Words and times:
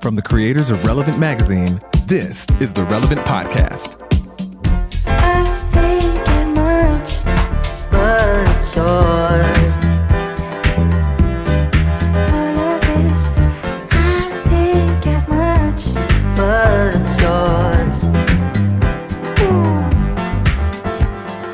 From 0.00 0.16
the 0.16 0.22
creators 0.22 0.70
of 0.70 0.82
Relevant 0.86 1.18
Magazine, 1.18 1.78
this 2.06 2.46
is 2.58 2.72
the 2.72 2.84
Relevant 2.84 3.20
Podcast. 3.20 3.98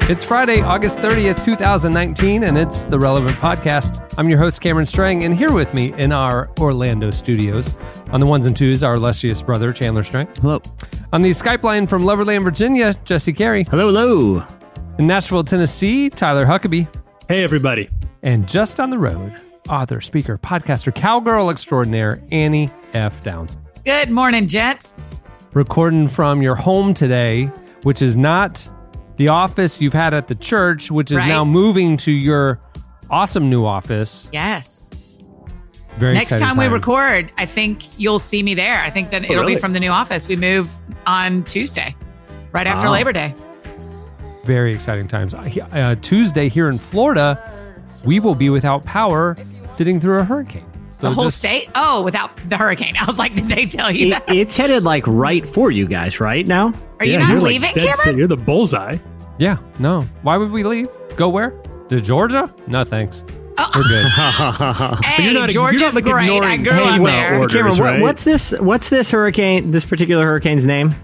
It's 0.08 0.22
Friday, 0.22 0.60
August 0.60 0.98
30th, 0.98 1.44
2019, 1.44 2.44
and 2.44 2.56
it's 2.56 2.84
the 2.84 2.96
Relevant 2.96 3.36
Podcast. 3.38 4.14
I'm 4.16 4.28
your 4.28 4.38
host, 4.38 4.60
Cameron 4.60 4.86
Strang, 4.86 5.24
and 5.24 5.34
here 5.34 5.52
with 5.52 5.74
me 5.74 5.92
in 5.94 6.12
our 6.12 6.48
Orlando 6.60 7.10
studios 7.10 7.77
on 8.10 8.20
the 8.20 8.27
ones 8.27 8.46
and 8.46 8.56
twos, 8.56 8.83
our 8.83 8.95
illustrious 8.95 9.42
brother, 9.42 9.73
Chandler 9.73 10.02
Strang. 10.02 10.27
Hello. 10.41 10.60
On 11.12 11.23
the 11.23 11.30
Skype 11.30 11.62
line 11.62 11.87
from 11.87 12.02
Loverland, 12.02 12.45
Virginia, 12.45 12.92
Jesse 13.05 13.33
Carey. 13.33 13.64
Hello, 13.64 13.87
hello. 13.88 14.45
In 14.98 15.06
Nashville, 15.06 15.45
Tennessee, 15.45 16.09
Tyler 16.11 16.47
Huckabee. 16.47 16.88
Hey, 17.28 17.42
everybody. 17.45 17.88
And 18.23 18.48
just 18.48 18.80
on 18.80 18.91
the 18.91 18.98
road, 18.98 19.33
author, 19.69 20.00
speaker, 20.00 20.38
podcaster, 20.38 20.95
cowgirl 20.95 21.50
extraordinaire, 21.50 22.20
Annie 22.33 22.70
F. 22.95 23.23
Downs. 23.23 23.56
Good 23.84 24.11
morning, 24.11 24.47
gents. 24.48 24.97
Recording 25.52 26.06
from 26.09 26.42
your 26.42 26.55
home 26.55 26.95
today, 26.95 27.45
which 27.83 28.02
is 28.02 28.16
not 28.16 28.66
the 29.16 29.28
office 29.28 29.80
you've 29.80 29.92
had 29.95 30.12
at 30.14 30.28
the 30.28 30.34
church, 30.34 30.91
which 30.91 31.11
is 31.11 31.19
Right. 31.19 31.28
now 31.28 31.45
moving 31.45 31.97
to 31.98 32.12
your 32.12 32.61
awesome 33.11 33.48
new 33.48 33.64
office. 33.64 34.28
Yes. 34.33 34.91
Very 35.98 36.14
Next 36.14 36.32
exciting 36.32 36.55
time, 36.55 36.59
we 36.59 36.66
record, 36.66 37.33
I 37.39 37.47
think 37.47 37.98
you'll 37.98 38.19
see 38.19 38.42
me 38.42 38.55
there. 38.55 38.83
I 38.83 38.91
think 38.91 39.11
that 39.11 39.25
it'll 39.25 39.36
really? 39.41 39.55
be 39.55 39.61
from 39.61 39.72
the 39.72 39.80
new 39.80 39.91
office. 39.91 40.28
We 40.28 40.36
move 40.36 40.70
on 41.06 41.42
Tuesday, 41.44 41.97
right 42.52 42.66
after 42.66 42.86
Wow. 42.89 42.92
Labor 42.92 43.12
Day. 43.12 43.34
Very 44.44 44.72
exciting 44.74 45.08
times. 45.08 45.34
Uh, 45.34 45.97
Tuesday 46.02 46.48
here 46.48 46.69
in 46.69 46.78
Florida, 46.78 47.41
we 48.05 48.20
will 48.20 48.34
be 48.34 48.50
without 48.50 48.84
power 48.84 49.36
sitting 49.77 49.98
through 49.98 50.19
a 50.20 50.24
hurricane. 50.24 50.64
So 51.00 51.08
The 51.08 51.14
whole 51.14 51.24
just- 51.24 51.39
state? 51.39 51.69
Oh, 51.74 52.02
without 52.05 52.30
the 52.48 52.56
hurricane. 52.56 52.94
I 53.00 53.05
was 53.06 53.19
like, 53.19 53.34
did 53.34 53.48
they 53.48 53.67
tell 53.67 53.91
you 53.91 54.08
It, 54.08 54.11
that? 54.11 54.34
it's 54.34 54.56
headed 54.56 54.84
like 54.84 55.05
right 55.06 55.47
for 55.48 55.70
you 55.70 55.86
guys, 55.86 56.20
right 56.20 56.47
now? 56.47 56.72
Are 57.00 57.05
you 57.06 57.12
Yeah, 57.14 57.19
not 57.20 57.30
you're 57.33 57.41
leaving, 57.41 57.72
dead 57.72 57.80
Cameron? 57.80 57.97
set. 57.97 58.14
You're 58.17 58.28
the 58.28 58.36
bullseye. 58.36 58.98
Yeah, 59.39 59.56
no. 59.78 60.02
Why 60.22 60.36
would 60.36 60.50
we 60.50 60.62
leave? 60.62 60.89
Go 61.17 61.28
where? 61.28 61.50
To 61.89 62.00
Georgia? 62.00 62.52
No, 62.67 62.84
thanks. 62.84 63.24
Oh. 63.58 63.70
We're 63.74 63.82
good. 63.82 64.06
Hey, 65.04 65.24
you're 65.24 65.34
not- 65.40 65.48
Georgia's 65.50 65.80
you're 65.80 65.88
not, 65.90 65.94
like, 65.94 66.04
great. 66.04 66.30
I 66.30 66.36
ignoring 66.36 66.62
grew 66.62 66.72
hey, 66.72 66.90
up 66.90 67.00
well, 67.00 67.12
there. 67.12 67.38
orders, 67.38 67.52
Cameron, 67.54 67.72
what, 67.76 67.80
right? 67.80 68.00
what's 68.02 68.24
this? 68.24 68.52
What's 68.52 68.90
this 68.90 69.10
hurricane? 69.10 69.70
This 69.70 69.84
particular 69.84 70.24
hurricane's 70.24 70.64
name? 70.66 70.94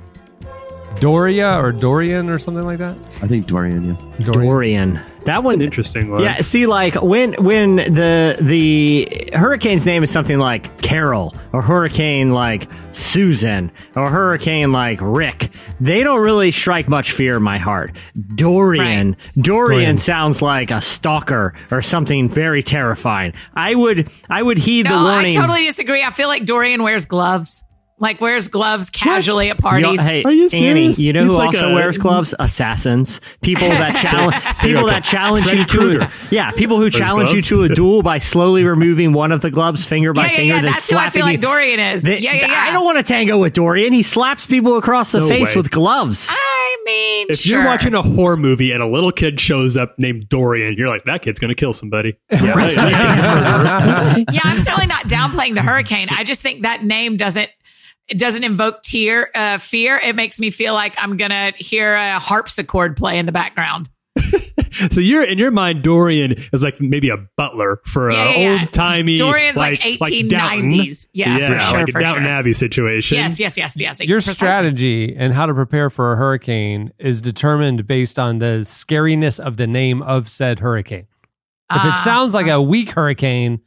Doria 1.02 1.60
or 1.60 1.72
Dorian 1.72 2.30
or 2.30 2.38
something 2.38 2.64
like 2.64 2.78
that? 2.78 2.96
I 3.20 3.26
think 3.26 3.48
Dorian, 3.48 3.96
yeah. 4.20 4.24
Dorian. 4.32 5.00
That 5.24 5.42
one. 5.42 5.54
An 5.54 5.62
interesting 5.62 6.12
one. 6.12 6.22
Yeah. 6.22 6.40
See, 6.42 6.66
like 6.66 6.94
when 7.02 7.32
when 7.42 7.74
the 7.74 8.36
the 8.40 9.30
hurricane's 9.34 9.84
name 9.84 10.04
is 10.04 10.12
something 10.12 10.38
like 10.38 10.80
Carol 10.80 11.34
or 11.52 11.60
hurricane 11.60 12.32
like 12.32 12.70
Susan 12.92 13.72
or 13.96 14.10
hurricane 14.10 14.70
like 14.70 15.00
Rick, 15.02 15.50
they 15.80 16.04
don't 16.04 16.20
really 16.20 16.52
strike 16.52 16.88
much 16.88 17.10
fear 17.10 17.36
in 17.38 17.42
my 17.42 17.58
heart. 17.58 17.96
Dorian, 18.36 19.16
Dorian, 19.36 19.42
Dorian. 19.42 19.98
sounds 19.98 20.40
like 20.40 20.70
a 20.70 20.80
stalker 20.80 21.52
or 21.72 21.82
something 21.82 22.28
very 22.28 22.62
terrifying. 22.62 23.32
I 23.54 23.74
would 23.74 24.08
I 24.30 24.40
would 24.40 24.58
heed 24.58 24.86
the 24.86 24.90
No, 24.90 25.08
I 25.08 25.32
totally 25.32 25.64
disagree. 25.64 26.04
I 26.04 26.10
feel 26.10 26.28
like 26.28 26.44
Dorian 26.44 26.84
wears 26.84 27.06
gloves. 27.06 27.64
Like 27.98 28.20
wears 28.20 28.48
gloves 28.48 28.90
casually 28.90 29.48
at 29.50 29.58
You- 29.58 29.62
parties. 29.62 30.00
hey, 30.00 30.24
Are 30.24 30.32
you 30.32 30.44
Annie, 30.46 30.48
serious? 30.92 30.98
you 31.00 31.12
know 31.12 31.22
He's 31.22 31.32
who 31.34 31.38
like 31.38 31.46
also 31.48 31.70
a- 31.70 31.74
wears 31.74 31.98
gloves? 31.98 32.34
Assassins. 32.38 33.20
People 33.42 33.68
that 33.68 33.94
challenge 33.96 34.60
people 34.60 34.86
that 34.86 35.04
challenge 35.04 35.44
Freddy 35.44 35.58
you 35.60 35.64
to 35.66 35.78
Krueger. 35.78 36.10
Yeah, 36.32 36.50
people 36.50 36.78
who 36.78 36.90
challenge 36.90 37.30
you 37.30 37.42
to 37.42 37.62
a 37.62 37.68
duel 37.68 38.02
by 38.02 38.18
slowly 38.18 38.64
removing 38.64 39.12
one 39.12 39.30
of 39.30 39.40
the 39.40 39.50
gloves 39.52 39.84
finger 39.84 40.12
by 40.12 40.22
yeah, 40.22 40.30
yeah, 40.30 40.36
finger, 40.36 40.54
yeah. 40.54 40.60
then 40.62 40.70
That's 40.72 40.90
who 40.90 40.96
I 40.96 41.00
slapping 41.02 41.12
feel 41.12 41.26
like. 41.26 41.40
Dorian 41.40 41.78
is. 41.78 42.02
They- 42.02 42.18
yeah, 42.18 42.32
yeah, 42.32 42.46
yeah. 42.48 42.64
I 42.68 42.72
don't 42.72 42.84
want 42.84 42.98
to 42.98 43.04
tango 43.04 43.38
with 43.38 43.52
Dorian. 43.52 43.92
He 43.92 44.02
slaps 44.02 44.46
people 44.46 44.76
across 44.78 45.12
the 45.12 45.20
No 45.20 45.28
face 45.28 45.54
way. 45.54 45.62
with 45.62 45.70
gloves. 45.70 46.26
I 46.28 46.82
mean, 46.84 47.26
If 47.30 47.38
sure. 47.38 47.58
you're 47.60 47.66
watching 47.68 47.94
a 47.94 48.02
horror 48.02 48.36
movie 48.36 48.72
and 48.72 48.82
a 48.82 48.86
little 48.88 49.12
kid 49.12 49.38
shows 49.38 49.76
up 49.76 49.94
named 49.98 50.28
Dorian, 50.28 50.74
you're 50.76 50.88
like, 50.88 51.04
that 51.04 51.22
kid's 51.22 51.38
going 51.38 51.50
to 51.50 51.54
kill 51.54 51.72
somebody. 51.72 52.16
Yeah. 52.32 52.38
that- 52.40 52.74
that 52.74 53.06
kid's 53.06 53.18
a 53.20 54.24
murderer. 54.24 54.24
yeah, 54.32 54.40
I'm 54.42 54.60
certainly 54.62 54.86
not 54.88 55.04
downplaying 55.04 55.54
the 55.54 55.62
hurricane. 55.62 56.08
I 56.10 56.24
just 56.24 56.40
think 56.42 56.62
that 56.62 56.82
name 56.82 57.16
doesn't 57.16 57.48
it 58.12 58.18
doesn't 58.18 58.44
invoke 58.44 58.82
tear 58.82 59.28
uh, 59.34 59.58
fear. 59.58 59.96
It 59.98 60.14
makes 60.14 60.38
me 60.38 60.50
feel 60.50 60.74
like 60.74 60.94
I'm 60.98 61.16
gonna 61.16 61.52
hear 61.56 61.94
a 61.94 62.18
harpsichord 62.18 62.96
play 62.96 63.18
in 63.18 63.26
the 63.26 63.32
background. 63.32 63.88
so 64.90 65.00
you're 65.00 65.24
in 65.24 65.38
your 65.38 65.50
mind, 65.50 65.82
Dorian 65.82 66.32
is 66.52 66.62
like 66.62 66.78
maybe 66.80 67.08
a 67.08 67.16
butler 67.38 67.80
for 67.86 68.12
Yeah, 68.12 68.18
a 68.24 68.26
yeah, 68.42 68.48
yeah. 68.54 68.60
old 68.60 68.72
timey. 68.72 69.16
Dorian's 69.16 69.56
like 69.56 69.80
Downton. 69.80 70.70
1890s. 70.70 71.08
Yeah, 71.14 71.38
yeah, 71.38 71.48
for 71.48 71.58
sure, 71.58 71.78
like 71.80 71.88
a 71.88 71.92
for 71.92 72.00
Downton 72.00 72.24
sure. 72.24 72.30
Abbey 72.32 72.52
situation. 72.52 73.16
Yes, 73.16 73.40
yes, 73.40 73.56
yes, 73.56 73.80
yes. 73.80 74.00
Your 74.04 74.18
Precisely. 74.18 74.34
strategy 74.34 75.16
and 75.16 75.32
how 75.32 75.46
to 75.46 75.54
prepare 75.54 75.88
for 75.88 76.12
a 76.12 76.16
hurricane 76.16 76.92
is 76.98 77.22
determined 77.22 77.86
based 77.86 78.18
on 78.18 78.38
the 78.38 78.60
scariness 78.64 79.40
of 79.40 79.56
the 79.56 79.66
name 79.66 80.02
of 80.02 80.28
said 80.28 80.58
hurricane. 80.60 81.06
If 81.70 81.82
it 81.84 81.92
Ah, 81.94 82.02
sounds 82.04 82.34
like 82.34 82.48
a 82.48 82.60
weak 82.60 82.90
hurricane, 82.90 83.60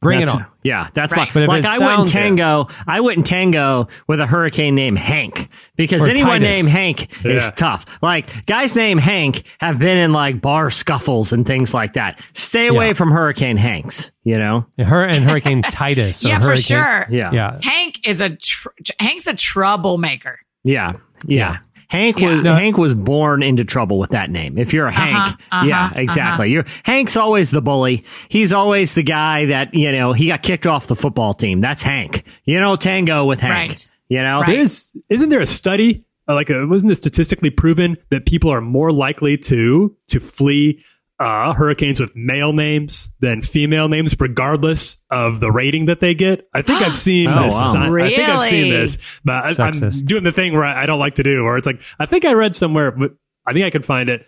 bring 0.00 0.20
it 0.20 0.28
on. 0.28 0.46
Yeah, 0.62 0.88
that's 0.94 1.12
Right. 1.12 1.28
my. 1.28 1.32
But 1.32 1.42
if 1.44 1.48
like 1.48 1.64
I 1.64 1.78
wouldn't 1.78 2.08
tango. 2.10 2.68
I 2.86 3.00
wouldn't 3.00 3.26
tango 3.26 3.88
with 4.06 4.20
a 4.20 4.26
hurricane 4.26 4.74
named 4.74 4.98
Hank 4.98 5.48
because 5.76 6.06
Or 6.06 6.10
anyone 6.10 6.40
Titus. 6.40 6.56
named 6.64 6.68
Hank 6.68 7.24
is 7.24 7.50
tough. 7.56 7.84
Like 8.02 8.46
guys 8.46 8.76
named 8.76 9.00
Hank 9.00 9.42
have 9.60 9.78
been 9.78 9.96
in 9.96 10.12
like 10.12 10.40
bar 10.40 10.70
scuffles 10.70 11.32
and 11.32 11.46
things 11.46 11.72
like 11.72 11.94
that. 11.94 12.20
Stay 12.34 12.66
away 12.68 12.88
Yeah. 12.88 12.92
from 12.94 13.10
Hurricane 13.12 13.56
Hanks. 13.56 14.10
You 14.24 14.38
know. 14.38 14.66
Her 14.78 15.04
and 15.04 15.16
Hurricane 15.16 15.62
Titus. 15.68 16.24
or 16.24 16.28
Yeah, 16.28 16.38
for 16.40 16.56
sure. 16.56 17.06
Yeah. 17.10 17.30
Yeah. 17.32 17.58
Hank 17.62 18.06
is 18.06 18.20
a 18.20 18.30
tr- 18.36 18.68
Hank's 19.00 19.26
a 19.26 19.34
troublemaker. 19.34 20.38
Yeah. 20.64 20.94
Yeah. 21.24 21.58
Hank 21.88 22.20
Yeah. 22.20 22.34
was 22.34 22.42
No. 22.42 22.52
Hank 22.54 22.76
was 22.78 22.94
born 22.94 23.42
into 23.42 23.64
trouble 23.64 23.98
with 23.98 24.10
that 24.10 24.30
name. 24.30 24.58
If 24.58 24.72
you're 24.72 24.86
a 24.86 24.92
Hank, 24.92 25.34
uh-huh, 25.50 25.66
yeah, 25.66 25.90
exactly. 25.94 26.50
You're 26.50 26.64
Hank's 26.84 27.16
always 27.16 27.50
the 27.50 27.62
bully. 27.62 28.04
He's 28.28 28.52
always 28.52 28.94
the 28.94 29.02
guy 29.02 29.46
that 29.46 29.74
you 29.74 29.90
know 29.92 30.12
he 30.12 30.28
got 30.28 30.42
kicked 30.42 30.66
off 30.66 30.86
the 30.86 30.96
football 30.96 31.34
team. 31.34 31.60
That's 31.60 31.82
Hank. 31.82 32.24
You 32.44 32.60
know, 32.60 32.76
tango 32.76 33.24
with 33.24 33.40
Hank. 33.40 33.70
Right. 33.70 33.90
You 34.08 34.22
know, 34.22 34.40
Right. 34.42 34.58
Is 34.58 34.92
isn't 35.08 35.28
there 35.30 35.40
a 35.40 35.46
study 35.46 36.04
uh, 36.28 36.34
like 36.34 36.50
a, 36.50 36.66
wasn't 36.66 36.92
it 36.92 36.96
statistically 36.96 37.50
proven 37.50 37.96
that 38.10 38.26
people 38.26 38.52
are 38.52 38.60
more 38.60 38.90
likely 38.90 39.38
to 39.38 39.96
to 40.08 40.20
flee 40.20 40.82
uh, 41.20 41.52
hurricanes 41.52 42.00
with 42.00 42.14
male 42.14 42.52
names 42.52 43.12
than 43.20 43.42
female 43.42 43.88
names, 43.88 44.14
regardless 44.18 45.04
of 45.10 45.40
the 45.40 45.50
rating 45.50 45.86
that 45.86 46.00
they 46.00 46.14
get? 46.14 46.48
I 46.54 46.62
think 46.62 46.80
I've 46.82 46.96
seen 47.08 47.26
Oh, 47.28 47.42
this. 47.44 47.54
wow. 47.54 47.72
I, 47.76 48.04
I 48.04 48.08
think 48.08 48.28
I've 48.28 48.42
seen 48.44 48.70
this, 48.70 49.20
but 49.24 49.60
I, 49.60 49.64
I'm 49.64 49.72
doing 50.04 50.24
the 50.24 50.32
thing 50.32 50.52
where 50.52 50.64
I, 50.64 50.82
I 50.84 50.86
don't 50.86 51.00
like 51.00 51.14
to 51.16 51.22
do, 51.22 51.44
where 51.44 51.56
it's 51.56 51.66
like 51.66 51.82
I 51.98 52.06
think 52.06 52.24
I 52.24 52.32
read 52.34 52.54
somewhere, 52.56 52.90
but 52.90 53.12
I 53.46 53.52
think 53.52 53.64
I 53.66 53.70
can 53.70 53.82
find 53.82 54.08
it. 54.08 54.24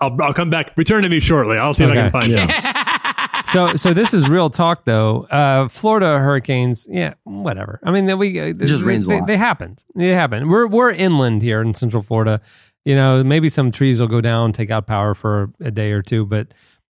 I'll, 0.00 0.16
I'll 0.22 0.34
come 0.34 0.48
back. 0.50 0.72
Return 0.76 1.02
to 1.02 1.08
me 1.10 1.20
shortly. 1.20 1.58
I'll 1.58 1.74
see 1.74 1.84
if 1.84 1.90
I 1.90 1.94
can 1.94 2.10
find 2.10 2.26
it. 2.28 3.46
so 3.46 3.76
so 3.76 3.92
this 3.92 4.14
is 4.14 4.28
real 4.28 4.48
talk 4.48 4.84
though. 4.86 5.24
Uh, 5.24 5.68
Florida 5.68 6.18
hurricanes, 6.18 6.86
yeah, 6.88 7.14
whatever. 7.24 7.80
I 7.84 7.90
mean, 7.90 8.18
we 8.18 8.40
uh, 8.40 8.52
just 8.54 8.80
they, 8.82 8.86
rains 8.88 9.06
a 9.06 9.10
they, 9.10 9.18
lot. 9.20 9.26
they 9.26 9.36
happen. 9.36 9.76
They 9.94 10.08
happen. 10.08 10.48
We're 10.48 10.66
we're 10.66 10.90
inland 10.90 11.42
here 11.42 11.60
in 11.60 11.74
Central 11.74 12.02
Florida. 12.02 12.40
You 12.84 12.94
know, 12.94 13.22
maybe 13.22 13.48
some 13.48 13.70
trees 13.70 14.00
will 14.00 14.08
go 14.08 14.20
down, 14.20 14.52
take 14.52 14.70
out 14.70 14.86
power 14.86 15.14
for 15.14 15.52
a 15.60 15.70
day 15.70 15.92
or 15.92 16.00
two, 16.02 16.24
but 16.26 16.48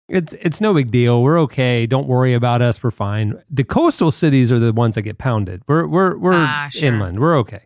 it's 0.08 0.32
it's 0.40 0.60
no 0.60 0.74
big 0.74 0.90
deal. 0.90 1.22
We're 1.22 1.40
okay. 1.42 1.86
Don't 1.86 2.06
worry 2.08 2.34
about 2.34 2.62
us. 2.62 2.82
We're 2.82 2.90
fine. 2.90 3.34
The 3.50 3.64
coastal 3.64 4.10
cities 4.12 4.50
are 4.52 4.58
the 4.58 4.72
ones 4.72 4.94
that 4.96 5.02
get 5.02 5.18
pounded. 5.18 5.62
We're 5.68 5.86
we're 5.86 6.16
we're 6.16 6.32
Ah, 6.34 6.68
sure. 6.70 6.88
inland. 6.88 7.20
We're 7.20 7.36
okay. 7.38 7.62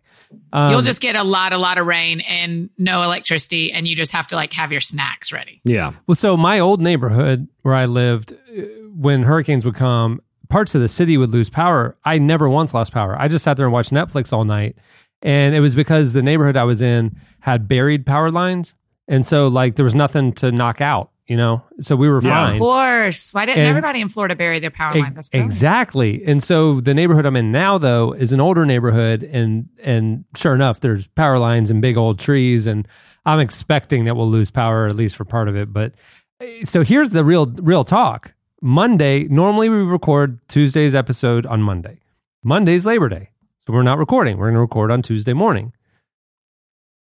Um, 0.53 0.71
You'll 0.71 0.81
just 0.81 1.01
get 1.01 1.15
a 1.17 1.23
lot, 1.23 1.51
a 1.51 1.57
lot 1.57 1.77
of 1.77 1.85
rain 1.87 2.21
and 2.21 2.69
no 2.77 3.01
electricity, 3.03 3.71
and 3.73 3.85
you 3.87 3.95
just 3.97 4.11
have 4.13 4.27
to 4.27 4.35
like 4.35 4.53
have 4.53 4.71
your 4.71 4.79
snacks 4.81 5.31
ready. 5.33 5.59
yeah. 5.65 5.91
Well, 6.07 6.15
so 6.15 6.37
my 6.37 6.57
old 6.59 6.79
neighborhood 6.81 7.47
where 7.63 7.73
I 7.75 7.85
lived, 7.85 8.31
uh, 8.33 8.61
when 8.95 9.23
hurricanes 9.23 9.65
would 9.65 9.75
come, 9.75 10.21
parts 10.49 10.73
of 10.73 10.79
the 10.81 10.87
city 10.87 11.17
would 11.17 11.31
lose 11.31 11.49
power. 11.49 11.97
I 12.05 12.17
never 12.17 12.47
once 12.49 12.73
lost 12.73 12.93
power. 12.93 13.19
I 13.19 13.27
just 13.27 13.43
sat 13.43 13.57
there 13.57 13.65
and 13.65 13.73
watched 13.73 13.91
Netflix 13.91 14.31
all 14.31 14.45
night. 14.45 14.77
And 15.21 15.53
it 15.55 15.59
was 15.59 15.75
because 15.75 16.13
the 16.13 16.21
neighborhood 16.21 16.57
I 16.57 16.63
was 16.63 16.81
in 16.81 17.15
had 17.41 17.67
buried 17.67 18.05
power 18.05 18.31
lines. 18.31 18.75
And 19.07 19.25
so, 19.25 19.47
like, 19.47 19.75
there 19.75 19.83
was 19.83 19.93
nothing 19.95 20.31
to 20.33 20.51
knock 20.51 20.79
out, 20.79 21.11
you 21.27 21.35
know? 21.35 21.63
So 21.81 21.95
we 21.95 22.07
were 22.07 22.21
Yeah. 22.23 22.51
Of 22.51 22.59
course. 22.59 23.33
Why 23.33 23.45
didn't 23.45 23.59
And- 23.59 23.67
everybody 23.67 23.99
in 24.01 24.09
Florida 24.09 24.35
bury 24.35 24.59
their 24.59 24.71
power 24.71 24.93
lines? 24.93 25.15
That's 25.15 25.29
exactly. 25.33 26.23
And 26.25 26.41
so 26.41 26.79
the 26.79 26.93
neighborhood 26.93 27.25
I'm 27.25 27.35
in 27.35 27.51
now, 27.51 27.77
though, 27.77 28.13
is 28.13 28.31
an 28.31 28.39
older 28.39 28.65
neighborhood, 28.65 29.23
and 29.23 29.67
and 29.83 30.23
sure 30.35 30.55
enough, 30.55 30.79
there's 30.79 31.07
power 31.07 31.37
lines 31.39 31.69
and 31.69 31.81
big 31.81 31.97
old 31.97 32.19
trees, 32.19 32.65
and 32.67 32.87
I'm 33.25 33.39
expecting 33.39 34.05
that 34.05 34.15
we'll 34.15 34.29
lose 34.29 34.49
power 34.49 34.87
at 34.87 34.95
least 34.95 35.15
for 35.17 35.25
part 35.25 35.47
of 35.49 35.55
it. 35.57 35.73
But 35.73 35.93
eh, 36.39 36.63
so 36.63 36.83
here's 36.83 37.09
the 37.09 37.23
real 37.25 37.47
real 37.47 37.83
talk. 37.83 38.33
Monday, 38.61 39.25
normally 39.27 39.67
we 39.69 39.77
record 39.77 40.39
Tuesday's 40.47 40.95
episode 40.95 41.45
on 41.47 41.61
Monday. 41.63 41.99
Monday's 42.43 42.85
Labor 42.85 43.09
Day. 43.09 43.30
So 43.65 43.73
we're 43.73 43.83
not 43.83 43.97
recording. 43.99 44.37
We're 44.37 44.47
going 44.47 44.55
to 44.55 44.59
record 44.61 44.91
on 44.91 45.01
Tuesday 45.01 45.33
morning. 45.33 45.73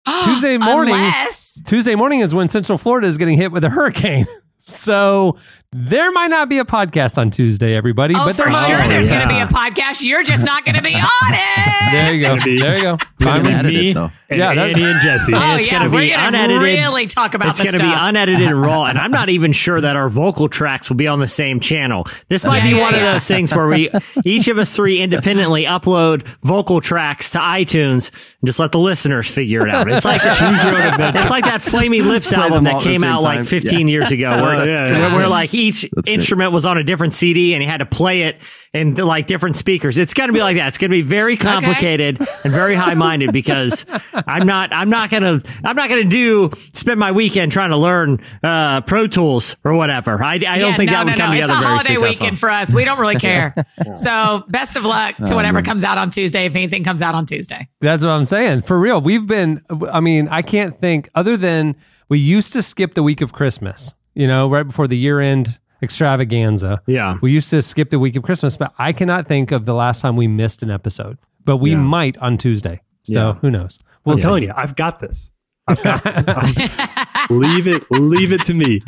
Tuesday 0.25 0.57
morning- 0.57 0.95
Unless 0.95 1.61
Tuesday 1.65 1.95
morning 1.95 2.19
is 2.19 2.33
when 2.33 2.49
Central 2.49 2.77
Florida 2.77 3.07
is 3.07 3.17
getting 3.17 3.37
hit 3.37 3.51
with 3.51 3.63
a 3.63 3.69
hurricane. 3.69 4.25
So 4.61 5.37
there 5.73 6.11
might 6.11 6.27
not 6.27 6.49
be 6.49 6.59
a 6.59 6.65
podcast 6.65 7.17
on 7.17 7.29
Tuesday, 7.31 7.75
everybody. 7.75 8.13
Oh, 8.15 8.25
but 8.25 8.35
for 8.35 8.43
there 8.43 8.51
sure 8.51 8.81
be. 8.83 8.87
there's 8.89 9.09
going 9.09 9.21
to 9.21 9.27
be 9.27 9.39
a 9.39 9.45
podcast. 9.47 10.03
You're 10.03 10.23
just 10.23 10.45
not 10.45 10.65
going 10.65 10.75
to 10.75 10.81
be 10.81 10.93
on 10.95 11.01
it. 11.31 11.91
There 11.91 12.13
you 12.13 12.21
go. 12.21 12.29
Gonna 12.29 12.43
be- 12.43 12.61
There 12.61 12.77
you 12.77 12.83
go. 12.83 12.97
Who's 13.19 13.27
Time 13.33 13.43
gonna 13.43 13.63
to- 13.63 13.69
me 13.69 13.93
though? 13.93 14.11
and 14.29 14.39
Yeah, 14.39 14.53
that- 14.55 14.67
Andy 14.69 14.83
and 14.83 15.01
Jesse. 15.01 15.33
Oh, 15.35 15.55
it's 15.55 15.67
yeah. 15.67 15.79
gonna 15.79 15.89
be 15.89 16.09
gonna 16.09 16.27
unedited. 16.27 16.61
really 16.61 17.07
talk 17.07 17.33
about 17.33 17.49
it's 17.49 17.59
going 17.61 17.73
to 17.73 17.79
be 17.79 17.91
unedited 17.93 18.41
and 18.47 18.61
raw, 18.65 18.85
and 18.85 18.97
I'm 18.97 19.11
not 19.11 19.29
even 19.29 19.51
sure 19.51 19.79
that 19.81 19.95
our 19.95 20.07
vocal 20.09 20.47
tracks 20.49 20.89
will 20.89 20.95
be 20.97 21.07
on 21.07 21.19
the 21.19 21.27
same 21.27 21.59
channel. 21.59 22.05
This 22.27 22.43
might 22.45 22.59
Yeah, 22.59 22.63
be 22.71 22.75
yeah, 22.77 22.81
one 22.81 22.93
yeah. 22.93 23.07
of 23.07 23.13
those 23.15 23.25
things 23.27 23.53
where 23.53 23.67
we 23.67 23.89
each 24.25 24.47
of 24.47 24.57
us 24.57 24.73
three 24.75 25.01
independently 25.01 25.65
upload 25.65 26.23
vocal 26.41 26.81
tracks 26.81 27.31
to 27.31 27.39
iTunes 27.39 28.09
and 28.11 28.45
just 28.45 28.59
let 28.59 28.71
the 28.71 28.79
listeners 28.79 29.29
figure 29.29 29.67
it 29.67 29.73
out. 29.73 29.89
It's 29.91 30.05
like 30.05 30.21
it's 30.23 31.29
like 31.29 31.45
that 31.45 31.61
Flaming 31.61 32.05
Lips 32.07 32.31
album 32.33 32.63
that 32.65 32.81
came 32.83 32.99
same 33.01 33.09
out 33.09 33.23
like 33.23 33.37
time. 33.39 33.45
15 33.45 33.87
years 33.87 34.11
ago, 34.11 34.29
where, 34.55 34.69
Oh, 34.69 34.71
yeah, 34.73 34.81
where, 34.81 34.99
yeah. 34.99 35.15
where, 35.15 35.27
like 35.27 35.53
each 35.53 35.81
That's 35.93 36.07
great. 36.07 36.13
instrument 36.15 36.51
was 36.51 36.65
on 36.65 36.77
a 36.77 36.83
different 36.83 37.13
CD 37.13 37.53
and 37.53 37.63
you 37.63 37.69
had 37.69 37.77
to 37.77 37.85
play 37.85 38.23
it 38.23 38.37
in 38.73 38.95
like 38.95 39.27
different 39.27 39.57
speakers. 39.57 39.97
It's 39.97 40.13
going 40.13 40.29
to 40.29 40.33
be 40.33 40.39
like 40.41 40.55
that. 40.57 40.67
It's 40.69 40.77
going 40.77 40.91
to 40.91 40.95
be 40.95 41.01
very 41.01 41.35
complicated 41.37 42.19
and 42.19 42.53
very 42.53 42.73
high 42.75 42.93
minded 42.93 43.33
because 43.33 43.85
I'm 44.13 44.47
not 44.47 44.71
I'm 44.73 44.89
not 44.89 45.09
going 45.09 45.23
to 45.41 45.51
I'm 45.63 45.75
not 45.75 45.89
going 45.89 46.03
to 46.03 46.09
do 46.09 46.51
spend 46.73 46.99
my 46.99 47.11
weekend 47.11 47.51
trying 47.51 47.71
to 47.71 47.77
learn 47.77 48.19
uh, 48.43 48.81
Pro 48.81 49.07
Tools 49.07 49.55
or 49.65 49.73
whatever. 49.73 50.23
I, 50.23 50.35
I 50.35 50.57
don't 50.59 50.75
think 50.75 50.89
no, 50.91 50.97
that 50.97 51.05
would 51.05 51.11
no, 51.11 51.17
come 51.17 51.29
no. 51.31 51.35
together 51.35 51.53
It's 51.53 51.59
a 51.59 51.61
very 51.61 51.65
holiday 51.65 51.83
successful. 51.95 52.09
weekend 52.09 52.39
for 52.39 52.49
us. 52.49 52.73
We 52.73 52.85
don't 52.85 52.99
really 52.99 53.15
care. 53.19 53.53
so 53.95 54.43
best 54.47 54.77
of 54.77 54.85
luck 54.85 55.17
to 55.17 55.35
whatever 55.35 55.61
comes 55.61 55.83
out 55.83 55.97
on 55.97 56.09
Tuesday, 56.09 56.45
if 56.45 56.55
anything 56.55 56.83
comes 56.83 57.01
out 57.01 57.13
on 57.15 57.25
Tuesday. 57.25 57.67
That's 57.81 58.03
what 58.03 58.11
I'm 58.11 58.25
saying. 58.25 58.61
For 58.61 58.79
real, 58.79 59.01
we've 59.01 59.27
been. 59.27 59.61
I 59.91 59.99
mean, 59.99 60.27
I 60.29 60.41
can't 60.41 60.77
think 60.79 61.09
other 61.13 61.35
than 61.35 61.75
we 62.07 62.19
used 62.19 62.53
to 62.53 62.61
skip 62.61 62.93
the 62.93 63.03
week 63.03 63.21
of 63.21 63.33
Christmas. 63.33 63.93
You 64.13 64.27
know, 64.27 64.49
right 64.49 64.63
before 64.63 64.87
the 64.87 64.97
year 64.97 65.19
end 65.19 65.59
extravaganza. 65.83 66.81
Yeah. 66.85 67.17
we 67.21 67.31
used 67.31 67.49
to 67.51 67.61
skip 67.61 67.89
the 67.89 67.97
week 67.99 68.15
of 68.15 68.23
Christmas, 68.23 68.55
but 68.57 68.73
I 68.77 68.91
cannot 68.91 69.27
think 69.27 69.51
of 69.51 69.65
the 69.65 69.73
last 69.73 70.01
time 70.01 70.15
we 70.15 70.27
missed 70.27 70.61
an 70.63 70.69
episode. 70.69 71.17
But 71.43 71.57
we 71.57 71.75
might 71.75 72.17
on 72.19 72.37
Tuesday. 72.37 72.81
So 73.03 73.13
Yeah. 73.13 73.33
who 73.35 73.49
knows? 73.49 73.79
We'll 74.05 74.13
I'm 74.13 74.17
see. 74.17 74.23
telling 74.23 74.43
you, 74.43 74.53
I've 74.55 74.75
got 74.75 74.99
this. 74.99 75.31
I've 75.67 75.81
got 75.81 76.03
this. 76.03 76.27
Um, 76.27 76.53
leave 77.39 77.67
it, 77.67 77.83
leave 77.91 78.31
it 78.31 78.43
to 78.43 78.53
me. 78.53 78.81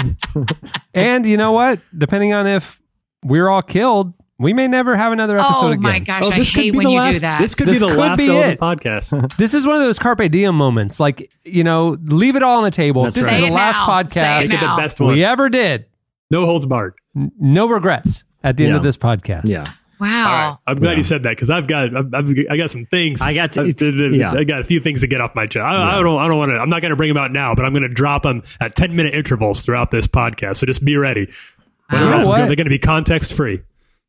And 0.93 1.25
you 1.25 1.37
know 1.37 1.51
what? 1.51 1.79
Depending 1.97 2.33
on 2.33 2.45
if 2.47 2.79
we're 3.23 3.47
all 3.49 3.61
killed, 3.63 4.13
we 4.43 4.53
may 4.53 4.67
never 4.67 4.95
have 4.95 5.11
another 5.13 5.37
oh 5.39 5.43
episode 5.45 5.63
Oh 5.65 5.67
again. 5.69 5.81
my 5.81 5.99
gosh, 5.99 6.23
Oh, 6.25 6.29
I 6.31 6.37
could 6.39 6.47
hate 6.49 6.71
be 6.71 6.77
when 6.77 6.85
the 6.85 6.91
you 6.91 6.99
last, 6.99 7.13
do 7.15 7.19
that. 7.21 7.39
This 7.39 7.55
could 7.55 7.67
This 7.67 7.75
be 7.81 7.87
the 7.87 7.87
could 7.87 7.97
last 7.99 8.17
be 8.17 8.27
Relevant 8.27 8.53
it. 8.53 8.59
podcast. 8.59 9.35
This 9.37 9.53
is 9.53 9.65
one 9.65 9.75
of 9.77 9.81
those 9.81 9.97
carpe 9.99 10.29
diem 10.31 10.55
moments. 10.55 10.99
Like 10.99 11.31
you 11.43 11.63
know, 11.63 11.97
leave 12.03 12.35
it 12.35 12.43
all 12.43 12.57
on 12.57 12.63
the 12.63 12.71
table. 12.71 13.03
That's 13.03 13.15
this 13.15 13.23
right. 13.25 13.33
is 13.33 13.39
Say 13.39 13.47
the 13.49 13.53
last 13.53 13.79
now. 13.79 14.03
Say 14.07 14.19
podcast 14.21 14.43
it 14.45 14.49
Make 14.49 14.59
the 14.59 14.75
best 14.77 14.99
one. 14.99 15.13
we 15.13 15.23
ever 15.23 15.49
did. 15.49 15.85
No 16.29 16.45
holds 16.45 16.65
barred. 16.65 16.93
No 17.15 17.67
regrets 17.67 18.25
at 18.43 18.57
the 18.57 18.65
end 18.65 18.75
of 18.75 18.83
this 18.83 18.97
podcast. 18.97 19.43
Yeah. 19.45 19.63
Wow. 19.99 20.07
All 20.09 20.49
right. 20.49 20.57
I'm 20.67 20.79
glad 20.79 20.97
you 20.97 21.03
said 21.03 21.23
that 21.23 21.29
because 21.29 21.49
I've 21.49 21.67
got 21.67 21.95
I've, 21.95 22.13
I've, 22.13 22.29
I 22.49 22.57
got 22.57 22.69
some 22.69 22.85
things. 22.87 23.21
I 23.21 23.33
got 23.33 23.51
to- 23.53 23.61
I've- 23.61 24.17
yeah. 24.17 24.33
I 24.33 24.43
got 24.43 24.59
a 24.59 24.63
few 24.65 24.81
things 24.81 24.99
to 25.01 25.07
get 25.07 25.21
off 25.21 25.33
my 25.35 25.45
chest. 25.45 25.63
I, 25.63 25.97
I 25.99 26.01
don't 26.01 26.19
I 26.19 26.27
don't 26.27 26.37
want 26.37 26.51
to. 26.51 26.57
I'm 26.57 26.69
not 26.69 26.81
going 26.81 26.89
to 26.89 26.95
bring 26.97 27.07
them 27.07 27.17
out 27.17 27.31
now, 27.31 27.55
but 27.55 27.63
I'm 27.63 27.71
going 27.71 27.83
to 27.83 27.89
drop 27.89 28.23
them 28.23 28.43
at 28.59 28.75
10 28.75 28.95
minute 28.95 29.13
intervals 29.13 29.61
throughout 29.63 29.91
this 29.91 30.07
podcast. 30.07 30.57
So 30.57 30.65
just 30.65 30.83
be 30.83 30.97
ready. 30.97 31.31
Whatever 31.89 32.05
You 32.05 32.09
know 32.11 32.17
else 32.17 32.25
what? 32.27 32.35
going, 32.37 32.47
they're 32.47 32.55
going 32.57 32.65
to 32.65 32.69
be 32.71 32.79
context 32.79 33.31
free. 33.33 33.61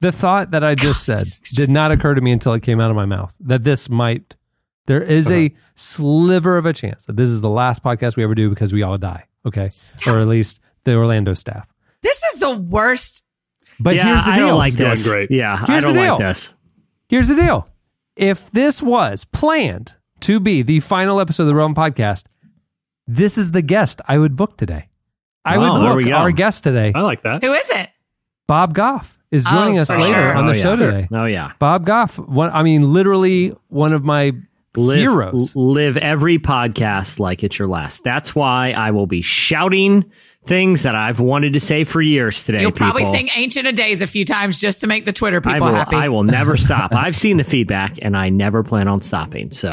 The 0.05 0.13
thought 0.13 0.51
that 0.51 0.63
I 0.63 0.75
just 0.75 1.03
said 1.07 1.25
did 1.55 1.71
not 1.71 1.91
occur 1.91 2.15
to 2.15 2.21
me 2.21 2.31
until 2.31 2.53
it 2.53 2.63
came 2.63 2.79
out 2.79 2.91
of 2.91 2.97
my 2.97 3.07
mouth 3.07 3.35
that 3.41 3.65
this 3.65 3.89
might, 3.89 4.37
there 4.87 5.03
is 5.03 5.31
a 5.31 5.55
sliver 5.77 6.59
of 6.59 6.67
a 6.67 6.75
chance 6.75 7.07
that 7.07 7.17
this 7.17 7.29
is 7.29 7.41
the 7.41 7.49
last 7.49 7.83
podcast 7.83 8.15
we 8.19 8.23
ever 8.23 8.35
do 8.35 8.51
because 8.51 8.71
we 8.71 8.83
all 8.83 8.99
die. 8.99 9.25
Okay. 9.47 9.71
Or 10.07 10.19
at 10.21 10.29
least 10.29 10.61
the 10.85 10.95
Orlando 10.95 11.33
staff. 11.33 11.73
This 12.03 12.23
is 12.35 12.41
the 12.41 12.55
worst. 12.55 13.27
But 13.81 13.95
yeah, 13.95 14.05
here's 14.09 14.25
the 14.27 14.31
I 14.33 14.37
deal. 14.37 14.49
don't 14.49 14.59
like 14.59 14.77
going 14.77 14.91
this. 14.91 15.09
great. 15.11 15.31
Yeah, 15.31 15.55
I 15.55 15.73
Here's 15.73 15.85
don't 15.85 15.95
the 15.95 16.01
like 16.01 16.09
deal. 16.09 16.19
this. 16.19 16.53
Here's 17.09 17.29
the 17.29 17.37
deal. 17.37 17.67
If 18.15 18.51
this 18.51 18.83
was 18.83 19.25
planned 19.25 19.95
to 20.21 20.39
be 20.39 20.61
the 20.61 20.81
final 20.81 21.19
episode 21.19 21.45
of 21.45 21.47
the 21.49 21.55
Realm 21.55 21.75
podcast, 21.75 22.25
this 23.07 23.39
is 23.39 23.53
the 23.53 23.63
guest 23.63 24.03
I 24.07 24.19
would 24.19 24.37
book 24.37 24.59
today. 24.59 24.91
I 25.47 25.57
Oh, 25.57 25.61
would 25.61 26.05
book 26.05 26.13
our 26.13 26.31
guest 26.31 26.63
today. 26.63 26.93
I 26.95 27.01
like 27.01 27.23
that. 27.23 27.43
Who 27.43 27.55
is 27.55 27.71
it? 27.71 27.89
Bob 28.47 28.75
Goff 28.75 29.19
is 29.35 29.45
Oh, 29.47 29.51
joining 29.51 29.79
us 29.79 29.91
later 29.91 30.07
sure. 30.07 30.35
on 30.37 30.47
the 30.47 30.53
Oh, 30.53 30.55
show 30.55 30.71
yeah. 30.71 30.77
today. 30.77 31.09
Oh 31.13 31.25
yeah. 31.27 31.53
Bob 31.59 31.85
Goff, 31.85 32.19
one, 32.19 32.51
I 32.53 32.63
mean, 32.63 32.93
literally 32.93 33.55
one 33.69 33.93
of 33.93 34.05
my 34.05 34.33
live, 34.77 34.99
heroes. 34.99 35.55
live 35.55 35.97
every 35.97 36.39
podcast 36.39 37.19
like 37.19 37.45
it's 37.45 37.59
your 37.59 37.69
last. 37.69 38.03
That's 38.05 38.35
why 38.35 38.71
I 38.73 38.91
will 38.93 39.07
be 39.07 39.23
shouting 39.23 40.05
things 40.47 40.83
that 40.83 40.95
I've 40.95 41.21
wanted 41.21 41.55
to 41.55 41.61
say 41.61 41.85
for 41.85 42.03
years 42.03 42.45
today. 42.45 42.61
You'll 42.61 42.71
probably 42.73 43.01
people. 43.03 43.15
sing 43.15 43.31
Ancient 43.35 43.67
of 43.67 43.75
Days 43.77 44.03
a 44.03 44.07
few 44.07 44.27
times 44.27 44.61
just 44.61 44.83
to 44.83 44.87
make 44.87 45.07
the 45.07 45.13
Twitter 45.13 45.39
I 45.43 45.53
people 45.55 45.69
will, 45.69 45.75
happy. 45.75 45.97
I 45.97 46.09
will 46.09 46.23
never 46.25 46.55
stop. 46.59 46.95
I've 46.95 47.17
seen 47.17 47.39
the 47.39 47.45
feedback 47.45 47.95
and 48.03 48.15
I 48.15 48.29
never 48.29 48.63
plan 48.63 48.87
on 48.87 49.01
stopping. 49.01 49.51
So 49.53 49.71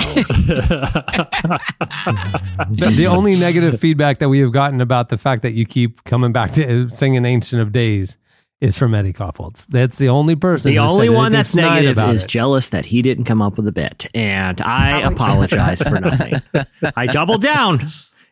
the, 2.70 2.94
the 2.96 3.08
only 3.08 3.36
negative 3.38 3.80
feedback 3.80 4.20
that 4.20 4.30
we 4.30 4.40
have 4.40 4.52
gotten 4.52 4.82
about 4.82 5.10
the 5.10 5.18
fact 5.18 5.42
that 5.44 5.54
you 5.54 5.66
keep 5.66 6.04
coming 6.06 6.32
back 6.32 6.52
to 6.54 6.86
uh, 6.86 6.88
singing 6.90 7.26
Ancient 7.26 7.62
of 7.62 7.72
Days 7.72 8.18
is 8.62 8.78
from 8.78 8.94
Eddie 8.94 9.12
Kaufholz. 9.12 9.66
That's 9.68 9.98
the 9.98 10.10
only 10.10 10.36
person. 10.36 10.72
the 10.72 10.80
who 10.80 10.88
said 10.88 10.94
only 10.94 11.10
one 11.10 11.32
that's 11.32 11.56
negative 11.56 11.98
about 11.98 12.16
is 12.16 12.24
it. 12.24 12.30
jealous 12.30 12.70
that 12.70 12.86
he 12.86 13.02
didn't 13.02 13.26
come 13.26 13.42
up 13.42 13.58
with 13.58 13.68
a 13.68 13.72
bit. 13.72 14.08
And 14.14 14.62
I 14.62 15.02
apologize 15.02 15.82
for 15.82 16.00
nothing. 16.00 16.34
I 16.96 17.08
doubled 17.08 17.42
down. 17.42 17.88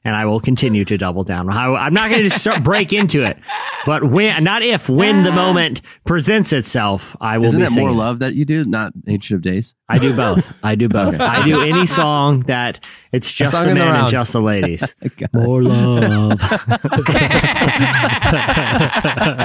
And 0.10 0.16
I 0.16 0.26
will 0.26 0.40
continue 0.40 0.84
to 0.86 0.98
double 0.98 1.24
down. 1.24 1.52
I, 1.52 1.68
I'm 1.72 1.94
not 1.94 2.10
going 2.10 2.24
to 2.24 2.30
just 2.30 2.64
break 2.64 2.94
into 2.94 3.22
it, 3.22 3.38
but 3.86 4.04
when, 4.04 4.44
not 4.44 4.64
if, 4.64 4.90
when 4.90 5.22
the 5.22 5.32
moment 5.32 5.82
presents 6.04 6.52
itself, 6.52 7.16
I 7.22 7.38
will 7.38 7.46
Isn't 7.46 7.60
be 7.60 7.66
it 7.66 7.70
singing. 7.70 7.90
more 7.90 7.96
love 7.96 8.18
that 8.18 8.34
you 8.34 8.44
do, 8.44 8.66
not 8.66 8.92
Ancient 9.08 9.36
of 9.36 9.44
Days? 9.44 9.76
I 9.88 10.00
do 10.00 10.16
both. 10.16 10.58
I 10.66 10.74
do 10.74 10.90
both. 10.90 11.20
I 11.22 11.46
do 11.46 11.62
any 11.62 11.86
song 11.86 12.40
that 12.48 12.84
it's 13.12 13.32
just 13.32 13.52
song 13.52 13.66
the 13.66 13.70
in 13.70 13.78
the 13.78 13.86
men 13.86 13.96
and 13.98 14.08
just 14.08 14.34
the 14.34 14.42
ladies. 14.42 14.96
More 15.34 15.62
love. 15.62 16.42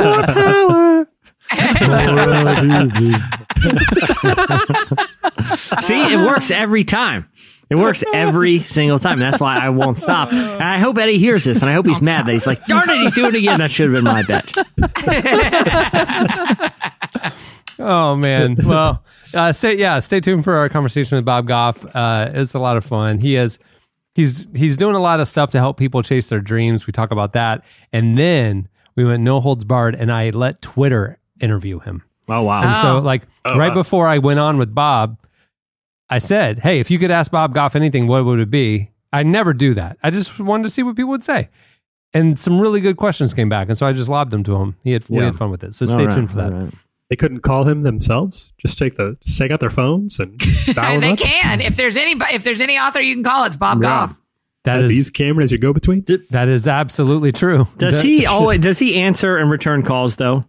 more 0.02 0.22
power. 0.22 1.06
See, 5.80 6.12
it 6.12 6.16
works 6.18 6.50
every 6.50 6.84
time. 6.84 7.28
It 7.74 7.82
works 7.82 8.04
every 8.14 8.58
single 8.76 8.98
time. 8.98 9.18
That's 9.18 9.40
why 9.40 9.56
I 9.56 9.68
won't 9.70 9.98
stop. 9.98 10.32
And 10.32 10.62
I 10.62 10.78
hope 10.78 10.96
Eddie 10.98 11.18
hears 11.18 11.44
this, 11.44 11.60
and 11.62 11.70
I 11.70 11.74
hope 11.74 11.86
he's 11.86 12.00
mad 12.02 12.26
that 12.26 12.32
he's 12.32 12.46
like, 12.46 12.64
darn 12.66 12.88
it, 12.88 12.98
he's 12.98 13.14
doing 13.14 13.34
it 13.34 13.38
again. 13.38 13.58
That 13.58 13.70
should 13.70 13.92
have 13.92 14.04
been 14.04 14.04
my 14.04 14.22
bet. 14.22 14.54
Oh 17.76 18.14
man. 18.14 18.56
Well, 18.64 19.02
uh, 19.36 19.52
stay 19.52 19.76
yeah, 19.76 19.98
stay 19.98 20.20
tuned 20.20 20.44
for 20.44 20.54
our 20.54 20.68
conversation 20.68 21.16
with 21.16 21.24
Bob 21.24 21.48
Goff. 21.48 21.84
Uh, 21.94 22.30
it's 22.32 22.54
a 22.54 22.60
lot 22.60 22.76
of 22.76 22.84
fun. 22.84 23.18
He 23.18 23.34
is 23.34 23.58
he's 24.14 24.46
he's 24.54 24.76
doing 24.76 24.94
a 24.94 25.00
lot 25.00 25.18
of 25.18 25.26
stuff 25.26 25.50
to 25.50 25.58
help 25.58 25.76
people 25.76 26.00
chase 26.02 26.28
their 26.28 26.40
dreams. 26.40 26.86
We 26.86 26.92
talk 26.92 27.10
about 27.10 27.32
that, 27.32 27.64
and 27.92 28.16
then 28.16 28.68
we 28.94 29.04
went 29.04 29.24
no 29.24 29.40
holds 29.40 29.64
barred, 29.64 29.96
and 29.96 30.12
I 30.12 30.30
let 30.30 30.62
Twitter 30.62 31.18
interview 31.40 31.80
him. 31.80 32.04
Oh, 32.28 32.44
wow. 32.44 32.62
And 32.62 32.76
so, 32.76 32.96
Oh. 32.98 33.00
like 33.00 33.22
Oh, 33.44 33.58
right 33.58 33.70
wow. 33.70 33.74
before 33.74 34.06
I 34.08 34.18
went 34.18 34.38
on 34.38 34.56
with 34.56 34.72
Bob, 34.72 35.18
I 36.10 36.18
said, 36.18 36.60
"Hey, 36.60 36.80
if 36.80 36.90
you 36.90 36.98
could 36.98 37.10
ask 37.10 37.30
Bob 37.30 37.54
Goff 37.54 37.74
anything, 37.76 38.06
what 38.06 38.24
would 38.24 38.38
it 38.40 38.50
be?" 38.50 38.90
I 39.12 39.22
never 39.22 39.52
do 39.54 39.74
that. 39.74 39.96
I 40.02 40.10
just 40.10 40.38
wanted 40.40 40.64
to 40.64 40.68
see 40.68 40.82
what 40.82 40.96
people 40.96 41.10
would 41.10 41.24
say. 41.24 41.48
And 42.12 42.38
some 42.38 42.60
really 42.60 42.80
good 42.80 42.96
questions 42.96 43.32
came 43.34 43.48
back, 43.48 43.68
and 43.68 43.76
so 43.76 43.86
I 43.86 43.92
just 43.92 44.08
lobbed 44.08 44.30
them 44.30 44.42
to 44.44 44.56
him. 44.56 44.76
He 44.84 44.92
had 44.92 45.04
we 45.08 45.22
had 45.24 45.34
fun 45.36 45.50
with 45.50 45.64
it. 45.64 45.74
So 45.74 45.86
stay 45.86 46.06
right, 46.06 46.14
tuned 46.14 46.30
for 46.30 46.36
that. 46.36 46.52
all 46.52 46.60
right. 46.60 46.74
They 47.10 47.16
couldn't 47.16 47.40
call 47.40 47.64
him 47.68 47.82
themselves. 47.82 48.52
Just 48.58 48.78
take 48.78 48.96
the 48.96 49.16
just 49.24 49.38
take 49.38 49.50
out 49.50 49.60
their 49.60 49.70
phones 49.70 50.18
and 50.20 50.38
dial 50.74 51.00
they 51.00 51.12
up. 51.12 51.18
can. 51.18 51.60
If 51.60 51.76
there's 51.76 51.96
any, 51.96 52.12
if 52.32 52.44
there's 52.44 52.60
any 52.60 52.78
author 52.78 53.00
you 53.00 53.14
can 53.14 53.24
call, 53.24 53.44
it's 53.44 53.56
Bob 53.56 53.82
Yeah. 53.82 53.88
Goff. 53.88 54.20
That 54.64 54.76
Have 54.76 54.84
is 54.86 54.96
Use 54.96 55.10
Cameron 55.10 55.44
as 55.44 55.50
your 55.52 55.58
go 55.58 55.72
between. 55.74 56.04
That 56.30 56.48
is 56.48 56.66
absolutely 56.66 57.32
true. 57.32 57.68
Does 57.76 57.96
That- 57.96 58.04
he 58.04 58.24
always, 58.26 58.60
does 58.60 58.78
he 58.78 58.96
answer 58.98 59.36
and 59.36 59.50
return 59.50 59.82
calls 59.82 60.16
though? 60.16 60.44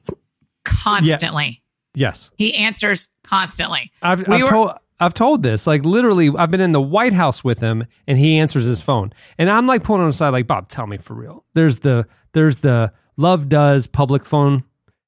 Constantly. 0.64 1.62
Yes, 1.94 2.30
He 2.38 2.54
answers 2.56 3.08
constantly. 3.24 3.92
I've, 4.02 4.28
We 4.28 4.36
I've 4.36 4.42
were- 4.44 4.48
told 4.50 4.72
I've 5.00 5.14
told 5.14 5.44
this. 5.44 5.68
Like 5.68 5.84
literally, 5.86 6.30
I've 6.38 6.52
been 6.52 6.62
in 6.62 6.72
the 6.72 6.82
White 6.82 7.14
House 7.14 7.44
with 7.44 7.60
him, 7.62 7.86
and 8.08 8.18
he 8.18 8.38
answers 8.38 8.66
his 8.66 8.82
phone, 8.82 9.12
and 9.38 9.50
I'm 9.50 9.68
like 9.68 9.84
pulling 9.84 10.02
on 10.02 10.06
him 10.08 10.10
aside, 10.12 10.30
like 10.30 10.48
Bob, 10.48 10.70
tell 10.70 10.88
me 10.88 10.98
for 10.98 11.14
real. 11.14 11.44
There's 11.54 11.80
the 11.80 12.08
there's 12.34 12.58
the 12.58 12.92
Love 13.18 13.50
Does 13.50 13.88
public 13.88 14.26
phone, 14.26 14.64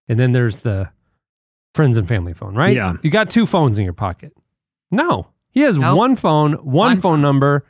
and 0.08 0.20
then 0.20 0.32
there's 0.34 0.60
the 0.62 0.89
friends 1.74 1.98
and 1.98 2.08
family 2.08 2.34
phone, 2.34 2.56
right? 2.56 2.75
Yeah. 2.75 2.96
You 3.03 3.10
got 3.12 3.29
two 3.29 3.46
phones 3.46 3.77
in 3.77 3.84
your 3.84 3.94
pocket. 3.94 4.34
No, 4.91 5.27
he 5.51 5.62
has 5.62 5.77
Nope. 5.77 5.98
one 5.98 6.15
phone, 6.15 6.53
one, 6.53 6.65
One 6.74 6.91
phone 6.96 7.01
phone. 7.01 7.22
number. 7.22 7.65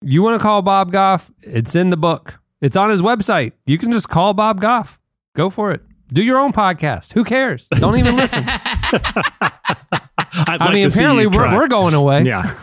You 0.00 0.22
want 0.22 0.38
to 0.38 0.42
call 0.42 0.62
Bob 0.62 0.92
Goff? 0.92 1.30
It's 1.42 1.74
in 1.74 1.90
the 1.90 1.96
book. 1.96 2.38
It's 2.60 2.76
on 2.76 2.90
his 2.90 3.02
website. 3.02 3.52
You 3.66 3.78
can 3.78 3.90
just 3.90 4.08
call 4.08 4.32
Bob 4.34 4.60
Goff. 4.60 5.00
Go 5.34 5.50
for 5.50 5.72
it. 5.72 5.82
Do 6.12 6.22
your 6.22 6.38
own 6.38 6.52
podcast. 6.52 7.12
Who 7.12 7.24
cares? 7.24 7.68
Don't 7.68 7.98
even 7.98 8.16
listen. 8.16 8.44
I'd 8.48 10.60
I 10.60 10.64
like 10.66 10.72
mean, 10.74 10.86
apparently 10.86 11.26
we're, 11.26 11.52
we're 11.54 11.68
going 11.68 11.94
away. 11.94 12.22
Yeah. 12.22 12.54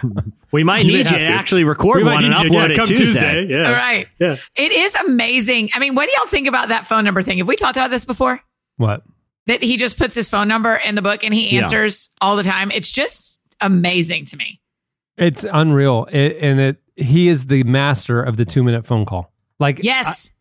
we 0.52 0.64
might 0.64 0.84
need 0.86 0.98
you 0.98 1.04
to 1.04 1.10
to. 1.10 1.20
actually 1.26 1.64
record 1.64 1.98
We 1.98 2.04
might 2.04 2.14
one 2.14 2.24
and 2.24 2.34
need 2.34 2.44
you. 2.44 2.50
upload 2.50 2.66
Yeah, 2.68 2.72
it 2.72 2.76
come 2.76 2.86
Tuesday. 2.86 3.46
Yeah. 3.46 3.72
Right. 3.72 4.08
Yeah. 4.18 4.36
It 4.56 4.72
is 4.72 4.94
amazing. 4.96 5.70
I 5.74 5.78
mean, 5.78 5.94
what 5.94 6.06
do 6.08 6.14
y'all 6.18 6.26
think 6.28 6.46
about 6.46 6.68
that 6.68 6.86
phone 6.86 7.04
number 7.04 7.22
thing? 7.22 7.38
Have 7.38 7.48
we 7.48 7.56
talked 7.56 7.76
about 7.76 7.90
this 7.90 8.04
before? 8.04 8.40
What? 8.76 9.02
That 9.46 9.62
he 9.62 9.76
just 9.76 9.98
puts 9.98 10.14
his 10.14 10.28
phone 10.28 10.48
number 10.48 10.74
in 10.74 10.94
the 10.94 11.02
book 11.02 11.24
and 11.24 11.34
he 11.34 11.54
Yeah. 11.54 11.62
answers 11.62 12.10
all 12.20 12.36
the 12.36 12.42
time. 12.42 12.70
It's 12.70 12.90
just 12.90 13.36
amazing 13.60 14.24
to 14.26 14.36
me. 14.36 14.60
It's 15.16 15.44
unreal. 15.50 16.06
It, 16.10 16.38
and 16.40 16.60
it 16.60 16.76
he 16.96 17.28
is 17.28 17.46
the 17.46 17.62
master 17.64 18.22
of 18.22 18.36
the 18.36 18.44
two 18.44 18.62
minute 18.62 18.86
phone 18.86 19.04
call. 19.04 19.32
Like 19.60 19.82
Yes. 19.82 20.32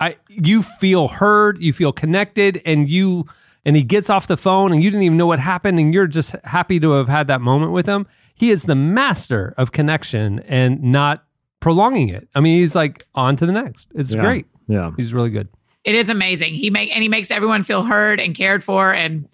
I, 0.00 0.06
I 0.08 0.16
you 0.28 0.62
feel 0.62 1.08
heard, 1.08 1.60
you 1.60 1.72
feel 1.72 1.92
connected, 1.92 2.60
and 2.64 2.88
you 2.88 3.26
and 3.64 3.76
he 3.76 3.82
gets 3.82 4.08
off 4.10 4.26
the 4.26 4.36
phone 4.38 4.72
and 4.72 4.82
you 4.82 4.90
didn't 4.90 5.02
even 5.02 5.18
know 5.18 5.26
what 5.26 5.38
happened, 5.40 5.78
and 5.78 5.92
you're 5.92 6.06
just 6.06 6.34
happy 6.44 6.80
to 6.80 6.92
have 6.92 7.08
had 7.08 7.26
that 7.28 7.40
moment 7.40 7.72
with 7.72 7.86
him. 7.86 8.06
He 8.34 8.50
is 8.50 8.62
the 8.64 8.74
master 8.74 9.54
of 9.58 9.70
connection 9.72 10.38
and 10.40 10.82
not 10.82 11.24
prolonging 11.60 12.08
it. 12.08 12.26
I 12.34 12.40
mean, 12.40 12.58
he's 12.58 12.74
like 12.74 13.04
on 13.14 13.36
to 13.36 13.44
the 13.46 13.52
next. 13.52 13.90
It's 13.94 14.14
Yeah. 14.14 14.22
great. 14.22 14.46
Yeah. 14.66 14.92
He's 14.96 15.12
really 15.12 15.30
good. 15.30 15.48
it 15.84 15.94
is 15.94 16.08
amazing. 16.10 16.54
He 16.54 16.70
make 16.70 16.90
and 16.94 17.02
he 17.02 17.08
makes 17.08 17.30
everyone 17.30 17.64
feel 17.64 17.82
heard 17.82 18.20
and 18.20 18.34
cared 18.34 18.62
for 18.64 18.92
and 18.94 19.26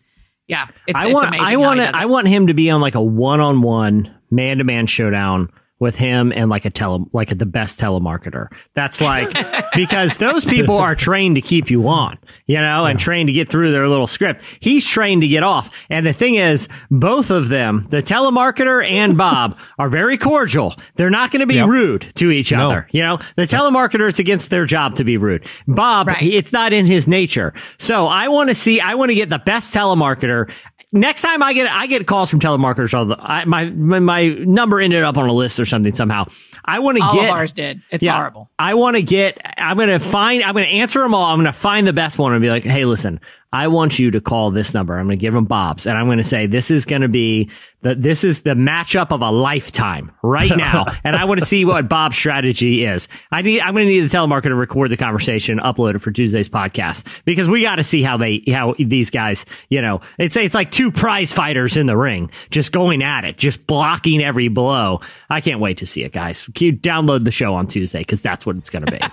yeah, 0.48 0.68
it's, 0.86 0.96
I 0.98 1.08
it's 1.08 1.22
amazing. 1.24 1.40
I 1.44 1.52
how 1.54 1.60
want 1.60 1.80
he 1.80 1.86
to 1.86 1.92
does 1.92 2.00
it. 2.00 2.02
I 2.02 2.06
want 2.06 2.28
him 2.28 2.46
to 2.48 2.54
be 2.54 2.70
on 2.70 2.80
like 2.80 2.94
a 2.94 3.02
one 3.02 3.40
on 3.40 3.62
one 3.62 4.14
man 4.30 4.58
to 4.58 4.64
man 4.64 4.86
showdown 4.86 5.50
with 5.78 5.96
him 5.96 6.32
and 6.34 6.48
like 6.48 6.64
a 6.64 6.70
tele 6.70 7.04
like 7.12 7.36
the 7.36 7.46
best 7.46 7.78
telemarketer. 7.78 8.48
That's 8.74 9.00
like 9.00 9.28
because 9.74 10.16
those 10.16 10.44
people 10.44 10.78
are 10.78 10.94
trained 10.94 11.36
to 11.36 11.42
keep 11.42 11.70
you 11.70 11.86
on, 11.88 12.18
you 12.46 12.58
know, 12.60 12.86
and 12.86 12.98
trained 12.98 13.26
to 13.28 13.32
get 13.32 13.48
through 13.50 13.72
their 13.72 13.86
little 13.88 14.06
script. 14.06 14.42
He's 14.60 14.86
trained 14.86 15.22
to 15.22 15.28
get 15.28 15.42
off. 15.42 15.86
And 15.90 16.06
the 16.06 16.12
thing 16.12 16.36
is, 16.36 16.68
both 16.90 17.30
of 17.30 17.48
them, 17.48 17.86
the 17.90 18.02
telemarketer 18.02 18.88
and 18.88 19.16
Bob, 19.18 19.58
are 19.78 19.88
very 19.88 20.16
cordial. 20.16 20.74
They're 20.94 21.10
not 21.10 21.30
going 21.30 21.40
to 21.40 21.46
be 21.46 21.56
Yep. 21.56 21.68
rude 21.68 22.00
to 22.16 22.30
each 22.30 22.52
No. 22.52 22.66
other. 22.70 22.88
You 22.92 23.02
know, 23.02 23.18
the 23.36 23.46
telemarketer 23.46 24.08
it's 24.08 24.18
against 24.18 24.50
their 24.50 24.64
job 24.66 24.96
to 24.96 25.04
be 25.04 25.16
rude. 25.18 25.46
Bob, 25.68 26.08
Right. 26.08 26.16
he- 26.18 26.36
it's 26.36 26.52
not 26.52 26.72
in 26.72 26.86
his 26.86 27.06
nature. 27.06 27.52
So 27.78 28.06
I 28.06 28.28
want 28.28 28.48
to 28.48 28.54
see, 28.54 28.80
I 28.80 28.94
want 28.94 29.10
to 29.10 29.14
get 29.14 29.28
the 29.30 29.38
best 29.38 29.74
telemarketer. 29.74 30.50
Next 30.92 31.22
time 31.22 31.42
I 31.42 31.52
get, 31.52 31.70
I 31.70 31.88
get 31.88 32.06
calls 32.06 32.30
from 32.30 32.38
telemarketers. 32.38 32.94
All 32.96 33.06
the, 33.06 33.16
I, 33.18 33.44
my, 33.44 33.66
my 33.70 33.98
my 33.98 34.28
number 34.28 34.80
ended 34.80 35.02
up 35.02 35.16
on 35.16 35.28
a 35.28 35.32
list 35.32 35.58
or 35.58 35.66
something 35.66 35.92
somehow. 35.92 36.26
I 36.64 36.78
want 36.78 36.98
to 36.98 37.02
get 37.12 37.28
of 37.28 37.36
ours 37.36 37.52
did. 37.52 37.82
It's 37.90 38.04
yeah, 38.04 38.16
horrible. 38.16 38.50
I 38.58 38.74
want 38.74 38.96
to 38.96 39.02
get. 39.02 39.40
I'm 39.58 39.76
going 39.76 39.88
to 39.88 39.98
find. 39.98 40.44
I'm 40.44 40.54
going 40.54 40.66
to 40.66 40.72
answer 40.72 41.00
them 41.00 41.12
all. 41.12 41.24
I'm 41.24 41.38
going 41.38 41.46
to 41.46 41.52
find 41.52 41.86
the 41.86 41.92
best 41.92 42.18
one 42.18 42.32
and 42.32 42.40
be 42.40 42.50
like, 42.50 42.64
"Hey, 42.64 42.84
listen, 42.84 43.20
I 43.52 43.68
want 43.68 43.98
you 43.98 44.10
to 44.10 44.20
call 44.20 44.50
this 44.50 44.74
number. 44.74 44.98
I'm 44.98 45.06
going 45.06 45.18
to 45.18 45.20
give 45.20 45.32
them 45.32 45.44
Bob's, 45.44 45.86
and 45.86 45.96
I'm 45.96 46.06
going 46.06 46.18
to 46.18 46.24
say 46.24 46.46
this 46.46 46.70
is 46.70 46.84
going 46.84 47.02
to 47.02 47.08
be 47.08 47.50
the 47.82 47.94
this 47.94 48.24
is 48.24 48.42
the 48.42 48.54
matchup 48.54 49.12
of 49.12 49.22
a 49.22 49.30
lifetime 49.30 50.10
right 50.22 50.50
now, 50.56 50.86
and 51.04 51.14
I 51.14 51.24
want 51.24 51.40
to 51.40 51.46
see 51.46 51.64
what 51.64 51.88
Bob's 51.88 52.16
strategy 52.16 52.84
is. 52.84 53.08
I 53.30 53.42
need. 53.42 53.60
I'm 53.60 53.72
going 53.74 53.86
to 53.86 53.92
need 53.92 54.00
the 54.00 54.14
telemarketer 54.14 54.44
to 54.44 54.54
record 54.54 54.90
the 54.90 54.96
conversation, 54.96 55.58
upload 55.58 55.94
it 55.94 56.00
for 56.00 56.10
Tuesday's 56.10 56.48
podcast 56.48 57.06
because 57.24 57.48
we 57.48 57.62
got 57.62 57.76
to 57.76 57.84
see 57.84 58.02
how 58.02 58.16
they 58.16 58.42
how 58.48 58.74
these 58.78 59.10
guys. 59.10 59.46
You 59.70 59.80
know, 59.80 60.00
it's 60.18 60.36
it's 60.36 60.54
like 60.54 60.70
two 60.70 60.90
prize 60.90 61.32
fighters 61.32 61.76
in 61.76 61.86
the 61.86 61.96
ring, 61.96 62.30
just 62.50 62.72
going 62.72 63.02
at 63.02 63.24
it, 63.24 63.38
just 63.38 63.66
blocking 63.66 64.22
every 64.22 64.48
blow. 64.48 65.00
I 65.30 65.40
can't 65.40 65.60
wait 65.60 65.78
to 65.78 65.86
see 65.86 66.02
it, 66.02 66.12
guys. 66.12 66.48
Keep 66.54 66.82
download 66.82 67.24
the 67.24 67.30
show 67.30 67.54
on 67.54 67.68
Tuesday 67.68 68.00
because 68.00 68.20
that's 68.22 68.44
what 68.44 68.56
it's 68.56 68.70
going 68.70 68.84
to 68.84 68.92
be. 68.92 69.00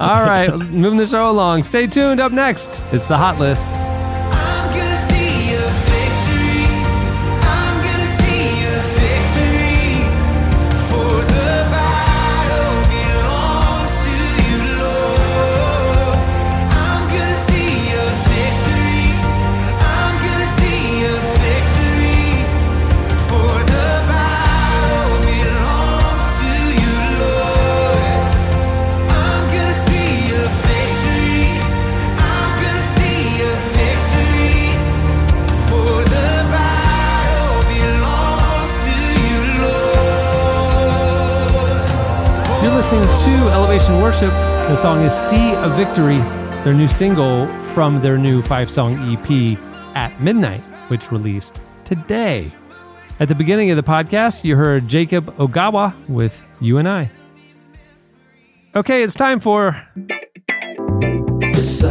All 0.00 0.22
right, 0.22 0.50
moving 0.70 0.98
the 0.98 1.06
show 1.06 1.30
along. 1.30 1.37
Stay 1.62 1.86
tuned. 1.86 2.20
Up 2.20 2.32
next, 2.32 2.80
it's 2.92 3.06
the 3.06 3.16
hot 3.16 3.38
list. 3.38 3.68
Listening 42.90 43.36
to 43.36 43.50
Elevation 43.50 44.00
Worship. 44.00 44.30
The 44.30 44.74
song 44.74 45.04
is 45.04 45.12
See 45.12 45.52
a 45.52 45.68
Victory, 45.76 46.16
their 46.64 46.72
new 46.72 46.88
single 46.88 47.46
from 47.62 48.00
their 48.00 48.16
new 48.16 48.40
five 48.40 48.70
song 48.70 48.94
EP 49.12 49.58
at 49.94 50.18
midnight, 50.22 50.60
which 50.88 51.12
released 51.12 51.60
today. 51.84 52.50
At 53.20 53.28
the 53.28 53.34
beginning 53.34 53.70
of 53.70 53.76
the 53.76 53.82
podcast, 53.82 54.42
you 54.42 54.56
heard 54.56 54.88
Jacob 54.88 55.26
Ogawa 55.36 55.92
with 56.08 56.42
You 56.62 56.78
and 56.78 56.88
I. 56.88 57.10
Okay, 58.74 59.02
it's 59.02 59.14
time 59.14 59.38
for 59.38 59.86
It's 61.42 61.84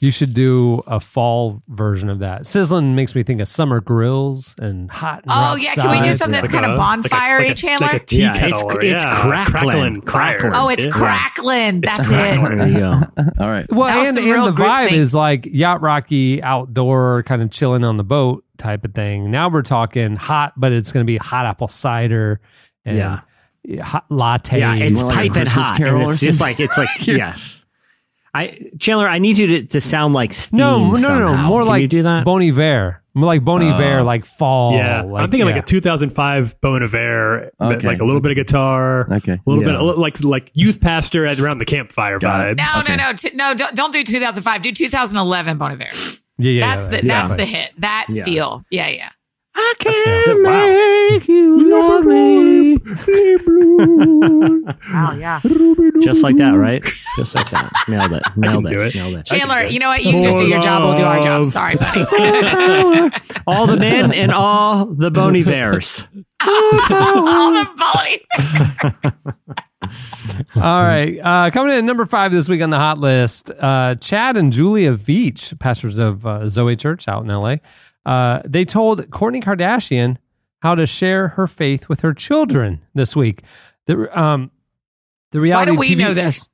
You 0.00 0.12
should 0.12 0.32
do 0.32 0.80
a 0.86 1.00
fall 1.00 1.60
version 1.68 2.08
of 2.08 2.20
that. 2.20 2.46
Sizzling 2.46 2.94
makes 2.94 3.14
me 3.16 3.24
think 3.24 3.40
of 3.40 3.48
summer 3.48 3.80
grills 3.80 4.54
and 4.58 4.88
hot. 4.90 5.24
And 5.24 5.32
Oh 5.34 5.56
yeah, 5.56 5.74
can 5.74 5.90
we 5.90 6.06
do 6.06 6.14
something 6.14 6.32
that's 6.40 6.52
Like 6.52 6.62
kind 6.62 6.66
a- 6.66 6.74
of 6.74 6.78
like 6.78 7.12
a- 7.12 7.14
like 7.42 7.48
a- 7.50 7.54
Chandler? 7.54 7.86
Like 7.88 8.02
a 8.02 8.06
tea 8.06 8.20
Yeah, 8.20 8.32
kettle. 8.32 8.46
it's- 8.58 8.62
or- 8.76 8.80
it's 8.80 9.04
yeah, 9.04 9.14
crackling, 9.14 10.02
fire. 10.02 10.36
crackling. 10.38 10.52
oh, 10.54 10.68
it's 10.68 10.84
Yeah. 10.84 10.90
crackling. 10.92 11.80
That's 11.80 12.08
crackling. 12.08 12.52
it. 12.52 12.58
There 12.58 12.68
you 12.68 12.78
go. 12.78 13.02
All 13.40 13.48
right. 13.48 13.66
Well, 13.72 13.88
and, 13.88 14.16
and 14.16 14.46
the 14.46 14.52
vibe 14.52 14.88
thing. 14.90 15.00
is 15.00 15.14
like 15.14 15.46
yacht 15.46 15.82
rocky, 15.82 16.42
outdoor, 16.42 17.24
kind 17.24 17.42
of 17.42 17.50
chilling 17.50 17.82
on 17.82 17.96
the 17.96 18.04
boat 18.04 18.44
type 18.56 18.84
of 18.84 18.94
thing. 18.94 19.30
Now 19.32 19.48
we're 19.48 19.62
talking 19.62 20.14
hot, 20.16 20.52
but 20.56 20.70
it's 20.72 20.92
going 20.92 21.04
to 21.04 21.10
be 21.10 21.16
hot 21.16 21.44
apple 21.46 21.66
cider 21.68 22.40
and 22.84 22.96
Yeah. 23.66 23.82
hot 23.82 24.04
latte. 24.10 24.60
Yeah, 24.60 24.74
it's 24.76 25.00
More 25.02 25.10
like 25.10 25.14
a 25.14 25.16
type 25.16 25.26
and 25.26 25.34
Christmas 25.34 25.66
hot. 25.68 25.76
Carol 25.76 26.02
and 26.02 26.10
it's 26.12 26.20
just 26.20 26.40
like 26.40 26.60
it's 26.60 26.78
like 26.78 26.88
yeah. 27.06 27.36
I 28.34 28.70
Chandler, 28.78 29.08
I 29.08 29.18
need 29.18 29.38
you 29.38 29.46
to, 29.46 29.62
to 29.68 29.80
sound 29.80 30.14
like 30.14 30.32
steam. 30.32 30.58
no, 30.58 30.92
no, 30.92 31.00
no, 31.08 31.32
no, 31.32 31.36
more 31.38 31.62
Can 31.62 31.68
like 31.68 31.82
you 31.82 31.88
do 31.88 32.02
that. 32.02 32.24
Bon 32.24 32.42
Iver, 32.42 33.02
more 33.14 33.26
like 33.26 33.44
Bon 33.44 33.62
uh, 33.62 33.66
Iver, 33.74 34.02
like 34.02 34.24
fall. 34.24 34.74
Yeah, 34.74 35.02
like, 35.02 35.24
I'm 35.24 35.30
thinking 35.30 35.46
like 35.46 35.56
a 35.56 35.62
2005 35.62 36.60
Bon 36.60 36.82
Iver, 36.82 37.50
Okay. 37.60 37.86
like 37.86 38.00
a 38.00 38.04
little 38.04 38.20
bit 38.20 38.30
of 38.32 38.36
guitar, 38.36 39.12
Okay. 39.12 39.32
a 39.32 39.40
little 39.46 39.62
Yeah. 39.64 39.70
bit 39.78 39.80
of, 39.80 39.98
like 39.98 40.22
like 40.22 40.50
youth 40.54 40.80
pastor 40.80 41.26
at 41.26 41.40
around 41.40 41.58
the 41.58 41.64
campfire 41.64 42.18
Got 42.18 42.56
vibes. 42.56 42.88
No, 42.88 42.96
no, 42.96 43.02
no, 43.08 43.12
t- 43.14 43.30
no! 43.34 43.54
Don't, 43.54 43.74
don't 43.74 43.92
do 43.92 44.04
2005. 44.04 44.62
Do 44.62 44.72
2011 44.72 45.58
Bon 45.58 45.72
Iver. 45.72 45.84
yeah, 46.38 46.50
yeah, 46.52 46.60
That's 46.76 46.84
yeah, 46.92 47.00
the 47.00 47.06
yeah. 47.06 47.22
that's 47.26 47.36
the 47.36 47.44
hit. 47.46 47.70
That 47.78 48.06
Yeah. 48.10 48.24
feel. 48.24 48.64
Yeah, 48.70 48.88
yeah. 48.88 49.08
I 49.54 49.74
That's 49.82 50.04
can 50.04 50.42
Wow. 50.42 51.08
make 51.10 51.28
you 51.28 51.70
love 51.70 52.04
me. 52.04 52.76
Wow, 54.92 55.12
yeah. 55.18 55.40
Just 56.02 56.22
like 56.22 56.36
that, 56.36 56.50
right? 56.50 56.82
Just 57.16 57.34
like 57.34 57.48
that. 57.50 57.72
Nailed 57.88 58.12
it. 58.12 58.22
Nailed 58.36 58.64
do 58.64 58.80
it. 58.82 58.94
Nailed 58.94 59.14
it. 59.16 59.26
Chandler, 59.26 59.64
you 59.64 59.78
know 59.78 59.88
what? 59.88 60.04
You 60.04 60.12
just 60.12 60.38
do 60.38 60.46
your 60.46 60.60
job. 60.60 60.82
We'll 60.84 60.96
do 60.96 61.04
our 61.04 61.22
job. 61.22 61.44
Sorry, 61.46 61.76
buddy. 61.76 62.00
all 63.46 63.66
the 63.66 63.76
men 63.78 64.12
and 64.12 64.30
all 64.32 64.86
the 64.86 65.10
bony 65.10 65.42
bears. 65.42 66.06
All 66.46 67.52
the 67.52 67.68
body. 67.76 68.26
All 70.56 70.82
right. 70.82 71.18
Uh, 71.18 71.50
coming 71.50 71.72
in 71.72 71.78
at 71.78 71.84
number 71.84 72.06
five 72.06 72.30
this 72.32 72.48
week 72.48 72.62
on 72.62 72.70
the 72.70 72.78
hot 72.78 72.98
list, 72.98 73.50
uh, 73.50 73.94
Chad 73.96 74.36
and 74.36 74.52
Julia 74.52 74.92
Veach, 74.92 75.58
pastors 75.58 75.98
of 75.98 76.26
uh, 76.26 76.46
Zoe 76.46 76.76
Church 76.76 77.08
out 77.08 77.22
in 77.22 77.28
LA, 77.28 77.56
uh, 78.08 78.40
they 78.46 78.64
told 78.64 79.10
Kourtney 79.10 79.42
Kardashian 79.42 80.16
how 80.62 80.74
to 80.74 80.86
share 80.86 81.28
her 81.28 81.46
faith 81.46 81.90
with 81.90 82.00
her 82.00 82.14
children 82.14 82.80
this 82.94 83.14
week. 83.14 83.42
The, 83.84 84.18
um, 84.18 84.50
the 85.30 85.40
Why 85.40 85.42
reality 85.42 85.72
do 85.72 85.78
we 85.78 85.88
TV 85.90 85.98
know 85.98 86.14
this? 86.14 86.48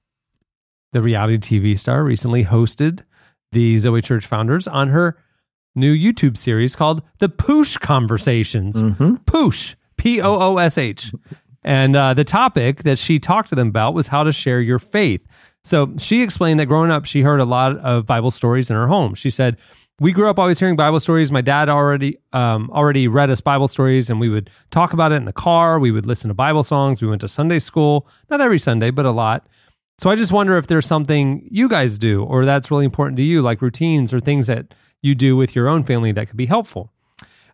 The 0.93 1.01
reality 1.01 1.39
TV 1.39 1.79
star 1.79 2.03
recently 2.03 2.45
hosted 2.45 3.05
the 3.53 3.79
Zoe 3.79 4.03
Church 4.03 4.27
founders 4.27 4.67
on 4.67 4.89
her 4.89 5.17
new 5.77 5.95
YouTube 5.95 6.37
series 6.37 6.75
called 6.75 7.03
The 7.19 7.29
Poosh 7.29 7.79
Conversations. 7.79 8.83
Mm-hmm. 8.83 9.15
Poosh, 9.25 9.77
P 9.97 10.21
O 10.21 10.35
O 10.35 10.59
S 10.59 10.77
H. 10.77 11.13
And 11.63 11.95
uh, 11.95 12.15
the 12.15 12.25
topic 12.25 12.83
that 12.83 12.99
she 12.99 13.21
talked 13.21 13.49
to 13.51 13.55
them 13.55 13.69
about 13.69 13.95
was 13.95 14.09
how 14.09 14.25
to 14.25 14.33
share 14.33 14.61
your 14.61 14.81
faith. 14.81 15.25
So 15.63 15.95
she 15.99 16.21
explained 16.23 16.59
that 16.59 16.67
growing 16.67 16.91
up, 16.91 17.05
she 17.05 17.23
heard 17.23 17.41
a 17.41 17.45
lot 17.45 17.79
of 17.79 18.07
Bible 18.07 18.33
stories 18.33 18.71
in 18.71 18.77
her 18.77 18.89
home. 18.89 19.15
She 19.15 19.31
said, 19.31 19.57
"We 20.01 20.13
grew 20.13 20.29
up 20.29 20.39
always 20.39 20.59
hearing 20.59 20.77
Bible 20.77 21.01
stories. 21.01 21.31
My 21.31 21.41
dad 21.41 21.69
already 21.69 22.19
um, 22.33 22.71
already 22.73 23.09
read 23.09 23.31
us 23.31 23.41
Bible 23.41 23.69
stories, 23.69 24.11
and 24.11 24.21
we 24.21 24.29
would 24.29 24.51
talk 24.71 24.93
about 24.93 25.13
it 25.13 25.17
in 25.17 25.25
the 25.25 25.33
car. 25.33 25.79
We 25.79 25.91
would 25.91 26.07
listen 26.07 26.29
to 26.29 26.35
Bible 26.35 26.63
songs. 26.63 27.01
We 27.01 27.09
went 27.09 27.21
to 27.21 27.29
Sunday 27.29 27.59
school, 27.59 28.07
not 28.31 28.41
every 28.41 28.59
Sunday, 28.59 28.91
but 28.91 29.07
a 29.07 29.11
lot. 29.11 29.47
So 29.99 30.11
I 30.11 30.17
just 30.17 30.33
wonder 30.33 30.57
if 30.59 30.67
there's 30.67 30.87
something 30.87 31.47
you 31.51 31.69
guys 31.69 31.99
do 31.99 32.25
or 32.25 32.45
that's 32.45 32.71
really 32.71 32.85
important 32.85 33.17
to 33.19 33.23
you, 33.23 33.43
like 33.43 33.63
routines 33.63 34.13
or 34.13 34.19
things 34.21 34.49
that 34.49 34.75
you 35.03 35.15
do 35.15 35.37
with 35.37 35.55
your 35.55 35.69
own 35.69 35.85
family 35.85 36.11
that 36.13 36.27
could 36.27 36.37
be 36.37 36.47
helpful. 36.47 36.91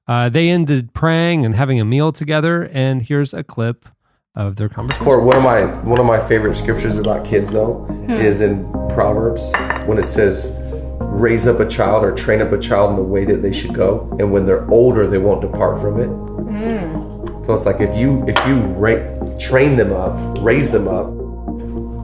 Uh, 0.08 0.28
they 0.28 0.48
ended 0.48 0.94
praying 0.94 1.44
and 1.44 1.54
having 1.54 1.78
a 1.78 1.84
meal 1.84 2.10
together, 2.12 2.62
and 2.72 3.02
here's 3.02 3.34
a 3.34 3.44
clip 3.44 3.86
of 4.34 4.56
their 4.56 4.68
conversation. 4.68 5.06
Or 5.06 5.20
one 5.20 5.36
of 5.36 5.42
my 5.42 5.66
one 5.82 6.00
of 6.00 6.06
my 6.06 6.26
favorite 6.26 6.56
scriptures 6.56 6.96
about 6.96 7.26
kids 7.26 7.50
though 7.50 7.86
is 8.08 8.40
in 8.40 8.70
Proverbs 8.88 9.52
when 9.86 9.98
it 9.98 10.06
says, 10.06 10.56
"Raise 11.00 11.46
up 11.46 11.60
a 11.60 11.66
child 11.68 12.04
or 12.04 12.12
train 12.12 12.40
up 12.40 12.52
a 12.52 12.58
child 12.58 12.90
in 12.90 12.96
the 12.96 13.02
way 13.02 13.24
that 13.24 13.42
they 13.42 13.52
should 13.52 13.74
go, 13.74 14.08
and 14.18 14.30
when 14.32 14.46
they're 14.46 14.68
older, 14.70 15.06
they 15.06 15.18
won't 15.18 15.40
depart 15.40 15.80
from 15.80 16.00
it." 16.00 16.08
Mm. 16.08 17.44
So 17.44 17.54
it's 17.54 17.66
like 17.66 17.80
if 17.80 17.96
you 17.96 18.24
if 18.28 18.36
you 18.46 18.56
ra- 18.78 19.38
train 19.38 19.76
them 19.76 19.92
up, 19.92 20.38
raise 20.40 20.70
them 20.70 20.88
up. 20.88 21.06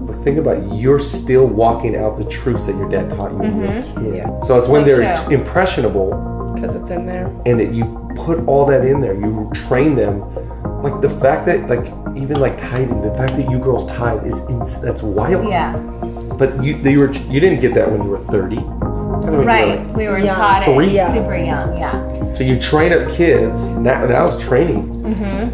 But 0.06 0.22
think 0.24 0.38
about 0.38 0.58
it, 0.58 0.72
you're 0.74 1.00
still 1.00 1.46
walking 1.46 1.96
out 1.96 2.16
the 2.16 2.24
truths 2.24 2.66
that 2.66 2.76
your 2.76 2.88
dad 2.88 3.10
taught 3.10 3.32
you 3.32 3.38
when 3.38 3.54
you 3.56 3.60
were 3.60 3.66
a 3.66 3.82
mm-hmm. 3.82 4.12
kid. 4.12 4.46
So 4.46 4.58
it's 4.58 4.68
when 4.68 4.84
they're 4.84 5.14
impressionable 5.30 6.36
because 6.56 6.74
it's 6.74 6.90
in 6.90 7.06
there. 7.06 7.26
and 7.44 7.60
that 7.60 7.72
you 7.74 7.84
put 8.16 8.46
all 8.48 8.64
that 8.64 8.84
in 8.84 9.00
there 9.00 9.14
you 9.14 9.50
train 9.54 9.94
them 9.94 10.20
like 10.82 11.00
the 11.02 11.10
fact 11.10 11.44
that 11.46 11.68
like 11.68 11.86
even 12.16 12.40
like 12.40 12.56
tithing 12.58 13.02
the 13.02 13.14
fact 13.14 13.36
that 13.36 13.48
you 13.50 13.58
girls 13.58 13.86
tithe 13.86 14.26
is 14.26 14.40
ins- 14.48 14.80
that's 14.80 15.02
wild 15.02 15.48
Yeah, 15.48 15.74
but 16.38 16.62
you 16.64 16.80
they 16.82 16.96
were 16.96 17.12
you 17.12 17.40
didn't 17.40 17.60
get 17.60 17.74
that 17.74 17.90
when 17.90 18.02
you 18.02 18.08
were 18.08 18.18
30 18.18 18.56
When 18.56 19.32
you 19.32 19.38
were, 19.38 19.44
right. 19.44 19.78
like- 19.86 19.96
We 19.96 20.08
were 20.08 20.18
Young. 20.18 20.36
taught 20.36 20.64
Three. 20.64 20.86
it 20.88 20.92
Yeah. 20.92 21.14
super 21.14 21.36
young. 21.36 21.76
Yeah. 21.76 22.34
so 22.34 22.44
you 22.44 22.58
train 22.60 22.92
up 22.92 23.10
kids 23.12 23.58
now 23.88 24.04
now 24.06 24.26
it's 24.26 24.42
training 24.44 24.92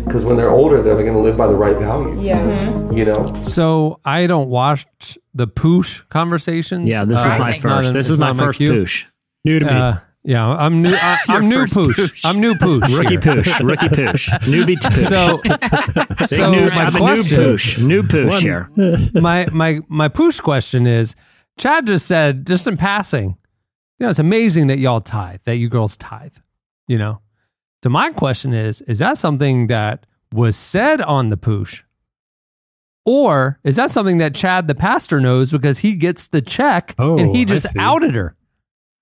because 0.04 0.24
when 0.24 0.36
they're 0.36 0.50
older 0.50 0.82
they're 0.82 0.96
going 0.96 1.12
to 1.12 1.18
live 1.18 1.36
by 1.36 1.46
the 1.46 1.54
right 1.54 1.76
values 1.76 2.18
Yeah. 2.26 2.90
you 2.90 3.04
know 3.04 3.40
So 3.42 4.00
I 4.04 4.26
don't 4.26 4.48
watch 4.48 4.86
the 5.34 5.46
poosh 5.46 6.02
conversations. 6.10 6.88
Yeah, 6.88 7.04
this 7.04 7.20
is 7.20 7.26
Uh, 7.26 7.28
my 7.30 7.36
Surprising. 7.38 7.70
not 7.70 7.76
first. 7.78 7.88
in- 7.88 7.94
This 7.94 8.10
is 8.10 8.18
my 8.18 8.26
not 8.28 8.36
first 8.36 8.58
queue. 8.58 8.72
poosh. 8.72 9.04
New 9.44 9.58
to 9.58 9.64
me. 9.66 9.70
Uh, 9.72 9.94
yeah, 10.24 10.46
I'm 10.46 10.82
new. 10.82 10.92
I, 10.92 11.18
I'm 11.28 11.48
new 11.48 11.60
first 11.62 11.74
poosh. 11.74 11.94
poosh. 11.94 12.24
I'm 12.24 12.40
new 12.40 12.54
poosh. 12.54 12.96
Rookie 12.96 13.10
here. 13.10 13.20
poosh. 13.20 13.66
Rookie 13.66 13.88
poosh. 13.88 14.28
Newbie 14.42 14.80
to 14.80 14.88
poosh. 16.18 16.26
So, 16.28 16.36
so 16.36 16.50
new, 16.50 16.68
my 16.70 16.84
I'm 16.84 16.88
a 16.94 16.98
new 16.98 16.98
question, 16.98 17.38
poosh. 17.38 17.82
New 17.82 18.02
poosh 18.02 18.40
here. 18.40 18.70
my 19.20 19.46
my 19.52 19.80
my 19.88 20.08
poosh 20.08 20.40
question 20.40 20.86
is, 20.86 21.16
Chad 21.58 21.86
just 21.86 22.06
said 22.06 22.46
just 22.46 22.66
in 22.66 22.76
passing, 22.76 23.36
you 23.98 24.04
know, 24.06 24.10
it's 24.10 24.20
amazing 24.20 24.68
that 24.68 24.78
y'all 24.78 25.00
tithe, 25.00 25.40
that 25.44 25.56
you 25.56 25.68
girls 25.68 25.96
tithe. 25.96 26.36
You 26.86 26.98
know, 26.98 27.20
so 27.82 27.90
my 27.90 28.10
question 28.10 28.54
is, 28.54 28.80
is 28.82 29.00
that 29.00 29.18
something 29.18 29.66
that 29.68 30.06
was 30.32 30.56
said 30.56 31.00
on 31.00 31.30
the 31.30 31.36
poosh, 31.36 31.82
or 33.04 33.58
is 33.64 33.74
that 33.76 33.90
something 33.90 34.18
that 34.18 34.34
Chad 34.36 34.68
the 34.68 34.74
pastor 34.76 35.20
knows 35.20 35.50
because 35.50 35.78
he 35.78 35.96
gets 35.96 36.28
the 36.28 36.40
check 36.40 36.94
Oh, 36.96 37.18
and 37.18 37.34
he 37.34 37.44
just 37.44 37.76
outed 37.76 38.14
her? 38.14 38.36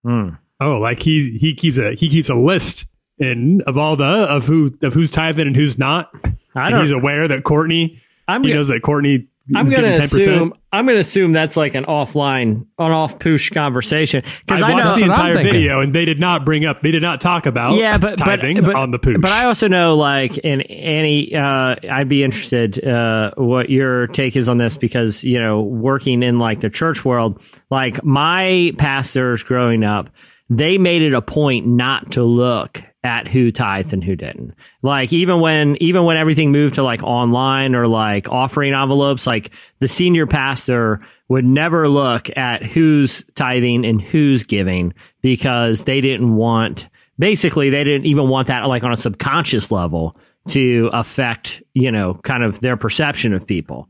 Hmm. 0.03 0.31
Oh, 0.61 0.79
like 0.79 1.00
he 1.00 1.38
he 1.40 1.55
keeps 1.55 1.79
a 1.79 1.95
he 1.95 2.09
keeps 2.09 2.29
a 2.29 2.35
list 2.35 2.87
in 3.19 3.62
of 3.67 3.79
all 3.79 3.97
the 3.97 4.05
of 4.05 4.47
who 4.47 4.71
of 4.83 4.95
who's 4.95 5.11
tithing 5.11 5.47
and 5.47 5.57
who's 5.57 5.79
not. 5.79 6.11
I 6.55 6.71
don't. 6.71 6.81
he's 6.81 6.93
aware 6.93 7.29
that 7.29 7.45
Kourtney. 7.45 8.00
I'm 8.29 8.43
he 8.43 8.50
go- 8.50 8.57
knows 8.57 8.69
that 8.69 8.83
Kourtney. 8.83 9.26
I'm 9.55 9.69
gonna 9.69 9.88
assume. 9.88 10.55
I'm 10.71 10.87
gonna 10.87 10.99
assume 10.99 11.33
that's 11.33 11.57
like 11.57 11.75
an 11.75 11.85
offline, 11.87 12.67
on 12.79 12.93
off 12.93 13.19
poosh 13.19 13.52
conversation 13.52 14.23
because 14.40 14.62
I 14.62 14.71
I, 14.71 14.75
watched 14.75 14.85
know. 14.85 14.95
the 14.95 15.07
That's 15.07 15.19
what 15.19 15.26
I'm 15.26 15.31
entire 15.31 15.45
video, 15.45 15.81
and 15.81 15.95
they 15.95 16.05
did 16.05 16.21
not 16.21 16.45
bring 16.45 16.67
up. 16.67 16.83
They 16.83 16.90
did 16.90 17.02
not 17.02 17.21
talk 17.21 17.47
about. 17.47 17.75
yeah, 17.75 17.99
but 17.99 18.19
but, 18.19 18.25
tithing 18.25 18.62
but 18.62 18.76
on 18.76 18.90
the 18.90 18.99
poosh. 18.99 19.21
But 19.21 19.33
I 19.33 19.47
also 19.47 19.67
know, 19.67 19.97
like, 19.97 20.38
in 20.38 20.61
Annie, 20.61 21.35
uh, 21.35 21.76
I'd 21.90 22.09
be 22.09 22.23
interested 22.23 22.85
uh, 22.87 23.33
what 23.37 23.71
your 23.71 24.07
take 24.09 24.37
is 24.37 24.49
on 24.49 24.59
this 24.59 24.76
because 24.76 25.25
you 25.25 25.40
know, 25.40 25.62
working 25.62 26.23
in 26.23 26.38
like 26.38 26.61
the 26.61 26.70
church 26.70 27.05
world, 27.05 27.42
like 27.70 28.05
my 28.05 28.73
pastors 28.79 29.42
growing 29.42 29.83
up, 29.85 30.11
they 30.51 30.77
made 30.77 31.01
it 31.01 31.15
a 31.15 31.23
point 31.23 31.67
not 31.67 32.11
to 32.13 32.25
look 32.25 32.83
at 33.03 33.29
who 33.29 33.51
tithed 33.51 33.93
and 33.93 34.05
who 34.05 34.15
didn't. 34.15 34.53
Like 34.83 35.13
even 35.13 35.41
when 35.41 35.77
even 35.81 36.05
when 36.05 36.17
everything 36.17 36.53
moved 36.53 36.75
to 36.75 36.83
like 36.83 37.03
online 37.03 37.75
or 37.75 37.87
like 37.87 38.29
offering 38.29 38.75
envelopes, 38.75 39.27
like 39.27 39.51
the 39.79 39.89
senior 39.89 40.27
pastor 40.27 41.01
would 41.29 41.45
never 41.45 41.89
look 41.89 42.37
at 42.37 42.63
who's 42.63 43.25
tithing 43.37 43.87
and 43.87 44.03
who's 44.03 44.45
giving 44.45 44.93
because 45.23 45.85
they 45.85 46.01
didn't 46.01 46.35
want 46.35 46.89
basically 47.19 47.71
they 47.71 47.85
didn't 47.85 48.07
even 48.07 48.29
want 48.29 48.49
that 48.49 48.67
like 48.67 48.83
on 48.83 48.93
a 48.93 48.97
subconscious 48.97 49.71
level 49.71 50.17
to 50.49 50.91
affect, 50.93 51.63
you 51.75 51.93
know, 51.93 52.15
kind 52.15 52.43
of 52.43 52.61
their 52.61 52.77
perception 52.77 53.33
of 53.33 53.47
people. 53.47 53.89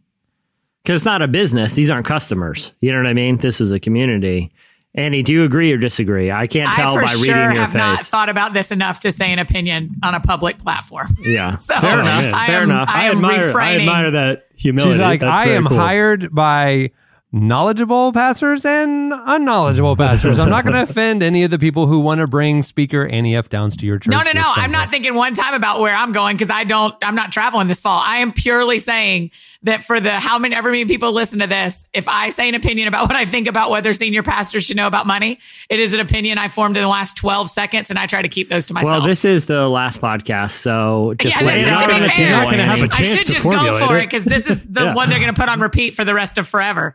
Cuz 0.85 0.96
it's 0.96 1.05
not 1.05 1.23
a 1.23 1.29
business, 1.29 1.75
these 1.75 1.90
aren't 1.90 2.07
customers. 2.07 2.73
You 2.81 2.92
know 2.92 2.99
what 2.99 3.07
I 3.07 3.14
mean? 3.14 3.37
This 3.37 3.61
is 3.61 3.73
a 3.73 3.81
community. 3.81 4.53
Annie, 4.94 5.22
do 5.22 5.33
you 5.33 5.44
agree 5.44 5.72
or 5.72 5.76
disagree? 5.76 6.33
I 6.33 6.48
can't 6.48 6.72
tell 6.72 6.98
I 6.98 7.03
by 7.03 7.07
sure 7.09 7.22
reading 7.22 7.37
your 7.37 7.50
face. 7.50 7.59
I 7.59 7.62
have 7.62 7.74
not 7.74 8.00
thought 8.00 8.29
about 8.29 8.55
this 8.55 8.72
enough 8.72 8.98
to 9.00 9.12
say 9.12 9.33
an 9.33 9.38
opinion 9.38 9.90
on 10.03 10.14
a 10.14 10.20
public 10.20 10.59
platform. 10.59 11.07
yeah. 11.20 11.57
So 11.57 11.79
fair 11.79 12.00
enough. 12.00 12.22
man. 12.22 12.35
I 12.35 12.46
fair 12.46 12.62
am, 12.62 12.70
enough. 12.70 12.88
I 12.88 13.03
I 13.03 13.05
am 13.05 13.16
admire. 13.16 13.57
I 13.57 13.76
admire 13.76 14.11
that 14.11 14.46
humility. 14.57 14.92
She's 14.92 15.00
like, 15.00 15.20
That's 15.20 15.40
I 15.40 15.50
am 15.50 15.66
cool. 15.66 15.76
hired 15.76 16.35
by 16.35 16.90
knowledgeable 17.32 18.12
pastors 18.12 18.64
and 18.64 19.12
unknowledgeable 19.14 19.96
pastors. 19.96 20.38
I'm 20.38 20.50
not 20.50 20.64
going 20.64 20.74
to 20.86 20.90
offend 20.90 21.22
any 21.22 21.44
of 21.44 21.50
the 21.50 21.58
people 21.58 21.86
who 21.86 22.00
want 22.00 22.20
to 22.20 22.26
bring 22.26 22.62
speaker 22.62 23.06
Annie 23.06 23.36
F. 23.36 23.48
Downs 23.48 23.76
to 23.78 23.86
your 23.86 23.98
church. 23.98 24.10
No, 24.10 24.18
no, 24.18 24.30
no. 24.34 24.40
this 24.40 24.52
I'm 24.56 24.72
not 24.72 24.90
thinking 24.90 25.14
one 25.14 25.34
time 25.34 25.54
about 25.54 25.80
where 25.80 25.94
I'm 25.94 26.12
going 26.12 26.36
because 26.36 26.50
I 26.50 26.64
don't, 26.64 26.94
I'm 27.02 27.14
not 27.14 27.30
traveling 27.32 27.68
this 27.68 27.80
fall. 27.80 28.02
I 28.04 28.18
am 28.18 28.32
purely 28.32 28.78
saying 28.80 29.30
that 29.62 29.84
for 29.84 30.00
the 30.00 30.10
how 30.12 30.38
many, 30.38 30.56
ever 30.56 30.70
many 30.70 30.86
people 30.86 31.12
listen 31.12 31.38
to 31.40 31.46
this, 31.46 31.86
if 31.92 32.08
I 32.08 32.30
say 32.30 32.48
an 32.48 32.54
opinion 32.56 32.88
about 32.88 33.02
what 33.08 33.16
I 33.16 33.26
think 33.26 33.46
about 33.46 33.70
whether 33.70 33.94
senior 33.94 34.22
pastors 34.24 34.64
should 34.64 34.76
know 34.76 34.86
about 34.88 35.06
money, 35.06 35.38
it 35.68 35.78
is 35.78 35.92
an 35.92 36.00
opinion 36.00 36.38
I 36.38 36.48
formed 36.48 36.76
in 36.76 36.82
the 36.82 36.88
last 36.88 37.16
12 37.16 37.48
seconds 37.48 37.90
and 37.90 37.98
I 37.98 38.06
try 38.06 38.22
to 38.22 38.28
keep 38.28 38.48
those 38.48 38.66
to 38.66 38.74
myself. 38.74 39.02
Well, 39.02 39.06
this 39.06 39.24
is 39.24 39.46
the 39.46 39.68
last 39.68 40.00
podcast, 40.00 40.52
so 40.52 41.14
just 41.18 41.40
Yeah, 41.40 41.46
wait. 41.46 41.62
that's- 41.62 41.66
You're 41.66 41.76
to 41.76 41.80
not 41.80 41.88
be 41.88 41.94
on 41.94 42.00
the 42.02 42.06
fair, 42.08 42.16
channel, 42.16 42.30
You're 42.30 42.42
not 42.44 42.50
gonna 42.50 42.64
have 42.64 42.78
Annie. 42.78 42.82
a 42.82 42.84
I 42.86 42.88
chance 42.88 43.08
should 43.10 43.26
to 43.28 43.32
just 43.34 43.44
go 43.44 43.74
for 43.86 43.96
it. 43.98 44.02
it 44.02 44.06
because 44.06 44.24
this 44.24 44.48
is 44.50 44.64
the 44.64 44.80
Yeah. 44.84 44.94
one 44.94 45.08
they're 45.10 45.20
going 45.20 45.32
to 45.32 45.38
put 45.38 45.48
on 45.48 45.60
repeat 45.60 45.94
for 45.94 46.04
the 46.04 46.14
rest 46.14 46.38
of 46.38 46.48
forever. 46.48 46.94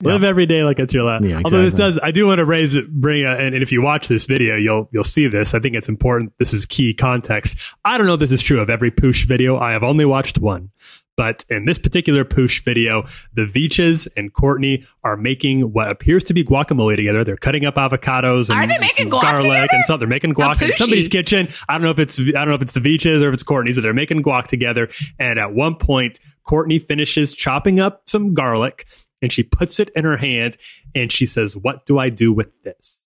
Live 0.00 0.22
every 0.22 0.46
day 0.46 0.62
like 0.62 0.78
it's 0.78 0.94
your 0.94 1.02
last. 1.02 1.24
Yeah, 1.24 1.40
Although 1.44 1.62
this 1.62 1.72
does, 1.72 1.98
I 2.00 2.12
do 2.12 2.24
want 2.28 2.38
to 2.38 2.44
raise 2.44 2.76
it, 2.76 2.88
bring, 2.88 3.24
a, 3.24 3.30
and, 3.30 3.52
and 3.52 3.62
if 3.64 3.72
you 3.72 3.82
watch 3.82 4.06
this 4.06 4.26
video, 4.26 4.54
you'll 4.54 4.88
you'll 4.92 5.02
see 5.02 5.26
this. 5.26 5.54
I 5.54 5.58
think 5.58 5.74
it's 5.74 5.88
important. 5.88 6.32
This 6.38 6.54
is 6.54 6.66
key 6.66 6.94
context. 6.94 7.58
I 7.84 7.98
don't 7.98 8.06
know 8.06 8.14
if 8.14 8.20
this 8.20 8.30
is 8.30 8.40
true 8.40 8.60
of 8.60 8.70
every 8.70 8.92
Poosh 8.92 9.26
video. 9.26 9.58
I 9.58 9.72
have 9.72 9.82
only 9.82 10.04
watched 10.04 10.38
one, 10.38 10.70
but 11.16 11.44
in 11.50 11.64
this 11.64 11.78
particular 11.78 12.24
Poosh 12.24 12.62
video, 12.62 13.06
the 13.34 13.42
Veaches 13.44 14.06
and 14.16 14.32
Kourtney 14.32 14.86
are 15.02 15.16
making 15.16 15.72
what 15.72 15.90
appears 15.90 16.22
to 16.24 16.32
be 16.34 16.44
guacamole 16.44 16.94
together. 16.94 17.24
They're 17.24 17.36
cutting 17.36 17.64
up 17.64 17.74
avocados 17.74 18.50
and 18.50 18.58
Are 18.60 18.68
they 18.68 18.78
making 18.78 19.10
some 19.10 19.18
guac 19.18 19.22
garlic 19.22 19.42
together? 19.42 19.68
and 19.72 19.84
stuff. 19.84 19.98
They're 19.98 20.06
making 20.08 20.30
How 20.38 20.52
guac 20.52 20.62
in 20.62 20.74
somebody's 20.74 21.08
kitchen. 21.08 21.48
I 21.68 21.72
don't 21.72 21.82
know 21.82 21.90
if 21.90 21.98
it's 21.98 22.20
I 22.20 22.24
don't 22.30 22.50
know 22.50 22.54
if 22.54 22.62
it's 22.62 22.74
the 22.74 22.80
Veaches 22.80 23.20
or 23.20 23.28
if 23.28 23.34
it's 23.34 23.42
Kourtney's, 23.42 23.74
but 23.74 23.80
they're 23.80 23.92
making 23.92 24.22
guac 24.22 24.46
together. 24.46 24.90
And 25.18 25.40
at 25.40 25.52
one 25.54 25.74
point, 25.74 26.20
Kourtney 26.46 26.80
finishes 26.80 27.34
chopping 27.34 27.80
up 27.80 28.02
some 28.06 28.32
garlic 28.32 28.86
and 29.22 29.32
she 29.32 29.42
puts 29.42 29.80
it 29.80 29.90
in 29.96 30.04
her 30.04 30.16
hand 30.16 30.56
and 30.94 31.10
she 31.12 31.26
says, 31.26 31.56
"What 31.56 31.86
do 31.86 31.98
I 31.98 32.08
do 32.10 32.32
with 32.32 32.48
this?" 32.62 33.04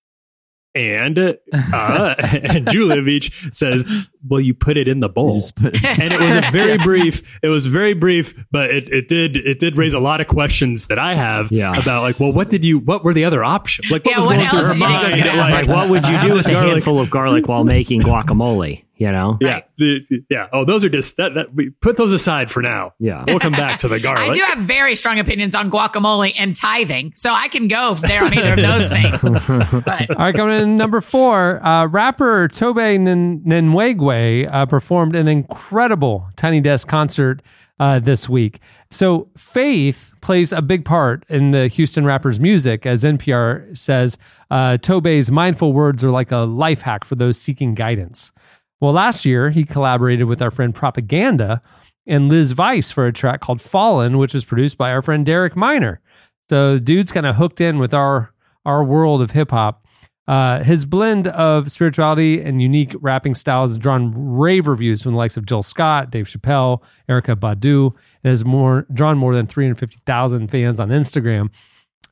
And 0.74 1.18
uh, 1.18 1.34
and 2.22 2.66
Julia 2.70 3.02
Veach 3.02 3.54
says, 3.54 4.08
"Well, 4.26 4.40
you 4.40 4.54
put 4.54 4.78
it 4.78 4.88
in 4.88 5.00
the 5.00 5.08
bowl." 5.10 5.34
just 5.34 5.54
put- 5.56 5.74
and 5.84 6.10
it 6.12 6.18
was 6.18 6.34
a 6.34 6.50
very 6.50 6.78
brief. 6.78 7.38
It 7.42 7.48
was 7.48 7.66
very 7.66 7.92
brief, 7.92 8.46
but 8.50 8.70
it, 8.70 8.88
it 8.90 9.06
did 9.08 9.36
it 9.36 9.58
did 9.58 9.76
raise 9.76 9.92
a 9.92 10.00
lot 10.00 10.22
of 10.22 10.28
questions 10.28 10.86
that 10.86 10.98
I 10.98 11.12
have 11.12 11.52
Yeah. 11.52 11.72
about 11.78 12.02
like, 12.02 12.18
well, 12.18 12.32
what 12.32 12.48
did 12.48 12.64
you? 12.64 12.78
What 12.78 13.04
were 13.04 13.12
the 13.12 13.26
other 13.26 13.44
options? 13.44 13.90
Like, 13.90 14.06
what 14.06 14.12
Yeah, 14.12 14.16
was 14.16 14.26
what 14.26 14.36
going 14.36 14.48
through 14.48 14.58
else 14.60 14.68
her 14.68 14.72
did 14.72 14.80
you 14.80 14.88
think 14.88 15.02
was 15.02 15.36
mind? 15.36 15.38
Like, 15.52 15.66
Like, 15.66 15.76
what 15.76 15.90
would 15.90 16.08
you 16.08 16.20
do 16.22 16.34
with 16.36 16.48
a 16.48 16.52
garlic. 16.52 16.72
handful 16.72 17.00
of 17.00 17.10
garlic 17.10 17.48
while 17.48 17.64
making 17.64 18.00
guacamole? 18.00 18.84
You 18.96 19.10
know? 19.10 19.36
Yeah, 19.40 19.54
Right. 19.54 19.64
the, 19.78 20.00
yeah. 20.30 20.46
Oh, 20.52 20.64
those 20.64 20.84
are 20.84 20.88
just 20.88 21.16
that, 21.16 21.34
that. 21.34 21.54
We 21.54 21.70
put 21.70 21.96
those 21.96 22.12
aside 22.12 22.50
for 22.50 22.62
now. 22.62 22.92
Yeah. 23.00 23.24
we'll 23.26 23.40
come 23.40 23.52
back 23.52 23.80
to 23.80 23.88
the 23.88 23.98
garlic. 24.06 24.28
I 24.30 24.32
do 24.32 24.42
have 24.42 24.58
very 24.58 24.94
strong 24.96 25.18
opinions 25.18 25.54
on 25.56 25.70
guacamole 25.70 26.32
and 26.38 26.54
tithing, 26.54 27.12
so 27.16 27.32
I 27.32 27.48
can 27.48 27.66
go 27.68 27.94
there 27.94 28.24
on 28.24 28.32
either 28.36 28.52
of 28.52 28.58
those 28.58 28.88
things. 28.88 29.22
But 29.84 30.10
All 30.10 30.16
right, 30.26 30.34
coming 30.34 30.60
in 30.60 30.76
number 30.76 31.00
four, 31.00 31.64
uh, 31.66 31.86
rapper 31.86 32.46
Tobe 32.48 32.76
Nen- 33.00 33.40
Nenwegwe 33.44 34.48
uh, 34.52 34.66
performed 34.66 35.16
an 35.16 35.26
incredible 35.26 36.28
Tiny 36.36 36.60
Desk 36.60 36.86
concert 36.86 37.42
uh, 37.80 37.98
this 37.98 38.28
week. 38.28 38.60
So 38.90 39.28
faith 39.36 40.14
plays 40.20 40.52
a 40.52 40.62
big 40.62 40.84
part 40.84 41.24
in 41.28 41.50
the 41.50 41.66
Houston 41.68 42.04
rapper's 42.04 42.38
music, 42.38 42.86
as 42.86 43.02
NPR 43.04 43.76
says. 43.76 44.18
Uh, 44.50 44.76
Tobe's 44.76 45.30
mindful 45.30 45.72
words 45.72 46.04
are 46.04 46.10
like 46.10 46.30
a 46.30 46.38
life 46.40 46.82
hack 46.82 47.04
for 47.04 47.14
those 47.16 47.40
seeking 47.40 47.74
guidance. 47.74 48.30
Well, 48.82 48.94
last 48.94 49.24
year 49.24 49.50
he 49.50 49.62
collaborated 49.62 50.26
with 50.26 50.42
our 50.42 50.50
friend 50.50 50.74
Propaganda 50.74 51.62
and 52.04 52.28
Liz 52.28 52.50
Vice 52.50 52.90
for 52.90 53.06
a 53.06 53.12
track 53.12 53.40
called 53.40 53.60
Fallen, 53.60 54.18
which 54.18 54.34
was 54.34 54.44
produced 54.44 54.76
by 54.76 54.90
our 54.90 55.00
friend 55.00 55.24
Derek 55.24 55.54
Minor. 55.54 56.00
So 56.50 56.74
the 56.74 56.80
dude's 56.80 57.12
kind 57.12 57.24
of 57.24 57.36
hooked 57.36 57.60
in 57.60 57.78
with 57.78 57.94
our 57.94 58.34
our 58.66 58.82
world 58.82 59.22
of 59.22 59.30
hip 59.30 59.52
hop. 59.52 59.86
Uh, 60.26 60.64
his 60.64 60.84
blend 60.84 61.28
of 61.28 61.70
spirituality 61.70 62.40
and 62.42 62.60
unique 62.60 62.92
rapping 63.00 63.36
styles 63.36 63.70
has 63.70 63.78
drawn 63.78 64.12
rave 64.16 64.66
reviews 64.66 65.00
from 65.00 65.12
the 65.12 65.18
likes 65.18 65.36
of 65.36 65.46
Jill 65.46 65.62
Scott, 65.62 66.10
Dave 66.10 66.26
Chappelle, 66.26 66.82
Erykah 67.08 67.36
Badu. 67.36 67.94
and 68.24 68.30
has 68.30 68.44
more 68.44 68.88
drawn 68.92 69.16
more 69.16 69.32
than 69.32 69.46
350,000 69.46 70.48
fans 70.48 70.80
on 70.80 70.88
Instagram. 70.88 71.50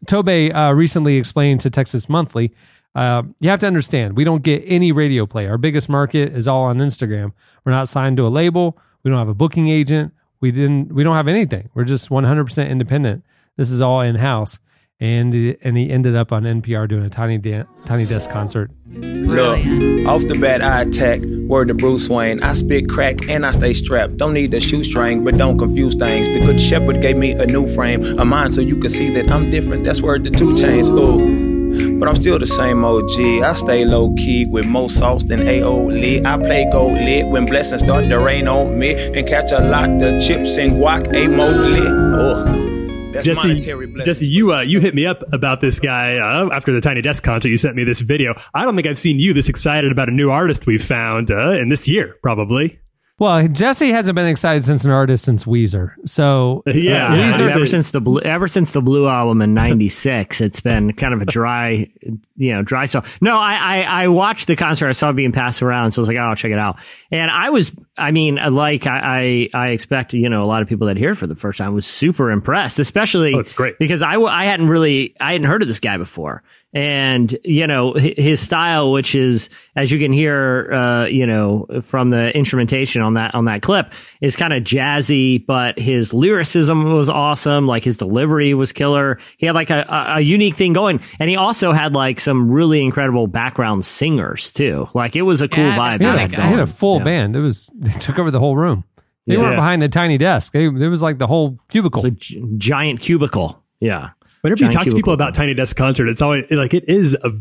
Tobe 0.06 0.54
uh, 0.54 0.72
recently 0.72 1.16
explained 1.16 1.60
to 1.62 1.70
Texas 1.70 2.08
Monthly, 2.08 2.54
uh, 2.94 3.22
you 3.38 3.50
have 3.50 3.60
to 3.60 3.66
understand, 3.66 4.16
we 4.16 4.24
don't 4.24 4.42
get 4.42 4.62
any 4.66 4.92
radio 4.92 5.26
play. 5.26 5.46
Our 5.46 5.58
biggest 5.58 5.88
market 5.88 6.34
is 6.34 6.48
all 6.48 6.64
on 6.64 6.78
Instagram. 6.78 7.32
We're 7.64 7.72
not 7.72 7.88
signed 7.88 8.16
to 8.16 8.26
a 8.26 8.28
label. 8.28 8.76
We 9.02 9.10
don't 9.10 9.18
have 9.18 9.28
a 9.28 9.34
booking 9.34 9.68
agent. 9.68 10.12
We 10.40 10.50
didn't. 10.50 10.92
We 10.92 11.04
don't 11.04 11.16
have 11.16 11.28
anything. 11.28 11.70
We're 11.74 11.84
just 11.84 12.08
100% 12.08 12.68
independent. 12.68 13.24
This 13.56 13.70
is 13.70 13.80
all 13.80 14.00
in 14.00 14.16
house. 14.16 14.58
And 14.98 15.34
and 15.62 15.78
he 15.78 15.90
ended 15.90 16.14
up 16.14 16.30
on 16.30 16.42
NPR 16.42 16.86
doing 16.86 17.04
a 17.04 17.08
tiny 17.08 17.38
Dan- 17.38 17.66
tiny 17.86 18.04
desk 18.04 18.30
concert. 18.30 18.70
Look, 18.86 19.58
off 20.06 20.26
the 20.26 20.36
bat, 20.38 20.60
I 20.60 20.82
attack. 20.82 21.20
Word 21.22 21.68
to 21.68 21.74
Bruce 21.74 22.08
Wayne. 22.08 22.42
I 22.42 22.52
spit 22.52 22.88
crack 22.88 23.28
and 23.28 23.46
I 23.46 23.52
stay 23.52 23.72
strapped. 23.72 24.18
Don't 24.18 24.34
need 24.34 24.50
the 24.50 24.60
shoestring, 24.60 25.24
but 25.24 25.38
don't 25.38 25.56
confuse 25.56 25.94
things. 25.94 26.28
The 26.28 26.40
good 26.40 26.60
shepherd 26.60 27.00
gave 27.00 27.16
me 27.16 27.32
a 27.32 27.46
new 27.46 27.66
frame, 27.74 28.02
a 28.18 28.24
mind 28.26 28.52
so 28.52 28.60
you 28.60 28.76
can 28.76 28.90
see 28.90 29.08
that 29.14 29.30
I'm 29.30 29.50
different. 29.50 29.84
That's 29.84 30.02
word 30.02 30.24
to 30.24 30.30
2 30.30 30.52
Chainz. 30.52 30.90
Ooh. 30.90 31.49
But 31.98 32.08
I'm 32.08 32.16
still 32.16 32.38
the 32.38 32.46
same 32.46 32.84
OG. 32.84 33.42
I 33.44 33.52
stay 33.52 33.84
low 33.84 34.12
key 34.14 34.46
with 34.46 34.66
more 34.66 34.88
sauce 34.88 35.24
than 35.24 35.48
AO 35.48 35.86
lit. 35.86 36.26
I 36.26 36.36
play 36.38 36.68
gold 36.72 36.98
lit 36.98 37.26
when 37.26 37.46
blessings 37.46 37.82
start 37.82 38.08
to 38.08 38.18
rain 38.18 38.48
on 38.48 38.78
me 38.78 38.94
and 38.94 39.26
catch 39.26 39.52
a 39.52 39.60
lot 39.60 39.90
of 40.02 40.22
chips 40.22 40.56
and 40.58 40.72
guac 40.72 41.06
a 41.08 41.28
lit. 41.28 41.82
Oh. 41.86 42.70
That's 43.12 43.26
Jesse. 43.26 43.58
Jesse, 44.04 44.26
you 44.26 44.52
uh, 44.52 44.60
you 44.60 44.78
hit 44.80 44.94
me 44.94 45.04
up 45.04 45.22
about 45.32 45.60
this 45.60 45.80
guy 45.80 46.16
uh, 46.16 46.48
after 46.52 46.72
the 46.72 46.80
Tiny 46.80 47.02
Desk 47.02 47.22
concert. 47.22 47.48
You 47.48 47.58
sent 47.58 47.74
me 47.74 47.84
this 47.84 48.00
video. 48.00 48.34
I 48.54 48.64
don't 48.64 48.76
think 48.76 48.86
I've 48.86 48.98
seen 48.98 49.18
you 49.18 49.32
this 49.32 49.48
excited 49.48 49.90
about 49.90 50.08
a 50.08 50.12
new 50.12 50.30
artist 50.30 50.66
we've 50.66 50.82
found 50.82 51.30
uh, 51.30 51.52
in 51.52 51.70
this 51.70 51.88
year, 51.88 52.16
probably. 52.22 52.78
Well, 53.20 53.46
Jesse 53.48 53.90
hasn't 53.90 54.16
been 54.16 54.26
excited 54.26 54.64
since 54.64 54.86
an 54.86 54.90
artist 54.90 55.24
since 55.26 55.44
Weezer. 55.44 55.92
So 56.06 56.62
uh, 56.66 56.70
Yeah, 56.74 57.14
Yeah, 57.14 57.30
Weezer, 57.32 57.50
ever 57.50 57.66
since 57.66 57.90
the 57.90 58.00
blue, 58.00 58.20
ever 58.22 58.48
since 58.48 58.72
the 58.72 58.80
blue 58.80 59.06
album 59.08 59.42
in 59.42 59.52
'96, 59.52 60.40
it's 60.40 60.60
been 60.60 60.94
kind 60.94 61.12
of 61.12 61.20
a 61.20 61.26
dry, 61.26 61.86
you 62.36 62.52
know, 62.54 62.62
dry 62.62 62.86
spell. 62.86 63.04
No, 63.20 63.38
I, 63.38 63.54
I 63.56 64.04
I 64.04 64.08
watched 64.08 64.46
the 64.46 64.56
concert. 64.56 64.88
I 64.88 64.92
saw 64.92 65.10
it 65.10 65.16
being 65.16 65.32
passed 65.32 65.60
around, 65.62 65.92
so 65.92 66.00
I 66.00 66.02
was 66.02 66.08
like, 66.08 66.16
oh, 66.16 66.20
I'll 66.20 66.34
check 66.34 66.50
it 66.50 66.58
out. 66.58 66.78
And 67.10 67.30
I 67.30 67.50
was, 67.50 67.72
I 67.98 68.10
mean, 68.10 68.36
like 68.36 68.86
I 68.86 69.48
I, 69.54 69.66
I 69.66 69.68
expect, 69.72 70.14
you 70.14 70.30
know, 70.30 70.42
a 70.42 70.46
lot 70.46 70.62
of 70.62 70.68
people 70.68 70.86
that 70.86 70.96
hear 70.96 71.10
it 71.10 71.16
for 71.16 71.26
the 71.26 71.34
first 71.36 71.58
time 71.58 71.74
was 71.74 71.84
super 71.84 72.30
impressed, 72.30 72.78
especially 72.78 73.34
Oh, 73.34 73.40
it's 73.40 73.52
great. 73.52 73.78
because 73.78 74.00
I 74.02 74.14
I 74.14 74.46
hadn't 74.46 74.68
really 74.68 75.14
I 75.20 75.32
hadn't 75.32 75.46
heard 75.46 75.60
of 75.60 75.68
this 75.68 75.80
guy 75.80 75.98
before. 75.98 76.42
And 76.72 77.36
you 77.44 77.66
know 77.66 77.94
his 77.94 78.38
style, 78.38 78.92
which 78.92 79.16
is 79.16 79.48
as 79.74 79.90
you 79.90 79.98
can 79.98 80.12
hear, 80.12 80.72
uh, 80.72 81.06
you 81.06 81.26
know 81.26 81.66
from 81.82 82.10
the 82.10 82.36
instrumentation 82.36 83.02
on 83.02 83.14
that 83.14 83.34
on 83.34 83.46
that 83.46 83.60
clip, 83.62 83.92
is 84.20 84.36
kind 84.36 84.52
of 84.52 84.62
jazzy. 84.62 85.44
But 85.44 85.78
his 85.80 86.14
lyricism 86.14 86.92
was 86.94 87.08
awesome. 87.08 87.66
Like 87.66 87.82
his 87.82 87.96
delivery 87.96 88.54
was 88.54 88.72
killer. 88.72 89.18
He 89.38 89.46
had 89.46 89.56
like 89.56 89.70
a, 89.70 89.84
a, 89.88 90.18
a 90.18 90.20
unique 90.20 90.54
thing 90.54 90.72
going, 90.72 91.00
and 91.18 91.28
he 91.28 91.34
also 91.34 91.72
had 91.72 91.92
like 91.94 92.20
some 92.20 92.48
really 92.50 92.82
incredible 92.82 93.26
background 93.26 93.84
singers 93.84 94.52
too. 94.52 94.88
Like 94.94 95.16
it 95.16 95.22
was 95.22 95.40
a 95.40 95.48
cool 95.48 95.64
Yeah, 95.64 95.76
vibe. 95.76 95.98
that's 95.98 96.00
he 96.00 96.04
had, 96.06 96.14
a, 96.14 96.20
had 96.20 96.30
he 96.30 96.36
had 96.36 96.48
going. 96.50 96.60
a 96.60 96.66
full 96.68 96.98
Yeah. 96.98 97.04
band. 97.04 97.34
It 97.36 97.40
was 97.40 97.68
they 97.78 97.90
took 97.98 98.18
over 98.20 98.30
the 98.30 98.38
whole 98.38 98.56
room. 98.56 98.84
They 99.26 99.34
Yeah. 99.34 99.40
weren't 99.42 99.56
behind 99.56 99.82
the 99.82 99.88
tiny 99.88 100.18
desk. 100.18 100.52
They, 100.52 100.66
it 100.66 100.72
was 100.88 101.02
like 101.02 101.18
the 101.18 101.26
whole 101.26 101.58
cubicle. 101.68 102.06
It's 102.06 102.06
a 102.06 102.10
gi- 102.12 102.44
giant 102.58 103.00
cubicle. 103.00 103.60
Yeah. 103.80 104.10
Whenever 104.42 104.58
Giant 104.60 104.72
you 104.72 104.78
talk 104.78 104.88
to 104.88 104.94
people 104.96 105.12
about 105.12 105.34
Tiny 105.34 105.54
Desk 105.54 105.76
concert, 105.76 106.08
it's 106.08 106.22
always 106.22 106.44
like 106.50 106.74
it 106.74 106.88
is 106.88 107.14
a. 107.22 107.32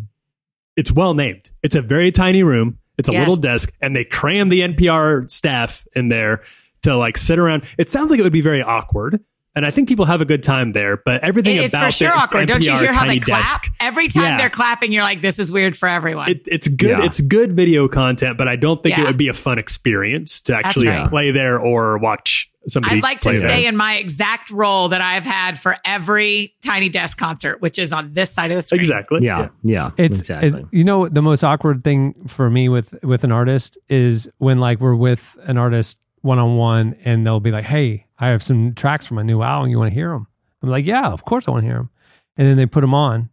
It's 0.76 0.92
well 0.92 1.14
named. 1.14 1.52
It's 1.64 1.76
a 1.76 1.82
very 1.82 2.12
tiny 2.12 2.44
room. 2.44 2.78
It's 2.98 3.10
a 3.10 3.14
Yes. 3.14 3.28
little 3.28 3.42
desk, 3.42 3.74
and 3.82 3.96
they 3.96 4.04
cram 4.04 4.50
the 4.50 4.62
NPR 4.62 5.30
staff 5.30 5.86
in 5.96 6.10
there 6.10 6.42
to 6.84 6.96
like 6.96 7.18
sit 7.18 7.40
around. 7.40 7.64
It 7.78 7.90
sounds 7.90 8.12
like 8.12 8.20
it 8.20 8.24
would 8.24 8.34
be 8.34 8.42
very 8.42 8.62
awkward, 8.62 9.20
and 9.56 9.66
I 9.66 9.72
think 9.72 9.88
people 9.90 10.06
have 10.06 10.22
a 10.22 10.26
good 10.26 10.44
time 10.44 10.74
there. 10.74 10.98
But 11.04 11.24
everything 11.24 11.58
It's 11.58 11.74
about 11.74 11.86
for 11.88 11.92
sure 11.92 12.10
the 12.10 12.16
awkward. 12.16 12.48
Don't 12.48 12.66
you 12.66 12.78
hear 12.78 12.94
how 12.94 13.06
they 13.06 13.20
clap? 13.20 13.44
Desk, 13.44 13.72
Every 13.80 14.08
time 14.10 14.24
Yeah. 14.24 14.38
they're 14.38 14.50
clapping, 14.50 14.92
you're 14.92 15.04
like, 15.04 15.22
this 15.22 15.40
is 15.40 15.52
weird 15.52 15.76
for 15.78 15.88
everyone. 15.90 16.30
It, 16.32 16.42
it's 16.48 16.68
good. 16.68 16.90
Yeah. 17.00 17.06
It's 17.06 17.22
good 17.22 17.54
video 17.54 17.88
content, 17.88 18.38
but 18.38 18.48
I 18.50 18.56
don't 18.58 18.82
think 18.84 18.98
it 18.98 19.06
would 19.06 19.18
be 19.18 19.30
a 19.30 19.34
fun 19.34 19.58
experience 19.60 20.42
to 20.42 20.56
actually 20.56 20.88
right. 20.90 21.06
play 21.08 21.32
there 21.32 21.58
or 21.60 21.98
watch 21.98 22.49
somebody. 22.68 22.98
I'd 22.98 23.04
like 23.04 23.20
to 23.22 23.32
stay 23.32 23.62
there. 23.62 23.70
in 23.70 23.78
my 23.78 23.96
exact 23.96 24.52
role 24.52 24.90
that 24.90 25.02
I've 25.02 25.26
had 25.26 25.60
for 25.60 25.78
every 25.86 26.56
Tiny 26.64 26.90
Desk 26.90 27.18
concert, 27.18 27.62
which 27.62 27.80
is 27.80 27.92
on 27.94 28.14
this 28.14 28.32
side 28.32 28.52
of 28.52 28.56
the 28.56 28.62
screen. 28.62 28.82
Exactly. 28.82 29.20
Yeah. 29.24 29.50
Yeah. 29.64 29.92
It's 29.98 30.20
exactly. 30.20 30.50
it- 30.62 30.66
you 30.72 30.84
know 30.84 31.08
the 31.08 31.22
most 31.22 31.44
awkward 31.44 31.84
thing 31.84 32.14
for 32.28 32.50
me 32.50 32.70
with 32.70 32.96
with 33.04 33.24
an 33.24 33.32
artist 33.32 33.78
is 33.88 34.30
when 34.38 34.60
like 34.60 34.80
we're 34.80 34.96
with 34.96 35.38
an 35.44 35.58
artist 35.58 36.00
one 36.22 36.38
on 36.40 36.58
one 36.58 36.96
and 37.06 37.26
they'll 37.26 37.40
be 37.40 37.52
like, 37.52 37.66
"Hey, 37.66 38.06
I 38.20 38.28
have 38.28 38.44
some 38.44 38.74
tracks 38.76 39.08
from 39.08 39.16
my 39.16 39.24
new 39.24 39.42
album. 39.42 39.70
You 39.70 39.78
want 39.80 39.90
to 39.92 39.96
hear 39.96 40.10
them?" 40.10 40.28
I'm 40.62 40.70
like, 40.70 40.86
"Yeah, 40.86 41.08
of 41.08 41.24
course 41.24 41.48
I 41.48 41.52
want 41.52 41.64
to 41.64 41.68
hear 41.68 41.78
them." 41.78 41.90
And 42.36 42.48
then 42.48 42.58
they 42.58 42.66
put 42.66 42.82
them 42.82 42.94
on, 42.94 43.30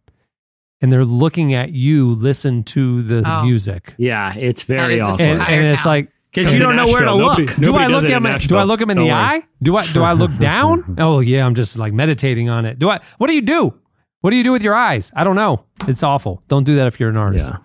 and 0.81 0.91
they're 0.91 1.03
looking 1.05 1.53
at 1.53 1.71
you 1.73 2.13
listen 2.15 2.63
to 2.65 3.01
the 3.01 3.23
Oh. 3.25 3.43
music, 3.43 3.93
yeah. 3.97 4.33
It's 4.35 4.63
very 4.63 4.95
is 4.95 5.01
this 5.01 5.09
awful. 5.13 5.25
and, 5.25 5.41
and 5.41 5.69
it's 5.69 5.85
like. 5.85 6.11
Because 6.33 6.51
you 6.53 6.59
don't 6.59 6.75
know 6.75 6.85
where 6.85 6.99
to 6.99 7.05
Nashville, 7.05 7.17
look. 7.17 7.39
nobody- 7.39 7.55
Do 7.55 7.71
nobody 7.71 7.83
I 7.83 7.87
look 7.87 8.03
at 8.05 8.11
him? 8.41 8.47
Do 8.47 8.57
I 8.57 8.63
look 8.63 8.81
him 8.81 8.89
in 8.89 8.97
Don't 8.97 9.07
the 9.07 9.13
worry. 9.13 9.21
eye? 9.23 9.43
Do 9.63 9.77
I 9.77 9.87
do 9.91 10.03
I 10.03 10.13
look 10.13 10.35
down? 10.39 10.95
Oh 10.99 11.19
yeah, 11.19 11.45
I'm 11.45 11.55
just 11.55 11.77
like 11.77 11.93
meditating 11.93 12.49
on 12.49 12.65
it. 12.65 12.77
Do 12.79 12.89
I? 12.89 12.99
What 13.17 13.27
do 13.27 13.33
you 13.33 13.41
do? 13.41 13.73
What 14.21 14.31
do 14.31 14.35
you 14.35 14.43
do 14.43 14.51
with 14.51 14.63
your 14.63 14.75
eyes? 14.75 15.11
I 15.15 15.23
don't 15.23 15.35
know. 15.35 15.63
It's 15.87 16.03
awful. 16.03 16.43
Don't 16.47 16.63
do 16.65 16.75
that 16.75 16.87
if 16.87 16.99
you're 16.99 17.09
an 17.09 17.17
artist. 17.17 17.47
Yeah. 17.49 17.57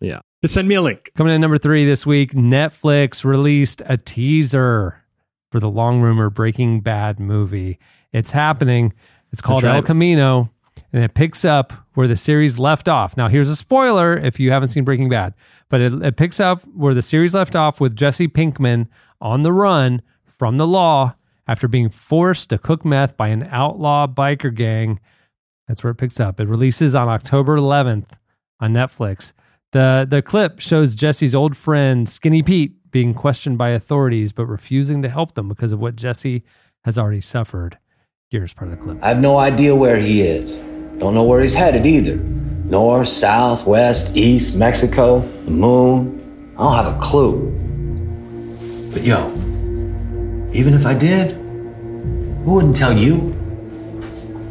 Yeah. 0.00 0.18
Just 0.42 0.54
send 0.54 0.66
me 0.68 0.74
a 0.74 0.82
link. 0.82 1.10
Coming 1.16 1.34
in 1.34 1.40
number 1.40 1.58
three 1.58 1.84
this 1.84 2.06
week, 2.06 2.32
Netflix 2.32 3.24
released 3.24 3.82
a 3.86 3.96
teaser 3.96 5.02
for 5.50 5.60
the 5.60 5.68
long 5.70 6.00
rumored 6.00 6.34
Breaking 6.34 6.80
Bad 6.80 7.18
movie. 7.20 7.78
It's 8.12 8.30
happening. 8.30 8.92
It's 9.32 9.40
called 9.42 9.62
right. 9.64 9.76
El 9.76 9.82
Camino, 9.82 10.50
and 10.92 11.04
it 11.04 11.14
picks 11.14 11.44
up 11.44 11.72
where 11.94 12.08
the 12.08 12.16
series 12.16 12.58
left 12.58 12.88
off. 12.88 13.16
Now, 13.16 13.28
here's 13.28 13.48
a 13.48 13.56
spoiler 13.56 14.16
if 14.16 14.40
you 14.40 14.50
haven't 14.50 14.68
seen 14.68 14.84
Breaking 14.84 15.08
Bad, 15.08 15.34
but 15.68 15.80
it, 15.80 15.92
it 16.02 16.16
picks 16.16 16.40
up 16.40 16.62
where 16.74 16.94
the 16.94 17.02
series 17.02 17.34
left 17.34 17.54
off 17.54 17.80
with 17.80 17.96
Jesse 17.96 18.28
Pinkman 18.28 18.88
on 19.20 19.42
the 19.42 19.52
run 19.52 20.02
from 20.24 20.56
the 20.56 20.66
law 20.66 21.14
after 21.46 21.68
being 21.68 21.88
forced 21.88 22.50
to 22.50 22.58
cook 22.58 22.84
meth 22.84 23.16
by 23.16 23.28
an 23.28 23.48
outlaw 23.50 24.06
biker 24.06 24.54
gang. 24.54 25.00
That's 25.66 25.82
where 25.82 25.90
it 25.90 25.96
picks 25.96 26.20
up. 26.20 26.40
It 26.40 26.48
releases 26.48 26.94
on 26.94 27.08
October 27.08 27.56
11th 27.56 28.12
on 28.60 28.72
Netflix. 28.72 29.32
The 29.72 30.06
the 30.08 30.22
clip 30.22 30.60
shows 30.60 30.94
Jesse's 30.94 31.34
old 31.34 31.54
friend 31.54 32.08
Skinny 32.08 32.42
Pete 32.42 32.90
being 32.90 33.12
questioned 33.12 33.58
by 33.58 33.70
authorities 33.70 34.32
but 34.32 34.46
refusing 34.46 35.02
to 35.02 35.10
help 35.10 35.34
them 35.34 35.48
because 35.48 35.72
of 35.72 35.80
what 35.80 35.94
Jesse 35.94 36.42
has 36.84 36.96
already 36.96 37.20
suffered. 37.20 37.78
Here's 38.30 38.54
part 38.54 38.72
of 38.72 38.78
the 38.78 38.84
clip. 38.84 38.98
I 39.02 39.08
have 39.08 39.20
no 39.20 39.38
idea 39.38 39.74
where 39.74 39.98
he 39.98 40.22
is. 40.22 40.62
Don't 40.98 41.14
know 41.14 41.24
where 41.24 41.40
he's 41.40 41.54
headed 41.54 41.86
either. 41.86 42.16
North, 42.16 43.08
south, 43.08 43.66
west, 43.66 44.16
east, 44.16 44.58
Mexico, 44.58 45.20
the 45.44 45.50
moon. 45.50 46.52
I 46.56 46.62
don't 46.62 46.84
have 46.84 46.96
a 46.96 47.00
clue. 47.00 47.50
But 48.92 49.04
yo, 49.04 49.28
even 50.52 50.74
if 50.74 50.84
I 50.84 50.94
did, 50.94 51.32
who 52.44 52.54
wouldn't 52.54 52.74
tell 52.74 52.92
you? 52.92 53.34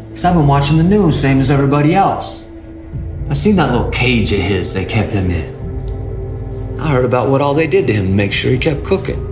Because 0.08 0.24
I've 0.26 0.36
been 0.36 0.48
watching 0.48 0.78
the 0.78 0.84
news, 0.84 1.20
same 1.20 1.40
as 1.40 1.52
everybody 1.52 1.94
else. 1.94 2.50
I 3.30 3.34
seen 3.34 3.58
that 3.58 3.72
little 3.74 3.92
cage 3.92 4.32
of 4.32 4.40
his 4.40 4.74
they 4.74 4.86
kept 4.86 5.12
him 5.12 5.30
in. 5.30 6.80
I 6.80 6.90
heard 6.90 7.06
about 7.06 7.30
what 7.30 7.42
all 7.42 7.54
they 7.54 7.68
did 7.68 7.88
to 7.88 7.94
him 7.94 8.08
to 8.08 8.14
make 8.14 8.32
sure 8.32 8.52
he 8.52 8.58
kept 8.58 8.86
cooking. 8.86 9.24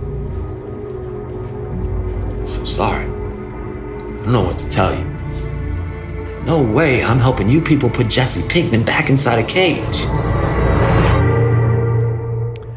So 2.46 2.62
sorry. 2.64 3.06
I 3.06 3.08
don't 3.08 4.32
know 4.32 4.42
what 4.42 4.58
to 4.58 4.68
tell 4.68 4.94
you. 4.94 5.15
No 6.46 6.62
way 6.62 7.02
I'm 7.02 7.18
helping 7.18 7.48
you 7.48 7.60
people 7.60 7.90
put 7.90 8.08
Jesse 8.08 8.46
Pinkman 8.48 8.86
back 8.86 9.10
inside 9.10 9.40
a 9.40 9.44
cage. 9.44 10.06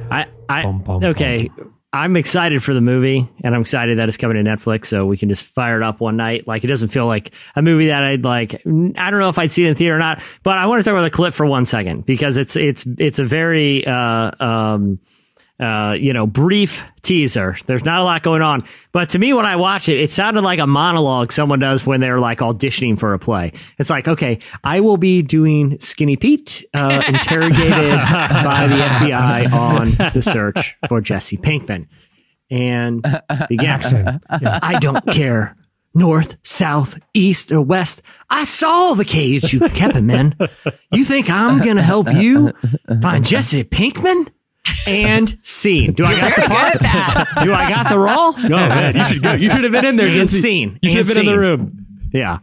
I, 0.09 0.25
I 0.49 0.63
Bum, 0.63 0.79
bum, 0.81 1.03
okay. 1.03 1.51
I'm 1.93 2.17
excited 2.17 2.63
for 2.63 2.73
the 2.73 2.81
movie, 2.81 3.27
and 3.43 3.53
I'm 3.55 3.61
excited 3.61 3.99
that 3.99 4.07
it's 4.07 4.17
coming 4.17 4.43
to 4.43 4.49
Netflix, 4.49 4.85
so 4.85 5.05
we 5.05 5.17
can 5.17 5.29
just 5.29 5.43
fire 5.43 5.77
it 5.77 5.83
up 5.83 5.99
one 6.01 6.17
night. 6.17 6.47
Like 6.47 6.63
it 6.63 6.67
doesn't 6.67 6.89
feel 6.89 7.05
like 7.05 7.31
a 7.55 7.61
movie 7.61 7.87
that 7.87 8.03
I'd 8.03 8.23
like. 8.23 8.55
I 8.55 9.11
don't 9.11 9.19
know 9.19 9.29
if 9.29 9.37
I'd 9.37 9.51
see 9.51 9.65
it 9.65 9.69
in 9.69 9.75
theater 9.75 9.95
or 9.95 9.99
not, 9.99 10.21
but 10.43 10.57
I 10.57 10.65
want 10.65 10.79
to 10.79 10.83
talk 10.83 10.93
about 10.93 11.03
the 11.03 11.09
clip 11.11 11.33
for 11.33 11.45
one 11.45 11.65
second 11.65 12.05
because 12.05 12.37
it's 12.37 12.55
it's 12.55 12.85
it's 12.97 13.19
a 13.19 13.25
very 13.25 13.85
uh, 13.85 14.31
um, 14.43 14.99
uh, 15.59 15.95
you 15.99 16.13
know 16.13 16.25
brief 16.25 16.85
teaser. 17.01 17.55
There's 17.65 17.85
not 17.85 17.99
a 17.99 18.03
lot 18.03 18.23
going 18.23 18.41
on, 18.41 18.63
but 18.91 19.09
to 19.09 19.19
me, 19.19 19.33
when 19.33 19.45
I 19.45 19.55
watch 19.55 19.89
it, 19.89 19.99
it 19.99 20.09
sounded 20.09 20.43
like 20.43 20.59
a 20.59 20.67
monologue 20.67 21.31
someone 21.31 21.59
does 21.59 21.85
when 21.85 22.01
they're 22.01 22.19
like 22.19 22.39
auditioning 22.39 22.97
for 22.97 23.13
a 23.13 23.19
play. 23.19 23.53
It's 23.77 23.89
like, 23.89 24.07
okay, 24.07 24.39
I 24.63 24.79
will 24.79 24.97
be 24.97 25.21
doing 25.21 25.79
Skinny 25.79 26.15
Pete 26.15 26.65
uh, 26.73 27.03
interrogated 27.07 27.71
by 27.71 28.67
the 28.67 28.75
FBI 28.79 29.51
on 29.51 30.11
the 30.13 30.21
search 30.21 30.77
for 30.87 31.01
Jesse 31.01 31.37
Pinkman. 31.37 31.87
And 32.51 33.03
the 33.03 33.59
action. 33.67 34.19
I 34.29 34.79
don't 34.79 35.05
care 35.07 35.55
north, 35.93 36.37
south, 36.43 36.97
east, 37.13 37.51
or 37.51 37.61
west. 37.61 38.01
I 38.29 38.43
saw 38.43 38.93
the 38.93 39.05
cage 39.05 39.53
you 39.53 39.59
kept 39.69 39.95
him 39.95 40.09
in. 40.09 40.35
You 40.91 41.03
think 41.03 41.29
I'm 41.29 41.59
going 41.59 41.75
to 41.75 41.83
help 41.83 42.11
you 42.11 42.51
find 43.01 43.25
Jesse 43.25 43.63
Pinkman? 43.63 44.29
And 44.87 45.37
scene. 45.41 45.93
Do 45.93 46.05
I 46.05 46.19
got 46.19 46.35
the 46.35 46.41
part? 46.43 46.79
Do 47.43 47.53
I 47.53 47.69
got 47.69 47.89
the 47.89 47.97
role? 47.99 48.33
Oh 48.35 48.49
man, 48.49 48.95
you 48.95 49.03
should 49.05 49.21
go. 49.23 49.33
You 49.33 49.49
should 49.49 49.63
have 49.63 49.71
been 49.71 49.85
in 49.85 49.95
there. 49.97 50.07
And 50.07 50.15
Jesse. 50.15 50.39
scene. 50.41 50.79
You 50.81 50.89
should 50.89 51.05
have 51.05 51.15
been 51.15 51.27
in 51.27 51.31
the 51.33 51.39
room. 51.39 51.85
Yeah. 52.11 52.39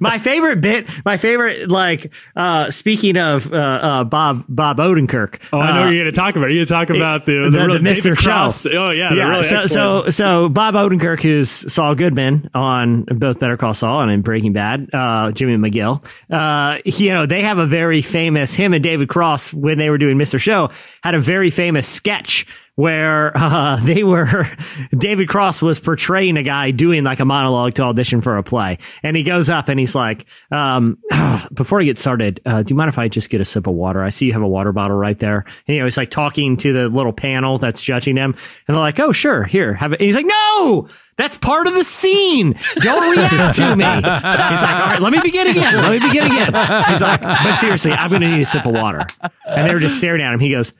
my 0.00 0.18
favorite 0.18 0.60
bit, 0.60 0.88
my 1.04 1.16
favorite, 1.16 1.68
like, 1.68 2.12
uh, 2.36 2.70
speaking 2.70 3.16
of, 3.16 3.52
uh, 3.52 3.56
uh, 3.56 4.04
Bob, 4.04 4.44
Bob 4.48 4.78
Odenkirk. 4.78 5.40
Oh, 5.52 5.58
I 5.60 5.72
know 5.72 5.82
uh, 5.82 5.84
what 5.84 5.90
you're 5.90 6.04
going 6.04 6.06
to 6.06 6.12
talk 6.12 6.36
about. 6.36 6.50
You're 6.50 6.64
going 6.64 6.66
to 6.66 6.72
talk 6.72 6.90
about 6.90 7.26
the, 7.26 7.50
the, 7.50 7.50
the, 7.50 7.78
the 7.78 7.90
Mr. 7.90 8.16
Cross. 8.16 8.66
Oh 8.66 8.90
yeah, 8.90 9.14
the 9.14 9.20
really 9.20 9.42
so, 9.42 9.62
so 9.62 9.96
excellent- 9.98 10.14
so 10.14 10.48
Bob 10.48 10.74
Odenkirk, 10.74 11.22
who's 11.22 11.50
Saul 11.50 11.94
Goodman 11.94 12.50
on 12.54 13.04
both 13.04 13.38
Better 13.38 13.56
Call 13.56 13.74
Saul 13.74 14.02
and 14.02 14.10
in 14.10 14.22
Breaking 14.22 14.52
Bad, 14.52 14.88
uh, 14.92 15.32
Jimmy 15.32 15.56
McGill. 15.56 16.04
Uh, 16.30 16.78
you 16.84 17.12
know, 17.12 17.26
they 17.26 17.42
have 17.42 17.58
a 17.58 17.66
very 17.66 18.02
famous 18.02 18.54
him 18.54 18.72
and 18.74 18.82
David 18.82 19.08
Cross 19.08 19.54
when 19.54 19.78
they 19.78 19.90
were 19.90 19.98
doing 19.98 20.16
Mr. 20.16 20.40
Show 20.40 20.70
had 21.02 21.14
a 21.14 21.20
very 21.20 21.50
famous 21.50 21.86
sketch 21.86 22.46
where 22.76 23.32
uh, 23.36 23.76
they 23.76 24.02
were 24.02 24.46
David 24.96 25.28
Cross 25.28 25.62
was 25.62 25.80
portraying 25.80 26.36
a 26.36 26.42
guy 26.42 26.70
doing 26.70 27.04
like 27.04 27.20
a 27.20 27.24
monologue 27.24 27.74
to 27.74 27.82
audition 27.82 28.20
for 28.20 28.36
a 28.36 28.42
play, 28.42 28.78
and 29.02 29.16
he 29.16 29.22
goes 29.22 29.48
up 29.48 29.68
and 29.68 29.78
he's 29.78 29.94
like, 29.94 30.26
um, 30.50 30.98
"Before 31.52 31.80
I 31.80 31.84
get 31.84 31.98
started, 31.98 32.40
uh, 32.44 32.62
do 32.62 32.72
you 32.72 32.76
mind 32.76 32.88
if 32.88 32.98
I 32.98 33.08
just 33.08 33.30
get 33.30 33.40
a 33.40 33.44
sip 33.44 33.66
of 33.66 33.74
water? 33.74 34.02
I 34.02 34.10
see 34.10 34.26
you 34.26 34.32
have 34.32 34.42
a 34.42 34.48
water 34.48 34.72
bottle 34.72 34.96
right 34.96 35.18
there." 35.18 35.44
And, 35.66 35.74
you 35.74 35.78
know, 35.78 35.84
he's 35.86 35.96
like 35.96 36.10
talking 36.10 36.56
to 36.58 36.72
the 36.72 36.88
little 36.88 37.12
panel 37.12 37.58
that's 37.58 37.80
judging 37.82 38.16
him, 38.16 38.34
and 38.66 38.74
they're 38.74 38.82
like, 38.82 39.00
"Oh, 39.00 39.12
sure, 39.12 39.44
here, 39.44 39.74
have 39.74 39.92
it." 39.92 40.00
And 40.00 40.06
he's 40.06 40.16
like, 40.16 40.26
"No." 40.26 40.88
That's 41.16 41.38
part 41.38 41.68
of 41.68 41.74
the 41.74 41.84
scene. 41.84 42.56
Don't 42.76 43.16
react 43.16 43.56
to 43.58 43.76
me. 43.76 43.84
He's 43.94 44.02
like, 44.02 44.74
all 44.74 44.86
right, 44.86 45.00
let 45.00 45.12
me 45.12 45.20
begin 45.22 45.46
again. 45.46 45.76
Let 45.76 45.92
me 45.92 46.08
begin 46.08 46.26
again. 46.26 46.84
He's 46.88 47.00
like, 47.00 47.22
but 47.22 47.54
seriously, 47.54 47.92
I'm 47.92 48.10
going 48.10 48.22
to 48.22 48.28
need 48.28 48.40
a 48.40 48.44
sip 48.44 48.66
of 48.66 48.74
water. 48.74 49.06
And 49.46 49.68
they 49.68 49.74
were 49.74 49.78
just 49.78 49.96
staring 49.96 50.20
at 50.22 50.34
him. 50.34 50.40
He 50.40 50.50
goes, 50.50 50.72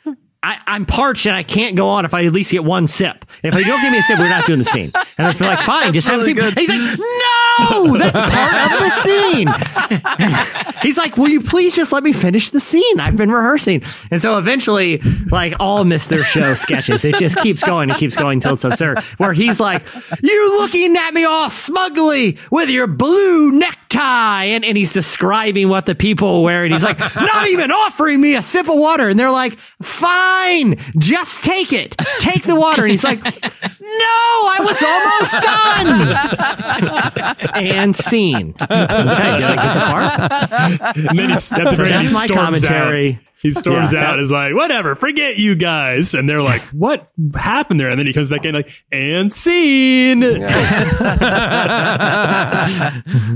I, 0.44 0.60
I'm 0.66 0.84
parched 0.84 1.24
and 1.24 1.34
I 1.34 1.42
can't 1.42 1.74
go 1.74 1.88
on 1.88 2.04
if 2.04 2.12
I 2.12 2.26
at 2.26 2.32
least 2.32 2.52
get 2.52 2.64
one 2.64 2.86
sip. 2.86 3.24
If 3.42 3.54
you 3.54 3.64
don't 3.64 3.80
give 3.80 3.90
me 3.90 3.98
a 3.98 4.02
sip, 4.02 4.18
we're 4.18 4.28
not 4.28 4.44
doing 4.44 4.58
the 4.58 4.64
scene. 4.64 4.92
And 5.16 5.34
they're 5.34 5.48
like, 5.48 5.60
fine, 5.60 5.94
just 5.94 6.06
have 6.08 6.20
a 6.20 6.22
sip. 6.22 6.36
He's 6.36 6.68
like, 6.68 6.98
no, 7.70 7.96
that's 7.96 8.20
part 8.20 8.72
of 8.72 8.78
the 8.78 8.90
scene. 8.90 9.48
he's 10.82 10.98
like, 10.98 11.16
will 11.16 11.30
you 11.30 11.40
please 11.40 11.74
just 11.74 11.92
let 11.92 12.02
me 12.02 12.12
finish 12.12 12.50
the 12.50 12.60
scene? 12.60 13.00
I've 13.00 13.16
been 13.16 13.30
rehearsing. 13.30 13.82
And 14.10 14.20
so 14.20 14.36
eventually, 14.36 14.98
like 15.30 15.54
all 15.60 15.84
Mr. 15.84 16.22
Show 16.22 16.52
sketches, 16.52 17.06
it 17.06 17.16
just 17.16 17.38
keeps 17.38 17.64
going 17.64 17.88
and 17.88 17.98
keeps 17.98 18.14
going 18.14 18.36
until 18.36 18.52
it's 18.52 18.64
absurd. 18.64 18.98
Where 19.16 19.32
he's 19.32 19.60
like, 19.60 19.82
you're 20.22 20.60
looking 20.60 20.94
at 20.96 21.14
me 21.14 21.24
all 21.24 21.48
smugly 21.48 22.36
with 22.50 22.68
your 22.68 22.86
blue 22.86 23.50
necktie. 23.94 24.44
And, 24.44 24.64
and 24.64 24.76
he's 24.76 24.92
describing 24.92 25.68
what 25.68 25.86
the 25.86 25.94
people 25.94 26.42
wear. 26.42 26.64
And 26.64 26.72
he's 26.72 26.84
like, 26.84 26.98
not 27.16 27.48
even 27.48 27.70
offering 27.70 28.20
me 28.20 28.34
a 28.36 28.42
sip 28.42 28.68
of 28.68 28.76
water. 28.76 29.08
And 29.08 29.18
they're 29.18 29.30
like, 29.30 29.58
fine, 29.58 30.76
just 30.98 31.44
take 31.44 31.72
it. 31.72 31.96
Take 32.18 32.42
the 32.44 32.56
water. 32.56 32.82
And 32.82 32.90
he's 32.90 33.04
like, 33.04 33.22
no, 33.24 33.30
I 33.30 34.58
was 34.60 34.82
almost 34.82 35.32
done. 37.54 37.64
and 37.64 37.96
scene. 37.96 38.54
Okay, 38.60 38.86
did 38.86 38.90
I 38.90 39.38
get 39.38 39.56
the 39.74 39.80
part? 39.90 40.96
and 40.96 41.18
then 41.18 41.30
he's, 41.30 41.52
at 41.52 41.76
the 41.76 41.82
That's 41.82 42.12
my 42.12 42.26
commentary. 42.28 43.14
Out. 43.14 43.33
He 43.44 43.52
storms 43.52 43.92
Yeah. 43.92 44.10
out. 44.12 44.18
Is 44.20 44.30
like, 44.32 44.54
whatever, 44.54 44.94
forget 44.96 45.36
you 45.36 45.54
guys. 45.54 46.14
And 46.14 46.26
they're 46.28 46.42
like, 46.42 46.62
what 46.72 47.08
happened 47.36 47.78
there? 47.78 47.90
And 47.90 47.98
then 47.98 48.06
he 48.06 48.12
comes 48.14 48.30
back 48.30 48.44
in 48.46 48.54
like, 48.54 48.70
and 48.90 49.30
scene. 49.32 50.22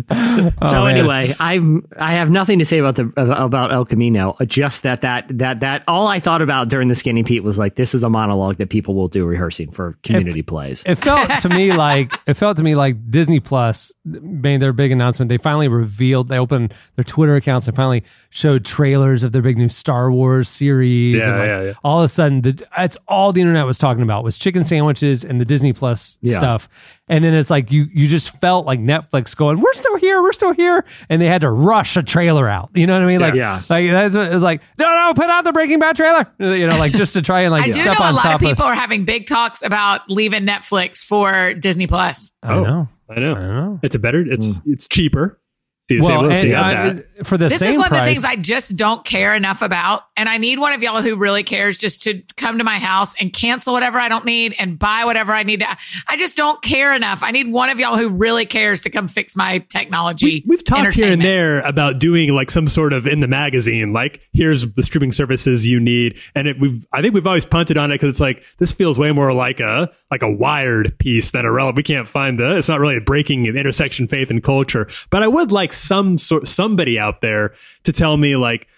So 0.09 0.79
Oh, 0.79 0.85
man. 0.85 0.97
anyway, 0.97 1.33
I'm 1.41 1.87
I 1.99 2.15
have 2.15 2.31
nothing 2.31 2.59
to 2.61 2.65
say 2.65 2.79
about 2.79 2.97
the 2.97 3.13
about 3.17 3.73
El 3.73 3.85
Camino. 3.85 4.37
Just 4.47 4.83
that 4.85 5.03
that 5.03 5.27
that 5.39 5.61
that 5.61 5.83
all 5.87 6.07
I 6.07 6.21
thought 6.21 6.41
about 6.43 6.69
during 6.69 6.89
the 6.89 6.95
Skinny 6.95 7.23
Pete 7.23 7.43
was 7.45 7.59
like 7.59 7.75
this 7.77 7.95
is 7.95 8.03
a 8.03 8.09
monologue 8.09 8.57
that 8.57 8.71
people 8.71 8.95
will 8.95 9.09
do 9.09 9.27
rehearsing 9.27 9.71
for 9.71 9.97
community 10.03 10.43
plays. 10.43 10.83
It 10.87 10.95
felt 10.97 11.29
to 11.43 11.49
me 11.49 11.73
like 11.77 12.13
it 12.27 12.35
felt 12.35 12.57
to 12.59 12.63
me 12.63 12.75
like 12.75 13.11
Disney 13.11 13.41
Plus 13.41 13.93
made 14.05 14.61
their 14.63 14.73
big 14.73 14.91
announcement. 14.93 15.29
They 15.29 15.37
finally 15.39 15.69
revealed. 15.69 16.29
They 16.29 16.39
opened 16.39 16.73
their 16.97 17.05
Twitter 17.05 17.37
accounts 17.37 17.67
and 17.69 17.77
finally 17.77 18.05
showed 18.31 18.65
trailers 18.65 19.23
of 19.23 19.33
their 19.33 19.43
big 19.43 19.59
new 19.59 19.69
Star 19.69 19.98
Wars 20.07 20.49
series. 20.49 21.21
Yeah, 21.21 21.29
and 21.29 21.39
like, 21.39 21.49
yeah, 21.49 21.63
yeah. 21.63 21.73
All 21.83 21.99
of 21.99 22.05
a 22.05 22.09
sudden, 22.09 22.43
the, 22.43 22.67
that's 22.77 22.97
all 23.09 23.33
the 23.33 23.41
internet 23.41 23.67
was 23.67 23.79
talking 23.79 24.03
about 24.03 24.23
was 24.23 24.39
chicken 24.39 24.63
sandwiches 24.65 25.25
and 25.25 25.41
the 25.41 25.45
Disney 25.45 25.73
Plus 25.73 26.19
Yeah. 26.21 26.37
stuff. 26.39 26.69
And 27.09 27.25
then 27.25 27.35
it's 27.35 27.51
like 27.51 27.73
you 27.73 27.87
you 27.93 28.07
just 28.07 28.39
felt 28.39 28.67
like 28.67 28.81
Netflix 28.81 29.35
going, 29.37 29.61
"We're 29.61 29.73
still 29.73 29.97
here, 29.97 30.23
we're 30.23 30.33
still 30.33 30.53
here," 30.53 30.85
and 31.09 31.21
they 31.21 31.27
had 31.27 31.41
to 31.41 31.51
rush 31.51 31.97
a 31.97 32.03
trailer 32.03 32.49
out. 32.49 32.71
You 32.75 32.87
know 32.87 32.95
what 32.95 33.03
I 33.03 33.07
mean? 33.07 33.21
Like, 33.21 33.35
Yeah. 33.35 33.61
like 33.71 33.91
that's 33.91 34.17
what, 34.17 34.33
it's 34.33 34.43
like, 34.43 34.61
no, 34.79 34.87
no, 34.87 35.13
put 35.15 35.29
out 35.31 35.45
the 35.45 35.53
Breaking 35.53 35.79
Bad 35.79 35.97
trailer. 35.97 36.27
You 36.39 36.67
know, 36.67 36.79
like 36.79 36.93
just 36.93 37.15
to 37.15 37.23
try 37.23 37.41
and 37.41 37.53
like 37.53 37.63
I 37.65 37.67
do 37.69 37.77
know 37.77 37.83
step 37.83 37.99
a 37.99 38.03
on 38.03 38.15
lot 38.15 38.35
of 38.35 38.41
people 38.41 38.65
are 38.65 38.75
having 38.75 39.05
big 39.05 39.27
talks 39.27 39.63
about 39.63 40.11
leaving 40.11 40.47
Netflix 40.47 41.05
for 41.05 41.55
Disney 41.55 41.87
Plus. 41.87 42.33
I 42.43 42.53
oh, 42.55 42.63
know. 42.63 42.89
I 43.11 43.21
know. 43.21 43.35
I 43.35 43.41
know. 43.41 43.81
It's 43.83 43.95
a 43.95 43.99
better. 43.99 44.21
It's 44.21 44.61
mm. 44.61 44.63
it's 44.67 44.87
cheaper. 44.87 45.41
So 45.89 45.97
Well, 46.01 46.23
we'll 46.23 46.35
see 46.35 46.53
and, 46.53 46.57
how 46.57 46.71
uh, 46.71 46.93
that. 46.93 47.27
for 47.27 47.39
the 47.39 47.49
This 47.49 47.59
same 47.59 47.71
is 47.71 47.79
one 47.79 47.89
price. 47.89 48.01
of 48.01 48.07
the 48.07 48.15
things 48.15 48.25
I 48.25 48.37
just 48.37 48.77
don't 48.77 49.05
care 49.05 49.35
enough 49.35 49.63
about. 49.63 50.03
And 50.17 50.29
I 50.29 50.39
need 50.39 50.59
one 50.59 50.73
of 50.73 50.83
y'all 50.83 51.01
who 51.01 51.17
really 51.17 51.43
cares 51.43 51.79
just 51.79 52.03
to 52.05 52.23
come 52.37 52.59
to 52.59 52.65
my 52.65 52.79
house 52.79 53.15
and 53.21 53.33
cancel 53.33 53.73
whatever 53.73 53.99
I 53.99 54.09
don't 54.09 54.25
need 54.25 54.55
and 54.59 54.79
buy 54.79 55.05
whatever 55.05 55.33
I 55.33 55.45
need 55.45 55.61
to. 55.61 55.69
I 56.07 56.17
just 56.17 56.37
don't 56.37 56.61
care 56.63 56.95
enough. 56.95 57.23
I 57.23 57.31
need 57.31 57.51
one 57.51 57.71
of 57.71 57.81
y'all 57.81 57.97
who 57.97 58.11
really 58.11 58.45
cares 58.47 58.83
to 58.83 58.91
come 58.91 59.09
fix 59.09 59.35
my 59.37 59.59
technology. 59.71 60.45
We've 60.47 60.65
talked 60.65 60.95
here 60.95 61.11
and 61.11 61.23
there 61.23 61.61
about 61.61 61.99
doing 61.99 62.35
like 62.35 62.51
some 62.51 62.69
sort 62.69 62.93
of 62.93 63.07
in 63.07 63.21
the 63.21 63.29
magazine, 63.29 63.93
like 63.93 64.21
here's 64.33 64.71
the 64.73 64.83
streaming 64.83 65.13
services 65.13 65.67
you 65.67 65.81
need, 65.81 66.19
and 66.35 66.49
it, 66.49 66.61
we've 66.61 66.85
I 66.93 67.01
think 67.01 67.15
we've 67.15 67.27
always 67.27 67.47
punted 67.47 67.79
on 67.79 67.91
it 67.91 67.95
because 67.95 68.11
it's 68.11 68.21
like 68.21 68.45
this 68.59 68.73
feels 68.73 68.99
way 68.99 69.13
more 69.13 69.33
like 69.33 69.61
a 69.61 69.91
like 70.11 70.23
a 70.23 70.31
wired 70.31 70.99
piece 70.99 71.33
that 71.33 71.45
are 71.45 71.53
relevant. 71.53 71.77
We 71.77 71.83
can't 71.83 72.09
find 72.09 72.39
the. 72.39 72.57
It's 72.57 72.69
not 72.69 72.81
really 72.81 72.99
breaking 73.01 73.47
an 73.47 73.57
intersection 73.57 74.09
faith 74.09 74.31
and 74.31 74.43
culture, 74.43 74.89
but 75.11 75.23
I 75.23 75.29
would 75.29 75.53
like 75.53 75.73
some 75.73 76.17
sort 76.19 76.49
somebody 76.49 76.99
out 76.99 77.21
there 77.21 77.55
to 77.85 77.93
tell 77.93 78.17
me 78.17 78.37
like 78.37 78.69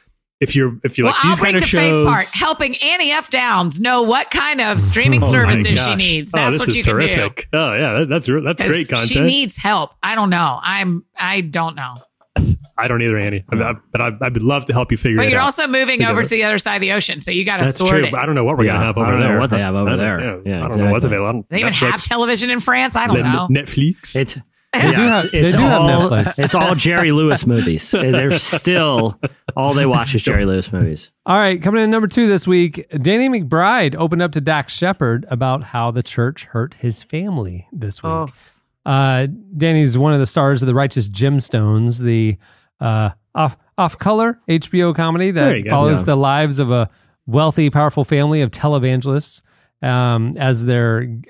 if 0.41 0.57
you're 0.57 0.79
if 0.83 0.99
you 0.99 1.05
Well, 1.05 1.13
like 1.13 1.25
I'll 1.25 1.31
these 1.31 1.41
bring 1.41 1.53
kind 1.53 1.63
the 1.63 1.67
of 1.67 1.71
faith 1.71 1.91
shows. 1.93 2.07
part, 2.07 2.27
helping 2.35 2.77
Annie 2.83 3.13
F. 3.13 3.31
Downs 3.31 3.79
know 3.79 4.03
what 4.03 4.31
kind 4.31 4.61
of 4.61 4.69
oh 4.77 4.79
streaming 4.79 5.23
Oh 5.23 5.31
services 5.31 5.85
she 5.85 5.95
needs. 5.95 6.33
Oh, 6.35 6.39
That's 6.39 6.59
this 6.59 6.67
what 6.69 6.77
you 6.77 6.83
can 6.83 6.99
do. 6.99 7.45
Oh 7.53 7.75
yeah, 7.75 7.99
that, 8.01 8.07
that's 8.09 8.27
that's 8.27 8.63
great 8.63 8.89
content. 8.89 9.09
She 9.09 9.21
needs 9.21 9.57
help. 9.57 9.93
I 10.03 10.15
don't 10.15 10.31
know. 10.31 10.59
I'm. 10.63 11.05
I 11.17 11.43
don't 11.43 11.77
know. 11.77 11.95
I 12.81 12.89
don't 12.89 13.03
either, 13.03 13.17
Annie. 13.19 13.45
I- 13.53 13.57
I- 13.57 13.75
but 13.93 14.01
I, 14.01 14.11
I 14.21 14.29
would 14.29 14.43
love 14.43 14.65
to 14.67 14.73
help 14.73 14.91
you 14.91 14.97
figure 14.97 15.19
But 15.19 15.27
it 15.27 15.31
you're 15.33 15.41
also 15.41 15.67
moving 15.67 15.99
Together. 15.99 16.13
over 16.13 16.23
to 16.23 16.29
the 16.31 16.45
other 16.45 16.59
side 16.59 16.77
of 16.77 16.81
the 16.81 16.93
ocean, 16.93 17.21
so 17.21 17.31
you 17.31 17.45
got 17.45 17.59
to 17.59 17.69
sort 17.69 17.91
true. 17.91 18.05
it. 18.05 18.15
I 18.15 18.27
don't 18.27 18.35
know 18.35 18.45
what 18.45 18.57
we're 18.59 18.65
Yeah, 18.65 18.75
gonna 18.75 18.87
have 18.87 18.97
over 18.97 19.07
there. 19.07 19.13
I 19.13 19.17
over 19.17 19.19
don't 19.19 19.21
know 19.23 19.29
there. 19.33 19.41
what 19.41 19.51
they 19.51 19.59
have 19.61 19.75
over 19.75 19.87
I 19.89 19.91
don't- 19.91 19.99
there. 19.99 20.21
Yeah, 20.21 20.59
Yeah, 20.59 20.65
I 20.65 20.69
don't 20.69 20.79
know 20.79 20.91
what's 20.91 21.05
available. 21.05 21.45
They 21.51 21.61
even 21.61 21.73
Netflix, 21.73 21.91
have 21.91 22.03
television 22.05 22.51
in 22.51 22.61
France. 22.61 22.97
I 22.97 23.07
don't 23.07 23.21
Net- 23.23 23.25
know. 23.33 23.49
Netflix. 23.51 24.17
It's 24.17 24.35
do 24.73 24.79
yeah, 24.79 24.93
have- 24.93 25.25
it's, 25.25 25.35
it's 25.35 25.53
do 25.55 25.63
all 25.67 26.13
it's 26.15 26.55
all 26.55 26.75
Jerry 26.77 27.11
Lewis 27.11 27.45
movies. 27.45 27.91
They're 27.93 28.31
still 28.39 29.19
all 29.57 29.75
they 29.75 29.85
watch 29.85 30.15
is 30.15 30.23
Jerry 30.23 30.45
Lewis 30.45 30.73
movies. 30.73 31.11
All 31.27 31.37
right, 31.37 31.61
coming 31.61 31.83
in 31.83 31.91
number 31.91 32.07
two 32.07 32.29
this 32.29 32.47
week, 32.47 32.87
Danny 33.03 33.29
McBride 33.29 33.97
opened 33.97 34.23
up 34.23 34.31
to 34.33 34.41
Dax 34.41 34.77
Shepard 34.77 35.27
about 35.29 35.65
how 35.65 35.91
the 35.91 36.05
church 36.05 36.45
hurt 36.45 36.75
his 36.75 37.03
family 37.03 37.67
this 37.73 38.01
week. 38.05 38.13
Oh. 38.13 38.29
Uh, 38.87 39.27
Danny's 39.57 39.99
one 39.99 40.13
of 40.13 40.21
the 40.21 40.27
stars 40.27 40.63
of 40.63 40.67
the 40.67 40.75
Righteous 40.75 41.09
Gemstones, 41.09 41.99
the 41.99 42.37
uh, 42.81 43.11
off 43.35 43.57
off 43.79 43.99
color 43.99 44.41
HBO 44.49 44.95
comedy 44.95 45.31
that 45.31 45.67
follows 45.69 46.01
Yeah. 46.01 46.05
the 46.07 46.17
lives 46.17 46.59
of 46.59 46.71
a 46.71 46.91
wealthy, 47.27 47.71
powerful 47.71 48.05
family 48.05 48.41
of 48.41 48.51
televangelists 48.51 49.43
um, 49.83 50.33
as 50.39 50.67
their 50.67 51.05
g- 51.07 51.23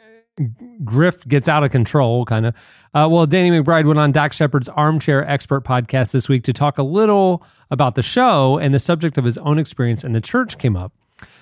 grift 0.83 1.29
gets 1.29 1.49
out 1.49 1.63
of 1.63 1.71
control, 1.71 2.25
kind 2.25 2.47
of. 2.47 2.55
Uh, 2.95 3.07
well, 3.11 3.27
Danny 3.27 3.51
McBride 3.51 3.85
went 3.87 3.99
on 3.99 4.11
Dax 4.13 4.37
Shepard's 4.39 4.69
Armchair 4.71 5.29
Expert 5.29 5.65
podcast 5.65 6.13
this 6.13 6.29
week 6.29 6.43
to 6.45 6.53
talk 6.53 6.79
a 6.79 6.83
little 6.83 7.45
about 7.71 7.95
the 7.95 8.03
show, 8.03 8.59
and 8.59 8.75
the 8.75 8.79
subject 8.79 9.19
of 9.19 9.25
his 9.25 9.39
own 9.39 9.59
experience 9.59 10.03
in 10.03 10.13
the 10.13 10.21
church 10.21 10.59
came 10.59 10.77
up. 10.77 10.93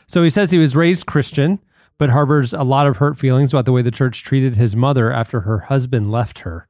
So 0.06 0.22
he 0.22 0.30
says 0.30 0.50
he 0.50 0.58
was 0.58 0.74
raised 0.76 1.06
Christian, 1.06 1.60
but 1.98 2.10
harbors 2.10 2.52
a 2.52 2.62
lot 2.64 2.86
of 2.86 2.96
hurt 2.98 3.16
feelings 3.16 3.52
about 3.52 3.64
the 3.64 3.72
way 3.72 3.82
the 3.82 3.90
church 3.90 4.22
treated 4.24 4.56
his 4.56 4.74
mother 4.76 5.12
after 5.12 5.42
her 5.42 5.60
husband 5.60 6.10
left 6.10 6.40
her. 6.40 6.66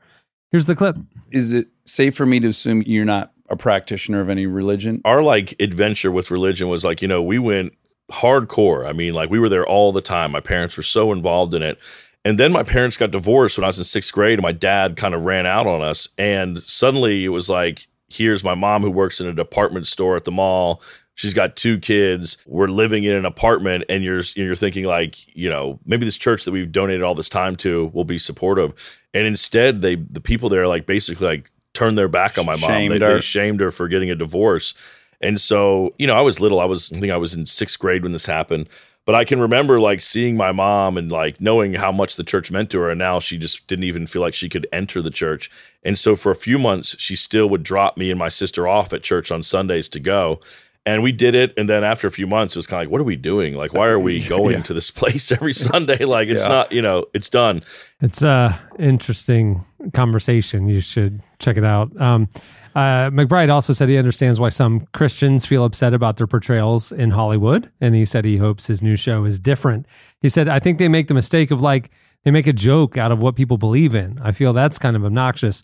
Here's 0.50 0.66
the 0.66 0.76
clip. 0.76 0.96
Is 1.30 1.52
it 1.52 1.68
safe 1.84 2.14
for 2.14 2.26
me 2.26 2.40
to 2.40 2.48
assume 2.48 2.82
you're 2.82 3.04
not 3.04 3.32
a 3.48 3.56
practitioner 3.56 4.20
of 4.20 4.28
any 4.28 4.46
religion? 4.46 5.00
our 5.04 5.22
like 5.22 5.54
adventure 5.60 6.12
with 6.12 6.30
religion 6.30 6.68
was 6.68 6.84
like 6.84 7.00
you 7.02 7.08
know 7.08 7.22
we 7.22 7.38
went 7.38 7.74
hardcore. 8.10 8.88
I 8.88 8.92
mean 8.92 9.14
like 9.14 9.30
we 9.30 9.38
were 9.38 9.48
there 9.48 9.66
all 9.66 9.92
the 9.92 10.00
time. 10.00 10.30
My 10.30 10.40
parents 10.40 10.76
were 10.76 10.82
so 10.82 11.12
involved 11.12 11.54
in 11.54 11.62
it. 11.62 11.78
And 12.24 12.38
then 12.38 12.52
my 12.52 12.62
parents 12.62 12.96
got 12.96 13.10
divorced 13.10 13.56
when 13.56 13.64
i 13.64 13.68
was 13.68 13.78
in 13.78 13.84
sixth 13.84 14.12
grade 14.12 14.38
and 14.38 14.42
my 14.42 14.52
dad 14.52 14.96
kind 14.96 15.14
of 15.14 15.22
ran 15.22 15.46
out 15.46 15.66
on 15.66 15.82
us. 15.82 16.08
And 16.18 16.60
suddenly 16.60 17.24
it 17.24 17.28
was 17.28 17.48
like 17.48 17.86
here's 18.08 18.42
my 18.42 18.54
mom 18.54 18.82
who 18.82 18.90
works 18.90 19.20
in 19.20 19.26
a 19.26 19.34
department 19.34 19.86
store 19.86 20.16
at 20.16 20.24
the 20.24 20.30
mall 20.32 20.82
She's 21.18 21.34
got 21.34 21.56
two 21.56 21.80
kids. 21.80 22.38
We're 22.46 22.68
living 22.68 23.02
in 23.02 23.16
an 23.16 23.24
apartment, 23.24 23.82
and 23.88 24.04
you're 24.04 24.22
you're 24.36 24.54
thinking 24.54 24.84
like, 24.84 25.16
you 25.36 25.50
know, 25.50 25.80
maybe 25.84 26.04
this 26.04 26.16
church 26.16 26.44
that 26.44 26.52
we've 26.52 26.70
donated 26.70 27.02
all 27.02 27.16
this 27.16 27.28
time 27.28 27.56
to 27.56 27.90
will 27.92 28.04
be 28.04 28.18
supportive. 28.18 28.72
And 29.12 29.26
instead, 29.26 29.82
they 29.82 29.96
the 29.96 30.20
people 30.20 30.48
there 30.48 30.68
like 30.68 30.86
basically 30.86 31.26
like 31.26 31.50
turned 31.74 31.98
their 31.98 32.06
back 32.06 32.38
on 32.38 32.46
my 32.46 32.52
mom. 32.52 32.70
Shamed 32.70 32.94
They, 32.94 33.04
her. 33.04 33.14
they 33.14 33.20
shamed 33.20 33.58
her 33.58 33.72
for 33.72 33.88
getting 33.88 34.10
a 34.10 34.14
divorce. 34.14 34.74
And 35.20 35.40
so, 35.40 35.92
you 35.98 36.06
know, 36.06 36.14
I 36.14 36.20
was 36.20 36.38
little. 36.38 36.60
I 36.60 36.66
was, 36.66 36.92
I 36.92 37.00
think 37.00 37.10
I 37.10 37.16
was 37.16 37.34
in 37.34 37.46
sixth 37.46 37.80
grade 37.80 38.04
when 38.04 38.12
this 38.12 38.26
happened. 38.26 38.68
But 39.04 39.16
I 39.16 39.24
can 39.24 39.40
remember 39.40 39.80
like 39.80 40.00
seeing 40.00 40.36
my 40.36 40.52
mom 40.52 40.96
and 40.96 41.10
like 41.10 41.40
knowing 41.40 41.74
how 41.74 41.90
much 41.90 42.14
the 42.14 42.22
church 42.22 42.52
meant 42.52 42.70
to 42.70 42.78
her. 42.78 42.90
And 42.90 42.98
now 43.00 43.18
she 43.18 43.38
just 43.38 43.66
didn't 43.66 43.86
even 43.86 44.06
feel 44.06 44.22
like 44.22 44.34
she 44.34 44.48
could 44.48 44.68
enter 44.70 45.02
the 45.02 45.10
church. 45.10 45.50
And 45.82 45.98
so 45.98 46.14
for 46.14 46.30
a 46.30 46.36
few 46.36 46.58
months, 46.58 46.94
she 47.00 47.16
still 47.16 47.48
would 47.48 47.64
drop 47.64 47.96
me 47.96 48.10
and 48.10 48.18
my 48.20 48.28
sister 48.28 48.68
off 48.68 48.92
at 48.92 49.02
church 49.02 49.32
on 49.32 49.42
Sundays 49.42 49.88
to 49.88 49.98
go. 49.98 50.40
And 50.88 51.02
we 51.02 51.12
did 51.12 51.34
it. 51.34 51.52
And 51.58 51.68
then 51.68 51.84
after 51.84 52.06
a 52.06 52.10
few 52.10 52.26
months, 52.26 52.56
it 52.56 52.58
was 52.58 52.66
kind 52.66 52.80
of 52.80 52.86
like, 52.86 52.92
what 52.92 53.00
are 53.00 53.04
we 53.04 53.16
doing? 53.16 53.54
Like, 53.54 53.72
why 53.74 53.88
are 53.88 53.98
we 53.98 54.24
going 54.36 54.62
to 54.62 54.72
this 54.74 54.90
place 54.90 55.30
every 55.30 55.52
Sunday? 55.68 56.04
Like, 56.04 56.28
it's 56.28 56.44
Yeah. 56.44 56.48
not, 56.48 56.72
you 56.72 56.80
know, 56.82 57.04
it's 57.12 57.28
done. 57.28 57.62
It's 58.00 58.22
a 58.22 58.58
interesting 58.78 59.64
conversation. 59.92 60.68
You 60.68 60.80
should 60.80 61.20
check 61.38 61.56
it 61.56 61.64
out. 61.64 61.88
Um, 62.00 62.28
uh, 62.74 63.10
McBride 63.10 63.50
also 63.52 63.72
said 63.72 63.88
he 63.88 63.96
understands 63.98 64.38
why 64.38 64.50
some 64.50 64.86
Christians 64.92 65.44
feel 65.44 65.64
upset 65.64 65.92
about 65.94 66.16
their 66.16 66.26
portrayals 66.26 66.92
in 66.92 67.10
Hollywood, 67.10 67.70
and 67.80 67.94
he 67.94 68.04
said 68.04 68.24
he 68.24 68.36
hopes 68.36 68.66
his 68.66 68.82
new 68.82 68.94
show 68.96 69.24
is 69.24 69.38
different. 69.38 69.86
He 70.20 70.28
said, 70.28 70.48
"I 70.48 70.58
think 70.60 70.78
they 70.78 70.88
make 70.88 71.08
the 71.08 71.14
mistake 71.14 71.50
of 71.50 71.60
like 71.60 71.90
they 72.24 72.30
make 72.30 72.46
a 72.46 72.52
joke 72.52 72.96
out 72.96 73.10
of 73.10 73.20
what 73.20 73.34
people 73.34 73.56
believe 73.58 73.94
in. 73.94 74.18
I 74.22 74.32
feel 74.32 74.52
that's 74.52 74.78
kind 74.78 74.94
of 74.96 75.04
obnoxious. 75.04 75.62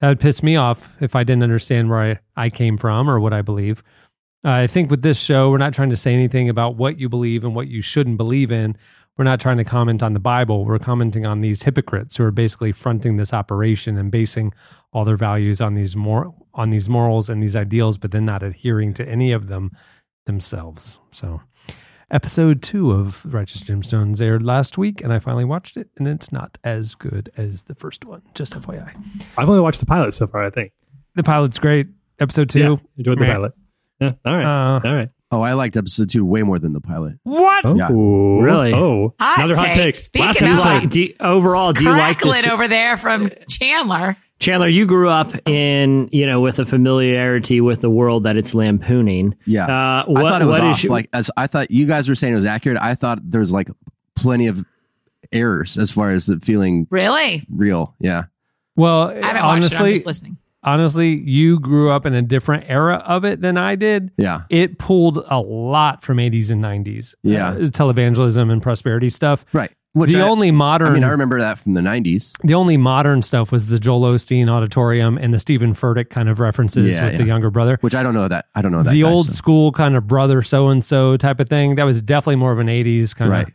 That 0.00 0.08
would 0.08 0.20
piss 0.20 0.42
me 0.42 0.56
off 0.56 0.96
if 1.00 1.14
I 1.14 1.22
didn't 1.24 1.44
understand 1.44 1.88
where 1.88 2.00
I, 2.36 2.44
I 2.46 2.50
came 2.50 2.76
from 2.76 3.08
or 3.08 3.20
what 3.20 3.32
I 3.32 3.42
believe." 3.42 3.82
Uh, 4.46 4.50
I 4.52 4.68
think 4.68 4.92
with 4.92 5.02
this 5.02 5.18
show, 5.18 5.50
we're 5.50 5.58
not 5.58 5.74
trying 5.74 5.90
to 5.90 5.96
say 5.96 6.14
anything 6.14 6.48
about 6.48 6.76
what 6.76 7.00
you 7.00 7.08
believe 7.08 7.42
and 7.42 7.52
what 7.52 7.66
you 7.66 7.82
shouldn't 7.82 8.16
believe 8.16 8.52
in. 8.52 8.76
We're 9.16 9.24
not 9.24 9.40
trying 9.40 9.56
to 9.56 9.64
comment 9.64 10.04
on 10.04 10.12
the 10.12 10.20
Bible. 10.20 10.64
We're 10.64 10.78
commenting 10.78 11.26
on 11.26 11.40
these 11.40 11.64
hypocrites 11.64 12.16
who 12.16 12.22
are 12.22 12.30
basically 12.30 12.70
fronting 12.70 13.16
this 13.16 13.32
operation 13.32 13.98
and 13.98 14.08
basing 14.08 14.52
all 14.92 15.04
their 15.04 15.16
values 15.16 15.60
on 15.60 15.74
these 15.74 15.96
mor- 15.96 16.32
on 16.54 16.70
these 16.70 16.88
morals 16.88 17.28
and 17.28 17.42
these 17.42 17.56
ideals, 17.56 17.98
but 17.98 18.12
then 18.12 18.24
not 18.24 18.44
adhering 18.44 18.94
to 18.94 19.08
any 19.08 19.32
of 19.32 19.48
them 19.48 19.72
themselves. 20.26 21.00
So, 21.10 21.40
episode 22.08 22.62
two 22.62 22.92
of 22.92 23.24
Righteous 23.24 23.64
Gemstones 23.64 24.20
aired 24.22 24.44
last 24.44 24.78
week, 24.78 25.00
and 25.00 25.12
I 25.12 25.18
finally 25.18 25.44
watched 25.44 25.76
it, 25.76 25.88
and 25.96 26.06
it's 26.06 26.30
not 26.30 26.56
as 26.62 26.94
good 26.94 27.30
as 27.36 27.64
the 27.64 27.74
first 27.74 28.04
one. 28.04 28.22
Just 28.34 28.54
FYI, 28.54 28.94
I've 29.36 29.48
only 29.48 29.60
watched 29.60 29.80
the 29.80 29.86
pilot 29.86 30.14
so 30.14 30.28
far. 30.28 30.44
I 30.44 30.50
think 30.50 30.72
the 31.16 31.24
pilot's 31.24 31.58
great. 31.58 31.88
Episode 32.20 32.48
two, 32.48 32.60
Yeah, 32.60 32.76
enjoyed 32.96 33.18
the 33.18 33.24
pilot. 33.26 33.52
Yeah, 34.00 34.12
all 34.24 34.36
right, 34.36 34.44
Uh, 34.44 34.80
all 34.84 34.94
right. 34.94 35.08
Oh, 35.32 35.40
I 35.40 35.54
liked 35.54 35.76
episode 35.76 36.08
two 36.08 36.24
way 36.24 36.42
more 36.44 36.58
than 36.60 36.72
the 36.72 36.80
pilot. 36.80 37.18
What? 37.24 37.64
Oh, 37.64 37.74
Yeah. 37.74 37.88
Really? 37.90 38.72
Oh, 38.72 39.12
Hot 39.18 39.38
another 39.38 39.56
hot 39.56 39.64
take. 39.66 39.74
take. 39.74 39.94
Speaking 39.96 40.26
Last 40.26 40.40
of 40.40 40.48
episode. 40.48 40.68
Like, 40.68 40.90
do 40.90 41.00
you- 41.00 41.14
overall, 41.18 41.72
do 41.72 41.82
you 41.82 41.90
like 41.90 42.18
Crackling 42.18 42.32
this? 42.42 42.46
over 42.46 42.68
there 42.68 42.96
from 42.96 43.30
Chandler. 43.48 44.16
Chandler, 44.38 44.68
you 44.68 44.86
grew 44.86 45.08
up 45.08 45.32
in, 45.48 46.08
you 46.12 46.26
know, 46.26 46.40
with 46.40 46.58
a 46.60 46.64
familiarity 46.66 47.60
with 47.60 47.80
the 47.80 47.90
world 47.90 48.22
that 48.24 48.36
it's 48.36 48.54
lampooning. 48.54 49.34
Yeah, 49.46 49.64
Uh, 49.66 50.04
what, 50.06 50.24
I 50.26 50.30
thought 50.30 50.42
it 50.42 50.44
was 50.44 50.58
off. 50.60 50.84
your- 50.84 50.92
like 50.92 51.08
as 51.12 51.30
I 51.36 51.46
thought 51.48 51.70
you 51.72 51.86
guys 51.86 52.08
were 52.08 52.14
saying 52.14 52.34
it 52.34 52.36
was 52.36 52.44
accurate. 52.44 52.78
I 52.80 52.94
thought 52.94 53.18
there 53.24 53.40
was 53.40 53.52
like 53.52 53.68
plenty 54.14 54.46
of 54.46 54.64
errors 55.32 55.76
as 55.76 55.90
far 55.90 56.10
as 56.12 56.26
the 56.26 56.38
feeling 56.40 56.86
Really? 56.90 57.44
real. 57.50 57.94
Yeah, 57.98 58.24
Well, 58.76 59.08
I 59.08 59.14
haven't 59.14 59.24
watched 59.24 59.34
it. 59.34 59.36
I'm 59.38 59.46
honestly, 59.48 59.94
just 59.94 60.06
listening. 60.06 60.36
Honestly, 60.66 61.14
you 61.14 61.58
grew 61.60 61.90
up 61.90 62.04
in 62.04 62.12
a 62.14 62.20
different 62.22 62.64
era 62.66 62.96
of 63.06 63.24
it 63.24 63.40
than 63.40 63.56
I 63.56 63.76
did. 63.76 64.10
yeah, 64.18 64.42
It 64.50 64.78
pulled 64.78 65.24
a 65.28 65.38
lot 65.40 66.02
from 66.02 66.18
80s 66.18 66.50
and 66.50 66.62
90s. 66.62 67.14
Yeah. 67.22 67.50
Uh, 67.50 67.54
televangelism 67.70 68.50
and 68.50 68.60
prosperity 68.60 69.08
stuff. 69.10 69.44
right. 69.52 69.70
Which 69.92 70.12
the 70.12 70.20
I, 70.20 70.28
only 70.28 70.50
modern 70.50 70.88
I 70.88 70.90
mean, 70.92 71.04
I 71.04 71.08
remember 71.08 71.40
that 71.40 71.58
from 71.58 71.72
the 71.72 71.80
'90s. 71.80 72.32
the 72.44 72.52
only 72.52 72.76
modern 72.76 73.22
stuff 73.22 73.50
was 73.50 73.68
the 73.70 73.78
Joel 73.78 74.02
Osteen 74.12 74.46
auditorium 74.50 75.16
and 75.16 75.32
the 75.32 75.38
Steven 75.38 75.72
Furtick 75.72 76.10
kind 76.10 76.28
of 76.28 76.38
references 76.38 76.92
Yeah, 76.92 77.04
with 77.04 77.12
yeah. 77.12 77.18
the 77.20 77.24
younger 77.24 77.48
brother. 77.50 77.78
Which 77.80 77.94
I 77.94 78.02
don't 78.02 78.12
know 78.12 78.28
that. 78.28 78.44
I 78.54 78.60
don't 78.60 78.72
know 78.72 78.82
that. 78.82 78.90
the 78.90 79.00
guy, 79.04 79.08
old 79.10 79.24
so- 79.24 79.32
school 79.32 79.72
kind 79.72 79.96
of 79.96 80.06
brother 80.06 80.42
so 80.42 80.68
and 80.68 80.84
so 80.84 81.16
type 81.16 81.40
of 81.40 81.48
thing. 81.48 81.76
That 81.76 81.84
was 81.84 82.02
definitely 82.02 82.36
more 82.36 82.52
of 82.52 82.58
an 82.58 82.66
80s 82.68 83.14
kind 83.16 83.30
Right. 83.30 83.46
of 83.48 83.54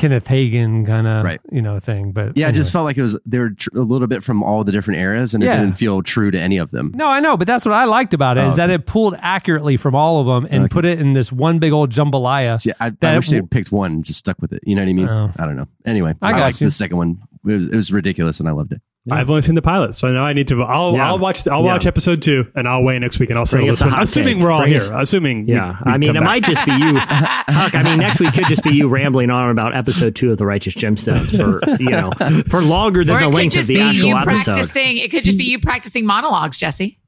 Kenneth 0.00 0.26
Hagin 0.26 0.84
kind 0.86 1.06
of 1.06 1.24
Right. 1.24 1.40
you 1.52 1.62
know 1.62 1.78
thing. 1.78 2.10
But 2.12 2.36
Yeah, 2.36 2.46
I 2.46 2.48
anyway. 2.48 2.60
just 2.62 2.72
felt 2.72 2.84
like 2.86 2.96
it 2.98 3.02
was 3.02 3.18
they 3.24 3.38
were 3.38 3.50
tr- 3.50 3.68
a 3.76 3.80
little 3.80 4.08
bit 4.08 4.24
from 4.24 4.42
all 4.42 4.64
the 4.64 4.72
different 4.72 5.00
eras, 5.00 5.34
and 5.34 5.42
it 5.44 5.46
Yeah. 5.46 5.60
didn't 5.60 5.74
feel 5.76 6.02
true 6.02 6.30
to 6.32 6.40
any 6.40 6.56
of 6.56 6.70
them. 6.72 6.90
No, 6.94 7.06
I 7.08 7.20
know, 7.20 7.36
but 7.36 7.46
that's 7.46 7.64
what 7.64 7.74
I 7.74 7.84
liked 7.84 8.14
about 8.14 8.38
it 8.38 8.44
is 8.44 8.54
Oh, 8.54 8.56
that 8.56 8.70
okay. 8.70 8.74
it 8.74 8.86
pulled 8.86 9.14
accurately 9.20 9.76
from 9.76 9.94
all 9.94 10.20
of 10.20 10.26
them 10.26 10.48
and 10.50 10.64
Okay. 10.64 10.72
put 10.72 10.84
it 10.84 10.98
in 10.98 11.12
this 11.12 11.30
one 11.30 11.58
big 11.60 11.72
old 11.72 11.90
jambalaya. 11.90 12.58
See, 12.58 12.72
I, 12.80 12.86
I 12.86 12.90
That 13.00 13.16
wish 13.16 13.26
they 13.28 13.36
w- 13.36 13.42
had 13.44 13.50
picked 13.50 13.70
one 13.70 13.92
and 13.92 14.04
just 14.04 14.18
stuck 14.18 14.40
with 14.40 14.52
it. 14.52 14.60
You 14.66 14.74
know 14.74 14.82
what 14.82 14.88
I 14.88 14.92
mean? 14.94 15.08
Oh. 15.08 15.30
I 15.38 15.44
don't 15.46 15.56
know. 15.56 15.66
Anyway, 15.86 16.14
I 16.22 16.32
I, 16.32 16.40
liked 16.40 16.60
you. 16.60 16.66
the 16.66 16.70
second 16.72 16.96
one. 16.96 17.18
It 17.46 17.54
was, 17.56 17.66
it 17.68 17.76
was 17.76 17.92
ridiculous, 17.92 18.40
and 18.40 18.48
I 18.48 18.52
loved 18.52 18.72
it. 18.72 18.80
I've 19.10 19.30
only 19.30 19.42
seen 19.42 19.54
the 19.54 19.62
pilot, 19.62 19.94
so 19.94 20.08
now 20.12 20.24
I 20.24 20.34
need 20.34 20.48
to. 20.48 20.62
I'll 20.62 20.92
Yeah. 20.92 21.08
I'll 21.08 21.18
watch. 21.18 21.48
I'll 21.48 21.60
Yeah. 21.60 21.72
watch 21.72 21.86
episode 21.86 22.20
two, 22.22 22.44
and 22.54 22.68
I'll 22.68 22.82
weigh 22.82 22.98
next 22.98 23.18
week, 23.18 23.30
and 23.30 23.38
I'll 23.38 23.44
Bring 23.46 23.62
settle 23.62 23.70
us 23.70 23.78
this 23.78 23.86
a 23.86 23.90
one. 23.90 24.02
Assuming 24.02 24.34
take. 24.36 24.44
we're 24.44 24.50
all 24.50 24.60
Bring 24.60 24.72
here. 24.72 24.82
us- 24.82 24.90
assuming. 25.08 25.48
Yeah, 25.48 25.76
we 25.84 25.92
I 25.92 25.96
mean, 25.98 26.10
it 26.10 26.14
back. 26.14 26.22
might 26.24 26.44
just 26.44 26.64
be 26.66 26.72
you. 26.72 26.96
Huck, 26.98 27.74
I 27.74 27.82
mean, 27.82 27.98
next 27.98 28.20
week 28.20 28.34
could 28.34 28.46
just 28.46 28.62
be 28.62 28.74
you 28.74 28.88
rambling 28.88 29.30
on 29.30 29.48
about 29.50 29.74
episode 29.74 30.14
two 30.14 30.30
of 30.32 30.38
the 30.38 30.44
Righteous 30.44 30.74
Gemstones 30.74 31.34
for 31.36 31.60
you 31.82 31.88
know 31.90 32.10
for 32.48 32.60
longer 32.60 33.02
than 33.04 33.16
Or 33.16 33.20
the 33.20 33.24
it 33.24 33.28
could 33.30 33.34
length 33.36 33.52
of 33.54 33.58
just 33.60 33.68
the 33.68 33.74
be 33.76 33.80
actual 33.80 34.08
you 34.10 34.16
episode. 34.16 34.44
practicing. 34.52 34.96
It 34.98 35.10
could 35.10 35.24
just 35.24 35.38
be 35.38 35.44
you 35.44 35.58
practicing 35.60 36.04
monologues, 36.04 36.58
Jesse. 36.58 36.98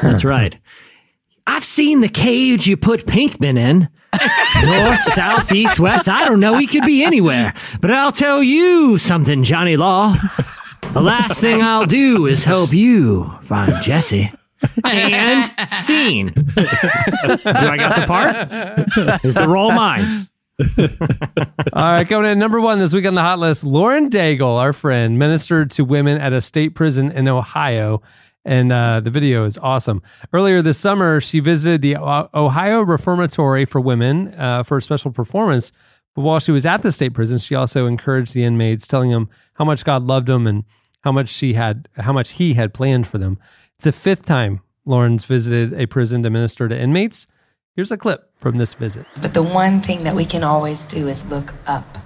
That's 0.00 0.24
right. 0.24 0.56
I've 1.46 1.64
seen 1.64 2.00
the 2.00 2.08
cage 2.08 2.66
you 2.66 2.76
put 2.76 3.04
Pinkman 3.06 3.58
in. 3.58 3.88
North, 4.64 5.02
south, 5.02 5.50
east, 5.52 5.80
west. 5.80 6.08
I 6.08 6.24
don't 6.26 6.38
know. 6.40 6.56
He 6.56 6.66
could 6.68 6.84
be 6.84 7.02
anywhere. 7.04 7.52
But 7.80 7.90
I'll 7.90 8.12
tell 8.12 8.42
you 8.42 8.96
something, 8.96 9.42
Johnny 9.42 9.76
Law. 9.76 10.14
The 10.92 11.00
last 11.00 11.40
thing 11.40 11.62
I'll 11.62 11.86
do 11.86 12.26
is 12.26 12.44
help 12.44 12.72
you 12.74 13.24
find 13.40 13.72
Jesse. 13.82 14.30
And 14.84 15.50
scene. 15.68 16.28
do 16.28 16.42
I 16.54 17.76
got 17.78 17.96
the 17.96 18.04
part? 18.06 19.24
Is 19.24 19.34
the 19.34 19.48
role 19.48 19.72
mine? 19.72 20.28
All 21.72 21.82
right, 21.82 22.06
coming 22.06 22.30
in 22.30 22.38
number 22.38 22.60
one 22.60 22.78
this 22.78 22.92
week 22.92 23.06
on 23.06 23.14
the 23.14 23.22
hot 23.22 23.38
list, 23.38 23.64
Lauren 23.64 24.10
Daigle, 24.10 24.58
our 24.58 24.74
friend, 24.74 25.18
ministered 25.18 25.70
to 25.72 25.84
women 25.84 26.20
at 26.20 26.34
a 26.34 26.42
state 26.42 26.74
prison 26.74 27.10
in 27.10 27.26
Ohio. 27.26 28.02
And 28.44 28.70
uh, 28.70 29.00
the 29.00 29.10
video 29.10 29.46
is 29.46 29.56
awesome. 29.56 30.02
Earlier 30.32 30.60
this 30.60 30.78
summer, 30.78 31.22
she 31.22 31.40
visited 31.40 31.80
the 31.80 31.96
Ohio 31.96 32.82
Reformatory 32.82 33.64
for 33.64 33.80
Women 33.80 34.34
uh, 34.34 34.62
for 34.62 34.76
a 34.76 34.82
special 34.82 35.10
performance. 35.10 35.72
But 36.14 36.22
while 36.22 36.38
she 36.38 36.52
was 36.52 36.66
at 36.66 36.82
the 36.82 36.92
state 36.92 37.14
prison, 37.14 37.38
she 37.38 37.54
also 37.54 37.86
encouraged 37.86 38.34
the 38.34 38.44
inmates, 38.44 38.86
telling 38.86 39.10
them 39.10 39.30
how 39.54 39.64
much 39.64 39.86
God 39.86 40.02
loved 40.02 40.26
them 40.26 40.46
and 40.46 40.64
how 41.02 41.12
much 41.12 41.28
she 41.28 41.54
had, 41.54 41.88
how 41.98 42.12
much 42.12 42.32
He 42.32 42.54
had 42.54 42.72
planned 42.72 43.06
for 43.06 43.18
them. 43.18 43.38
It's 43.74 43.84
the 43.84 43.92
fifth 43.92 44.24
time 44.24 44.60
Lauren's 44.84 45.24
visited 45.24 45.72
a 45.74 45.86
prison 45.86 46.22
to 46.22 46.30
minister 46.30 46.68
to 46.68 46.78
inmates. 46.78 47.26
Here's 47.74 47.90
a 47.90 47.96
clip 47.96 48.30
from 48.38 48.58
this 48.58 48.74
visit. 48.74 49.06
But 49.20 49.34
the 49.34 49.42
one 49.42 49.80
thing 49.80 50.04
that 50.04 50.14
we 50.14 50.24
can 50.24 50.44
always 50.44 50.80
do 50.82 51.08
is 51.08 51.22
look 51.24 51.54
up. 51.66 51.98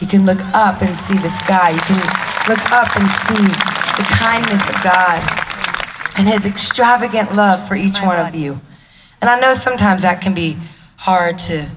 You 0.00 0.06
can 0.06 0.26
look 0.26 0.40
up 0.54 0.82
and 0.82 0.98
see 0.98 1.18
the 1.18 1.28
sky. 1.28 1.70
You 1.70 1.80
can 1.80 1.96
look 2.48 2.70
up 2.72 2.96
and 2.96 3.08
see 3.26 3.44
the 3.96 4.08
kindness 4.08 4.62
of 4.68 4.82
God 4.82 5.44
and 6.16 6.28
His 6.28 6.46
extravagant 6.46 7.34
love 7.34 7.66
for 7.66 7.74
each 7.74 8.00
one 8.00 8.18
of 8.18 8.34
you. 8.34 8.60
And 9.20 9.30
I 9.30 9.40
know 9.40 9.54
sometimes 9.54 10.02
that 10.02 10.20
can 10.20 10.34
be 10.34 10.58
hard 10.96 11.38
to 11.38 11.70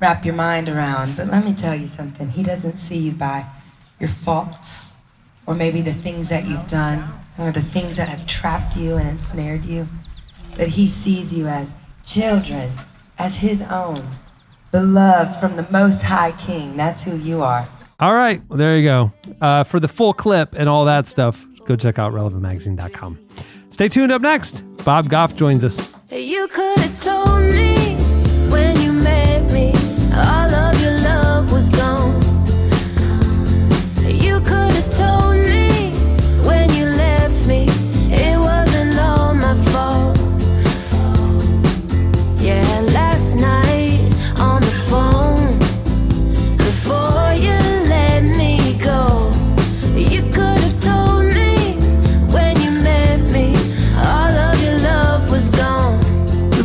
wrap 0.00 0.24
your 0.24 0.34
mind 0.34 0.68
around, 0.68 1.16
but 1.16 1.28
let 1.28 1.44
me 1.44 1.54
tell 1.54 1.74
you 1.74 1.86
something. 1.86 2.30
He 2.30 2.42
doesn't 2.42 2.78
see 2.78 2.98
you 2.98 3.12
by 3.12 3.46
your 3.98 4.08
faults 4.08 4.93
or 5.46 5.54
maybe 5.54 5.80
the 5.80 5.94
things 5.94 6.28
that 6.28 6.46
you've 6.46 6.66
done 6.68 7.12
or 7.38 7.52
the 7.52 7.62
things 7.62 7.96
that 7.96 8.08
have 8.08 8.26
trapped 8.26 8.76
you 8.76 8.96
and 8.96 9.08
ensnared 9.08 9.64
you, 9.64 9.88
but 10.56 10.68
He 10.68 10.86
sees 10.86 11.34
you 11.34 11.46
as 11.48 11.72
children, 12.04 12.72
as 13.18 13.36
His 13.36 13.62
own, 13.62 14.18
beloved 14.72 15.36
from 15.36 15.56
the 15.56 15.66
Most 15.70 16.02
High 16.02 16.32
King. 16.32 16.76
That's 16.76 17.02
who 17.04 17.16
you 17.16 17.42
are. 17.42 17.68
All 18.00 18.14
right, 18.14 18.42
well, 18.48 18.58
there 18.58 18.76
you 18.76 18.84
go. 18.84 19.12
Uh, 19.40 19.64
for 19.64 19.78
the 19.80 19.88
full 19.88 20.12
clip 20.12 20.54
and 20.56 20.68
all 20.68 20.84
that 20.84 21.06
stuff, 21.06 21.46
go 21.64 21.76
check 21.76 21.98
out 21.98 22.12
relevantmagazine.com. 22.12 23.18
Stay 23.70 23.88
tuned 23.88 24.12
up 24.12 24.22
next. 24.22 24.62
Bob 24.84 25.08
Goff 25.08 25.34
joins 25.34 25.64
us. 25.64 25.92
You 26.10 26.46
could 26.48 26.73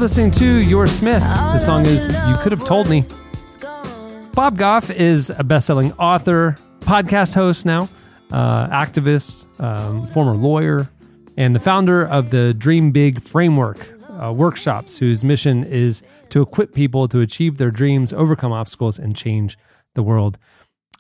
listening 0.10 0.32
to 0.32 0.68
Your 0.68 0.88
Smith. 0.88 1.22
The 1.22 1.60
song 1.60 1.86
is 1.86 2.08
You 2.08 2.36
Could 2.38 2.52
Have 2.52 2.66
Told 2.66 2.90
Me. 2.90 3.06
Bob 4.34 4.58
Goff 4.58 4.90
is 4.90 5.30
a 5.30 5.44
best 5.44 5.68
selling 5.68 5.94
author, 6.00 6.56
podcast 6.80 7.36
host 7.36 7.64
now, 7.64 7.88
uh, 8.32 8.68
activist, 8.70 9.46
um, 9.62 10.02
former 10.08 10.36
lawyer, 10.36 10.90
and 11.38 11.54
the 11.54 11.60
founder 11.60 12.08
of 12.08 12.32
the 12.32 12.56
Dream 12.56 12.90
Big 12.90 13.22
Framework 13.22 13.88
uh, 14.20 14.34
workshops, 14.34 14.98
whose 14.98 15.24
mission 15.24 15.64
is 15.64 16.02
to 16.30 16.42
equip 16.42 16.74
people 16.74 17.08
to 17.08 17.20
achieve 17.20 17.60
their 17.60 17.70
dreams, 17.70 18.12
overcome 18.12 18.52
obstacles, 18.52 18.98
and 18.98 19.16
change 19.16 19.60
the 19.94 20.02
world. 20.02 20.40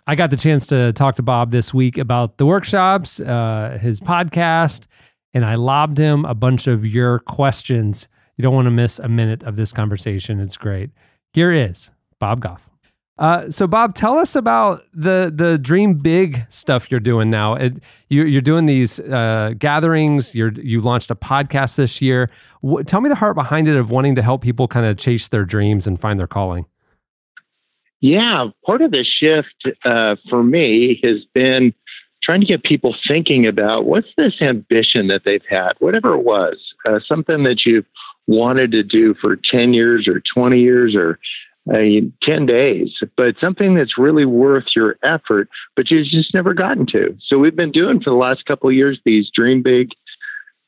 I 0.05 0.14
got 0.14 0.30
the 0.30 0.38
chance 0.38 0.68
to 0.68 0.93
talk 0.93 1.16
to 1.16 1.24
Bob 1.24 1.49
this 1.49 1.74
week 1.74 1.97
about 1.97 2.38
the 2.38 2.45
workshops, 2.45 3.20
uh, 3.20 3.80
his 3.82 3.99
podcast, 3.99 4.86
and 5.34 5.43
I 5.43 5.55
lobbed 5.55 5.97
him 5.97 6.26
a 6.26 6.36
bunch 6.36 6.68
of 6.68 6.86
your 6.86 7.18
questions. 7.18 8.07
You 8.39 8.43
don't 8.43 8.55
want 8.55 8.67
to 8.67 8.71
miss 8.71 8.99
a 8.99 9.09
minute 9.09 9.43
of 9.43 9.57
this 9.57 9.73
conversation. 9.73 10.39
It's 10.39 10.55
great. 10.55 10.91
Here 11.33 11.51
is 11.51 11.91
Bob 12.19 12.39
Goff. 12.39 12.69
Uh, 13.17 13.49
so, 13.49 13.67
Bob, 13.67 13.95
tell 13.95 14.17
us 14.17 14.33
about 14.33 14.81
the 14.93 15.29
the 15.35 15.57
Dream 15.57 15.95
Big 15.95 16.45
stuff 16.47 16.89
you're 16.89 17.01
doing 17.01 17.29
now. 17.29 17.55
It, 17.55 17.83
you, 18.07 18.23
you're 18.23 18.39
doing 18.41 18.65
these 18.65 18.97
uh, 18.97 19.55
gatherings. 19.57 20.33
You're 20.33 20.53
you 20.53 20.79
launched 20.79 21.11
a 21.11 21.15
podcast 21.15 21.75
this 21.75 22.01
year. 22.01 22.31
Wh- 22.65 22.81
tell 22.85 23.01
me 23.01 23.09
the 23.09 23.15
heart 23.15 23.35
behind 23.35 23.67
it 23.67 23.75
of 23.75 23.91
wanting 23.91 24.15
to 24.15 24.21
help 24.21 24.41
people 24.41 24.69
kind 24.69 24.85
of 24.85 24.95
chase 24.95 25.27
their 25.27 25.43
dreams 25.43 25.85
and 25.85 25.99
find 25.99 26.17
their 26.17 26.25
calling. 26.25 26.65
Yeah, 27.99 28.45
part 28.65 28.81
of 28.81 28.91
the 28.91 29.03
shift 29.03 29.75
uh, 29.83 30.15
for 30.29 30.45
me 30.45 30.97
has 31.03 31.25
been 31.33 31.73
trying 32.23 32.39
to 32.39 32.47
get 32.47 32.63
people 32.63 32.95
thinking 33.05 33.45
about 33.45 33.83
what's 33.83 34.07
this 34.15 34.35
ambition 34.39 35.07
that 35.07 35.23
they've 35.25 35.45
had, 35.49 35.73
whatever 35.79 36.13
it 36.13 36.23
was, 36.23 36.55
uh, 36.87 36.99
something 37.05 37.43
that 37.43 37.65
you've 37.65 37.85
wanted 38.30 38.71
to 38.71 38.84
do 38.84 39.15
for 39.19 39.36
10 39.36 39.73
years 39.73 40.07
or 40.07 40.21
20 40.34 40.59
years 40.59 40.95
or 40.95 41.19
uh, 41.73 42.05
10 42.23 42.45
days, 42.45 42.93
but 43.17 43.36
something 43.41 43.75
that's 43.75 43.97
really 43.97 44.25
worth 44.25 44.65
your 44.75 44.97
effort, 45.03 45.49
but 45.75 45.89
you've 45.89 46.07
just 46.07 46.34
never 46.34 46.53
gotten 46.53 46.86
to. 46.88 47.17
So 47.25 47.38
we've 47.38 47.55
been 47.55 47.71
doing 47.71 47.99
for 47.99 48.11
the 48.11 48.15
last 48.15 48.45
couple 48.45 48.69
of 48.69 48.75
years 48.75 48.99
these 49.03 49.30
Dream 49.34 49.63
Big 49.63 49.89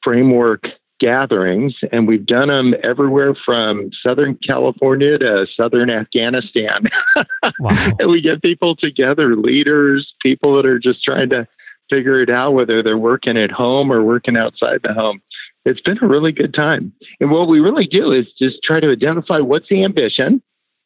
framework 0.03 0.66
gatherings, 0.99 1.76
and 1.91 2.07
we've 2.07 2.26
done 2.26 2.49
them 2.49 2.74
everywhere 2.84 3.36
from 3.45 3.89
Southern 4.03 4.38
California 4.45 5.18
to 5.20 5.47
Southern 5.55 5.89
Afghanistan. 5.89 6.89
Wow. 7.59 7.91
and 7.99 8.09
we 8.09 8.22
get 8.22 8.41
people 8.41 8.76
together, 8.76 9.36
leaders, 9.36 10.14
people 10.22 10.55
that 10.55 10.66
are 10.66 10.80
just 10.80 11.03
trying 11.03 11.30
to 11.30 11.47
figure 11.89 12.22
it 12.22 12.30
out, 12.30 12.51
whether 12.51 12.82
they're 12.82 12.97
working 12.97 13.38
at 13.38 13.51
home 13.51 13.91
or 13.91 14.03
working 14.03 14.38
outside 14.38 14.80
the 14.84 14.93
home. 14.93 15.22
It's 15.66 15.82
been 15.82 15.99
a 16.01 16.07
really 16.07 16.32
good 16.32 16.53
time. 16.53 16.91
And 17.20 17.32
what 17.32 17.47
we 17.47 17.59
really 17.59 17.86
do 17.86 18.12
is 18.12 18.26
just 18.39 18.57
try 18.64 18.80
to 18.80 18.91
identify 18.91 19.39
what's 19.39 19.70
the 19.70 19.84
ambition, 19.84 20.41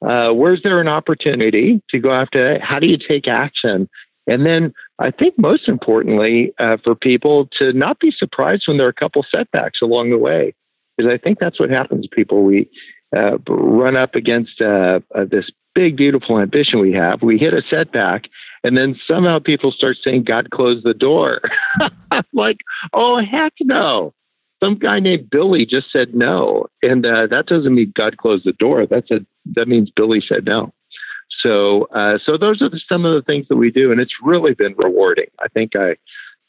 uh, 0.06 0.32
where's 0.32 0.62
there 0.64 0.82
an 0.82 0.88
opportunity 0.88 1.82
to 1.90 2.00
go 2.00 2.12
after 2.12 2.60
how 2.60 2.80
do 2.80 2.88
you 2.88 2.98
take 2.98 3.28
action? 3.28 3.88
And 4.28 4.46
then 4.46 4.74
I 5.00 5.12
think 5.12 5.38
most 5.38 5.68
importantly, 5.68 6.54
uh, 6.60 6.78
for 6.84 6.96
people 6.96 7.48
to 7.60 7.74
not 7.74 8.00
be 8.00 8.12
surprised 8.12 8.64
when 8.68 8.78
there 8.78 8.88
are 8.88 8.90
a 8.90 8.94
couple 8.94 9.26
setbacks 9.30 9.80
along 9.82 10.10
the 10.10 10.18
way, 10.18 10.54
because 10.98 11.12
I 11.12 11.18
think 11.18 11.40
that's 11.40 11.60
what 11.60 11.70
happens. 11.70 12.08
People 12.12 12.44
we 12.44 12.70
uh, 13.16 13.38
run 13.48 13.96
up 13.96 14.16
against 14.16 14.62
uh, 14.62 15.00
uh, 15.14 15.26
this 15.30 15.50
big, 15.76 15.96
beautiful 15.96 16.40
ambition 16.40 16.80
we 16.80 16.94
have. 16.94 17.22
We 17.22 17.38
hit 17.38 17.54
a 17.54 17.62
setback, 17.70 18.24
and 18.64 18.76
then 18.78 19.00
somehow 19.08 19.40
people 19.40 19.72
start 19.72 19.98
saying, 20.04 20.24
"God 20.24 20.50
closed 20.50 20.86
the 20.86 20.94
door." 20.96 21.42
I'm 22.12 22.24
like, 22.34 22.58
oh 22.94 23.22
heck 23.24 23.54
no! 23.62 24.14
Some 24.64 24.76
guy 24.76 25.00
named 25.00 25.30
Billy 25.30 25.66
just 25.66 25.92
said 25.92 26.16
no, 26.16 26.68
and 26.82 27.06
uh, 27.06 27.28
that 27.28 27.46
doesn't 27.48 27.76
mean 27.76 27.92
God 27.96 28.18
closed 28.18 28.46
the 28.46 28.54
door. 28.54 28.86
That's 28.86 29.12
a 29.12 29.20
that 29.54 29.68
means 29.68 29.92
Billy 29.96 30.24
said 30.26 30.46
no. 30.46 30.74
So, 31.42 31.84
uh, 31.94 32.18
so 32.26 32.38
those 32.38 32.62
are 32.62 32.70
the, 32.70 32.80
some 32.90 33.06
of 33.06 33.14
the 33.14 33.22
things 33.22 33.48
that 33.50 33.58
we 33.58 33.70
do, 33.70 33.92
and 33.92 34.00
it's 34.00 34.14
really 34.24 34.54
been 34.54 34.74
rewarding. 34.78 35.28
I 35.40 35.48
think 35.50 35.76
I 35.76 35.96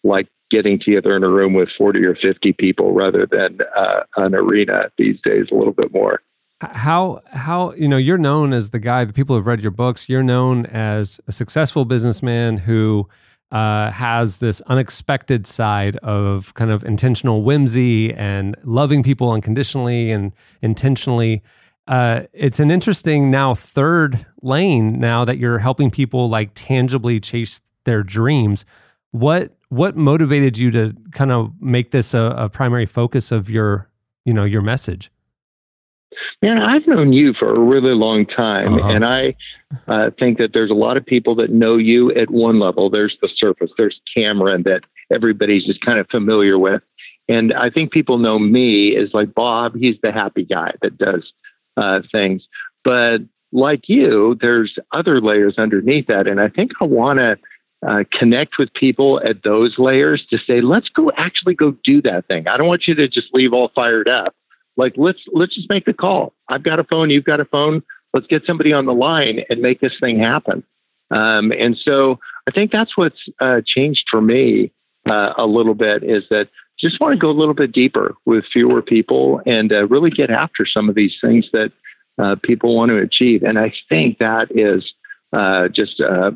like 0.04 0.28
getting 0.50 0.78
together 0.78 1.16
in 1.16 1.24
a 1.24 1.28
room 1.28 1.52
with 1.54 1.68
forty 1.76 2.04
or 2.04 2.14
fifty 2.14 2.52
people 2.52 2.94
rather 2.94 3.26
than 3.26 3.58
uh, 3.76 4.04
an 4.16 4.34
arena 4.34 4.90
these 4.96 5.20
days. 5.22 5.46
A 5.50 5.54
little 5.54 5.72
bit 5.72 5.92
more. 5.92 6.22
How 6.60 7.20
how 7.32 7.72
you 7.72 7.88
know 7.88 7.98
you're 7.98 8.18
known 8.18 8.52
as 8.52 8.70
the 8.70 8.78
guy. 8.78 9.04
The 9.04 9.12
people 9.12 9.36
who've 9.36 9.46
read 9.46 9.60
your 9.60 9.72
books. 9.72 10.08
You're 10.08 10.22
known 10.22 10.64
as 10.66 11.20
a 11.26 11.32
successful 11.32 11.84
businessman 11.84 12.58
who 12.58 13.08
uh, 13.52 13.90
has 13.92 14.38
this 14.38 14.60
unexpected 14.62 15.46
side 15.46 15.96
of 15.98 16.52
kind 16.54 16.70
of 16.70 16.84
intentional 16.84 17.42
whimsy 17.42 18.12
and 18.12 18.56
loving 18.64 19.02
people 19.02 19.30
unconditionally 19.30 20.10
and 20.10 20.32
intentionally. 20.62 21.42
Uh, 21.86 22.22
it's 22.32 22.58
an 22.58 22.70
interesting 22.70 23.30
now 23.30 23.54
third 23.54 24.26
lane 24.42 24.98
now 24.98 25.24
that 25.24 25.38
you're 25.38 25.58
helping 25.58 25.90
people 25.90 26.28
like 26.28 26.50
tangibly 26.54 27.20
chase 27.20 27.60
their 27.84 28.02
dreams. 28.02 28.64
What 29.12 29.52
what 29.68 29.96
motivated 29.96 30.58
you 30.58 30.70
to 30.72 30.94
kind 31.12 31.30
of 31.32 31.52
make 31.60 31.90
this 31.92 32.14
a, 32.14 32.22
a 32.36 32.48
primary 32.48 32.86
focus 32.86 33.30
of 33.30 33.48
your 33.48 33.88
you 34.24 34.34
know 34.34 34.44
your 34.44 34.62
message? 34.62 35.10
Man, 36.42 36.58
I've 36.58 36.86
known 36.86 37.12
you 37.12 37.34
for 37.38 37.54
a 37.54 37.58
really 37.58 37.94
long 37.94 38.26
time, 38.26 38.74
Uh-huh. 38.74 38.88
and 38.88 39.04
I 39.04 39.34
uh, 39.88 40.10
think 40.18 40.38
that 40.38 40.52
there's 40.52 40.70
a 40.70 40.74
lot 40.74 40.96
of 40.96 41.04
people 41.04 41.34
that 41.36 41.50
know 41.50 41.76
you 41.76 42.12
at 42.12 42.30
one 42.30 42.58
level. 42.58 42.88
There's 42.90 43.16
the 43.20 43.28
surface. 43.36 43.70
There's 43.76 44.00
Cameron 44.14 44.62
that 44.64 44.82
everybody's 45.12 45.64
just 45.64 45.80
kind 45.80 45.98
of 45.98 46.08
familiar 46.08 46.58
with, 46.58 46.82
and 47.28 47.52
I 47.52 47.70
think 47.70 47.92
people 47.92 48.18
know 48.18 48.38
me 48.38 48.96
as 48.96 49.10
like 49.12 49.34
Bob. 49.34 49.74
He's 49.76 49.96
the 50.02 50.12
happy 50.12 50.44
guy 50.44 50.72
that 50.82 50.98
does 50.98 51.32
uh, 51.76 52.00
things, 52.12 52.46
but 52.84 53.18
like 53.52 53.88
you, 53.88 54.36
there's 54.40 54.78
other 54.92 55.20
layers 55.20 55.56
underneath 55.58 56.06
that, 56.06 56.26
and 56.26 56.40
I 56.40 56.48
think 56.48 56.72
I 56.80 56.84
want 56.84 57.18
to 57.18 57.38
uh, 57.86 58.04
connect 58.10 58.58
with 58.58 58.72
people 58.74 59.20
at 59.24 59.42
those 59.44 59.78
layers 59.78 60.24
to 60.30 60.38
say, 60.38 60.60
let's 60.60 60.88
go 60.88 61.12
actually 61.16 61.54
go 61.54 61.72
do 61.84 62.00
that 62.02 62.26
thing. 62.26 62.48
I 62.48 62.56
don't 62.56 62.66
want 62.66 62.86
you 62.86 62.94
to 62.94 63.06
just 63.06 63.28
leave 63.32 63.52
all 63.52 63.70
fired 63.74 64.08
up. 64.08 64.34
Like 64.76 64.94
let's 64.96 65.20
let's 65.32 65.54
just 65.54 65.70
make 65.70 65.84
the 65.84 65.92
call. 65.92 66.34
I've 66.48 66.62
got 66.62 66.78
a 66.78 66.84
phone, 66.84 67.10
you've 67.10 67.24
got 67.24 67.40
a 67.40 67.44
phone. 67.44 67.82
Let's 68.16 68.26
get 68.26 68.46
somebody 68.46 68.72
on 68.72 68.86
the 68.86 68.94
line 68.94 69.40
and 69.50 69.60
make 69.60 69.80
this 69.80 69.92
thing 70.00 70.18
happen. 70.18 70.64
Um, 71.10 71.52
and 71.52 71.76
so 71.76 72.18
I 72.48 72.50
think 72.50 72.72
that's 72.72 72.96
what's 72.96 73.20
uh, 73.40 73.60
changed 73.66 74.04
for 74.10 74.22
me 74.22 74.72
uh, 75.06 75.34
a 75.36 75.44
little 75.44 75.74
bit 75.74 76.02
is 76.02 76.24
that 76.30 76.48
just 76.80 76.98
want 76.98 77.12
to 77.12 77.18
go 77.18 77.28
a 77.28 77.38
little 77.38 77.52
bit 77.52 77.72
deeper 77.72 78.14
with 78.24 78.44
fewer 78.50 78.80
people 78.80 79.42
and 79.44 79.70
uh, 79.70 79.86
really 79.88 80.08
get 80.08 80.30
after 80.30 80.64
some 80.64 80.88
of 80.88 80.94
these 80.94 81.14
things 81.20 81.44
that 81.52 81.72
uh, 82.18 82.36
people 82.42 82.74
want 82.74 82.88
to 82.88 82.96
achieve. 82.96 83.42
And 83.42 83.58
I 83.58 83.70
think 83.90 84.16
that 84.18 84.46
is 84.50 84.94
uh, 85.34 85.68
just 85.68 86.00
uh, 86.00 86.30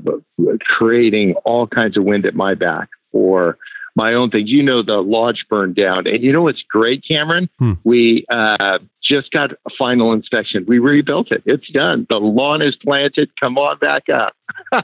creating 0.61 1.35
all 1.47 1.67
kinds 1.67 1.97
of 1.97 2.05
wind 2.05 2.27
at 2.27 2.35
my 2.35 2.55
back 2.55 2.91
for 3.11 3.57
my 3.97 4.13
own 4.13 4.31
things. 4.31 4.51
You 4.51 4.63
know, 4.63 4.83
the 4.83 4.99
lodge 4.99 5.47
burned 5.49 5.77
down. 5.77 6.07
And 6.07 6.23
you 6.23 6.31
know 6.31 6.43
what's 6.43 6.63
great, 6.69 7.03
Cameron? 7.07 7.49
Hmm. 7.59 7.73
We 7.85 8.27
uh, 8.31 8.79
just 9.11 9.31
got 9.33 9.53
a 9.53 9.71
final 9.77 10.13
inspection. 10.13 10.65
We 10.67 10.79
rebuilt 10.79 11.33
it. 11.33 11.43
It's 11.45 11.69
done. 11.71 12.07
The 12.09 12.17
lawn 12.17 12.63
is 12.63 12.77
planted. 12.77 13.31
Come 13.39 13.59
on 13.59 13.79
back 13.79 14.05
up. 14.09 14.35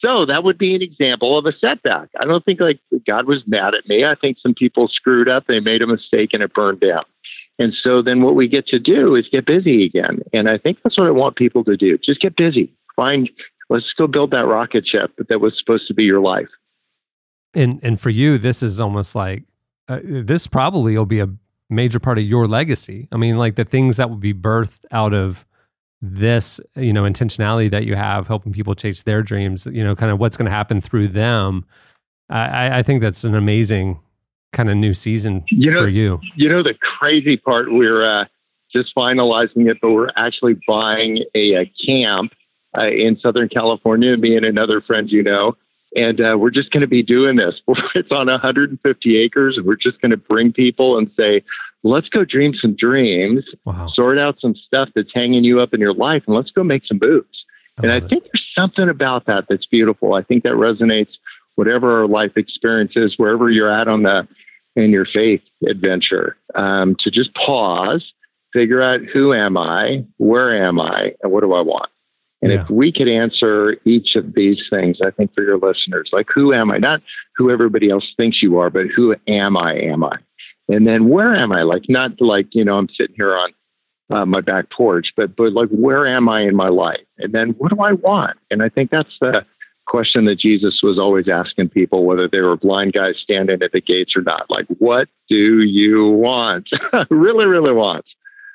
so 0.00 0.24
that 0.24 0.44
would 0.44 0.58
be 0.58 0.74
an 0.74 0.82
example 0.82 1.36
of 1.36 1.46
a 1.46 1.52
setback. 1.58 2.08
I 2.20 2.24
don't 2.24 2.44
think 2.44 2.60
like 2.60 2.80
God 3.06 3.26
was 3.26 3.42
mad 3.46 3.74
at 3.74 3.88
me. 3.88 4.04
I 4.04 4.14
think 4.14 4.38
some 4.40 4.54
people 4.54 4.88
screwed 4.88 5.28
up. 5.28 5.46
They 5.46 5.60
made 5.60 5.82
a 5.82 5.86
mistake 5.86 6.30
and 6.32 6.42
it 6.42 6.54
burned 6.54 6.80
down. 6.80 7.04
And 7.58 7.74
so 7.74 8.02
then 8.02 8.22
what 8.22 8.36
we 8.36 8.46
get 8.46 8.68
to 8.68 8.78
do 8.78 9.16
is 9.16 9.26
get 9.30 9.44
busy 9.44 9.84
again. 9.84 10.20
And 10.32 10.48
I 10.48 10.58
think 10.58 10.78
that's 10.84 10.96
what 10.96 11.08
I 11.08 11.10
want 11.10 11.34
people 11.34 11.64
to 11.64 11.76
do. 11.76 11.98
Just 11.98 12.20
get 12.20 12.36
busy. 12.36 12.72
Find, 12.94 13.28
let's 13.68 13.92
go 13.98 14.06
build 14.06 14.30
that 14.30 14.46
rocket 14.46 14.86
ship 14.86 15.10
that 15.28 15.40
was 15.40 15.58
supposed 15.58 15.88
to 15.88 15.94
be 15.94 16.04
your 16.04 16.20
life. 16.20 16.48
and 17.54 17.80
and 17.82 17.98
for 18.00 18.10
you 18.10 18.38
this 18.38 18.62
is 18.62 18.78
almost 18.78 19.14
like 19.14 19.44
uh, 19.88 20.00
this 20.04 20.46
probably 20.46 20.96
will 20.96 21.06
be 21.06 21.18
a 21.18 21.28
major 21.70 21.98
part 22.00 22.18
of 22.18 22.24
your 22.24 22.46
legacy 22.46 23.08
i 23.12 23.16
mean 23.16 23.36
like 23.38 23.56
the 23.56 23.64
things 23.64 23.96
that 23.98 24.08
will 24.08 24.16
be 24.16 24.32
birthed 24.34 24.84
out 24.90 25.12
of 25.12 25.44
this 26.00 26.60
you 26.76 26.92
know 26.92 27.02
intentionality 27.02 27.70
that 27.70 27.84
you 27.84 27.94
have 27.96 28.28
helping 28.28 28.52
people 28.52 28.74
chase 28.74 29.02
their 29.02 29.22
dreams 29.22 29.66
you 29.66 29.82
know 29.84 29.94
kind 29.96 30.12
of 30.12 30.18
what's 30.18 30.36
going 30.36 30.46
to 30.46 30.50
happen 30.50 30.80
through 30.80 31.08
them 31.08 31.64
I- 32.30 32.48
i 32.48 32.78
i 32.78 32.82
think 32.82 33.02
that's 33.02 33.24
an 33.24 33.34
amazing 33.34 33.98
kind 34.52 34.70
of 34.70 34.76
new 34.76 34.94
season 34.94 35.44
You 35.50 35.72
know- 35.72 35.80
for 35.80 35.88
you 35.88 36.20
You 36.36 36.48
know, 36.48 36.62
the 36.62 36.74
crazy 36.74 37.36
part, 37.36 37.70
we're 37.70 38.02
uh, 38.20 38.24
just 38.72 38.94
finalizing 38.96 39.68
it, 39.70 39.76
but 39.82 39.90
we're 39.90 40.08
actually 40.16 40.56
buying 40.66 41.22
a, 41.34 41.54
a 41.54 41.72
camp 41.86 42.32
uh, 42.76 42.86
in 42.86 43.18
Southern 43.20 43.48
California, 43.50 44.16
me 44.16 44.36
and 44.36 44.46
another 44.46 44.80
friend, 44.80 45.10
you 45.10 45.22
know. 45.22 45.54
And 45.96 46.20
uh, 46.20 46.36
we're 46.38 46.50
just 46.50 46.70
going 46.70 46.82
to 46.82 46.86
be 46.86 47.02
doing 47.02 47.36
this. 47.36 47.54
It's 47.94 48.12
on 48.12 48.26
150 48.26 49.16
acres, 49.16 49.56
and 49.56 49.66
we're 49.66 49.76
just 49.76 50.00
going 50.00 50.10
to 50.10 50.16
bring 50.16 50.52
people 50.52 50.98
and 50.98 51.10
say, 51.16 51.42
let's 51.82 52.08
go 52.08 52.24
dream 52.24 52.54
some 52.54 52.74
dreams, 52.76 53.44
sort 53.94 54.18
out 54.18 54.40
some 54.40 54.54
stuff 54.54 54.90
that's 54.94 55.10
hanging 55.14 55.44
you 55.44 55.60
up 55.60 55.72
in 55.72 55.80
your 55.80 55.94
life, 55.94 56.22
and 56.26 56.36
let's 56.36 56.50
go 56.50 56.62
make 56.62 56.84
some 56.86 56.98
moves. 57.00 57.44
and 57.82 57.92
I 57.92 58.00
think 58.08 58.24
there's 58.24 58.46
something 58.54 58.88
about 58.88 59.26
that 59.26 59.46
that's 59.48 59.66
beautiful. 59.66 60.14
I 60.14 60.22
think 60.22 60.42
that 60.42 60.54
resonates 60.54 61.12
whatever 61.54 62.00
our 62.00 62.06
life 62.08 62.32
experience 62.36 62.92
is, 62.96 63.14
wherever 63.16 63.50
you're 63.50 63.70
at 63.70 63.88
on 63.88 64.02
the 64.02 64.26
in 64.76 64.90
your 64.90 65.06
faith 65.06 65.42
adventure, 65.68 66.36
um, 66.54 66.94
to 67.00 67.10
just 67.10 67.34
pause 67.34 68.12
figure 68.52 68.82
out 68.82 69.00
who 69.12 69.34
am 69.34 69.56
I, 69.56 70.04
where 70.16 70.66
am 70.66 70.80
I, 70.80 71.12
and 71.22 71.32
what 71.32 71.40
do 71.40 71.52
I 71.52 71.60
want. 71.60 71.90
And 72.40 72.52
if 72.52 72.70
we 72.70 72.92
could 72.92 73.08
answer 73.08 73.76
each 73.84 74.14
of 74.14 74.34
these 74.34 74.62
things, 74.70 74.98
I 75.04 75.10
think 75.10 75.34
for 75.34 75.42
your 75.42 75.58
listeners, 75.58 76.10
like 76.12 76.28
who 76.32 76.52
am 76.52 76.70
I? 76.70 76.78
Not 76.78 77.00
who 77.36 77.50
everybody 77.50 77.90
else 77.90 78.12
thinks 78.16 78.42
you 78.42 78.58
are, 78.58 78.70
but 78.70 78.86
who 78.94 79.16
am 79.26 79.56
I? 79.56 79.74
Am 79.74 80.04
I? 80.04 80.18
And 80.68 80.86
then 80.86 81.08
where 81.08 81.34
am 81.34 81.50
I? 81.50 81.62
Like 81.62 81.84
not 81.88 82.20
like 82.20 82.46
you 82.52 82.64
know 82.64 82.76
I'm 82.76 82.88
sitting 82.96 83.16
here 83.16 83.36
on 83.36 83.50
uh, 84.10 84.24
my 84.24 84.40
back 84.40 84.70
porch, 84.70 85.12
but 85.16 85.34
but 85.34 85.52
like 85.52 85.68
where 85.70 86.06
am 86.06 86.28
I 86.28 86.42
in 86.42 86.54
my 86.54 86.68
life? 86.68 87.04
And 87.18 87.32
then 87.32 87.50
what 87.58 87.74
do 87.74 87.80
I 87.82 87.92
want? 87.92 88.36
And 88.50 88.62
I 88.62 88.68
think 88.68 88.90
that's 88.90 89.16
the 89.20 89.44
question 89.86 90.26
that 90.26 90.38
Jesus 90.38 90.80
was 90.82 90.98
always 90.98 91.28
asking 91.28 91.70
people, 91.70 92.04
whether 92.04 92.28
they 92.28 92.40
were 92.40 92.56
blind 92.56 92.92
guys 92.92 93.14
standing 93.20 93.62
at 93.62 93.72
the 93.72 93.80
gates 93.80 94.12
or 94.14 94.22
not. 94.22 94.48
Like, 94.50 94.66
what 94.78 95.08
do 95.28 95.62
you 95.62 96.08
want? 96.10 96.68
really, 97.10 97.46
really 97.46 97.72
want. 97.72 98.04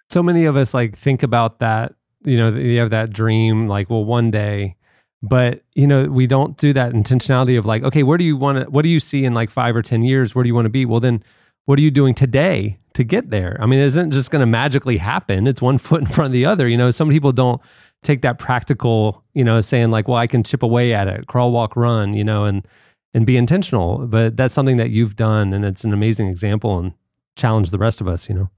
so 0.09 0.23
many 0.23 0.45
of 0.45 0.55
us 0.55 0.73
like 0.73 0.95
think 0.95 1.21
about 1.21 1.59
that 1.59 1.95
you 2.23 2.37
know 2.37 2.49
you 2.49 2.79
have 2.79 2.89
that 2.91 3.11
dream 3.11 3.67
like 3.67 3.89
well 3.89 4.05
one 4.05 4.31
day. 4.31 4.75
But 5.21 5.63
you 5.73 5.87
know 5.87 6.05
we 6.05 6.27
don't 6.27 6.57
do 6.57 6.73
that 6.73 6.91
intentionality 6.91 7.57
of 7.57 7.65
like 7.65 7.83
okay 7.83 8.03
where 8.03 8.17
do 8.17 8.23
you 8.23 8.35
want 8.35 8.59
to 8.59 8.69
what 8.69 8.83
do 8.83 8.89
you 8.89 8.99
see 8.99 9.23
in 9.23 9.33
like 9.33 9.49
five 9.49 9.75
or 9.75 9.81
ten 9.81 10.03
years? 10.03 10.35
Where 10.35 10.43
do 10.43 10.47
you 10.47 10.55
want 10.55 10.65
to 10.65 10.69
be? 10.69 10.85
Well 10.85 10.99
then 10.99 11.23
what 11.65 11.79
are 11.79 11.81
you 11.81 11.91
doing 11.91 12.13
today 12.13 12.79
to 12.93 13.03
get 13.05 13.29
there? 13.29 13.57
I 13.61 13.65
mean 13.65 13.79
it 13.79 13.85
isn't 13.85 14.11
just 14.11 14.31
going 14.31 14.41
to 14.41 14.45
magically 14.45 14.97
happen. 14.97 15.47
It's 15.47 15.61
one 15.61 15.77
foot 15.87 16.01
in 16.01 16.07
front 16.07 16.27
of 16.27 16.33
the 16.33 16.45
other 16.45 16.67
you 16.67 16.77
know? 16.77 16.91
Some 16.91 17.09
people 17.09 17.31
don't 17.31 17.61
take 18.01 18.21
that 18.21 18.37
practical 18.37 19.23
you 19.33 19.45
know 19.45 19.61
saying 19.61 19.89
like 19.89 20.09
well 20.09 20.17
i 20.17 20.27
can 20.27 20.43
chip 20.43 20.61
away 20.61 20.93
at 20.93 21.07
it 21.07 21.25
crawl 21.25 21.53
walk 21.53 21.77
run 21.77 22.13
you 22.13 22.21
know 22.21 22.43
and 22.43 22.67
and 23.13 23.25
be 23.25 23.37
intentional. 23.37 24.07
But 24.07 24.35
that's 24.35 24.53
something 24.53 24.77
that 24.77 24.89
you've 24.89 25.15
done 25.15 25.53
and 25.53 25.63
it's 25.63 25.83
an 25.83 25.93
amazing 25.93 26.27
example 26.27 26.79
and 26.79 26.93
challenge 27.35 27.71
the 27.71 27.77
rest 27.77 28.01
of 28.01 28.07
us 28.07 28.29
you 28.29 28.35
know 28.35 28.49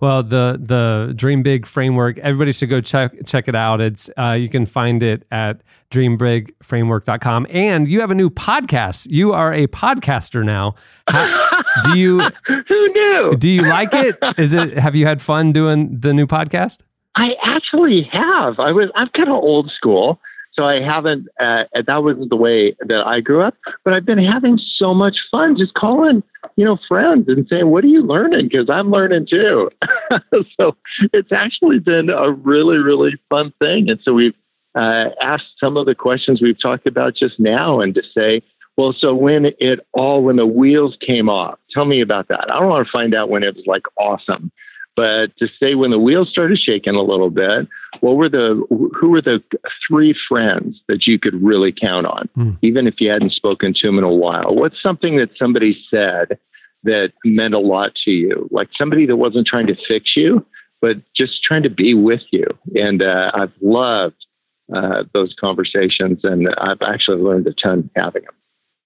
well, 0.00 0.22
the 0.22 0.58
the 0.60 1.12
Dream 1.14 1.42
Big 1.42 1.66
framework, 1.66 2.18
everybody 2.18 2.52
should 2.52 2.70
go 2.70 2.80
check 2.80 3.12
check 3.26 3.48
it 3.48 3.54
out. 3.54 3.80
It's 3.80 4.10
uh, 4.18 4.32
you 4.32 4.48
can 4.48 4.66
find 4.66 5.02
it 5.02 5.26
at 5.30 5.62
dreambigframework.com. 5.90 7.46
And 7.50 7.88
you 7.88 8.00
have 8.00 8.10
a 8.10 8.14
new 8.14 8.30
podcast. 8.30 9.08
You 9.10 9.32
are 9.32 9.52
a 9.52 9.66
podcaster 9.66 10.44
now. 10.44 10.74
How, 11.08 11.50
do 11.82 11.98
you 11.98 12.20
Who 12.46 12.88
knew? 12.88 13.36
do 13.38 13.48
you 13.48 13.62
like 13.62 13.94
it? 13.94 14.16
Is 14.38 14.54
it 14.54 14.76
have 14.78 14.94
you 14.94 15.06
had 15.06 15.20
fun 15.20 15.52
doing 15.52 15.98
the 16.00 16.14
new 16.14 16.26
podcast? 16.26 16.80
I 17.16 17.30
actually 17.42 18.08
have. 18.12 18.58
I 18.60 18.72
was. 18.72 18.88
I'm 18.94 19.08
kind 19.08 19.28
of 19.28 19.34
old 19.34 19.70
school, 19.72 20.20
so 20.60 20.66
I 20.66 20.82
haven't. 20.82 21.26
Uh, 21.40 21.64
that 21.86 22.04
wasn't 22.04 22.28
the 22.28 22.36
way 22.36 22.76
that 22.86 23.06
I 23.06 23.20
grew 23.20 23.40
up. 23.40 23.54
But 23.82 23.94
I've 23.94 24.04
been 24.04 24.22
having 24.22 24.58
so 24.76 24.92
much 24.92 25.16
fun 25.30 25.56
just 25.56 25.72
calling, 25.72 26.22
you 26.56 26.66
know, 26.66 26.78
friends 26.86 27.28
and 27.28 27.46
saying, 27.48 27.70
"What 27.70 27.82
are 27.82 27.88
you 27.88 28.02
learning?" 28.02 28.48
Because 28.50 28.68
I'm 28.68 28.90
learning 28.90 29.26
too. 29.30 29.70
so 30.60 30.76
it's 31.14 31.32
actually 31.32 31.78
been 31.78 32.10
a 32.10 32.30
really, 32.30 32.76
really 32.76 33.18
fun 33.30 33.54
thing. 33.58 33.88
And 33.88 33.98
so 34.04 34.12
we've 34.12 34.34
uh, 34.74 35.06
asked 35.22 35.58
some 35.58 35.78
of 35.78 35.86
the 35.86 35.94
questions 35.94 36.42
we've 36.42 36.60
talked 36.60 36.86
about 36.86 37.16
just 37.16 37.40
now, 37.40 37.80
and 37.80 37.94
to 37.94 38.02
say, 38.14 38.42
well, 38.76 38.94
so 38.98 39.14
when 39.14 39.46
it 39.58 39.80
all 39.94 40.22
when 40.22 40.36
the 40.36 40.46
wheels 40.46 40.98
came 41.00 41.30
off, 41.30 41.58
tell 41.70 41.86
me 41.86 42.02
about 42.02 42.28
that. 42.28 42.50
I 42.50 42.60
don't 42.60 42.68
want 42.68 42.86
to 42.86 42.92
find 42.92 43.14
out 43.14 43.30
when 43.30 43.42
it 43.42 43.56
was 43.56 43.64
like 43.66 43.84
awesome. 43.96 44.52
But 44.96 45.36
to 45.38 45.46
say 45.58 45.74
when 45.74 45.90
the 45.90 45.98
wheels 45.98 46.28
started 46.30 46.58
shaking 46.58 46.94
a 46.94 47.02
little 47.02 47.30
bit, 47.30 47.68
what 48.00 48.16
were 48.16 48.28
the 48.28 48.62
who 48.98 49.10
were 49.10 49.22
the 49.22 49.42
three 49.88 50.14
friends 50.28 50.80
that 50.88 51.06
you 51.06 51.18
could 51.18 51.42
really 51.42 51.72
count 51.72 52.06
on, 52.06 52.28
even 52.62 52.86
if 52.86 52.94
you 52.98 53.10
hadn't 53.10 53.32
spoken 53.32 53.72
to 53.74 53.86
them 53.86 53.98
in 53.98 54.04
a 54.04 54.12
while? 54.12 54.54
What's 54.54 54.82
something 54.82 55.16
that 55.16 55.30
somebody 55.38 55.78
said 55.90 56.38
that 56.82 57.12
meant 57.24 57.54
a 57.54 57.58
lot 57.58 57.94
to 58.04 58.10
you, 58.10 58.48
like 58.50 58.68
somebody 58.76 59.06
that 59.06 59.16
wasn't 59.16 59.46
trying 59.46 59.68
to 59.68 59.76
fix 59.86 60.16
you, 60.16 60.44
but 60.80 60.96
just 61.16 61.42
trying 61.42 61.62
to 61.62 61.70
be 61.70 61.94
with 61.94 62.22
you? 62.30 62.46
And 62.74 63.02
uh, 63.02 63.30
I've 63.32 63.52
loved 63.62 64.26
uh, 64.74 65.04
those 65.14 65.34
conversations, 65.40 66.20
and 66.24 66.48
I've 66.58 66.82
actually 66.82 67.22
learned 67.22 67.46
a 67.46 67.54
ton 67.54 67.90
having 67.96 68.22
them. 68.22 68.34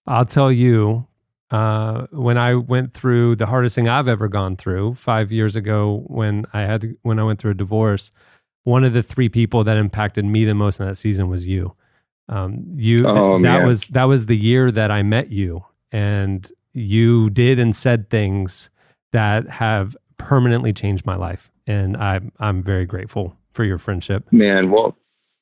I'll 0.06 0.26
tell 0.26 0.52
you, 0.52 1.06
uh, 1.50 2.06
when 2.10 2.38
I 2.38 2.54
went 2.54 2.92
through 2.92 3.36
the 3.36 3.46
hardest 3.46 3.76
thing 3.76 3.88
I've 3.88 4.08
ever 4.08 4.28
gone 4.28 4.56
through 4.56 4.94
five 4.94 5.30
years 5.30 5.56
ago, 5.56 6.04
when 6.06 6.46
I 6.52 6.62
had 6.62 6.80
to, 6.82 6.96
when 7.02 7.18
I 7.18 7.24
went 7.24 7.38
through 7.40 7.52
a 7.52 7.54
divorce, 7.54 8.10
one 8.64 8.84
of 8.84 8.92
the 8.92 9.02
three 9.02 9.28
people 9.28 9.62
that 9.64 9.76
impacted 9.76 10.24
me 10.24 10.44
the 10.44 10.54
most 10.54 10.80
in 10.80 10.86
that 10.86 10.96
season 10.96 11.28
was 11.28 11.46
you. 11.46 11.74
Um, 12.28 12.64
you 12.74 13.06
Oh, 13.06 13.34
that 13.42 13.58
man. 13.58 13.66
was 13.66 13.86
that 13.88 14.04
was 14.04 14.26
the 14.26 14.36
year 14.36 14.70
that 14.70 14.90
I 14.90 15.02
met 15.02 15.30
you, 15.30 15.64
and 15.92 16.50
you 16.72 17.28
did 17.30 17.58
and 17.58 17.76
said 17.76 18.08
things 18.08 18.70
that 19.12 19.48
have 19.48 19.96
permanently 20.16 20.72
changed 20.72 21.04
my 21.04 21.16
life, 21.16 21.52
and 21.66 21.96
I'm 21.98 22.32
I'm 22.40 22.62
very 22.62 22.86
grateful 22.86 23.36
for 23.50 23.64
your 23.64 23.76
friendship. 23.76 24.24
Man, 24.32 24.70
well, 24.70 24.96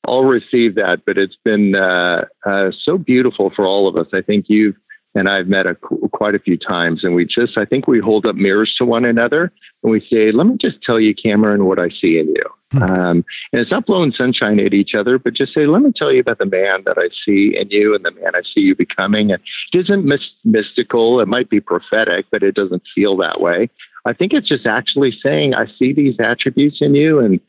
I'll 0.09 0.25
receive 0.25 0.75
that, 0.75 1.03
but 1.07 1.17
it's 1.17 1.37
been 1.45 1.77
uh, 1.77 2.25
uh, 2.45 2.73
so 2.83 2.99
beautiful 2.99 3.53
for 3.55 3.65
all 3.65 3.87
of 3.87 3.97
us. 3.97 4.09
I 4.13 4.21
think 4.21 4.47
you've 4.49 4.75
and 5.15 5.29
I've 5.29 5.47
met 5.47 5.67
a, 5.67 5.75
quite 5.75 6.35
a 6.35 6.39
few 6.39 6.57
times, 6.57 7.05
and 7.05 7.15
we 7.15 7.25
just, 7.25 7.59
I 7.59 7.65
think 7.65 7.87
we 7.87 8.01
hold 8.01 8.27
up 8.27 8.37
mirrors 8.37 8.75
to 8.79 8.85
one 8.85 9.05
another 9.05 9.53
and 9.83 9.93
we 9.93 10.01
say, 10.01 10.33
let 10.33 10.47
me 10.47 10.57
just 10.61 10.83
tell 10.83 10.99
you, 10.99 11.15
Cameron, 11.15 11.67
what 11.67 11.79
I 11.79 11.89
see 11.89 12.19
in 12.19 12.29
you. 12.29 12.45
Um, 12.81 13.25
and 13.53 13.61
it's 13.61 13.71
not 13.71 13.85
blowing 13.85 14.13
sunshine 14.13 14.59
at 14.59 14.73
each 14.73 14.95
other, 14.95 15.19
but 15.19 15.35
just 15.35 15.53
say, 15.53 15.67
let 15.67 15.83
me 15.83 15.93
tell 15.95 16.11
you 16.11 16.21
about 16.21 16.39
the 16.39 16.47
man 16.47 16.83
that 16.87 16.97
I 16.97 17.09
see 17.25 17.55
in 17.55 17.69
you 17.71 17.95
and 17.95 18.05
the 18.05 18.13
man 18.13 18.35
I 18.35 18.41
see 18.43 18.61
you 18.61 18.75
becoming. 18.75 19.31
And 19.31 19.43
it 19.73 19.81
isn't 19.81 20.07
mys- 20.07 20.33
mystical. 20.45 21.21
It 21.21 21.29
might 21.29 21.51
be 21.51 21.61
prophetic, 21.61 22.27
but 22.31 22.43
it 22.43 22.55
doesn't 22.55 22.83
feel 22.95 23.17
that 23.19 23.43
way. 23.43 23.69
I 24.07 24.15
think 24.15 24.33
it's 24.33 24.49
just 24.49 24.67
actually 24.67 25.13
saying, 25.23 25.55
I 25.55 25.67
see 25.79 25.93
these 25.93 26.17
attributes 26.19 26.79
in 26.81 26.95
you 26.95 27.19
and 27.19 27.41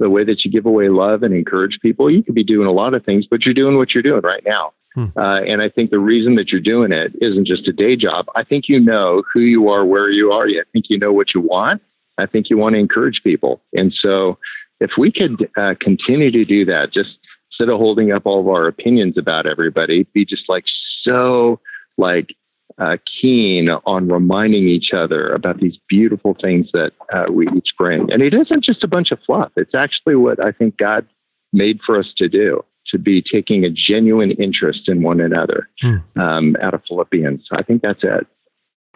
the 0.00 0.10
way 0.10 0.24
that 0.24 0.44
you 0.44 0.50
give 0.50 0.66
away 0.66 0.88
love 0.88 1.22
and 1.22 1.32
encourage 1.32 1.78
people. 1.80 2.10
You 2.10 2.24
could 2.24 2.34
be 2.34 2.42
doing 2.42 2.66
a 2.66 2.72
lot 2.72 2.94
of 2.94 3.04
things, 3.04 3.24
but 3.30 3.44
you're 3.44 3.54
doing 3.54 3.76
what 3.76 3.94
you're 3.94 4.02
doing 4.02 4.22
right 4.22 4.42
now. 4.44 4.72
Uh, 5.16 5.42
and 5.46 5.62
I 5.62 5.68
think 5.68 5.90
the 5.90 5.98
reason 5.98 6.34
that 6.36 6.50
you're 6.50 6.60
doing 6.60 6.92
it 6.92 7.12
isn't 7.20 7.46
just 7.46 7.68
a 7.68 7.72
day 7.72 7.96
job. 7.96 8.26
I 8.34 8.44
think 8.44 8.68
you 8.68 8.78
know 8.78 9.22
who 9.32 9.40
you 9.40 9.68
are, 9.68 9.84
where 9.84 10.10
you 10.10 10.32
are. 10.32 10.46
I 10.46 10.62
think 10.72 10.86
you 10.88 10.98
know 10.98 11.12
what 11.12 11.34
you 11.34 11.40
want. 11.40 11.82
I 12.18 12.26
think 12.26 12.50
you 12.50 12.58
want 12.58 12.74
to 12.74 12.78
encourage 12.78 13.22
people. 13.24 13.60
And 13.72 13.92
so 13.92 14.38
if 14.80 14.92
we 14.98 15.10
could 15.10 15.48
uh, 15.56 15.74
continue 15.80 16.30
to 16.30 16.44
do 16.44 16.64
that, 16.66 16.92
just 16.92 17.16
instead 17.50 17.72
of 17.72 17.78
holding 17.78 18.12
up 18.12 18.26
all 18.26 18.40
of 18.40 18.48
our 18.48 18.66
opinions 18.66 19.16
about 19.16 19.46
everybody, 19.46 20.04
be 20.12 20.24
just 20.24 20.48
like 20.48 20.64
so 21.02 21.60
like 21.98 22.34
uh, 22.78 22.96
keen 23.20 23.68
on 23.68 24.08
reminding 24.08 24.68
each 24.68 24.92
other 24.94 25.32
about 25.32 25.60
these 25.60 25.76
beautiful 25.88 26.36
things 26.40 26.68
that 26.72 26.92
uh, 27.12 27.26
we 27.30 27.46
each 27.56 27.70
bring. 27.78 28.10
And 28.10 28.22
it 28.22 28.34
isn't 28.34 28.64
just 28.64 28.82
a 28.82 28.88
bunch 28.88 29.10
of 29.10 29.18
fluff. 29.26 29.52
It's 29.56 29.74
actually 29.74 30.16
what 30.16 30.42
I 30.42 30.52
think 30.52 30.78
God 30.78 31.06
made 31.52 31.80
for 31.84 31.98
us 31.98 32.12
to 32.16 32.28
do, 32.28 32.64
to 32.92 32.98
be 32.98 33.22
taking 33.22 33.64
a 33.64 33.70
genuine 33.70 34.30
interest 34.32 34.82
in 34.88 35.02
one 35.02 35.20
another 35.20 35.68
um, 36.16 36.56
out 36.62 36.74
of 36.74 36.82
Philippians. 36.86 37.48
I 37.52 37.62
think 37.62 37.82
that's 37.82 38.02
it. 38.02 38.26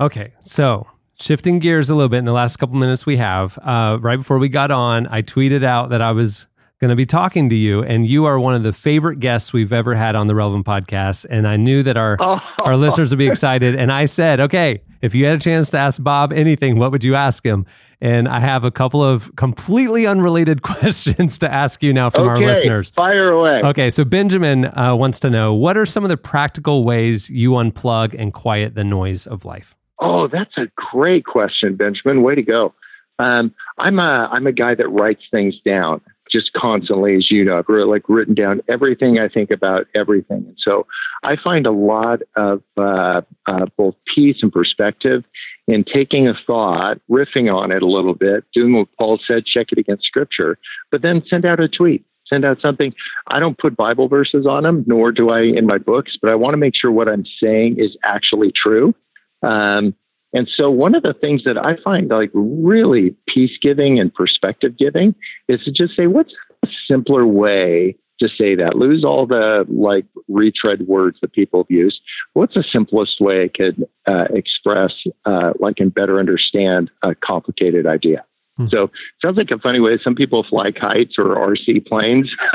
Okay, 0.01 0.33
so 0.43 0.87
shifting 1.21 1.59
gears 1.59 1.91
a 1.91 1.95
little 1.95 2.09
bit 2.09 2.19
in 2.19 2.25
the 2.25 2.33
last 2.33 2.59
couple 2.59 2.77
minutes 2.77 3.07
we 3.07 3.17
have, 3.17 3.59
uh, 3.63 3.99
right 4.01 4.17
before 4.17 4.39
we 4.39 4.49
got 4.49 4.71
on, 4.71 5.07
I 5.09 5.23
tweeted 5.23 5.65
out 5.65 5.91
that 5.91 6.03
I 6.03 6.13
was 6.13 6.47
going 6.81 6.91
to 6.91 6.97
be 6.97 7.07
talking 7.07 7.49
to 7.49 7.57
you, 7.57 7.83
and 7.83 8.07
you 8.07 8.27
are 8.27 8.39
one 8.39 8.55
of 8.55 8.63
the 8.63 8.73
favorite 8.73 9.19
guests 9.19 9.53
we've 9.53 9.73
ever 9.73 9.95
had 9.95 10.15
on 10.15 10.27
the 10.27 10.35
Relevant 10.35 10.67
Podcast. 10.67 11.25
And 11.31 11.49
I 11.49 11.57
knew 11.57 11.83
that 11.83 11.97
our 11.97 12.21
our 12.21 12.77
listeners 12.77 13.11
would 13.11 13.19
be 13.19 13.29
excited. 13.29 13.75
And 13.75 13.91
I 13.91 14.05
said, 14.05 14.41
okay, 14.41 14.83
if 15.01 15.15
you 15.15 15.27
had 15.27 15.37
a 15.37 15.41
chance 15.41 15.71
to 15.71 15.79
ask 15.79 16.03
Bob 16.03 16.33
anything, 16.33 16.79
what 16.79 16.93
would 16.93 17.05
you 17.05 17.15
ask 17.15 17.45
him? 17.45 17.67
And 18.01 18.29
I 18.29 18.41
have 18.41 18.65
a 18.65 18.71
couple 18.71 19.03
of 19.03 19.35
completely 19.37 20.07
unrelated 20.07 20.63
questions 20.63 21.39
to 21.39 21.53
ask 21.53 21.83
you 21.83 21.93
now 21.93 22.11
from 22.11 22.29
our 22.29 22.39
listeners. 22.39 22.91
Fire 22.91 23.31
away. 23.31 23.63
Okay, 23.65 23.91
so 23.91 24.05
Benjamin 24.05 24.67
uh, 24.77 24.95
wants 24.95 25.21
to 25.21 25.31
know 25.31 25.55
what 25.55 25.77
are 25.77 25.87
some 25.87 26.05
of 26.05 26.11
the 26.11 26.17
practical 26.17 26.85
ways 26.85 27.31
you 27.31 27.53
unplug 27.53 28.15
and 28.19 28.33
quiet 28.33 28.75
the 28.75 28.85
noise 28.85 29.27
of 29.27 29.45
life? 29.45 29.77
Oh, 29.99 30.29
that's 30.29 30.57
a 30.59 30.67
great 30.77 31.25
question, 31.25 31.77
Benjamin. 31.77 32.23
Way 32.23 32.35
to 32.35 32.43
go. 32.43 32.75
Um, 33.19 33.55
I'm 33.79 33.99
a 33.99 34.29
I'm 34.31 34.47
a 34.47 34.53
guy 34.53 34.75
that 34.75 34.89
writes 34.89 35.23
things 35.31 35.55
down 35.65 36.03
just 36.31 36.53
constantly, 36.53 37.17
as 37.17 37.31
you 37.31 37.45
know. 37.45 37.59
I've 37.59 37.69
like 37.69 38.09
written 38.09 38.35
down 38.35 38.61
everything 38.69 39.19
I 39.19 39.29
think 39.29 39.51
about 39.51 39.87
everything, 39.95 40.45
and 40.47 40.57
so 40.59 40.87
I 41.23 41.37
find 41.37 41.67
a 41.67 41.73
lot 41.73 42.21
of 42.37 42.63
uh, 42.77 43.23
uh, 43.47 43.67
both 43.77 43.95
peace 44.15 44.39
and 44.43 44.53
perspective 44.53 45.25
in 45.69 45.85
taking 45.85 46.29
a 46.29 46.35
thought, 46.47 46.99
riffing 47.11 47.53
on 47.53 47.73
it 47.73 47.83
a 47.83 47.87
little 47.87 48.15
bit, 48.15 48.45
doing 48.55 48.75
what 48.75 48.89
Paul 48.99 49.19
said, 49.27 49.45
check 49.47 49.69
it 49.73 49.79
against 49.79 50.05
Scripture, 50.05 50.59
but 50.91 51.03
then 51.03 51.23
send 51.29 51.45
out 51.45 51.61
a 51.61 51.69
tweet. 51.69 52.05
Send 52.29 52.45
out 52.45 52.61
something. 52.61 52.93
I 53.29 53.39
don't 53.39 53.57
put 53.57 53.77
Bible 53.77 54.09
verses 54.09 54.47
on 54.47 54.65
them, 54.65 54.85
nor 54.89 55.13
do 55.13 55.31
I 55.31 55.43
in 55.43 55.65
my 55.65 55.79
books, 55.79 56.17
but 56.21 56.29
I 56.29 56.35
want 56.35 56.55
to 56.55 56.59
make 56.59 56.75
sure 56.75 56.91
what 56.91 57.09
I'm 57.09 57.25
saying 57.41 57.77
is 57.79 57.97
actually 58.03 58.51
true. 58.51 58.95
Um, 59.43 59.95
and 60.33 60.49
so, 60.55 60.71
one 60.71 60.95
of 60.95 61.03
the 61.03 61.15
things 61.15 61.45
that 61.45 61.57
I 61.57 61.77
find 61.83 62.11
like 62.11 62.31
really 62.35 63.15
peace 63.29 63.59
giving 63.61 63.99
and 63.99 64.13
perspective 64.13 64.77
giving 64.77 65.15
is 65.49 65.63
to 65.65 65.73
just 65.73 65.97
say, 65.97 66.07
what's 66.07 66.35
a 66.65 66.69
simpler 66.89 67.27
way 67.27 67.97
to 68.21 68.29
say 68.29 68.55
that? 68.57 68.77
Lose 68.77 69.05
all 69.05 69.27
the 69.27 69.65
like 69.69 70.07
retread 70.29 70.87
words 70.87 71.19
that 71.23 71.33
people 71.33 71.61
have 71.61 71.71
used. 71.71 72.01
What's 72.33 72.55
the 72.55 72.65
simplest 72.71 73.21
way 73.21 73.45
I 73.45 73.49
could 73.49 73.87
uh, 74.07 74.25
express, 74.31 74.93
uh, 75.25 75.53
like, 75.61 75.77
and 75.79 75.95
better 75.95 76.19
understand 76.19 76.91
a 77.03 77.15
complicated 77.15 77.87
idea? 77.87 78.25
So 78.71 78.91
sounds 79.21 79.37
like 79.37 79.51
a 79.51 79.59
funny 79.59 79.81
way. 79.81 79.99
Some 80.03 80.15
people 80.15 80.43
fly 80.43 80.73
kites 80.73 81.17
or 81.19 81.37
RC 81.37 81.87
planes. 81.87 82.31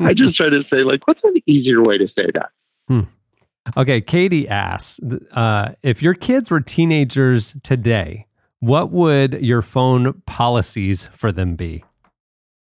I 0.00 0.14
just 0.14 0.36
try 0.36 0.48
to 0.48 0.62
say 0.70 0.84
like, 0.84 1.08
what's 1.08 1.20
an 1.24 1.34
easier 1.46 1.82
way 1.82 1.98
to 1.98 2.06
say 2.06 2.26
that? 2.34 2.50
Hmm. 2.86 3.00
Okay, 3.76 4.00
Katie 4.00 4.48
asks 4.48 5.00
uh, 5.32 5.72
if 5.82 6.02
your 6.02 6.14
kids 6.14 6.50
were 6.50 6.60
teenagers 6.60 7.56
today, 7.62 8.26
what 8.60 8.90
would 8.92 9.42
your 9.42 9.62
phone 9.62 10.22
policies 10.26 11.06
for 11.06 11.32
them 11.32 11.56
be? 11.56 11.84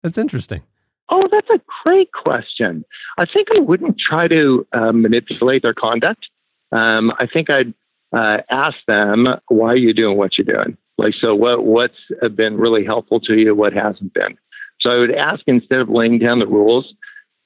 That's 0.03 0.17
interesting. 0.17 0.61
Oh, 1.09 1.27
that's 1.31 1.49
a 1.49 1.59
great 1.83 2.11
question. 2.11 2.85
I 3.17 3.25
think 3.25 3.47
I 3.55 3.59
wouldn't 3.59 3.97
try 3.97 4.27
to 4.27 4.67
uh, 4.73 4.91
manipulate 4.91 5.63
their 5.63 5.73
conduct. 5.73 6.27
Um, 6.71 7.11
I 7.17 7.27
think 7.31 7.49
I'd 7.49 7.73
uh, 8.15 8.37
ask 8.49 8.77
them, 8.87 9.27
why 9.47 9.69
are 9.69 9.77
you 9.77 9.93
doing 9.93 10.17
what 10.17 10.37
you're 10.37 10.45
doing? 10.45 10.77
Like, 10.97 11.15
so 11.19 11.33
what, 11.33 11.65
what's 11.65 11.97
been 12.35 12.57
really 12.57 12.85
helpful 12.85 13.19
to 13.21 13.35
you? 13.35 13.55
What 13.55 13.73
hasn't 13.73 14.13
been? 14.13 14.37
So 14.81 14.91
I 14.91 14.97
would 14.97 15.15
ask 15.15 15.41
instead 15.47 15.79
of 15.79 15.89
laying 15.89 16.19
down 16.19 16.39
the 16.39 16.47
rules 16.47 16.93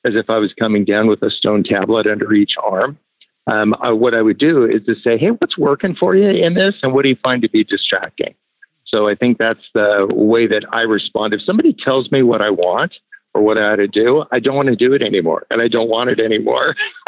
as 0.06 0.16
if 0.16 0.30
I 0.30 0.38
was 0.38 0.54
coming 0.60 0.86
down 0.86 1.08
with 1.08 1.22
a 1.22 1.32
stone 1.32 1.64
tablet 1.64 2.08
under 2.08 2.34
each 2.34 2.56
arm. 2.62 2.97
Um, 3.48 3.76
what 3.80 4.14
I 4.14 4.22
would 4.22 4.38
do 4.38 4.66
is 4.66 4.86
to 4.86 4.96
say, 4.96 5.18
hey, 5.18 5.32
what's 5.32 5.58
working 5.58 5.96
for 5.96 6.16
you 6.16 6.30
in 6.30 6.54
this? 6.54 6.76
And 6.82 6.94
what 6.94 7.04
do 7.04 7.10
you 7.10 7.18
find 7.22 7.41
to 7.41 7.50
be 7.50 7.64
distracting? 7.64 8.34
So 8.86 9.08
I 9.08 9.16
think 9.16 9.38
that's 9.38 9.64
the 9.74 10.08
way 10.12 10.48
that 10.48 10.66
I 10.72 10.82
respond. 10.82 11.34
If 11.34 11.41
somebody 11.41 11.74
tells 11.74 12.12
me 12.12 12.24
what 12.24 12.41
I 12.41 12.52
want, 12.52 12.94
or 13.34 13.41
what 13.41 13.58
I 13.58 13.72
ought 13.72 13.78
to 13.78 13.88
do. 13.88 14.26
I 14.32 14.39
don't 14.39 14.56
want 14.56 14.70
to 14.70 14.76
do 14.76 14.94
it 14.94 15.02
anymore, 15.02 15.46
and 15.50 15.62
I 15.62 15.68
don't 15.68 15.89
want 15.89 16.10
it 16.10 16.20
anymore. 16.20 16.76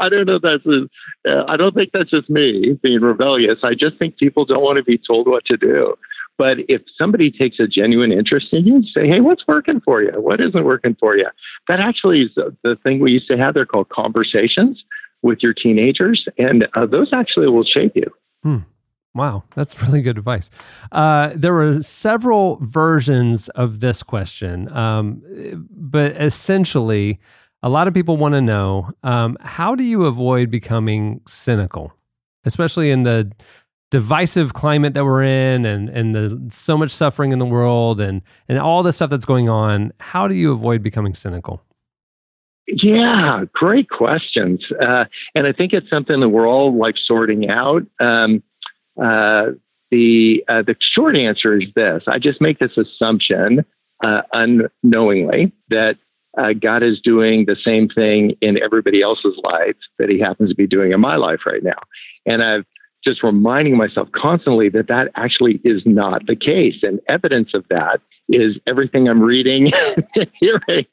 I 0.00 0.08
don't 0.08 0.26
know. 0.26 0.38
That's 0.38 0.66
a, 0.66 0.88
uh, 1.28 1.44
I 1.46 1.56
don't 1.56 1.74
think 1.74 1.90
that's 1.92 2.10
just 2.10 2.28
me 2.28 2.78
being 2.82 3.00
rebellious. 3.00 3.58
I 3.62 3.74
just 3.74 3.98
think 3.98 4.16
people 4.16 4.44
don't 4.44 4.62
want 4.62 4.78
to 4.78 4.82
be 4.84 4.98
told 4.98 5.28
what 5.28 5.44
to 5.46 5.56
do. 5.56 5.94
But 6.36 6.58
if 6.68 6.82
somebody 6.96 7.32
takes 7.32 7.58
a 7.58 7.66
genuine 7.66 8.12
interest 8.12 8.48
in 8.52 8.66
you, 8.66 8.76
and 8.76 8.86
say, 8.86 9.08
"Hey, 9.08 9.20
what's 9.20 9.46
working 9.46 9.80
for 9.80 10.02
you? 10.02 10.12
What 10.12 10.40
isn't 10.40 10.64
working 10.64 10.96
for 10.98 11.16
you?" 11.16 11.28
That 11.66 11.80
actually 11.80 12.22
is 12.22 12.34
the 12.34 12.76
thing 12.82 13.00
we 13.00 13.12
used 13.12 13.28
to 13.28 13.36
have. 13.36 13.54
They're 13.54 13.66
called 13.66 13.88
conversations 13.88 14.82
with 15.22 15.38
your 15.42 15.52
teenagers, 15.52 16.26
and 16.38 16.66
uh, 16.74 16.86
those 16.86 17.12
actually 17.12 17.48
will 17.48 17.64
shape 17.64 17.92
you. 17.94 18.10
Hmm. 18.42 18.58
Wow, 19.14 19.44
that's 19.54 19.82
really 19.82 20.02
good 20.02 20.18
advice. 20.18 20.50
Uh, 20.92 21.32
there 21.34 21.52
were 21.52 21.82
several 21.82 22.58
versions 22.60 23.48
of 23.50 23.80
this 23.80 24.02
question, 24.02 24.74
um, 24.76 25.22
but 25.70 26.12
essentially, 26.20 27.18
a 27.62 27.68
lot 27.68 27.88
of 27.88 27.94
people 27.94 28.16
want 28.16 28.34
to 28.34 28.40
know 28.40 28.90
um, 29.02 29.36
how 29.40 29.74
do 29.74 29.82
you 29.82 30.04
avoid 30.04 30.50
becoming 30.50 31.20
cynical, 31.26 31.92
especially 32.44 32.90
in 32.90 33.02
the 33.02 33.32
divisive 33.90 34.52
climate 34.52 34.94
that 34.94 35.04
we're 35.04 35.22
in 35.22 35.64
and, 35.64 35.88
and 35.88 36.14
the 36.14 36.48
so 36.50 36.76
much 36.76 36.90
suffering 36.90 37.32
in 37.32 37.38
the 37.38 37.46
world 37.46 38.00
and, 38.00 38.22
and 38.48 38.58
all 38.58 38.82
the 38.82 38.92
stuff 38.92 39.10
that's 39.10 39.24
going 39.24 39.48
on. 39.48 39.92
How 39.98 40.28
do 40.28 40.34
you 40.34 40.52
avoid 40.52 40.82
becoming 40.82 41.14
cynical? 41.14 41.62
Yeah, 42.68 43.44
great 43.54 43.88
questions. 43.88 44.62
Uh, 44.80 45.06
and 45.34 45.46
I 45.46 45.52
think 45.52 45.72
it's 45.72 45.88
something 45.88 46.20
that 46.20 46.28
we're 46.28 46.46
all 46.46 46.76
like 46.76 46.96
sorting 47.02 47.48
out. 47.48 47.82
Um, 47.98 48.42
uh, 49.02 49.52
the 49.90 50.44
uh, 50.48 50.62
the 50.62 50.76
short 50.80 51.16
answer 51.16 51.56
is 51.56 51.68
this: 51.74 52.02
I 52.06 52.18
just 52.18 52.42
make 52.42 52.58
this 52.58 52.76
assumption 52.76 53.64
uh, 54.04 54.20
unknowingly 54.34 55.50
that 55.70 55.96
uh, 56.36 56.52
God 56.52 56.82
is 56.82 57.00
doing 57.00 57.46
the 57.46 57.56
same 57.64 57.88
thing 57.88 58.36
in 58.42 58.62
everybody 58.62 59.00
else's 59.00 59.38
life 59.42 59.76
that 59.98 60.10
He 60.10 60.20
happens 60.20 60.50
to 60.50 60.54
be 60.54 60.66
doing 60.66 60.92
in 60.92 61.00
my 61.00 61.16
life 61.16 61.40
right 61.46 61.62
now, 61.62 61.78
and 62.26 62.44
I've 62.44 62.66
just 63.08 63.22
reminding 63.22 63.76
myself 63.76 64.08
constantly 64.12 64.68
that 64.68 64.88
that 64.88 65.10
actually 65.16 65.60
is 65.64 65.82
not 65.86 66.26
the 66.26 66.36
case, 66.36 66.76
and 66.82 67.00
evidence 67.08 67.54
of 67.54 67.64
that 67.70 68.00
is 68.28 68.56
everything 68.66 69.08
I'm 69.08 69.22
reading 69.22 69.72
and 70.14 70.30
hearing. 70.40 70.84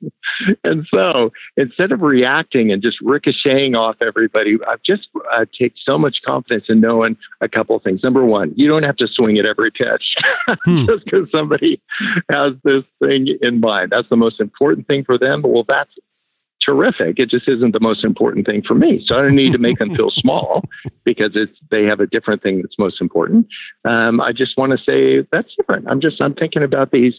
And 0.64 0.88
so 0.90 1.32
instead 1.58 1.92
of 1.92 2.02
reacting 2.02 2.72
and 2.72 2.82
just 2.82 2.98
ricocheting 3.02 3.76
off 3.76 3.98
everybody, 4.02 4.58
I've 4.68 4.82
just 4.84 5.10
uh, 5.34 5.46
take 5.58 5.74
so 5.84 5.98
much 5.98 6.22
confidence 6.26 6.66
in 6.70 6.80
knowing 6.80 7.18
a 7.42 7.50
couple 7.50 7.76
of 7.76 7.84
things. 7.84 8.02
Number 8.04 8.24
one, 8.24 8.54
you 8.56 8.70
don't 8.70 8.84
have 8.84 8.96
to 8.98 9.08
swing 9.08 9.38
at 9.38 9.46
every 9.46 9.72
pitch 9.72 10.16
hmm. 10.64 10.86
just 10.86 11.04
because 11.04 11.30
somebody 11.30 11.82
has 12.30 12.54
this 12.64 12.84
thing 13.04 13.38
in 13.42 13.60
mind. 13.60 13.92
That's 13.92 14.10
the 14.10 14.16
most 14.16 14.40
important 14.40 14.88
thing 14.88 15.04
for 15.04 15.18
them. 15.18 15.42
Well, 15.42 15.66
that's 15.68 15.92
terrific. 16.66 17.20
It 17.20 17.30
just 17.30 17.48
isn't 17.48 17.72
the 17.72 17.80
most 17.80 18.04
important 18.04 18.46
thing 18.46 18.64
for 18.64 18.76
me. 18.76 19.04
So 19.06 19.18
I 19.18 19.22
don't 19.22 19.36
need 19.36 19.54
to 19.54 19.58
make 19.58 19.80
them 19.80 19.96
feel 19.96 20.10
small 20.16 20.64
because 21.04 21.32
it's 21.36 21.58
they 21.72 21.84
have 21.84 22.00
a 22.00 22.08
different 22.08 22.42
thing 22.42 22.62
that's 22.62 22.80
most 22.80 23.02
important. 23.02 23.48
Um, 23.86 24.20
I 24.20 24.32
just 24.32 24.58
want 24.58 24.72
to 24.72 24.78
say 24.78 25.28
that's 25.32 25.54
different. 25.56 25.88
I'm 25.88 26.02
just 26.02 26.22
I'm 26.22 26.34
thinking 26.34 26.64
about 26.64 26.92
these 26.92 27.14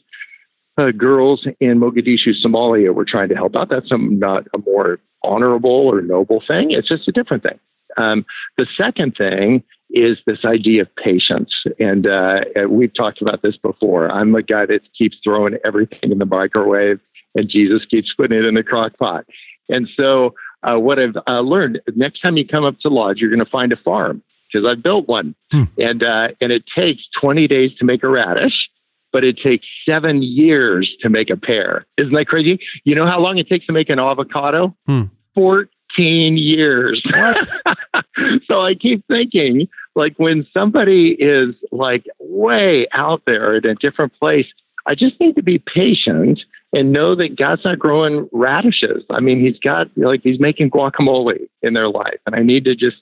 uh, 0.78 0.90
girls 0.90 1.46
in 1.60 1.78
Mogadishu, 1.78 2.34
Somalia. 2.44 2.94
We're 2.94 3.04
trying 3.04 3.28
to 3.30 3.34
help 3.34 3.56
out. 3.56 3.70
That's 3.70 3.90
a, 3.90 3.98
not 3.98 4.46
a 4.54 4.58
more 4.58 4.98
honorable 5.22 5.70
or 5.70 6.02
noble 6.02 6.42
thing. 6.46 6.70
It's 6.70 6.88
just 6.88 7.08
a 7.08 7.12
different 7.12 7.42
thing. 7.42 7.58
Um, 7.96 8.26
the 8.58 8.66
second 8.76 9.16
thing 9.16 9.62
is 9.90 10.18
this 10.26 10.44
idea 10.44 10.82
of 10.82 10.94
patience. 10.96 11.52
And 11.78 12.06
uh, 12.06 12.40
we've 12.68 12.92
talked 12.94 13.22
about 13.22 13.42
this 13.42 13.56
before. 13.56 14.10
I'm 14.10 14.32
the 14.32 14.42
guy 14.42 14.66
that 14.66 14.80
keeps 14.96 15.16
throwing 15.22 15.56
everything 15.64 16.10
in 16.12 16.18
the 16.18 16.26
microwave 16.26 17.00
and 17.36 17.48
Jesus 17.48 17.84
keeps 17.84 18.12
putting 18.14 18.36
it 18.36 18.44
in 18.44 18.54
the 18.54 18.62
crock 18.62 18.96
pot. 18.98 19.24
And 19.68 19.88
so, 19.96 20.34
uh, 20.62 20.78
what 20.78 20.98
I've 20.98 21.16
uh, 21.28 21.40
learned 21.40 21.80
next 21.94 22.20
time 22.20 22.36
you 22.36 22.46
come 22.46 22.64
up 22.64 22.78
to 22.80 22.88
Lodge, 22.88 23.18
you're 23.18 23.30
going 23.30 23.44
to 23.44 23.50
find 23.50 23.72
a 23.72 23.76
farm 23.76 24.22
because 24.52 24.66
I've 24.66 24.82
built 24.82 25.08
one, 25.08 25.34
hmm. 25.50 25.64
and 25.78 26.02
uh, 26.02 26.28
and 26.40 26.52
it 26.52 26.64
takes 26.74 27.02
20 27.20 27.46
days 27.48 27.72
to 27.78 27.84
make 27.84 28.02
a 28.02 28.08
radish, 28.08 28.68
but 29.12 29.24
it 29.24 29.38
takes 29.38 29.66
seven 29.84 30.22
years 30.22 30.90
to 31.00 31.08
make 31.08 31.30
a 31.30 31.36
pear. 31.36 31.86
Isn't 31.98 32.14
that 32.14 32.26
crazy? 32.26 32.58
You 32.84 32.94
know 32.94 33.06
how 33.06 33.20
long 33.20 33.38
it 33.38 33.48
takes 33.48 33.66
to 33.66 33.72
make 33.72 33.90
an 33.90 33.98
avocado? 33.98 34.74
Hmm. 34.86 35.04
14 35.34 36.36
years. 36.36 37.02
so 38.46 38.60
I 38.60 38.74
keep 38.74 39.04
thinking, 39.08 39.68
like 39.94 40.14
when 40.16 40.46
somebody 40.54 41.16
is 41.18 41.54
like 41.72 42.06
way 42.18 42.86
out 42.92 43.22
there 43.26 43.56
in 43.56 43.66
a 43.66 43.74
different 43.74 44.14
place, 44.18 44.46
I 44.86 44.94
just 44.94 45.18
need 45.20 45.36
to 45.36 45.42
be 45.42 45.58
patient 45.58 46.40
and 46.72 46.92
know 46.92 47.14
that 47.14 47.36
God's 47.36 47.64
not 47.64 47.78
growing 47.78 48.28
radishes. 48.32 49.04
I 49.10 49.20
mean, 49.20 49.40
He's 49.40 49.58
got 49.58 49.88
like 49.96 50.20
He's 50.22 50.40
making 50.40 50.70
guacamole 50.70 51.48
in 51.62 51.74
their 51.74 51.88
life, 51.88 52.18
and 52.26 52.34
I 52.34 52.42
need 52.42 52.64
to 52.64 52.74
just 52.74 52.96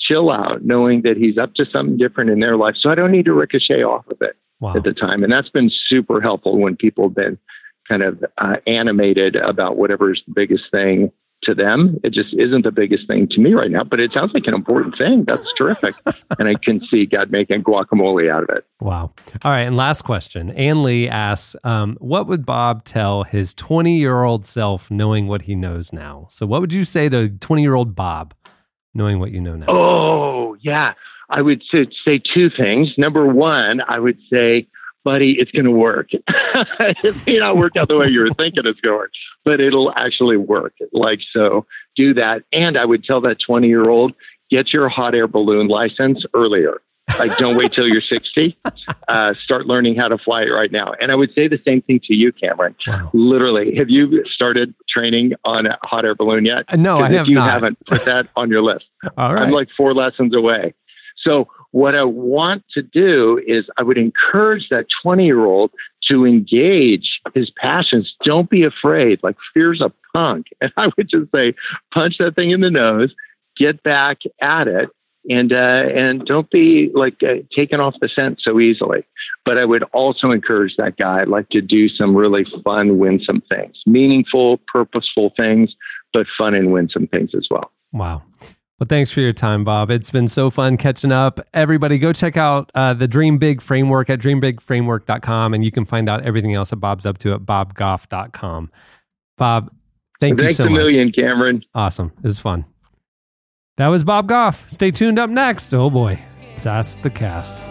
chill 0.00 0.30
out, 0.30 0.64
knowing 0.64 1.02
that 1.02 1.16
He's 1.16 1.38
up 1.38 1.54
to 1.54 1.64
something 1.64 1.96
different 1.96 2.30
in 2.30 2.40
their 2.40 2.56
life. 2.56 2.76
So 2.78 2.90
I 2.90 2.94
don't 2.94 3.12
need 3.12 3.24
to 3.26 3.32
ricochet 3.32 3.82
off 3.82 4.06
of 4.08 4.18
it 4.20 4.36
wow. 4.60 4.74
at 4.74 4.84
the 4.84 4.92
time, 4.92 5.22
and 5.22 5.32
that's 5.32 5.50
been 5.50 5.70
super 5.88 6.20
helpful 6.20 6.58
when 6.58 6.76
people 6.76 7.08
have 7.08 7.16
been 7.16 7.38
kind 7.88 8.02
of 8.02 8.24
uh, 8.38 8.56
animated 8.66 9.36
about 9.36 9.76
whatever's 9.76 10.22
the 10.26 10.32
biggest 10.34 10.64
thing 10.70 11.12
to 11.44 11.54
them. 11.54 11.98
It 12.02 12.12
just 12.12 12.34
isn't 12.34 12.62
the 12.62 12.70
biggest 12.70 13.06
thing 13.06 13.28
to 13.30 13.40
me 13.40 13.54
right 13.54 13.70
now, 13.70 13.84
but 13.84 14.00
it 14.00 14.12
sounds 14.12 14.32
like 14.34 14.46
an 14.46 14.54
important 14.54 14.96
thing. 14.96 15.24
That's 15.24 15.52
terrific. 15.56 15.94
and 16.38 16.48
I 16.48 16.54
can 16.54 16.80
see 16.90 17.06
God 17.06 17.30
making 17.30 17.62
guacamole 17.62 18.30
out 18.30 18.44
of 18.44 18.50
it. 18.50 18.66
Wow. 18.80 19.12
All 19.44 19.50
right. 19.50 19.62
And 19.62 19.76
last 19.76 20.02
question 20.02 20.50
Ann 20.50 20.82
Lee 20.82 21.08
asks 21.08 21.56
um, 21.64 21.96
What 22.00 22.26
would 22.26 22.44
Bob 22.44 22.84
tell 22.84 23.22
his 23.24 23.54
20 23.54 23.98
year 23.98 24.22
old 24.22 24.44
self 24.44 24.90
knowing 24.90 25.26
what 25.26 25.42
he 25.42 25.54
knows 25.54 25.92
now? 25.92 26.26
So, 26.30 26.46
what 26.46 26.60
would 26.60 26.72
you 26.72 26.84
say 26.84 27.08
to 27.08 27.28
20 27.28 27.62
year 27.62 27.74
old 27.74 27.94
Bob 27.94 28.34
knowing 28.94 29.18
what 29.18 29.30
you 29.32 29.40
know 29.40 29.56
now? 29.56 29.66
Oh, 29.68 30.56
yeah. 30.60 30.94
I 31.30 31.42
would 31.42 31.62
say 31.70 32.20
two 32.32 32.50
things. 32.50 32.90
Number 32.98 33.26
one, 33.26 33.80
I 33.88 33.98
would 33.98 34.18
say, 34.30 34.68
buddy, 35.04 35.36
it's 35.38 35.50
going 35.50 35.66
to 35.66 35.70
work. 35.70 36.08
it 36.28 37.26
may 37.26 37.38
not 37.38 37.56
work 37.56 37.76
out 37.76 37.88
the 37.88 37.96
way 37.96 38.08
you 38.08 38.20
were 38.20 38.34
thinking 38.36 38.62
it's 38.66 38.80
going 38.80 38.94
to 38.94 38.98
work, 38.98 39.12
but 39.44 39.60
it'll 39.60 39.92
actually 39.96 40.36
work. 40.36 40.74
Like, 40.92 41.20
so 41.32 41.66
do 41.96 42.14
that. 42.14 42.42
And 42.52 42.76
I 42.76 42.84
would 42.84 43.04
tell 43.04 43.20
that 43.22 43.36
20 43.44 43.68
year 43.68 43.88
old, 43.88 44.14
get 44.50 44.72
your 44.72 44.88
hot 44.88 45.14
air 45.14 45.28
balloon 45.28 45.68
license 45.68 46.24
earlier. 46.34 46.80
Like, 47.18 47.36
don't 47.36 47.56
wait 47.56 47.72
till 47.72 47.86
you're 47.86 48.00
60. 48.00 48.56
Uh, 49.08 49.34
start 49.44 49.66
learning 49.66 49.94
how 49.94 50.08
to 50.08 50.18
fly 50.18 50.42
it 50.42 50.48
right 50.50 50.72
now. 50.72 50.94
And 51.00 51.12
I 51.12 51.14
would 51.14 51.32
say 51.34 51.46
the 51.46 51.60
same 51.64 51.82
thing 51.82 52.00
to 52.04 52.14
you, 52.14 52.32
Cameron. 52.32 52.74
Wow. 52.86 53.10
Literally, 53.12 53.76
have 53.76 53.90
you 53.90 54.24
started 54.24 54.74
training 54.88 55.34
on 55.44 55.66
a 55.66 55.78
hot 55.82 56.04
air 56.04 56.14
balloon 56.14 56.44
yet? 56.44 56.64
Uh, 56.68 56.76
no, 56.76 57.00
I 57.00 57.10
have 57.10 57.28
you 57.28 57.34
not. 57.34 57.50
haven't, 57.50 57.78
put 57.86 58.04
that 58.06 58.28
on 58.36 58.50
your 58.50 58.62
list. 58.62 58.86
All 59.16 59.34
right. 59.34 59.42
I'm 59.42 59.50
like 59.50 59.68
four 59.76 59.94
lessons 59.94 60.34
away. 60.34 60.74
So 61.18 61.48
what 61.74 61.96
I 61.96 62.04
want 62.04 62.62
to 62.74 62.82
do 62.82 63.42
is 63.48 63.64
I 63.76 63.82
would 63.82 63.98
encourage 63.98 64.68
that 64.68 64.86
20 65.02 65.26
year 65.26 65.44
old 65.44 65.72
to 66.08 66.24
engage 66.24 67.20
his 67.34 67.50
passions. 67.50 68.14
Don't 68.24 68.48
be 68.48 68.62
afraid. 68.62 69.18
Like 69.24 69.34
fear's 69.52 69.80
a 69.80 69.92
punk. 70.14 70.46
And 70.60 70.72
I 70.76 70.86
would 70.96 71.08
just 71.10 71.32
say, 71.34 71.52
punch 71.92 72.18
that 72.18 72.36
thing 72.36 72.52
in 72.52 72.60
the 72.60 72.70
nose, 72.70 73.12
get 73.56 73.82
back 73.82 74.18
at 74.40 74.68
it. 74.68 74.88
And 75.28 75.52
uh, 75.52 75.88
and 75.96 76.24
don't 76.24 76.48
be 76.48 76.90
like 76.94 77.16
uh, 77.24 77.42
taken 77.56 77.80
off 77.80 77.94
the 78.00 78.08
scent 78.08 78.40
so 78.40 78.60
easily. 78.60 79.04
But 79.44 79.58
I 79.58 79.64
would 79.64 79.82
also 79.94 80.30
encourage 80.30 80.76
that 80.76 80.96
guy 80.96 81.24
like 81.24 81.48
to 81.48 81.60
do 81.60 81.88
some 81.88 82.14
really 82.14 82.46
fun, 82.62 82.98
winsome 82.98 83.42
things, 83.48 83.82
meaningful, 83.84 84.60
purposeful 84.72 85.32
things, 85.36 85.74
but 86.12 86.26
fun 86.38 86.54
and 86.54 86.72
winsome 86.72 87.08
things 87.08 87.30
as 87.34 87.48
well. 87.50 87.72
Wow. 87.92 88.22
Well, 88.78 88.86
thanks 88.88 89.12
for 89.12 89.20
your 89.20 89.32
time, 89.32 89.62
Bob. 89.62 89.90
It's 89.90 90.10
been 90.10 90.26
so 90.26 90.50
fun 90.50 90.76
catching 90.76 91.12
up. 91.12 91.38
Everybody, 91.54 91.96
go 91.96 92.12
check 92.12 92.36
out 92.36 92.72
uh, 92.74 92.92
the 92.92 93.06
Dream 93.06 93.38
Big 93.38 93.62
Framework 93.62 94.10
at 94.10 94.18
dreambigframework.com, 94.18 95.54
and 95.54 95.64
you 95.64 95.70
can 95.70 95.84
find 95.84 96.08
out 96.08 96.24
everything 96.24 96.54
else 96.54 96.70
that 96.70 96.76
Bob's 96.76 97.06
up 97.06 97.18
to 97.18 97.34
at 97.34 97.40
bobgoff.com. 97.42 98.70
Bob, 99.38 99.72
thank 100.18 100.40
you 100.40 100.52
so 100.52 100.64
much. 100.64 100.72
Thanks 100.72 100.94
a 100.94 100.96
million, 100.96 101.12
Cameron. 101.12 101.64
Awesome. 101.74 102.12
It 102.18 102.24
was 102.24 102.40
fun. 102.40 102.64
That 103.76 103.88
was 103.88 104.02
Bob 104.02 104.28
Goff. 104.28 104.68
Stay 104.68 104.90
tuned 104.90 105.18
up 105.18 105.30
next. 105.30 105.72
Oh 105.72 105.90
boy, 105.90 106.20
it's 106.54 106.66
Ask 106.66 107.00
the 107.02 107.10
Cast. 107.10 107.62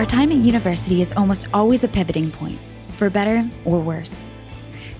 Our 0.00 0.06
time 0.06 0.32
at 0.32 0.38
university 0.38 1.02
is 1.02 1.12
almost 1.12 1.46
always 1.52 1.84
a 1.84 1.88
pivoting 1.88 2.30
point, 2.30 2.58
for 2.96 3.10
better 3.10 3.46
or 3.66 3.82
worse. 3.82 4.14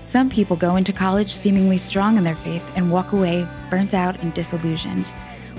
Some 0.03 0.29
people 0.29 0.55
go 0.55 0.75
into 0.75 0.93
college 0.93 1.33
seemingly 1.33 1.79
strong 1.79 2.17
in 2.17 2.23
their 2.23 2.35
faith 2.35 2.71
and 2.75 2.91
walk 2.91 3.11
away 3.11 3.47
burnt 3.71 3.95
out 3.95 4.19
and 4.19 4.31
disillusioned, 4.31 5.07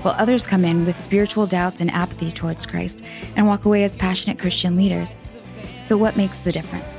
while 0.01 0.15
others 0.17 0.47
come 0.47 0.63
in 0.63 0.85
with 0.85 0.95
spiritual 0.95 1.45
doubts 1.45 1.81
and 1.81 1.91
apathy 1.91 2.31
towards 2.31 2.65
Christ 2.65 3.03
and 3.35 3.45
walk 3.45 3.65
away 3.65 3.83
as 3.83 3.97
passionate 3.97 4.39
Christian 4.39 4.77
leaders. 4.77 5.19
So, 5.81 5.97
what 5.97 6.15
makes 6.15 6.37
the 6.37 6.53
difference? 6.53 6.95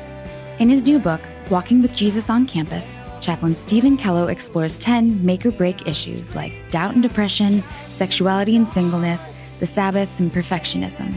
In 0.58 0.68
his 0.68 0.84
new 0.84 0.98
book, 0.98 1.22
Walking 1.48 1.80
with 1.80 1.96
Jesus 1.96 2.28
on 2.28 2.44
Campus, 2.44 2.94
Chaplain 3.20 3.54
Stephen 3.54 3.96
Kellough 3.96 4.28
explores 4.28 4.76
10 4.76 5.24
make 5.24 5.46
or 5.46 5.50
break 5.50 5.88
issues 5.88 6.34
like 6.34 6.52
doubt 6.70 6.92
and 6.92 7.02
depression, 7.02 7.64
sexuality 7.88 8.54
and 8.54 8.68
singleness, 8.68 9.30
the 9.60 9.66
Sabbath, 9.66 10.20
and 10.20 10.30
perfectionism. 10.30 11.14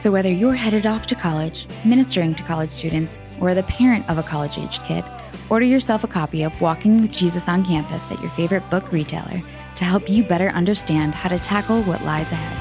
So, 0.00 0.10
whether 0.10 0.32
you're 0.32 0.54
headed 0.54 0.86
off 0.86 1.06
to 1.08 1.14
college, 1.14 1.66
ministering 1.84 2.34
to 2.36 2.42
college 2.44 2.70
students, 2.70 3.20
or 3.38 3.52
the 3.52 3.64
parent 3.64 4.08
of 4.08 4.16
a 4.16 4.22
college 4.22 4.56
aged 4.56 4.82
kid, 4.84 5.04
order 5.50 5.66
yourself 5.66 6.04
a 6.04 6.06
copy 6.06 6.42
of 6.42 6.58
Walking 6.58 7.02
with 7.02 7.14
Jesus 7.14 7.50
on 7.50 7.62
Campus 7.66 8.10
at 8.10 8.18
your 8.22 8.30
favorite 8.30 8.68
book 8.70 8.92
retailer 8.92 9.42
to 9.76 9.84
help 9.84 10.08
you 10.08 10.24
better 10.24 10.48
understand 10.48 11.14
how 11.14 11.28
to 11.28 11.38
tackle 11.38 11.82
what 11.82 12.02
lies 12.02 12.32
ahead. 12.32 12.56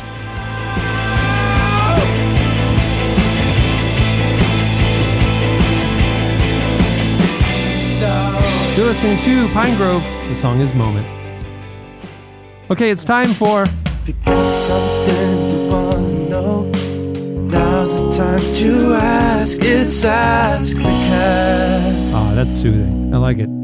You're 8.78 8.88
listening 8.88 9.18
to 9.20 9.48
Pine 9.54 9.78
Grove. 9.78 10.04
The 10.28 10.36
song 10.36 10.60
is 10.60 10.74
Moment. 10.74 11.08
Okay, 12.70 12.92
it's 12.92 13.06
time 13.06 13.30
for. 13.30 13.66
Time 18.20 18.54
to 18.54 18.94
ask. 18.96 19.60
It's 19.62 20.04
Ask 20.04 20.76
the 20.76 20.84
Cast. 20.84 22.14
Oh, 22.14 22.36
that's 22.36 22.58
soothing. 22.58 23.14
I 23.14 23.18
like 23.18 23.38
it. 23.38 23.48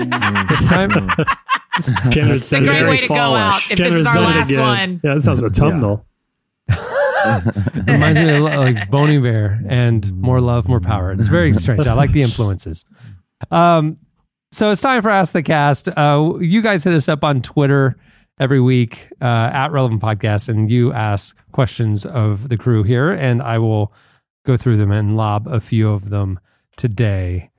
it's 0.49 0.63
time. 0.63 0.91
It's 1.75 1.91
time. 1.91 2.11
Chandler's 2.13 2.43
It's 2.43 2.53
a 2.53 2.61
great 2.61 2.85
way 2.85 2.97
to 2.99 3.07
go 3.09 3.35
out 3.35 3.69
if 3.69 3.77
this 3.77 3.93
is 3.93 4.07
our 4.07 4.15
last 4.15 4.57
one. 4.57 5.01
Yeah, 5.03 5.15
that 5.15 5.23
sounds 5.23 5.43
autumnal. 5.43 6.05
Reminds 6.69 8.19
me 8.21 8.35
of 8.37 8.43
like 8.43 8.89
Boney 8.89 9.17
Bear 9.17 9.61
and 9.67 10.13
more 10.13 10.39
love, 10.39 10.69
more 10.69 10.79
power. 10.79 11.11
It's 11.11 11.27
very 11.27 11.53
strange. 11.53 11.85
I 11.85 11.91
like 11.91 12.13
the 12.13 12.21
influences. 12.21 12.85
Um, 13.51 13.97
so 14.53 14.71
it's 14.71 14.81
time 14.81 15.01
for 15.01 15.09
Ask 15.09 15.33
the 15.33 15.43
Cast. 15.43 15.89
Uh, 15.89 16.37
you 16.39 16.61
guys 16.61 16.85
hit 16.85 16.93
us 16.93 17.09
up 17.09 17.25
on 17.25 17.41
Twitter 17.41 17.97
every 18.39 18.61
week 18.61 19.09
uh, 19.21 19.25
at 19.25 19.73
Relevant 19.73 20.01
Podcast, 20.01 20.47
and 20.47 20.71
you 20.71 20.93
ask 20.93 21.35
questions 21.51 22.05
of 22.05 22.47
the 22.47 22.55
crew 22.55 22.83
here, 22.83 23.11
and 23.11 23.41
I 23.41 23.57
will 23.57 23.91
go 24.45 24.55
through 24.57 24.77
them 24.77 24.91
and 24.91 25.17
lob 25.17 25.47
a 25.47 25.59
few 25.59 25.89
of 25.91 26.09
them 26.09 26.39
today. 26.77 27.49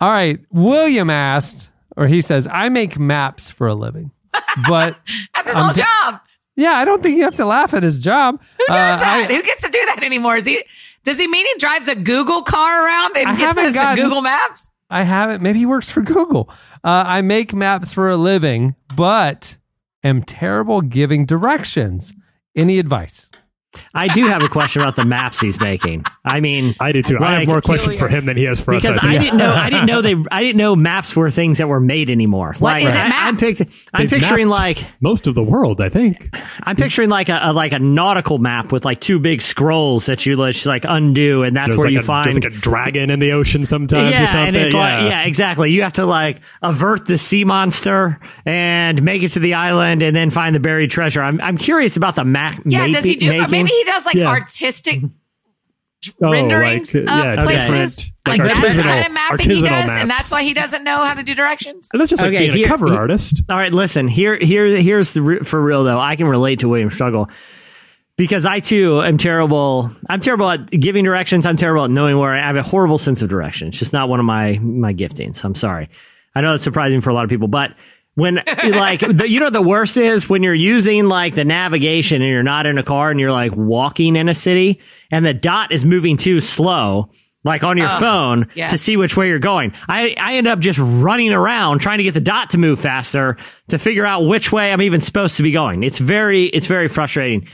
All 0.00 0.10
right, 0.10 0.40
William 0.50 1.10
asked, 1.10 1.70
or 1.96 2.06
he 2.06 2.20
says, 2.20 2.46
"I 2.50 2.68
make 2.68 2.98
maps 2.98 3.50
for 3.50 3.66
a 3.66 3.74
living," 3.74 4.10
but 4.68 4.98
That's 5.34 5.48
his 5.48 5.56
I'm 5.56 5.64
whole 5.64 5.74
job. 5.74 6.20
Yeah, 6.56 6.72
I 6.72 6.84
don't 6.84 7.02
think 7.02 7.16
you 7.16 7.24
have 7.24 7.36
to 7.36 7.44
laugh 7.46 7.72
at 7.74 7.82
his 7.82 7.98
job. 7.98 8.40
Who 8.58 8.64
does 8.68 9.00
Uh, 9.00 9.04
that? 9.04 9.30
I- 9.30 9.34
Who 9.34 9.42
gets 9.42 9.62
to 9.62 9.70
do 9.70 9.80
that 9.86 10.02
anymore? 10.02 10.36
Is 10.36 10.46
he? 10.46 10.62
Does 11.04 11.18
he 11.18 11.26
mean 11.26 11.46
he 11.46 11.58
drives 11.58 11.88
a 11.88 11.94
Google 11.94 12.42
car 12.42 12.84
around 12.86 13.16
and 13.16 13.28
I 13.30 13.36
gets 13.36 13.56
us 13.58 13.74
gotten- 13.74 14.04
Google 14.04 14.20
Maps? 14.20 14.68
I 14.90 15.04
haven't. 15.04 15.40
Maybe 15.40 15.60
he 15.60 15.66
works 15.66 15.88
for 15.88 16.02
Google. 16.02 16.50
Uh, 16.84 17.04
I 17.06 17.22
make 17.22 17.54
maps 17.54 17.92
for 17.92 18.10
a 18.10 18.16
living, 18.16 18.74
but 18.96 19.56
am 20.02 20.22
terrible 20.22 20.80
giving 20.82 21.24
directions. 21.24 22.12
Any 22.56 22.78
advice? 22.80 23.29
I 23.94 24.08
do 24.08 24.26
have 24.26 24.42
a 24.42 24.48
question 24.48 24.82
about 24.82 24.96
the 24.96 25.04
maps 25.04 25.40
he's 25.40 25.60
making. 25.60 26.04
I 26.24 26.40
mean, 26.40 26.74
I 26.80 26.92
do 26.92 27.02
too. 27.02 27.18
I 27.18 27.40
have 27.40 27.48
more 27.48 27.60
questions 27.60 27.98
for 27.98 28.08
him 28.08 28.26
than 28.26 28.36
he 28.36 28.44
has 28.44 28.60
for 28.60 28.74
because 28.74 28.98
us. 28.98 29.04
I 29.04 29.12
think. 29.12 29.22
didn't 29.22 29.38
know. 29.38 29.52
I 29.52 29.70
didn't 29.70 29.86
know 29.86 30.02
they. 30.02 30.16
I 30.30 30.42
didn't 30.42 30.58
know 30.58 30.74
maps 30.74 31.14
were 31.14 31.30
things 31.30 31.58
that 31.58 31.68
were 31.68 31.80
made 31.80 32.10
anymore. 32.10 32.54
What 32.58 32.74
like 32.74 32.82
is 32.82 32.88
it 32.88 32.96
I, 32.96 33.28
am 33.28 33.36
mapped? 33.36 33.62
I'm 33.92 34.08
picturing 34.08 34.48
like 34.48 34.84
most 35.00 35.26
of 35.26 35.34
the 35.34 35.42
world. 35.42 35.80
I 35.80 35.88
think. 35.88 36.34
I'm 36.62 36.76
picturing 36.76 37.10
like 37.10 37.28
a, 37.28 37.38
a 37.42 37.52
like 37.52 37.72
a 37.72 37.78
nautical 37.78 38.38
map 38.38 38.72
with 38.72 38.84
like 38.84 39.00
two 39.00 39.18
big 39.18 39.40
scrolls 39.40 40.06
that 40.06 40.26
you 40.26 40.36
just 40.36 40.66
like 40.66 40.84
undo, 40.88 41.42
and 41.42 41.56
that's 41.56 41.70
There's 41.70 41.78
where 41.78 41.86
like 41.86 41.92
you 41.92 42.00
a, 42.00 42.02
find 42.02 42.24
there's 42.24 42.36
like 42.36 42.52
a 42.52 42.56
dragon 42.56 43.10
in 43.10 43.20
the 43.20 43.32
ocean 43.32 43.64
sometimes 43.64 44.10
yeah, 44.10 44.24
or 44.24 44.26
something. 44.26 44.62
and 44.62 44.72
yeah. 44.72 44.78
like 44.78 45.10
yeah, 45.10 45.24
exactly. 45.26 45.70
You 45.70 45.82
have 45.82 45.94
to 45.94 46.06
like 46.06 46.42
avert 46.62 47.06
the 47.06 47.18
sea 47.18 47.44
monster 47.44 48.18
and 48.44 49.02
make 49.02 49.22
it 49.22 49.30
to 49.30 49.38
the 49.38 49.54
island, 49.54 50.02
and 50.02 50.14
then 50.14 50.30
find 50.30 50.54
the 50.54 50.60
buried 50.60 50.90
treasure. 50.90 51.22
I'm 51.22 51.40
I'm 51.40 51.56
curious 51.56 51.96
about 51.96 52.16
the 52.16 52.24
map. 52.24 52.60
Yeah, 52.66 52.88
does 52.88 53.04
he 53.04 53.16
do? 53.16 53.30
Or 53.40 53.46
maybe 53.64 53.70
he 53.76 53.84
does 53.84 54.04
like 54.06 54.14
Yeah. 54.16 54.26
artistic 54.28 54.96
mm-hmm. 55.00 56.24
Oh, 56.24 56.30
renderings 56.32 56.94
like, 56.94 57.02
of 57.02 57.08
yeah, 57.10 57.36
places. 57.42 57.96
different- 57.96 58.12
Like, 58.26 58.38
like 58.40 58.54
that's 58.62 58.76
the 58.76 58.82
kind 58.82 59.06
of 59.06 59.12
mapping 59.12 59.50
he 59.50 59.60
does, 59.60 59.62
maps. 59.70 59.90
and 60.00 60.10
that's 60.10 60.32
why 60.32 60.42
he 60.42 60.54
doesn't 60.54 60.82
know 60.82 61.04
how 61.04 61.12
to 61.12 61.22
do 61.22 61.34
directions. 61.34 61.90
And 61.92 62.00
that's 62.00 62.08
just 62.08 62.22
like 62.22 62.30
being 62.32 62.64
a 62.64 62.66
cover 62.68 62.86
he- 62.90 62.96
artist. 62.96 63.42
All 63.50 63.56
right, 63.58 63.70
listen. 63.72 64.08
Here, 64.08 64.38
here, 64.38 64.66
here's 64.66 65.12
the 65.12 65.20
re- 65.20 65.38
for 65.40 65.60
real 65.60 65.84
though. 65.84 65.98
I 65.98 66.16
can 66.16 66.26
relate 66.26 66.60
to 66.60 66.70
William 66.70 66.88
struggle 66.90 67.28
because 68.16 68.46
I 68.46 68.60
too 68.60 69.02
am 69.02 69.18
terrible. 69.18 69.90
I'm 70.08 70.20
terrible 70.22 70.48
at 70.48 70.70
giving 70.70 71.04
directions. 71.04 71.44
I'm 71.44 71.58
terrible 71.58 71.84
at 71.84 71.90
knowing 71.90 72.16
where 72.18 72.34
I 72.34 72.46
have 72.46 72.56
a 72.56 72.62
horrible 72.62 72.96
sense 72.98 73.20
of 73.20 73.28
direction. 73.28 73.68
It's 73.68 73.78
just 73.78 73.92
not 73.92 74.08
one 74.08 74.20
of 74.20 74.26
my 74.26 74.58
my 74.62 74.94
giftings. 74.94 75.44
I'm 75.44 75.54
sorry. 75.54 75.90
I 76.34 76.40
know 76.40 76.54
it's 76.54 76.64
surprising 76.64 77.02
for 77.02 77.10
a 77.10 77.14
lot 77.14 77.24
of 77.24 77.30
people, 77.30 77.48
but 77.48 77.74
when 78.20 78.36
like 78.62 79.00
the, 79.00 79.28
you 79.28 79.40
know 79.40 79.50
the 79.50 79.62
worst 79.62 79.96
is 79.96 80.28
when 80.28 80.42
you're 80.42 80.54
using 80.54 81.06
like 81.06 81.34
the 81.34 81.44
navigation 81.44 82.22
and 82.22 82.30
you're 82.30 82.42
not 82.42 82.66
in 82.66 82.78
a 82.78 82.82
car 82.82 83.10
and 83.10 83.18
you're 83.18 83.32
like 83.32 83.56
walking 83.56 84.16
in 84.16 84.28
a 84.28 84.34
city 84.34 84.80
and 85.10 85.24
the 85.24 85.34
dot 85.34 85.72
is 85.72 85.84
moving 85.84 86.16
too 86.16 86.40
slow 86.40 87.10
like 87.42 87.64
on 87.64 87.78
your 87.78 87.88
Oh, 87.90 87.98
phone 87.98 88.48
to 88.68 88.76
see 88.76 88.98
which 88.98 89.16
way 89.16 89.28
you're 89.28 89.38
going. 89.38 89.72
I, 89.88 90.14
I 90.18 90.34
end 90.34 90.46
up 90.46 90.58
just 90.58 90.78
running 90.78 91.32
around 91.32 91.78
trying 91.78 91.96
to 91.96 92.04
get 92.04 92.12
the 92.12 92.20
dot 92.20 92.50
to 92.50 92.58
move 92.58 92.78
faster 92.78 93.38
to 93.68 93.78
figure 93.78 94.04
out 94.04 94.26
which 94.26 94.52
way 94.52 94.70
I'm 94.72 94.82
even 94.82 95.00
supposed 95.00 95.38
to 95.38 95.42
be 95.42 95.50
going. 95.50 95.82
It's 95.82 95.98
very 95.98 96.44
it's 96.44 96.66
very 96.66 96.88
frustrating. 96.88 97.48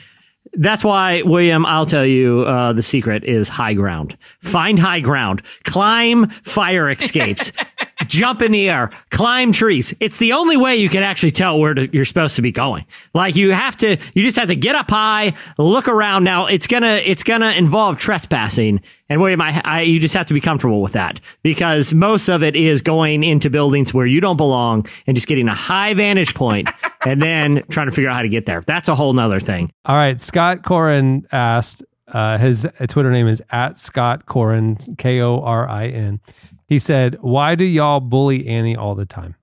That's 0.57 0.83
why, 0.83 1.23
William, 1.23 1.67
I'll 1.67 1.87
tell 1.87 2.07
you 2.07 2.41
uh, 2.41 2.73
the 2.73 2.83
secret 2.83 3.25
is 3.25 3.49
high 3.49 3.75
ground. 3.75 4.17
Find 4.41 4.79
high 4.79 5.01
ground. 5.01 5.43
Climb 5.65 6.29
fire 6.29 6.89
escapes. 6.91 7.53
jump 8.07 8.43
in 8.43 8.53
the 8.53 8.69
air. 8.69 8.91
Climb 9.11 9.53
trees. 9.53 9.95
It's 10.01 10.19
the 10.19 10.33
only 10.33 10.57
way 10.57 10.77
you 10.77 10.89
can 10.89 11.03
actually 11.03 11.31
tell 11.31 11.59
where 11.59 11.75
to, 11.75 11.93
you're 11.95 12.05
supposed 12.05 12.37
to 12.37 12.43
be 12.43 12.53
going. 12.53 12.87
Like 13.15 13.37
you 13.37 13.53
have 13.53 13.77
to, 13.79 13.97
you 14.15 14.23
just 14.23 14.39
have 14.39 14.49
to 14.49 14.57
get 14.57 14.75
up 14.75 14.91
high, 14.91 15.35
look 15.59 15.89
around. 15.89 16.25
Now 16.25 16.47
it's 16.47 16.67
gonna, 16.67 17.01
it's 17.05 17.23
gonna 17.23 17.51
involve 17.51 17.99
trespassing. 17.99 18.81
And 19.09 19.21
William, 19.21 19.41
I, 19.41 19.61
I, 19.65 19.81
you 19.83 20.01
just 20.01 20.15
have 20.15 20.27
to 20.27 20.35
be 20.35 20.41
comfortable 20.41 20.83
with 20.83 20.93
that 20.95 21.21
because 21.43 21.95
most 21.95 22.29
of 22.29 22.43
it 22.43 22.57
is 22.57 22.83
going 22.83 23.23
into 23.23 23.49
buildings 23.51 23.95
where 23.95 24.07
you 24.07 24.21
don't 24.21 24.37
belong 24.37 24.87
and 25.07 25.17
just 25.17 25.29
getting 25.29 25.49
a 25.49 25.55
high 25.55 25.95
vantage 25.95 26.35
point 26.35 26.69
and 27.07 27.23
then 27.23 27.63
trying 27.71 27.87
to 27.87 27.93
figure 27.93 28.11
out 28.11 28.17
how 28.17 28.23
to 28.23 28.29
get 28.29 28.47
there. 28.47 28.63
That's 28.67 28.89
a 28.89 28.95
whole 28.97 29.13
nother 29.13 29.39
thing. 29.39 29.71
All 29.85 29.95
right. 29.97 30.21
Scott 30.21 30.65
Corin 30.65 31.27
asked, 31.31 31.85
uh, 32.09 32.39
his 32.39 32.67
Twitter 32.89 33.11
name 33.11 33.29
is 33.29 33.43
at 33.51 33.77
Scott 33.77 34.27
Corin, 34.27 34.77
K 34.99 35.21
O 35.21 35.41
R 35.41 35.69
I 35.69 35.87
N. 35.89 36.21
He 36.69 36.79
said, 36.79 37.17
Why 37.21 37.55
do 37.55 37.65
y'all 37.65 38.01
bully 38.01 38.47
Annie 38.47 38.77
all 38.77 38.95
the 38.95 39.07
time? 39.07 39.37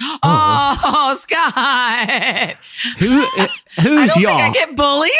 Oh, 0.26 1.14
Scott. 1.16 2.56
Who, 2.98 3.22
uh, 3.22 3.26
I 3.78 3.80
who's 3.82 4.14
don't 4.14 4.22
y'all? 4.22 4.38
think 4.38 4.56
I 4.56 4.66
get 4.66 4.76
bullied. 4.76 5.10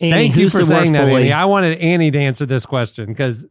Annie, 0.00 0.10
Thank 0.12 0.36
you 0.36 0.50
for 0.50 0.64
saying 0.64 0.92
that, 0.92 1.06
bully? 1.06 1.22
Annie. 1.22 1.32
I 1.32 1.44
wanted 1.44 1.78
Annie 1.78 2.10
to 2.10 2.18
answer 2.18 2.46
this 2.46 2.66
question 2.66 3.06
because 3.06 3.46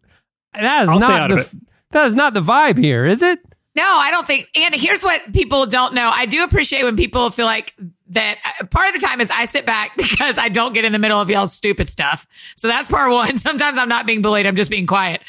that 0.54 0.84
is 0.84 0.90
I'll 0.90 1.00
not 1.00 1.30
the 1.30 1.62
that 1.92 2.08
is 2.08 2.16
not 2.16 2.34
the 2.34 2.42
vibe 2.42 2.78
here, 2.78 3.06
is 3.06 3.22
it? 3.24 3.40
No, 3.76 3.84
I 3.84 4.12
don't 4.12 4.28
think. 4.28 4.48
And 4.56 4.76
here's 4.76 5.04
what 5.04 5.34
people 5.34 5.66
don't 5.66 5.96
know. 5.96 6.10
I 6.14 6.28
do 6.28 6.44
appreciate 6.44 6.84
when 6.84 6.96
people 6.96 7.32
feel 7.32 7.46
like 7.48 7.74
that. 8.10 8.38
uh, 8.60 8.66
Part 8.66 8.94
of 8.94 9.00
the 9.02 9.06
time 9.06 9.20
is 9.20 9.32
I 9.32 9.46
sit 9.46 9.66
back 9.66 9.92
because 9.98 10.38
I 10.38 10.50
don't 10.50 10.74
get 10.74 10.86
in 10.86 10.92
the 10.92 11.00
middle 11.00 11.20
of 11.20 11.28
y'all's 11.30 11.54
stupid 11.54 11.90
stuff. 11.90 12.28
So 12.56 12.68
that's 12.68 12.88
part 12.88 13.12
one. 13.12 13.38
Sometimes 13.40 13.78
I'm 13.80 13.90
not 13.90 14.06
being 14.06 14.22
bullied. 14.22 14.46
I'm 14.46 14.56
just 14.56 14.70
being 14.70 14.86
quiet. 14.86 15.22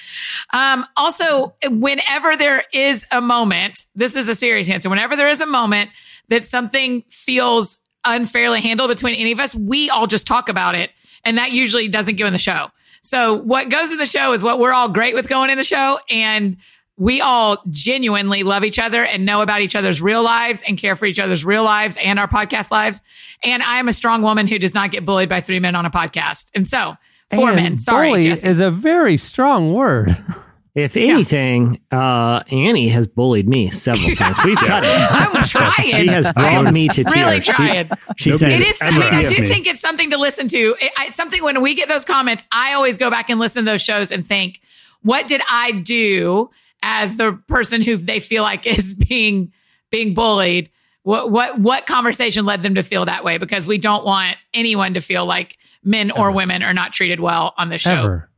Um, 0.53 0.85
also, 0.97 1.55
whenever 1.71 2.37
there 2.37 2.65
is 2.75 3.07
a 3.11 3.23
moment, 3.23 3.87
this 3.95 4.15
is 4.15 4.29
a 4.29 4.35
serious 4.35 4.69
answer. 4.69 4.91
Whenever 4.91 5.17
there 5.17 5.31
is 5.31 5.41
a 5.41 5.47
moment 5.47 5.89
that 6.29 6.47
something 6.47 7.03
feels 7.09 7.79
unfairly 8.05 8.61
handled 8.61 8.91
between 8.91 9.15
any 9.15 9.33
of 9.33 9.41
us, 9.41 9.57
we 9.57 9.89
all 9.89 10.07
just 10.07 10.27
talk 10.27 10.51
about 10.51 10.75
it. 10.75 10.91
And 11.25 11.39
that 11.39 11.53
usually 11.53 11.89
doesn't 11.89 12.17
go 12.19 12.27
in 12.27 12.33
the 12.33 12.39
show. 12.39 12.69
So 13.03 13.35
what 13.35 13.69
goes 13.69 13.93
in 13.93 13.99
the 13.99 14.07
show 14.07 14.33
is 14.33 14.43
what 14.43 14.59
we're 14.59 14.73
all 14.73 14.89
great 14.89 15.15
with 15.15 15.29
going 15.29 15.51
in 15.51 15.59
the 15.59 15.65
show. 15.65 15.99
And 16.11 16.57
we 16.97 17.21
all 17.21 17.63
genuinely 17.71 18.45
love 18.45 18.65
each 18.65 18.79
other 18.79 19.05
and 19.05 19.27
know 19.27 19.41
about 19.41 19.61
each 19.61 19.75
other's 19.75 20.01
real 20.01 20.23
lives 20.23 20.63
and 20.67 20.79
care 20.79 20.95
for 20.97 21.07
each 21.07 21.19
other's 21.19 21.45
real 21.45 21.65
lives 21.65 21.97
and 22.03 22.19
our 22.19 22.29
podcast 22.29 22.71
lives. 22.71 23.03
And 23.43 23.63
I 23.63 23.79
am 23.79 23.89
a 23.89 23.93
strong 23.93 24.23
woman 24.23 24.47
who 24.47 24.59
does 24.59 24.75
not 24.75 24.91
get 24.93 25.05
bullied 25.05 25.29
by 25.29 25.41
three 25.41 25.59
men 25.59 25.75
on 25.75 25.87
a 25.87 25.91
podcast. 25.91 26.51
And 26.55 26.67
so 26.69 26.95
four 27.35 27.49
And 27.49 27.57
men, 27.57 27.77
sorry, 27.77 28.11
bully 28.11 28.23
Jesse. 28.23 28.49
is 28.49 28.61
a 28.61 28.71
very 28.71 29.17
strong 29.17 29.75
word. 29.75 30.17
If 30.75 30.97
anything, 30.97 31.81
uh, 31.93 32.43
Annie 32.51 32.89
has 32.89 33.07
bullied 33.07 33.49
me 33.49 33.71
several 33.71 34.17
times. 34.17 34.37
We've 34.45 34.57
cut 34.59 34.83
it. 34.85 34.91
I'm 35.13 35.45
trying. 35.49 35.91
She 35.93 36.07
has 36.09 36.33
brought 36.33 36.75
me 36.75 36.89
to 36.89 37.05
tears. 37.05 37.15
Really 37.15 37.41
She- 37.41 37.53
trying. 37.53 37.91
She, 38.17 38.35
said, 38.35 38.51
it 38.51 38.61
is. 38.69 38.83
I 38.83 38.91
mean, 38.91 39.03
I 39.03 39.23
do 39.23 39.41
me. 39.41 39.47
think 39.47 39.69
it's 39.69 39.81
something 39.81 40.11
to 40.11 40.19
listen 40.19 40.49
to. 40.49 40.59
It, 40.81 40.93
I, 40.99 41.07
it's 41.07 41.17
something 41.17 41.43
when 41.45 41.63
we 41.63 41.77
get 41.77 41.89
those 41.89 42.05
comments, 42.05 42.45
I 42.51 42.73
always 42.75 42.99
go 42.99 43.09
back 43.09 43.31
and 43.31 43.39
listen 43.39 43.65
to 43.65 43.71
those 43.71 43.83
shows 43.83 44.11
and 44.11 44.27
think, 44.27 44.61
what 45.03 45.29
did 45.29 45.43
I 45.49 45.71
do 45.71 46.51
as 46.83 47.17
the 47.19 47.35
person 47.47 47.81
who 47.81 47.97
they 47.97 48.19
feel 48.19 48.43
like 48.43 48.67
is 48.79 48.95
being 48.95 49.53
being 49.91 50.13
bullied? 50.15 50.71
What 51.05 51.31
what 51.31 51.61
what 51.61 51.87
conversation 51.87 52.47
led 52.47 52.63
them 52.65 52.75
to 52.75 52.83
feel 52.83 53.05
that 53.05 53.23
way? 53.23 53.39
Because 53.39 53.69
we 53.69 53.79
don't 53.79 54.05
want 54.05 54.37
anyone 54.53 54.95
to 54.95 55.01
feel 55.01 55.25
like 55.25 55.57
men 55.85 56.11
or 56.11 56.33
women 56.33 56.65
are 56.65 56.75
not 56.75 56.93
treated 56.93 57.21
well 57.21 57.55
on 57.57 57.69
this 57.69 57.83
show. 57.83 57.95
Ever. 57.95 58.31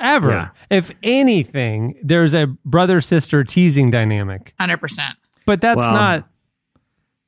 Ever. 0.00 0.30
Yeah. 0.30 0.48
If 0.70 0.92
anything, 1.02 1.98
there's 2.02 2.34
a 2.34 2.46
brother 2.64 3.00
sister 3.00 3.42
teasing 3.44 3.90
dynamic. 3.90 4.54
Hundred 4.58 4.78
percent. 4.78 5.16
But 5.46 5.60
that's 5.60 5.78
Well- 5.80 5.92
not 5.92 6.28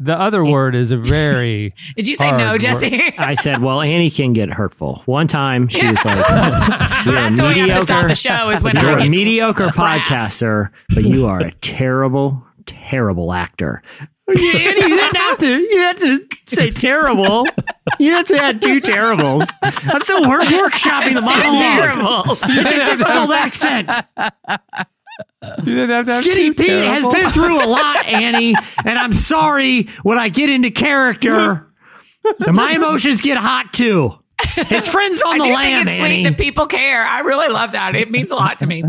the 0.02 0.18
other 0.18 0.42
word 0.44 0.74
is 0.74 0.92
a 0.92 0.96
very 0.98 1.74
Did 1.96 2.08
you 2.08 2.14
say 2.16 2.28
hard 2.28 2.38
no, 2.38 2.52
word. 2.52 2.60
Jesse? 2.62 3.12
I 3.18 3.34
said, 3.34 3.60
well, 3.62 3.82
Annie 3.82 4.10
can 4.10 4.32
get 4.32 4.48
hurtful. 4.50 5.02
One 5.04 5.26
time 5.26 5.68
she 5.68 5.86
was 5.86 6.02
like, 6.04 6.16
you're 7.04 7.14
That's 7.14 7.38
a 7.38 7.42
when 7.42 7.54
we 7.54 7.58
have 7.60 7.68
to 7.80 7.82
stop 7.82 7.88
mediocre- 8.04 8.08
the 8.08 8.14
show 8.14 8.50
is 8.50 8.64
when 8.64 8.76
you're 8.76 8.90
I 8.92 8.94
a 8.94 8.98
get 9.02 9.10
mediocre 9.10 9.68
crass. 9.68 10.08
podcaster, 10.08 10.70
but 10.94 11.04
you 11.04 11.26
are 11.26 11.40
a 11.40 11.50
terrible, 11.60 12.42
terrible 12.64 13.32
actor. 13.34 13.82
Annie, 14.30 14.80
you 14.90 14.96
didn't 14.96 15.16
have 15.16 15.38
to. 15.38 15.46
You 15.58 15.68
didn't 15.68 15.82
have 15.82 16.28
to 16.30 16.36
say 16.56 16.70
terrible. 16.70 17.46
You 17.98 18.10
didn't 18.10 18.28
say 18.28 18.38
I 18.38 18.44
had 18.46 18.62
two 18.62 18.80
terribles. 18.80 19.50
I'm 19.62 20.02
still 20.02 20.28
work, 20.28 20.42
workshopping 20.42 21.14
the 21.14 21.20
So 21.22 21.30
monologue. 21.30 21.60
terrible. 21.60 22.24
It's 22.42 22.72
a 22.72 22.96
difficult 22.96 23.30
accent. 23.32 23.90
You 25.64 25.74
didn't 25.74 25.90
have 25.90 26.06
to 26.06 26.12
have 26.14 26.24
Skinny 26.24 26.48
two 26.50 26.54
Pete 26.54 26.84
has 26.84 27.06
been 27.06 27.30
through 27.30 27.64
a 27.64 27.66
lot, 27.66 28.04
Annie, 28.06 28.54
and 28.84 28.98
I'm 28.98 29.12
sorry 29.12 29.84
when 30.02 30.18
I 30.18 30.28
get 30.28 30.50
into 30.50 30.70
character. 30.70 31.66
My 32.46 32.72
emotions 32.72 33.22
get 33.22 33.38
hot 33.38 33.72
too. 33.72 34.14
His 34.68 34.86
friends 34.88 35.22
on 35.22 35.34
I 35.34 35.38
the 35.38 35.44
do 35.44 35.52
lam, 35.52 35.84
think 35.86 35.88
it's 35.88 36.00
Annie. 36.00 36.14
sweet 36.24 36.30
that 36.30 36.38
people 36.38 36.66
care. 36.66 37.04
I 37.04 37.20
really 37.20 37.48
love 37.48 37.72
that. 37.72 37.94
It 37.94 38.10
means 38.10 38.30
a 38.30 38.34
lot 38.36 38.58
to 38.60 38.66
me. 38.66 38.84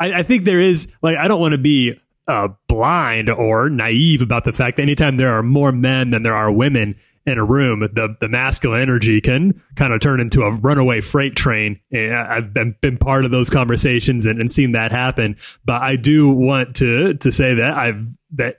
I, 0.00 0.12
I 0.20 0.22
think 0.22 0.44
there 0.44 0.60
is 0.60 0.88
like 1.02 1.16
I 1.18 1.28
don't 1.28 1.40
want 1.40 1.52
to 1.52 1.58
be 1.58 2.00
uh, 2.26 2.48
blind 2.68 3.30
or 3.30 3.68
naive 3.68 4.22
about 4.22 4.44
the 4.44 4.52
fact 4.52 4.76
that 4.76 4.82
anytime 4.82 5.16
there 5.16 5.36
are 5.36 5.42
more 5.42 5.72
men 5.72 6.10
than 6.10 6.22
there 6.22 6.34
are 6.34 6.50
women 6.50 6.96
in 7.26 7.38
a 7.38 7.44
room, 7.44 7.80
the 7.80 8.16
the 8.20 8.28
masculine 8.28 8.82
energy 8.82 9.20
can 9.20 9.60
kind 9.76 9.92
of 9.92 10.00
turn 10.00 10.20
into 10.20 10.42
a 10.42 10.52
runaway 10.52 11.00
freight 11.00 11.34
train. 11.34 11.80
And 11.90 12.14
I've 12.14 12.52
been, 12.52 12.76
been 12.82 12.98
part 12.98 13.24
of 13.24 13.30
those 13.30 13.48
conversations 13.48 14.26
and, 14.26 14.40
and 14.40 14.52
seen 14.52 14.72
that 14.72 14.92
happen. 14.92 15.36
But 15.64 15.82
I 15.82 15.96
do 15.96 16.28
want 16.28 16.76
to 16.76 17.14
to 17.14 17.32
say 17.32 17.54
that 17.54 17.70
I've 17.70 18.06
that 18.34 18.58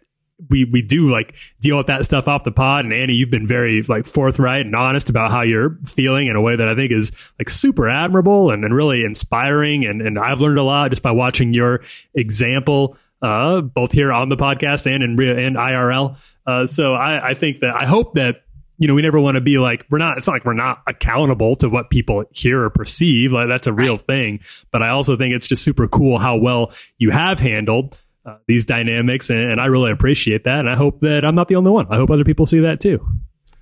we 0.49 0.65
we 0.65 0.81
do 0.81 1.09
like 1.09 1.35
deal 1.61 1.77
with 1.77 1.87
that 1.87 2.05
stuff 2.05 2.27
off 2.27 2.43
the 2.43 2.51
pod 2.51 2.85
and 2.85 2.93
Annie 2.93 3.15
you've 3.15 3.29
been 3.29 3.47
very 3.47 3.81
like 3.83 4.05
forthright 4.05 4.65
and 4.65 4.75
honest 4.75 5.09
about 5.09 5.31
how 5.31 5.41
you're 5.41 5.77
feeling 5.85 6.27
in 6.27 6.35
a 6.35 6.41
way 6.41 6.55
that 6.55 6.67
I 6.67 6.75
think 6.75 6.91
is 6.91 7.13
like 7.39 7.49
super 7.49 7.87
admirable 7.87 8.51
and, 8.51 8.65
and 8.65 8.75
really 8.75 9.05
inspiring 9.05 9.85
and, 9.85 10.01
and 10.01 10.19
I've 10.19 10.41
learned 10.41 10.59
a 10.59 10.63
lot 10.63 10.89
just 10.89 11.03
by 11.03 11.11
watching 11.11 11.53
your 11.53 11.81
example 12.15 12.97
uh 13.21 13.61
both 13.61 13.91
here 13.91 14.11
on 14.11 14.29
the 14.29 14.37
podcast 14.37 14.91
and 14.93 15.03
in 15.03 15.15
real 15.15 15.37
and 15.37 15.55
IRL 15.55 16.17
uh 16.45 16.65
so 16.65 16.93
I 16.93 17.29
I 17.29 17.33
think 17.33 17.61
that 17.61 17.81
I 17.81 17.85
hope 17.85 18.15
that 18.15 18.41
you 18.77 18.87
know, 18.87 18.93
we 18.93 19.01
never 19.01 19.19
want 19.19 19.35
to 19.35 19.41
be 19.41 19.57
like, 19.57 19.85
we're 19.89 19.97
not, 19.97 20.17
it's 20.17 20.27
not 20.27 20.33
like 20.33 20.45
we're 20.45 20.53
not 20.53 20.81
accountable 20.87 21.55
to 21.55 21.69
what 21.69 21.89
people 21.89 22.25
hear 22.31 22.63
or 22.63 22.69
perceive. 22.69 23.31
Like, 23.31 23.47
that's 23.47 23.67
a 23.67 23.73
real 23.73 23.97
thing. 23.97 24.41
But 24.71 24.83
I 24.83 24.89
also 24.89 25.15
think 25.15 25.33
it's 25.33 25.47
just 25.47 25.63
super 25.63 25.87
cool 25.87 26.17
how 26.19 26.37
well 26.37 26.73
you 26.97 27.11
have 27.11 27.39
handled 27.39 28.01
uh, 28.25 28.37
these 28.47 28.65
dynamics. 28.65 29.29
And, 29.29 29.39
and 29.51 29.61
I 29.61 29.67
really 29.67 29.91
appreciate 29.91 30.43
that. 30.43 30.59
And 30.59 30.69
I 30.69 30.75
hope 30.75 30.99
that 31.01 31.23
I'm 31.23 31.35
not 31.35 31.47
the 31.47 31.55
only 31.55 31.71
one. 31.71 31.87
I 31.89 31.95
hope 31.95 32.09
other 32.09 32.25
people 32.25 32.45
see 32.45 32.59
that 32.59 32.81
too. 32.81 33.05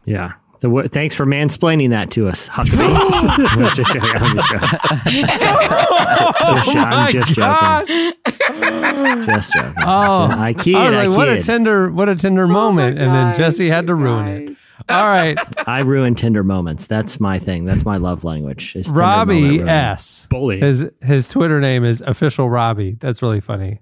Yeah. 0.06 0.34
So 0.64 0.70
wh- 0.74 0.88
thanks 0.88 1.14
for 1.14 1.26
mansplaining 1.26 1.90
that 1.90 2.10
to 2.12 2.30
us, 2.30 2.48
Huckabee. 2.48 2.88
I'm 2.88 3.66
oh 3.66 3.70
just 3.76 3.92
joking. 3.92 4.10
I'm 4.16 4.38
just 4.38 4.48
joking. 4.50 4.70
Just. 6.64 6.76
I'm 6.78 7.12
just 7.12 7.36
joking. 7.36 9.26
Just 9.26 9.52
joking. 9.52 9.74
Oh, 9.80 10.28
I 10.32 10.54
kid. 10.58 10.76
I 10.76 10.88
was 10.88 10.96
I 10.96 11.08
like, 11.08 11.18
what 11.18 11.28
a 11.28 11.42
tender, 11.42 11.92
what 11.92 12.08
a 12.08 12.16
tender 12.16 12.48
moment, 12.48 12.98
and 12.98 13.14
then 13.14 13.36
Jesse 13.36 13.68
had 13.68 13.88
to 13.88 13.96
ruin 13.96 14.26
it. 14.30 14.58
All 14.88 15.04
right, 15.04 15.38
I 15.68 15.82
ruin 15.82 16.16
tender 16.16 16.46
moments. 16.46 16.88
That's 16.88 17.20
my 17.20 17.40
thing. 17.40 17.66
That's 17.66 17.84
my 17.84 17.98
love 17.98 18.24
language. 18.24 18.74
is 18.78 18.88
Robbie. 18.90 19.60
S. 19.60 20.28
Bully. 20.30 20.62
His 20.62 20.90
his 21.02 21.28
Twitter 21.28 21.60
name 21.60 21.84
is 21.84 22.00
official 22.00 22.50
Robbie. 22.50 22.96
That's 23.02 23.22
really 23.22 23.42
funny, 23.42 23.82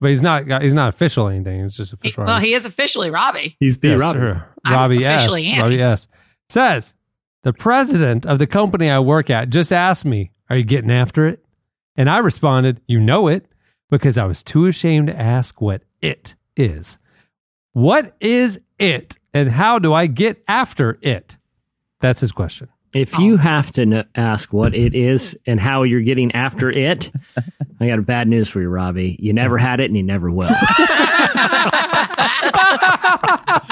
but 0.00 0.08
he's 0.08 0.22
not 0.22 0.62
he's 0.62 0.74
not 0.74 0.88
official 0.88 1.26
or 1.28 1.30
anything. 1.30 1.60
It's 1.60 1.76
just 1.76 1.92
official. 1.92 2.24
Well, 2.24 2.40
he 2.40 2.54
is 2.54 2.64
officially 2.64 3.10
Robbie. 3.10 3.56
He's 3.60 3.78
the 3.78 3.88
Yes, 3.88 4.00
Robbie. 4.00 4.18
true. 4.18 4.40
Robbie 4.68 5.04
S. 5.04 5.20
officially 5.20 5.46
Annie. 5.48 5.62
Robbie 5.62 5.82
S. 5.82 6.08
Says 6.48 6.94
the 7.42 7.52
president 7.52 8.26
of 8.26 8.38
the 8.38 8.46
company 8.46 8.90
I 8.90 8.98
work 8.98 9.30
at 9.30 9.50
just 9.50 9.72
asked 9.72 10.04
me, 10.04 10.30
"Are 10.48 10.56
you 10.56 10.64
getting 10.64 10.90
after 10.90 11.26
it?" 11.26 11.44
And 11.96 12.08
I 12.10 12.18
responded, 12.18 12.80
"You 12.86 13.00
know 13.00 13.28
it," 13.28 13.46
because 13.90 14.16
I 14.18 14.24
was 14.24 14.42
too 14.42 14.66
ashamed 14.66 15.08
to 15.08 15.18
ask 15.20 15.60
what 15.60 15.82
it 16.02 16.34
is. 16.56 16.98
What 17.72 18.16
is 18.20 18.60
it, 18.78 19.16
and 19.32 19.50
how 19.52 19.78
do 19.78 19.92
I 19.94 20.06
get 20.06 20.42
after 20.48 20.98
it? 21.02 21.36
That's 22.00 22.20
his 22.20 22.32
question. 22.32 22.68
If 22.92 23.16
you 23.18 23.36
have 23.36 23.70
to 23.72 23.86
kn- 23.86 24.04
ask 24.16 24.52
what 24.52 24.74
it 24.74 24.94
is 24.94 25.36
and 25.46 25.60
how 25.60 25.84
you're 25.84 26.00
getting 26.00 26.32
after 26.32 26.68
it, 26.70 27.12
I 27.80 27.86
got 27.88 27.98
a 27.98 28.02
bad 28.02 28.28
news 28.28 28.48
for 28.50 28.60
you, 28.60 28.68
Robbie. 28.68 29.16
You 29.20 29.32
never 29.32 29.56
had 29.56 29.80
it 29.80 29.86
and 29.86 29.96
you 29.96 30.02
never 30.02 30.30
will. 30.30 30.50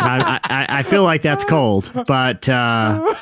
I, 0.00 0.40
I, 0.44 0.66
I 0.78 0.82
feel 0.82 1.02
like 1.04 1.22
that's 1.22 1.44
cold, 1.44 1.90
but 2.06 2.48
uh, 2.48 3.14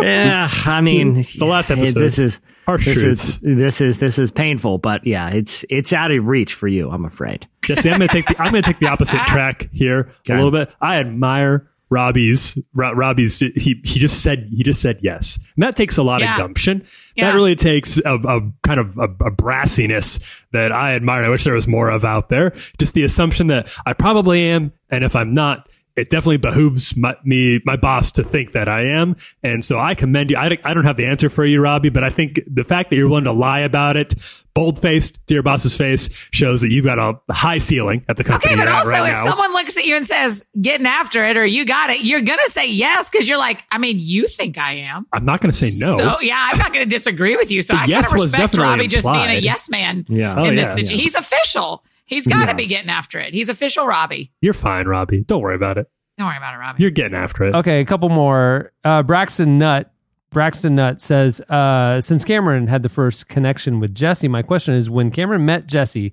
yeah, 0.00 0.48
I 0.66 0.80
mean, 0.80 1.16
It's 1.16 1.34
the 1.38 1.44
last 1.46 1.70
it- 1.70 1.78
episode. 1.78 2.00
This 2.00 2.18
is 2.18 2.40
Harsh 2.66 2.84
this 2.86 3.02
truths. 3.02 3.24
is 3.24 3.40
this 3.42 3.80
is 3.80 3.98
this 4.00 4.18
is 4.18 4.30
painful, 4.30 4.78
but 4.78 5.06
yeah, 5.06 5.30
it's 5.30 5.64
it's 5.68 5.92
out 5.92 6.10
of 6.10 6.26
reach 6.26 6.54
for 6.54 6.66
you. 6.68 6.90
I'm 6.90 7.04
afraid. 7.04 7.46
Jesse, 7.62 7.90
I'm 7.90 7.98
going 7.98 8.08
to 8.08 8.12
take 8.14 8.26
the 8.26 8.40
I'm 8.40 8.52
going 8.52 8.62
to 8.62 8.70
take 8.72 8.80
the 8.80 8.88
opposite 8.88 9.20
track 9.26 9.68
here 9.72 10.12
Okay. 10.20 10.32
a 10.32 10.36
little 10.36 10.50
bit. 10.50 10.70
I 10.80 10.96
admire 10.96 11.68
Robbie's 11.94 12.58
Ro- 12.74 12.92
Robbie's 12.92 13.38
he 13.38 13.80
he 13.84 13.98
just 14.00 14.22
said 14.22 14.48
he 14.52 14.62
just 14.64 14.82
said 14.82 14.98
yes, 15.00 15.38
and 15.54 15.62
that 15.62 15.76
takes 15.76 15.96
a 15.96 16.02
lot 16.02 16.20
Yeah. 16.20 16.32
of 16.34 16.38
gumption. 16.38 16.84
Yeah. 17.14 17.30
That 17.30 17.36
really 17.36 17.54
takes 17.54 17.98
a, 17.98 18.14
a 18.16 18.40
kind 18.64 18.80
of 18.80 18.98
a, 18.98 19.04
a 19.04 19.30
brassiness 19.30 20.20
that 20.52 20.72
I 20.72 20.94
admire. 20.94 21.24
I 21.24 21.28
wish 21.28 21.44
there 21.44 21.54
was 21.54 21.68
more 21.68 21.88
of 21.88 22.04
out 22.04 22.28
there. 22.28 22.52
Just 22.78 22.94
the 22.94 23.04
assumption 23.04 23.46
that 23.46 23.72
I 23.86 23.92
probably 23.92 24.44
am, 24.48 24.72
and 24.90 25.04
if 25.04 25.14
I'm 25.16 25.32
not. 25.34 25.68
It 25.96 26.10
definitely 26.10 26.38
behooves 26.38 26.96
my, 26.96 27.16
me, 27.24 27.60
my 27.64 27.76
boss, 27.76 28.10
to 28.12 28.24
think 28.24 28.52
that 28.52 28.68
I 28.68 28.82
am, 28.86 29.14
and 29.44 29.64
so 29.64 29.78
I 29.78 29.94
commend 29.94 30.30
you. 30.30 30.36
I, 30.36 30.48
don't- 30.48 30.60
I 30.64 30.74
don't 30.74 30.84
have 30.84 30.96
the 30.96 31.06
answer 31.06 31.28
for 31.28 31.44
you, 31.44 31.60
Robbie, 31.60 31.88
but 31.90 32.02
I 32.02 32.10
think 32.10 32.40
the 32.46 32.64
fact 32.64 32.90
that 32.90 32.96
you're 32.96 33.08
willing 33.08 33.24
to 33.24 33.32
lie 33.32 33.60
about 33.60 33.96
it, 33.96 34.14
bold 34.54 34.80
faced 34.80 35.24
to 35.28 35.34
your 35.34 35.42
boss's 35.44 35.76
face, 35.76 36.08
shows 36.32 36.62
that 36.62 36.70
you've 36.72 36.84
got 36.84 36.98
a 36.98 37.14
high 37.32 37.58
ceiling 37.58 38.04
at 38.08 38.16
the 38.16 38.24
company 38.24 38.54
Okay, 38.54 38.60
but 38.64 38.68
also 38.68 38.90
right 38.90 39.08
if 39.10 39.14
now. 39.14 39.24
someone 39.30 39.52
looks 39.52 39.76
at 39.76 39.84
you 39.84 39.94
and 39.96 40.04
says, 40.06 40.44
getting 40.60 40.86
after 40.86 41.24
it 41.24 41.36
or 41.36 41.44
you 41.46 41.64
got 41.64 41.90
it, 41.90 42.00
you're 42.02 42.20
going 42.22 42.38
to 42.44 42.50
say 42.50 42.68
yes 42.70 43.08
because 43.10 43.28
you're 43.28 43.38
like, 43.38 43.64
I 43.70 43.78
mean, 43.78 43.96
you 44.00 44.26
think 44.26 44.58
I 44.58 44.74
am. 44.78 45.06
I'm 45.12 45.24
not 45.24 45.40
going 45.40 45.52
to 45.52 45.56
say 45.56 45.70
no. 45.84 45.96
So, 45.96 46.20
yeah, 46.20 46.48
I'm 46.52 46.58
not 46.58 46.72
going 46.72 46.88
to 46.88 46.92
disagree 46.92 47.36
with 47.36 47.50
you. 47.52 47.62
So 47.62 47.72
The 47.74 47.78
I 47.78 47.80
kind 47.82 47.90
yes 47.90 48.12
of 48.12 48.18
was 48.20 48.32
respect 48.32 48.56
Robbie 48.56 48.86
just 48.88 49.06
being 49.06 49.30
a 49.30 49.34
yes 49.38 49.68
man 49.70 50.06
Yeah. 50.08 50.34
Oh, 50.40 50.44
in 50.44 50.56
this 50.56 50.68
yeah. 50.68 50.74
situation. 50.74 50.96
Yeah. 50.98 51.02
He's 51.02 51.14
official. 51.14 51.84
He's 52.04 52.26
got 52.26 52.44
to 52.46 52.50
Yeah. 52.52 52.54
be 52.54 52.66
getting 52.66 52.90
after 52.90 53.18
it. 53.18 53.32
He's 53.34 53.48
official 53.48 53.86
Robbie. 53.86 54.32
You're 54.40 54.52
fine, 54.52 54.86
Robbie. 54.86 55.24
Don't 55.26 55.40
worry 55.40 55.54
about 55.56 55.78
it. 55.78 55.86
Don't 56.18 56.26
worry 56.28 56.36
about 56.36 56.54
it, 56.54 56.58
Robbie. 56.58 56.82
You're 56.82 56.90
getting 56.90 57.14
after 57.16 57.44
it. 57.44 57.54
Okay, 57.54 57.80
a 57.80 57.84
couple 57.84 58.08
more. 58.08 58.72
Uh, 58.84 59.02
Braxton 59.02 59.58
Nutt. 59.58 59.90
Braxton 60.30 60.74
Nutt 60.76 61.00
says, 61.00 61.40
uh, 61.42 62.00
since 62.00 62.24
Cameron 62.24 62.66
had 62.66 62.82
the 62.82 62.88
first 62.88 63.28
connection 63.28 63.78
with 63.80 63.94
Jesse, 63.94 64.26
my 64.28 64.42
question 64.42 64.74
is 64.74 64.90
when 64.90 65.10
Cameron 65.10 65.44
met 65.46 65.66
Jesse, 65.66 66.12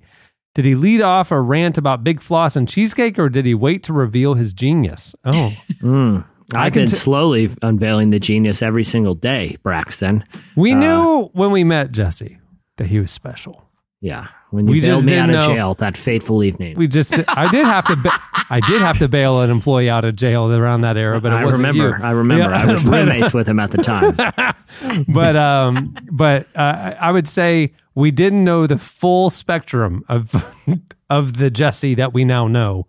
did 0.53 0.65
he 0.65 0.75
lead 0.75 1.01
off 1.01 1.31
a 1.31 1.41
rant 1.41 1.77
about 1.77 2.03
Big 2.03 2.21
Floss 2.21 2.55
and 2.55 2.67
cheesecake 2.67 3.17
or 3.17 3.29
did 3.29 3.45
he 3.45 3.53
wait 3.55 3.81
to 3.83 3.93
reveal 3.93 4.35
his 4.35 4.53
genius? 4.53 5.15
Oh, 5.25 5.51
Mm. 5.83 6.25
I 6.53 6.65
I've 6.65 6.73
can 6.73 6.81
been 6.83 6.89
t- 6.89 6.95
slowly 6.95 7.49
unveiling 7.61 8.09
the 8.09 8.19
genius 8.19 8.61
every 8.61 8.83
single 8.83 9.15
day, 9.15 9.57
Braxton. 9.63 10.23
we 10.55 10.73
Uh, 10.73 10.79
knew 10.79 11.29
when 11.33 11.51
we 11.51 11.63
met 11.63 11.91
Jesse 11.91 12.37
that 12.77 12.87
he 12.87 12.99
was 12.99 13.09
special. 13.09 13.63
Yeah. 14.01 14.27
When 14.51 14.67
you 14.67 14.73
We 14.73 14.81
bailed 14.81 14.95
just 14.97 15.07
me 15.07 15.17
out 15.17 15.25
didn't 15.27 15.41
of 15.43 15.47
know. 15.49 15.55
jail 15.55 15.73
that 15.75 15.97
fateful 15.97 16.43
evening. 16.43 16.75
We 16.77 16.87
just 16.87 17.13
I 17.29 17.49
did 17.51 17.65
have 17.65 17.87
to 17.87 17.95
ba- 17.95 18.21
I 18.49 18.59
did 18.59 18.81
have 18.81 18.99
to 18.99 19.07
bail 19.07 19.41
an 19.41 19.49
employee 19.49 19.89
out 19.89 20.05
of 20.05 20.15
jail 20.15 20.51
around 20.51 20.81
that 20.81 20.97
era, 20.97 21.19
but 21.19 21.31
it 21.31 21.35
I 21.35 21.45
wasn't 21.45 21.67
remember. 21.67 21.97
you. 21.97 22.03
I 22.03 22.11
remember. 22.11 22.43
Yeah, 22.49 22.61
I 22.61 22.71
was 22.73 22.83
but- 22.85 22.91
roommates 22.91 23.33
with 23.33 23.47
him 23.47 23.59
at 23.59 23.71
the 23.71 23.77
time. 23.79 24.15
but 25.07 25.35
um, 25.35 25.95
but 26.11 26.47
uh, 26.55 26.59
I 26.59 26.97
I 26.99 27.11
would 27.11 27.27
say 27.27 27.73
we 27.95 28.11
didn't 28.11 28.43
know 28.43 28.67
the 28.67 28.77
full 28.77 29.29
spectrum 29.29 30.03
of 30.07 30.55
of 31.09 31.37
the 31.37 31.49
Jesse 31.49 31.95
that 31.95 32.13
we 32.13 32.23
now 32.25 32.47
know 32.47 32.87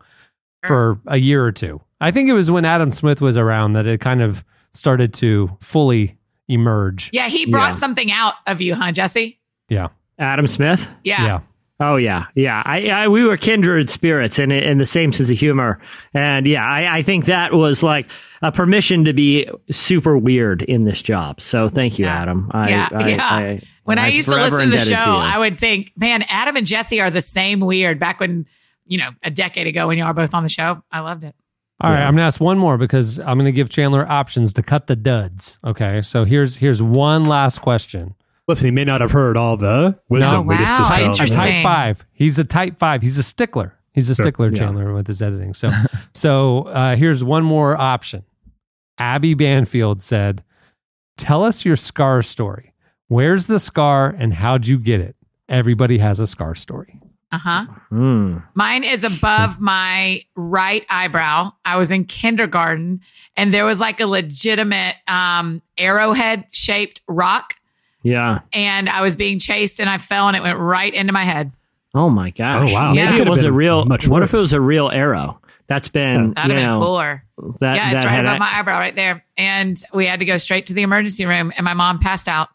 for 0.67 1.01
a 1.07 1.17
year 1.17 1.45
or 1.45 1.53
two. 1.53 1.81
I 2.01 2.11
think 2.11 2.29
it 2.29 2.33
was 2.35 2.51
when 2.51 2.65
Adam 2.65 2.91
Smith 2.91 3.21
was 3.21 3.37
around 3.39 3.75
that 3.75 3.87
it 3.87 4.01
kind 4.01 4.23
of 4.23 4.45
started 4.73 5.13
to 5.15 5.57
fully 5.61 6.19
emerge. 6.49 7.11
Yeah, 7.13 7.29
he 7.29 7.47
brought 7.47 7.73
Yeah. 7.75 7.77
something 7.77 8.11
out 8.11 8.35
of 8.47 8.61
you, 8.61 8.75
huh, 8.75 8.91
Jesse? 8.93 9.39
Yeah. 9.69 9.89
Adam 10.19 10.47
Smith. 10.47 10.89
Yeah. 11.05 11.25
Yeah. 11.25 11.41
Oh 11.83 11.97
yeah, 11.97 12.27
yeah. 12.37 12.63
I, 12.65 12.89
I 12.91 13.09
we 13.09 13.25
were 13.25 13.37
kindred 13.37 13.91
spirits 13.91 14.39
and 14.39 14.53
in 14.53 14.79
the 14.79 14.87
same 14.87 15.13
sense 15.13 15.31
of 15.31 15.37
humor, 15.39 15.81
and 16.15 16.47
yeah, 16.47 16.65
I, 16.65 16.99
I 16.99 17.03
think 17.03 17.25
that 17.25 17.53
was 17.53 17.83
like 17.83 18.09
a 18.41 18.53
permission 18.53 19.05
to 19.07 19.13
be 19.13 19.49
super 19.71 20.17
weird 20.17 20.63
in 20.63 20.85
this 20.85 21.03
job. 21.03 21.41
So 21.41 21.69
thank 21.69 21.99
you, 21.99 22.07
Adam. 22.07 22.51
I, 22.55 22.71
yeah, 22.71 22.89
I, 22.93 23.09
yeah. 23.09 23.29
I- 23.31 23.61
when 23.85 23.99
I 23.99 24.07
I'm 24.07 24.13
used 24.13 24.29
to 24.29 24.37
listen 24.37 24.67
to 24.67 24.71
the 24.71 24.79
show, 24.79 24.93
you. 24.95 24.97
I 25.19 25.39
would 25.41 25.59
think, 25.59 25.91
man, 25.97 26.23
Adam 26.29 26.55
and 26.57 26.65
Jesse 26.69 27.01
are 27.01 27.11
the 27.11 27.21
same 27.21 27.59
weird. 27.59 27.99
Back 27.99 28.21
when, 28.21 28.47
you 28.87 28.97
know, 28.99 29.11
a 29.25 29.31
decade 29.31 29.67
ago 29.67 29.89
when 29.89 29.99
y'all 29.99 30.07
were 30.07 30.13
both 30.15 30.35
on 30.35 30.45
the 30.45 30.49
show, 30.49 30.85
I 30.93 31.01
loved 31.01 31.25
it. 31.25 31.35
All 31.81 31.91
right, 31.91 32.03
I'm 32.03 32.15
gonna 32.15 32.27
ask 32.29 32.41
one 32.41 32.59
more 32.59 32.79
because 32.79 33.19
I'm 33.19 33.39
gonna 33.39 33.51
give 33.51 33.71
Chandler 33.71 34.09
options 34.09 34.53
to 34.53 34.63
cut 34.63 34.87
the 34.87 34.95
duds. 34.95 35.59
Okay, 35.65 36.01
so 36.03 36.25
here's 36.25 36.59
here's 36.59 36.81
one 36.81 37.25
last 37.25 37.59
question. 37.61 38.15
Listen, 38.49 38.67
he 38.67 38.71
may 38.73 38.85
not 38.85 39.01
have 39.01 39.13
heard 39.13 39.37
all 39.37 39.57
the 39.57 39.99
wisdom 40.09 40.47
we 40.47 40.57
just 40.57 40.73
wow, 40.91 40.99
dispelled. 41.13 41.31
A 41.31 41.31
type 41.53 41.63
five. 41.63 42.07
He's 42.13 42.39
a 42.39 42.45
type 42.45 42.79
five. 42.79 43.01
He's 43.03 43.19
a 43.19 43.23
stickler. 43.23 43.79
He's 43.93 44.11
a 44.11 44.15
Sure. 44.15 44.25
stickler, 44.25 44.49
Yeah. 44.49 44.55
Chandler, 44.55 44.93
with 44.95 45.07
his 45.07 45.23
editing. 45.23 45.55
So, 45.55 45.71
so 46.15 46.63
uh, 46.65 46.97
here's 46.97 47.23
one 47.23 47.45
more 47.45 47.77
option. 47.81 48.25
Abby 48.99 49.35
Banfield 49.35 50.03
said, 50.03 50.43
"Tell 51.17 51.45
us 51.45 51.65
your 51.65 51.77
scar 51.77 52.23
story. 52.23 52.73
Where's 53.09 53.47
the 53.47 53.59
scar 53.61 54.09
and 54.09 54.35
how'd 54.35 54.67
you 54.67 54.79
get 54.79 55.01
it? 55.01 55.17
Everybody 55.49 55.99
has 55.99 56.19
a 56.21 56.27
scar 56.27 56.55
story." 56.55 56.99
Uh 57.31 57.39
huh. 57.39 57.67
Hmm. 57.89 58.37
Mine 58.55 58.85
is 58.85 59.05
above 59.05 59.59
my 59.61 60.23
right 60.37 60.85
eyebrow. 60.91 61.53
I 61.65 61.77
was 61.79 61.91
in 61.91 62.05
kindergarten 62.05 63.01
and 63.37 63.55
there 63.55 63.65
was 63.65 63.81
like 63.81 64.01
a 64.01 64.07
legitimate 64.07 64.97
um, 65.09 65.63
arrowhead 65.79 66.45
shaped 66.51 67.01
rock. 67.09 67.55
Yeah. 68.03 68.41
And 68.53 68.89
I 68.89 69.01
was 69.03 69.17
being 69.17 69.39
chased 69.39 69.81
and 69.81 69.89
I 69.89 69.99
fell 69.99 70.29
and 70.29 70.37
it 70.37 70.43
went 70.43 70.59
right 70.59 70.93
into 70.93 71.13
my 71.13 71.23
head. 71.23 71.53
Oh 71.95 72.09
my 72.09 72.31
gosh. 72.31 72.71
Oh, 72.71 72.75
wow. 72.75 72.93
Yeah. 72.93 73.07
Maybe 73.07 73.19
That 73.19 73.27
it 73.27 73.31
was 73.31 73.45
a 73.45 73.53
real. 73.53 73.85
much 73.85 74.09
What 74.09 74.23
if 74.23 74.33
it 74.33 74.37
was 74.37 74.53
a 74.53 74.61
real 74.61 74.91
arrow? 74.91 75.41
That's 75.69 75.89
been 75.89 76.35
That'd 76.35 76.51
you 76.53 76.57
have 76.59 76.63
been 76.65 76.81
know 76.81 76.85
cooler. 76.85 77.25
that 77.61 77.77
yeah, 77.77 77.93
it's 77.93 78.05
that 78.05 78.09
right 78.09 78.15
had 78.17 78.25
above 78.25 78.39
my 78.41 78.59
eyebrow 78.59 78.79
right 78.79 78.95
there. 78.97 79.25
And 79.37 79.77
we 79.95 80.07
had 80.07 80.19
to 80.21 80.25
go 80.25 80.37
straight 80.39 80.67
to 80.67 80.75
the 80.75 80.83
emergency 80.83 81.25
room 81.27 81.53
and 81.57 81.65
my 81.65 81.75
mom 81.75 81.99
passed 81.99 82.29
out 82.29 82.49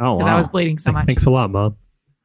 oh 0.00 0.16
because 0.18 0.26
wow. 0.28 0.34
I 0.34 0.36
was 0.36 0.48
bleeding 0.48 0.78
so 0.78 0.90
much. 0.92 1.06
Thanks 1.06 1.24
a 1.26 1.30
lot, 1.30 1.50
mom. 1.50 1.76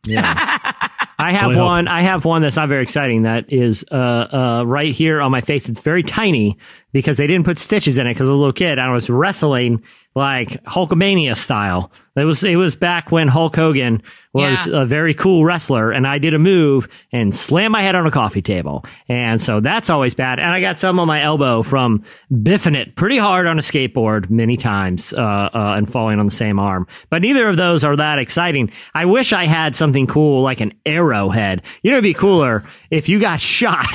Yeah. 0.05 0.21
I 1.19 1.33
have 1.33 1.43
Really 1.43 1.55
helpful. 1.57 1.65
one. 1.65 1.87
I 1.87 2.01
have 2.01 2.25
one 2.25 2.41
that's 2.41 2.55
not 2.55 2.67
very 2.67 2.81
exciting. 2.81 3.21
That 3.23 3.53
is 3.53 3.85
uh, 3.91 3.95
uh, 3.95 4.63
right 4.65 4.91
here 4.91 5.21
on 5.21 5.29
my 5.29 5.41
face. 5.41 5.69
It's 5.69 5.79
very 5.79 6.01
tiny 6.01 6.57
because 6.93 7.17
they 7.17 7.27
didn't 7.27 7.45
put 7.45 7.57
stitches 7.57 7.97
in 7.97 8.07
it 8.07 8.11
because 8.13 8.27
I 8.27 8.31
was 8.31 8.37
a 8.37 8.41
little 8.41 8.53
kid. 8.53 8.79
I 8.79 8.91
was 8.91 9.09
wrestling 9.09 9.83
like 10.13 10.61
Hulkamania 10.65 11.37
style. 11.37 11.91
It 12.17 12.25
was 12.25 12.43
it 12.43 12.57
was 12.57 12.75
back 12.75 13.11
when 13.13 13.29
Hulk 13.29 13.55
Hogan 13.55 14.03
was 14.33 14.67
Yeah. 14.67 14.81
a 14.81 14.85
very 14.85 15.13
cool 15.13 15.45
wrestler, 15.45 15.91
and 15.91 16.05
I 16.05 16.17
did 16.17 16.33
a 16.33 16.39
move 16.39 16.89
and 17.13 17.33
slammed 17.33 17.71
my 17.71 17.81
head 17.81 17.95
on 17.95 18.05
a 18.05 18.11
coffee 18.11 18.41
table, 18.41 18.83
and 19.07 19.41
so 19.41 19.61
that's 19.61 19.89
always 19.89 20.13
bad. 20.13 20.37
And 20.39 20.49
I 20.49 20.59
got 20.59 20.79
some 20.79 20.99
on 20.99 21.07
my 21.07 21.21
elbow 21.21 21.63
from 21.63 22.03
biffing 22.31 22.75
it 22.75 22.95
pretty 22.97 23.17
hard 23.17 23.47
on 23.47 23.57
a 23.57 23.61
skateboard 23.61 24.29
many 24.29 24.57
times 24.57 25.13
uh, 25.13 25.17
uh, 25.21 25.73
and 25.77 25.89
falling 25.89 26.19
on 26.19 26.25
the 26.25 26.31
same 26.31 26.59
arm. 26.59 26.87
But 27.09 27.21
neither 27.21 27.47
of 27.47 27.55
those 27.55 27.85
are 27.85 27.95
that 27.95 28.19
exciting. 28.19 28.71
I 28.93 29.05
wish 29.05 29.31
I 29.31 29.45
had 29.45 29.75
something 29.77 30.07
cool 30.07 30.41
like 30.41 30.59
an 30.59 30.73
arrowhead. 30.85 31.61
You 31.83 31.91
know, 31.91 31.97
it'd 31.97 32.03
be 32.03 32.13
cooler 32.13 32.65
if 32.89 33.07
you 33.07 33.19
got 33.21 33.39
shot. 33.39 33.85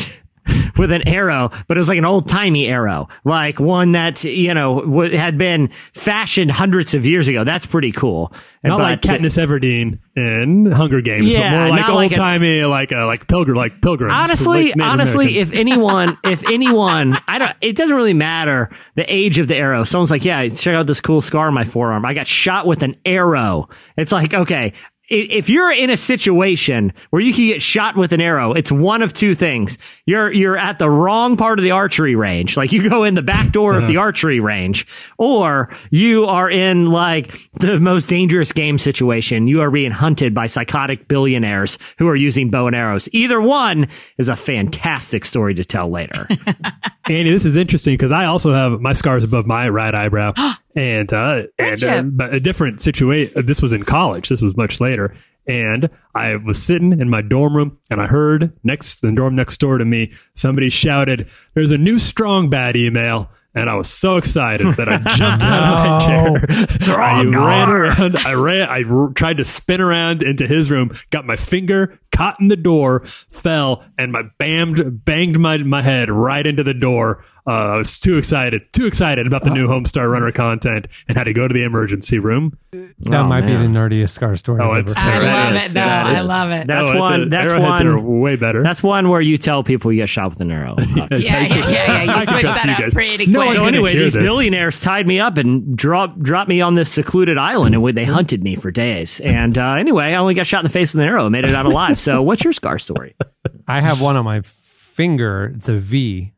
With 0.76 0.92
an 0.92 1.06
arrow, 1.08 1.50
but 1.68 1.76
it 1.76 1.80
was 1.80 1.88
like 1.88 1.98
an 1.98 2.04
old 2.04 2.28
timey 2.28 2.66
arrow, 2.66 3.08
like 3.24 3.58
one 3.58 3.92
that 3.92 4.22
you 4.24 4.52
know 4.52 4.80
w- 4.82 5.16
had 5.16 5.38
been 5.38 5.68
fashioned 5.94 6.50
hundreds 6.50 6.92
of 6.94 7.06
years 7.06 7.28
ago. 7.28 7.44
That's 7.44 7.64
pretty 7.66 7.92
cool. 7.92 8.32
Not 8.62 8.80
like 8.80 9.00
Katniss 9.00 9.38
Everdeen 9.42 10.00
in 10.16 10.70
Hunger 10.72 11.00
Games, 11.00 11.32
Yeah, 11.32 11.50
but 11.50 11.68
more 11.68 11.76
like 11.78 11.88
old 12.10 12.14
timey, 12.14 12.62
like 12.64 12.92
uh, 12.92 13.06
like 13.06 13.26
pilgrim, 13.28 13.56
like 13.56 13.80
pilgrims. 13.80 14.12
honestly 14.14 14.72
like 14.72 14.80
honestly 14.82 15.38
if 15.38 15.52
anyone 15.54 16.18
if 16.24 16.44
anyone 16.50 17.18
i 17.28 17.38
don't 17.38 17.54
it 17.60 17.76
doesn't 17.76 17.94
really 17.96 18.14
matter 18.14 18.68
the 18.96 19.04
age 19.12 19.38
of 19.38 19.46
the 19.48 19.54
arrow 19.56 19.84
someone's 19.84 20.10
like 20.10 20.24
yeah 20.24 20.46
check 20.48 20.74
out 20.74 20.86
this 20.86 21.00
cool 21.00 21.20
scar 21.20 21.46
on 21.48 21.54
my 21.54 21.64
forearm 21.64 22.04
i 22.04 22.12
got 22.14 22.26
shot 22.26 22.66
with 22.66 22.82
an 22.82 22.94
arrow 23.04 23.68
it's 23.96 24.10
like 24.12 24.34
okay 24.34 24.72
if 25.08 25.48
you're 25.48 25.70
in 25.70 25.90
a 25.90 25.96
situation 25.96 26.92
where 27.10 27.22
you 27.22 27.32
can 27.32 27.46
get 27.46 27.62
shot 27.62 27.96
with 27.96 28.12
an 28.12 28.20
arrow, 28.20 28.52
it's 28.52 28.72
one 28.72 29.02
of 29.02 29.12
two 29.12 29.34
things. 29.34 29.78
You're 30.04 30.32
you're 30.32 30.56
at 30.56 30.78
the 30.78 30.90
wrong 30.90 31.36
part 31.36 31.58
of 31.58 31.62
the 31.62 31.70
archery 31.70 32.16
range. 32.16 32.56
Like 32.56 32.72
you 32.72 32.88
go 32.88 33.04
in 33.04 33.14
the 33.14 33.22
back 33.22 33.52
door 33.52 33.76
of 33.76 33.86
the 33.86 33.98
archery 33.98 34.40
range, 34.40 34.86
or 35.18 35.72
you 35.90 36.26
are 36.26 36.50
in 36.50 36.86
like 36.86 37.32
the 37.54 37.78
most 37.78 38.08
dangerous 38.08 38.52
game 38.52 38.78
situation. 38.78 39.46
You 39.46 39.60
are 39.62 39.70
being 39.70 39.92
hunted 39.92 40.34
by 40.34 40.46
psychotic 40.48 41.06
billionaires 41.06 41.78
who 41.98 42.08
are 42.08 42.16
using 42.16 42.50
bow 42.50 42.66
and 42.66 42.74
arrows. 42.74 43.08
Either 43.12 43.40
one 43.40 43.88
is 44.18 44.28
a 44.28 44.36
fantastic 44.36 45.24
story 45.24 45.54
to 45.54 45.64
tell 45.64 45.88
later. 45.88 46.26
Andy, 47.08 47.30
this 47.30 47.46
is 47.46 47.56
interesting 47.56 47.94
because 47.94 48.12
I 48.12 48.24
also 48.24 48.52
have 48.52 48.80
my 48.80 48.92
scars 48.92 49.22
above 49.22 49.46
my 49.46 49.68
right 49.68 49.94
eyebrow, 49.94 50.32
and 50.76 51.12
uh, 51.12 51.42
and 51.58 51.82
uh, 51.82 52.02
but 52.02 52.34
a 52.34 52.38
different 52.38 52.80
situation. 52.80 53.46
This 53.46 53.62
was 53.62 53.72
in 53.72 53.82
college. 53.82 54.28
This 54.28 54.42
was 54.42 54.56
much 54.56 54.80
later, 54.80 55.16
and 55.48 55.88
I 56.14 56.36
was 56.36 56.62
sitting 56.62 57.00
in 57.00 57.08
my 57.08 57.22
dorm 57.22 57.56
room, 57.56 57.78
and 57.90 58.00
I 58.00 58.06
heard 58.06 58.52
next 58.62 59.00
the 59.00 59.10
dorm 59.10 59.34
next 59.34 59.58
door 59.58 59.78
to 59.78 59.84
me, 59.84 60.12
somebody 60.34 60.68
shouted, 60.68 61.28
"There's 61.54 61.72
a 61.72 61.78
new 61.78 61.98
strong 61.98 62.50
bad 62.50 62.76
email." 62.76 63.30
And 63.54 63.70
I 63.70 63.74
was 63.74 63.88
so 63.88 64.18
excited 64.18 64.74
that 64.74 64.86
I 64.86 64.98
jumped 65.16 65.42
out 65.42 65.62
of 65.62 65.86
my 65.86 66.86
chair. 66.86 66.94
I 67.00 67.24
ran 67.24 67.70
around. 67.70 68.16
I 68.18 68.34
ran. 68.34 68.68
I 68.68 68.82
r- 68.82 69.08
tried 69.14 69.38
to 69.38 69.44
spin 69.44 69.80
around 69.80 70.22
into 70.22 70.46
his 70.46 70.70
room. 70.70 70.94
Got 71.08 71.24
my 71.24 71.36
finger 71.36 71.98
caught 72.16 72.40
in 72.40 72.48
the 72.48 72.56
door, 72.56 73.02
fell, 73.04 73.84
and 73.98 74.10
my 74.10 74.22
bammed 74.38 75.04
banged 75.04 75.38
my 75.38 75.58
my 75.58 75.82
head 75.82 76.10
right 76.10 76.46
into 76.46 76.64
the 76.64 76.74
door. 76.74 77.24
Uh, 77.48 77.50
I 77.50 77.76
was 77.76 78.00
too 78.00 78.16
excited, 78.18 78.62
too 78.72 78.86
excited 78.86 79.26
about 79.26 79.44
the 79.44 79.50
new 79.50 79.68
Homestar 79.68 80.10
Runner 80.10 80.32
content, 80.32 80.88
and 81.08 81.16
had 81.16 81.24
to 81.24 81.32
go 81.32 81.46
to 81.46 81.54
the 81.54 81.62
emergency 81.62 82.18
room. 82.18 82.58
That 82.72 83.20
Oh, 83.20 83.24
might 83.24 83.42
man. 83.44 83.60
be 83.62 83.66
the 83.68 83.72
nerdiest 83.78 84.10
scar 84.10 84.34
story. 84.34 84.60
Oh, 84.60 84.72
I've 84.72 84.80
it's 84.84 84.96
ever 84.96 85.06
terrible. 85.06 85.28
I 85.28 85.32
love 85.32 85.52
That 85.52 85.56
it 85.62 85.66
is- 85.66 85.72
though. 85.74 85.80
that 85.80 86.06
I 86.06 86.20
is. 86.20 86.26
love 86.26 86.50
it. 86.50 86.66
That's 86.66 86.86
Oh, 86.88 86.90
it's 86.92 86.98
one. 87.00 87.22
a- 87.22 87.28
That's 87.28 87.50
arrowheads 87.52 87.80
one. 87.82 87.86
are 87.88 88.00
way 88.00 88.36
better. 88.36 88.62
That's 88.64 88.82
one 88.82 89.08
where 89.08 89.20
you 89.20 89.38
tell 89.38 89.62
people 89.62 89.92
you 89.92 90.02
get 90.02 90.08
shot 90.08 90.30
with 90.30 90.40
an 90.40 90.50
arrow. 90.50 90.74
yeah, 90.96 91.06
yeah, 91.12 91.18
yeah, 91.18 91.46
yeah. 91.46 91.84
I 91.88 92.02
You 92.02 92.10
can 92.12 92.20
switch 92.26 92.40
trust 92.40 92.54
that 92.56 92.64
you 92.66 92.72
up 92.72 92.78
guys. 92.80 92.94
pretty 92.94 93.26
No 93.26 93.42
quick. 93.42 93.58
so 93.58 93.64
anyway, 93.66 93.96
these 93.96 94.12
this. 94.14 94.22
billionaires 94.22 94.80
tied 94.80 95.06
me 95.06 95.20
up 95.20 95.38
and 95.38 95.76
dropped 95.76 96.20
dropped 96.20 96.48
me 96.48 96.60
on 96.60 96.74
this 96.74 96.92
secluded 96.92 97.38
island, 97.38 97.74
and 97.76 97.84
they 97.96 98.04
hunted 98.04 98.42
me 98.42 98.56
for 98.56 98.72
days. 98.72 99.20
And 99.20 99.56
uh, 99.56 99.74
anyway, 99.74 100.06
I 100.06 100.14
only 100.16 100.34
got 100.34 100.46
shot 100.48 100.58
in 100.60 100.64
the 100.64 100.70
face 100.70 100.92
with 100.92 101.00
an 101.02 101.08
arrow, 101.08 101.26
and 101.26 101.32
made 101.32 101.44
it 101.44 101.54
out 101.54 101.66
alive. 101.66 101.96
So, 101.98 102.22
what's 102.22 102.42
your 102.42 102.52
scar 102.52 102.78
story? 102.80 103.14
I 103.68 103.80
have 103.80 104.00
one 104.02 104.16
on 104.16 104.24
my 104.24 104.40
finger. 104.42 105.52
It's 105.54 105.68
a 105.68 105.76
V. 105.76 106.32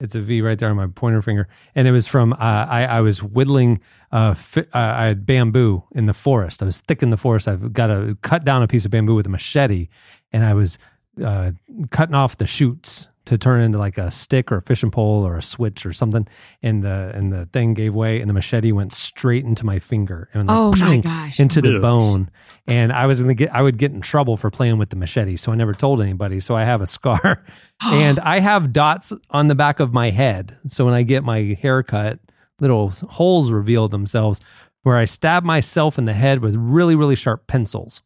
It's 0.00 0.14
a 0.14 0.20
V 0.20 0.42
right 0.42 0.56
there 0.58 0.70
on 0.70 0.76
my 0.76 0.86
pointer 0.86 1.20
finger, 1.22 1.48
and 1.74 1.88
it 1.88 1.92
was 1.92 2.06
from 2.06 2.32
uh, 2.34 2.36
I, 2.38 2.84
I 2.84 3.00
was 3.00 3.20
whittling. 3.22 3.80
Uh, 4.12 4.32
fi- 4.34 4.60
uh, 4.72 4.78
I 5.02 5.06
had 5.06 5.26
bamboo 5.26 5.82
in 5.92 6.06
the 6.06 6.14
forest. 6.14 6.62
I 6.62 6.66
was 6.66 6.78
thick 6.78 7.02
in 7.02 7.10
the 7.10 7.16
forest. 7.16 7.48
I've 7.48 7.72
got 7.72 7.88
to 7.88 8.16
cut 8.22 8.44
down 8.44 8.62
a 8.62 8.68
piece 8.68 8.84
of 8.84 8.90
bamboo 8.92 9.16
with 9.16 9.26
a 9.26 9.30
machete, 9.30 9.88
and 10.32 10.44
I 10.44 10.54
was 10.54 10.78
uh, 11.24 11.50
cutting 11.90 12.14
off 12.14 12.36
the 12.36 12.46
shoots 12.46 13.08
to 13.24 13.36
turn 13.36 13.60
into 13.60 13.76
like 13.76 13.98
a 13.98 14.10
stick 14.10 14.50
or 14.52 14.56
a 14.58 14.62
fishing 14.62 14.90
pole 14.92 15.26
or 15.26 15.36
a 15.36 15.42
switch 15.42 15.84
or 15.84 15.92
something. 15.92 16.26
And 16.62 16.82
the 16.84 17.10
and 17.14 17.32
the 17.32 17.46
thing 17.46 17.74
gave 17.74 17.92
way, 17.94 18.20
and 18.20 18.30
the 18.30 18.34
machete 18.34 18.70
went 18.70 18.92
straight 18.92 19.44
into 19.44 19.66
my 19.66 19.80
finger 19.80 20.28
and 20.32 20.46
like, 20.46 20.56
Oh 20.56 20.72
my 20.80 20.98
gosh. 20.98 21.40
into 21.40 21.60
the 21.60 21.74
Ugh. 21.76 21.82
bone. 21.82 22.30
And 22.68 22.92
I 22.92 23.06
was 23.06 23.20
gonna 23.20 23.34
get 23.34 23.52
I 23.54 23.62
would 23.62 23.78
get 23.78 23.92
in 23.92 24.00
trouble 24.02 24.36
for 24.36 24.50
playing 24.50 24.76
with 24.78 24.90
the 24.90 24.96
machete, 24.96 25.36
so 25.36 25.50
I 25.52 25.54
never 25.54 25.72
told 25.72 26.02
anybody. 26.02 26.38
So 26.38 26.54
I 26.54 26.64
have 26.64 26.82
a 26.82 26.86
scar, 26.86 27.42
and 27.82 28.20
I 28.20 28.40
have 28.40 28.72
dots 28.74 29.12
on 29.30 29.48
the 29.48 29.54
back 29.54 29.80
of 29.80 29.92
my 29.92 30.10
head. 30.10 30.58
So 30.66 30.84
when 30.84 30.92
I 30.94 31.02
get 31.02 31.24
my 31.24 31.56
hair 31.60 31.82
cut, 31.82 32.18
little 32.60 32.90
holes 32.90 33.50
reveal 33.50 33.88
themselves 33.88 34.40
where 34.82 34.96
I 34.96 35.06
stabbed 35.06 35.46
myself 35.46 35.96
in 35.98 36.04
the 36.04 36.12
head 36.12 36.40
with 36.42 36.54
really 36.56 36.94
really 36.94 37.16
sharp 37.16 37.46
pencils, 37.46 38.02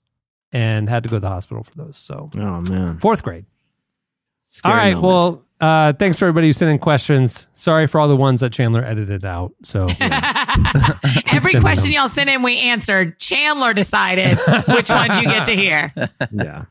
and 0.52 0.88
had 0.88 1.02
to 1.02 1.08
go 1.08 1.16
to 1.16 1.20
the 1.20 1.28
hospital 1.28 1.64
for 1.64 1.74
those. 1.74 1.98
So 1.98 2.30
Oh 2.36 2.60
man! 2.60 2.98
fourth 2.98 3.24
grade. 3.24 3.46
Scary 4.48 4.72
all 4.72 4.78
right. 4.78 4.94
moment. 4.94 5.12
Well, 5.12 5.44
uh, 5.60 5.92
thanks 5.94 6.18
for 6.18 6.26
everybody 6.26 6.46
who 6.48 6.52
sent 6.52 6.70
in 6.70 6.78
questions. 6.78 7.46
Sorry 7.54 7.86
for 7.86 8.00
all 8.00 8.06
the 8.08 8.16
ones 8.16 8.40
that 8.40 8.52
Chandler 8.52 8.84
edited 8.84 9.24
out. 9.24 9.54
So 9.62 9.86
Every 11.32 11.52
question 11.60 11.84
them. 11.90 11.92
y'all 11.92 12.08
sent 12.08 12.28
in, 12.30 12.42
we 12.42 12.58
answered. 12.58 13.18
Chandler 13.18 13.72
decided 13.74 14.38
which 14.68 14.88
ones 14.90 15.18
you 15.18 15.24
get 15.24 15.46
to 15.46 15.56
hear. 15.56 15.92
Yeah. 16.32 16.64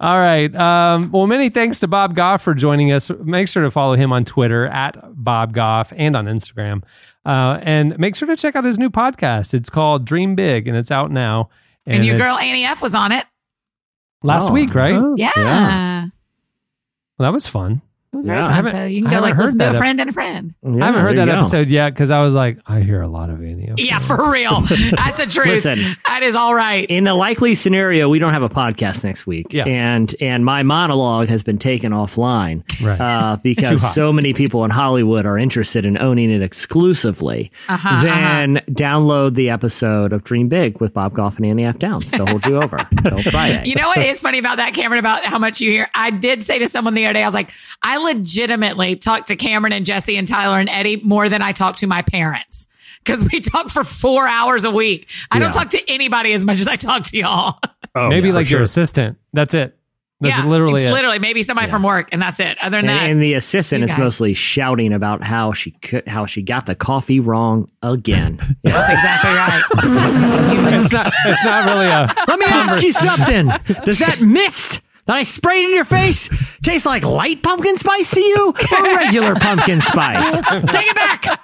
All 0.00 0.18
right. 0.18 0.54
Um, 0.54 1.10
well, 1.12 1.26
many 1.26 1.48
thanks 1.48 1.80
to 1.80 1.88
Bob 1.88 2.14
Goff 2.16 2.42
for 2.42 2.52
joining 2.54 2.90
us. 2.92 3.10
Make 3.10 3.48
sure 3.48 3.62
to 3.62 3.70
follow 3.70 3.94
him 3.94 4.12
on 4.12 4.24
Twitter 4.24 4.66
at 4.66 4.96
Bob 5.14 5.52
Goff 5.52 5.92
and 5.96 6.16
on 6.16 6.26
Instagram. 6.26 6.82
Uh, 7.24 7.58
and 7.62 7.96
make 7.98 8.16
sure 8.16 8.26
to 8.28 8.36
check 8.36 8.56
out 8.56 8.64
his 8.64 8.78
new 8.78 8.90
podcast. 8.90 9.54
It's 9.54 9.70
called 9.70 10.04
Dream 10.04 10.34
Big 10.34 10.66
and 10.68 10.76
it's 10.76 10.90
out 10.90 11.10
now. 11.10 11.48
And, 11.86 12.04
your 12.04 12.18
girl 12.18 12.36
Annie 12.38 12.64
F 12.64 12.82
was 12.82 12.94
on 12.94 13.12
it. 13.12 13.24
last 14.22 14.50
Oh. 14.50 14.52
week, 14.52 14.74
right? 14.74 15.00
Yeah. 15.16 15.30
Yeah. 15.36 16.00
Well, 17.18 17.30
that 17.30 17.32
was 17.32 17.46
fun. 17.46 17.82
It 18.14 18.16
was 18.18 18.26
very 18.26 18.38
Yeah. 18.40 18.46
I 18.48 18.62
fun. 18.62 18.70
So 18.70 18.84
you 18.84 19.02
can 19.02 19.12
I 19.12 19.16
go 19.16 19.20
like 19.22 19.36
listen 19.36 19.58
to 19.58 19.64
that 19.64 19.72
a 19.72 19.74
ep- 19.74 19.78
friend 19.78 20.00
and 20.00 20.08
a 20.10 20.12
friend. 20.12 20.54
I 20.64 20.86
haven't 20.86 21.00
heard 21.02 21.16
that 21.18 21.28
episode 21.28 21.68
yet 21.68 21.90
because 21.92 22.10
I 22.10 22.20
was 22.20 22.34
like, 22.34 22.58
I 22.66 22.80
hear 22.80 23.02
a 23.02 23.08
lot 23.08 23.28
of 23.30 23.42
Annie. 23.42 23.72
Yeah, 23.76 23.98
for 23.98 24.30
real. 24.32 24.60
That's 24.96 25.18
the 25.18 25.26
truth. 25.26 25.46
Listen. 25.46 25.78
that 26.06 26.22
is 26.22 26.34
all 26.36 26.54
right. 26.54 26.88
In 26.88 27.04
the 27.04 27.14
likely 27.14 27.54
scenario, 27.54 28.08
we 28.08 28.18
don't 28.18 28.32
have 28.32 28.42
a 28.42 28.48
podcast 28.48 29.04
next 29.04 29.26
week, 29.26 29.48
Yeah. 29.52 29.64
and 29.66 30.14
and 30.20 30.44
my 30.44 30.62
monologue 30.62 31.28
has 31.28 31.42
been 31.42 31.58
taken 31.58 31.92
offline 31.92 32.62
Right. 32.82 33.00
uh, 33.00 33.36
because 33.42 33.92
so 33.94 34.12
many 34.12 34.32
people 34.32 34.64
in 34.64 34.70
Hollywood 34.70 35.26
are 35.26 35.36
interested 35.36 35.84
in 35.86 35.98
owning 35.98 36.30
it 36.30 36.40
exclusively. 36.42 37.50
Uh-huh, 37.68 38.02
then 38.04 38.56
download 38.70 39.34
the 39.34 39.50
episode 39.50 40.12
of 40.12 40.24
Dream 40.24 40.48
Big 40.48 40.80
with 40.80 40.92
Bob 40.92 41.14
Goff 41.14 41.36
and 41.38 41.46
Annie 41.46 41.64
F. 41.64 41.78
Downs 41.78 42.10
to 42.12 42.24
hold 42.26 42.44
you 42.46 42.60
over 42.62 42.76
until 42.90 43.18
Friday. 43.30 43.68
You 43.68 43.74
know 43.76 43.88
what 43.88 43.98
is 43.98 44.20
funny 44.20 44.38
about 44.38 44.58
that, 44.58 44.74
Cameron, 44.74 44.98
about 44.98 45.24
how 45.24 45.38
much 45.38 45.60
you 45.60 45.70
hear? 45.70 45.88
I 45.94 46.10
did 46.10 46.42
say 46.44 46.58
to 46.58 46.68
someone 46.68 46.94
the 46.94 47.06
other 47.06 47.14
day, 47.14 47.22
I 47.22 47.26
was 47.26 47.34
like, 47.34 47.50
I 47.82 47.98
legitimately 48.04 48.96
talk 48.96 49.26
to 49.26 49.36
Cameron 49.36 49.72
and 49.72 49.84
Jesse 49.86 50.16
and 50.16 50.26
Tyler 50.28 50.58
and 50.58 50.68
Eddie 50.68 51.00
more 51.02 51.28
than 51.28 51.42
I 51.42 51.52
talk 51.52 51.76
to 51.76 51.86
my 51.86 52.02
parents. 52.02 52.68
Because 53.04 53.28
we 53.30 53.40
talk 53.40 53.68
for 53.68 53.84
four 53.84 54.26
hours 54.26 54.64
a 54.64 54.70
week. 54.70 55.08
I 55.30 55.38
don't 55.38 55.52
talk 55.52 55.70
to 55.70 55.90
anybody 55.92 56.32
as 56.32 56.44
much 56.44 56.60
as 56.60 56.66
I 56.68 56.76
talk 56.76 57.04
to 57.06 57.16
y'all. 57.18 57.58
Oh, 57.96 58.08
Maybe 58.08 58.26
yeah, 58.26 58.32
for 58.32 58.38
like 58.40 58.50
your 58.50 58.58
sure. 58.58 58.62
assistant. 58.62 59.18
That's 59.34 59.54
it. 59.54 59.78
That's 60.20 60.38
yeah, 60.38 60.46
literally 60.46 60.82
it's 60.82 60.90
it. 60.90 60.92
literally 60.92 61.20
maybe 61.20 61.44
somebody 61.44 61.70
from 61.70 61.84
work, 61.84 62.08
and 62.10 62.20
that's 62.20 62.40
it. 62.40 62.58
Other 62.60 62.78
than 62.80 62.88
And, 62.90 62.98
that, 62.98 63.08
and 63.10 63.22
the 63.22 63.34
assistant 63.34 63.84
is 63.84 63.90
guys. 63.92 63.98
mostly 64.00 64.34
shouting 64.34 64.92
about 64.92 65.22
how 65.22 65.52
she 65.52 65.70
could, 65.72 66.08
how 66.08 66.26
she 66.26 66.42
got 66.42 66.66
the 66.66 66.74
coffee 66.74 67.20
wrong 67.20 67.68
again. 67.82 68.38
that's 68.64 68.90
exactly 68.90 69.30
right. 69.30 69.62
it's 70.82 70.92
not. 70.92 71.12
It's 71.26 71.44
not 71.44 71.66
really 71.66 71.86
a. 71.86 72.12
Let 72.26 72.38
me 72.40 72.46
ask 72.46 72.82
you 72.82 72.92
something. 72.92 73.46
Does 73.84 74.00
that 74.00 74.20
mist 74.20 74.80
that 75.06 75.16
I 75.16 75.22
sprayed 75.22 75.64
in 75.64 75.74
your 75.74 75.84
face 75.84 76.28
tastes 76.62 76.86
like 76.86 77.04
light 77.04 77.42
pumpkin 77.42 77.76
spice 77.76 78.10
to 78.12 78.20
you 78.20 78.54
or 78.72 78.82
regular 78.96 79.34
pumpkin 79.34 79.80
spice? 79.80 80.40
Take 80.40 80.86
it 80.90 80.94
back. 80.94 81.40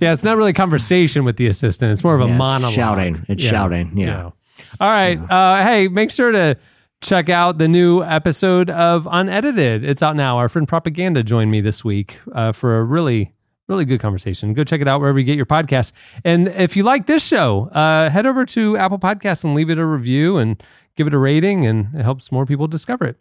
Yeah, 0.00 0.12
it's 0.12 0.24
not 0.24 0.36
really 0.36 0.50
a 0.50 0.54
conversation 0.54 1.24
with 1.24 1.36
the 1.36 1.46
assistant. 1.46 1.92
It's 1.92 2.02
more 2.02 2.14
of 2.14 2.20
a 2.20 2.24
Yeah, 2.24 2.30
it's 2.32 2.38
monologue. 2.38 2.74
shouting. 2.74 3.26
It's 3.28 3.42
shouting, 3.44 3.96
yeah. 3.96 4.24
All 4.24 4.90
right. 4.90 5.18
Uh, 5.30 5.62
hey, 5.62 5.88
make 5.88 6.10
sure 6.10 6.32
to 6.32 6.56
check 7.00 7.28
out 7.28 7.58
the 7.58 7.68
new 7.68 8.02
episode 8.02 8.68
of 8.70 9.06
Unedited. 9.10 9.84
It's 9.84 10.02
out 10.02 10.16
now. 10.16 10.38
Our 10.38 10.48
friend 10.48 10.66
Propaganda 10.66 11.22
joined 11.22 11.50
me 11.50 11.60
this 11.60 11.84
week 11.84 12.18
uh, 12.34 12.50
for 12.52 12.78
a 12.78 12.84
really, 12.84 13.32
really 13.68 13.84
good 13.84 14.00
conversation. 14.00 14.54
Go 14.54 14.64
check 14.64 14.80
it 14.80 14.88
out 14.88 15.00
wherever 15.00 15.18
you 15.20 15.24
get 15.24 15.36
your 15.36 15.46
podcasts. 15.46 15.92
And 16.24 16.48
if 16.48 16.76
you 16.76 16.82
like 16.82 17.06
this 17.06 17.24
show, 17.26 17.68
uh, 17.68 18.10
head 18.10 18.26
over 18.26 18.44
to 18.46 18.76
Apple 18.76 18.98
Podcasts 18.98 19.44
and 19.44 19.54
leave 19.54 19.70
it 19.70 19.78
a 19.78 19.86
review 19.86 20.36
and 20.38 20.60
give 20.96 21.06
it 21.06 21.14
a 21.14 21.18
rating, 21.18 21.64
and 21.64 21.94
it 21.94 22.02
helps 22.02 22.30
more 22.32 22.46
people 22.46 22.66
discover 22.66 23.04
it. 23.06 23.16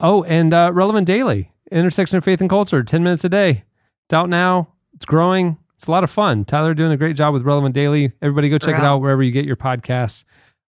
Oh, 0.00 0.22
and 0.24 0.52
uh, 0.54 0.70
Relevant 0.72 1.06
Daily, 1.06 1.52
intersection 1.70 2.18
of 2.18 2.24
faith 2.24 2.40
and 2.40 2.48
culture, 2.50 2.82
10 2.82 3.02
minutes 3.02 3.24
a 3.24 3.28
day. 3.28 3.64
It's 4.06 4.14
out 4.14 4.28
now. 4.28 4.68
It's 4.94 5.04
growing. 5.04 5.58
It's 5.74 5.86
a 5.86 5.90
lot 5.90 6.04
of 6.04 6.10
fun. 6.10 6.44
Tyler 6.44 6.74
doing 6.74 6.92
a 6.92 6.96
great 6.96 7.16
job 7.16 7.32
with 7.34 7.42
Relevant 7.42 7.74
Daily. 7.74 8.12
Everybody 8.22 8.48
go 8.48 8.58
check 8.58 8.76
it 8.78 8.84
out 8.84 9.00
wherever 9.00 9.22
you 9.22 9.30
get 9.30 9.44
your 9.44 9.56
podcasts. 9.56 10.24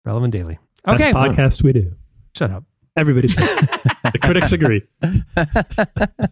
Relevant 0.04 0.32
Daily. 0.32 0.58
Okay. 0.86 1.12
Best 1.12 1.14
podcast 1.14 1.62
we 1.64 1.72
do. 1.72 1.94
Shut 2.36 2.50
up. 2.50 2.64
Everybody's 2.96 3.34
the 3.34 4.18
critics 4.22 4.52
agree. 4.52 4.82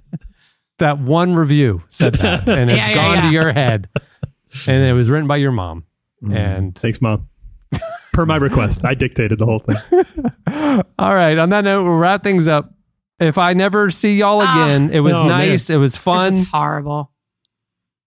That 0.78 0.98
one 0.98 1.34
review 1.36 1.82
said 1.88 2.14
that, 2.16 2.48
and 2.48 2.68
it's 2.70 2.88
Yeah, 2.88 2.88
yeah, 2.88 2.94
gone 2.94 3.14
yeah. 3.16 3.20
to 3.22 3.28
your 3.30 3.52
head. 3.52 3.88
And 4.66 4.82
it 4.82 4.92
was 4.94 5.10
written 5.10 5.28
by 5.28 5.36
your 5.36 5.52
mom. 5.52 5.84
And 6.28 6.74
Thanks, 6.74 7.00
mom. 7.00 7.28
Per 8.12 8.26
my 8.26 8.36
request, 8.36 8.84
I 8.84 8.94
dictated 8.94 9.38
the 9.38 9.46
whole 9.46 9.58
thing. 9.60 9.76
all 10.98 11.14
right, 11.14 11.38
on 11.38 11.48
that 11.50 11.64
note, 11.64 11.84
we'll 11.84 11.94
wrap 11.94 12.22
things 12.22 12.46
up. 12.46 12.74
If 13.18 13.38
I 13.38 13.54
never 13.54 13.88
see 13.90 14.16
y'all 14.18 14.42
Ah. 14.42 14.52
again, 14.66 14.90
it 14.92 15.00
was 15.00 15.16
Oh, 15.16 15.20
man. 15.24 15.48
nice. 15.48 15.70
It 15.70 15.76
was 15.76 15.96
fun. 15.96 16.30
This 16.32 16.40
is 16.40 16.48
horrible. 16.50 17.10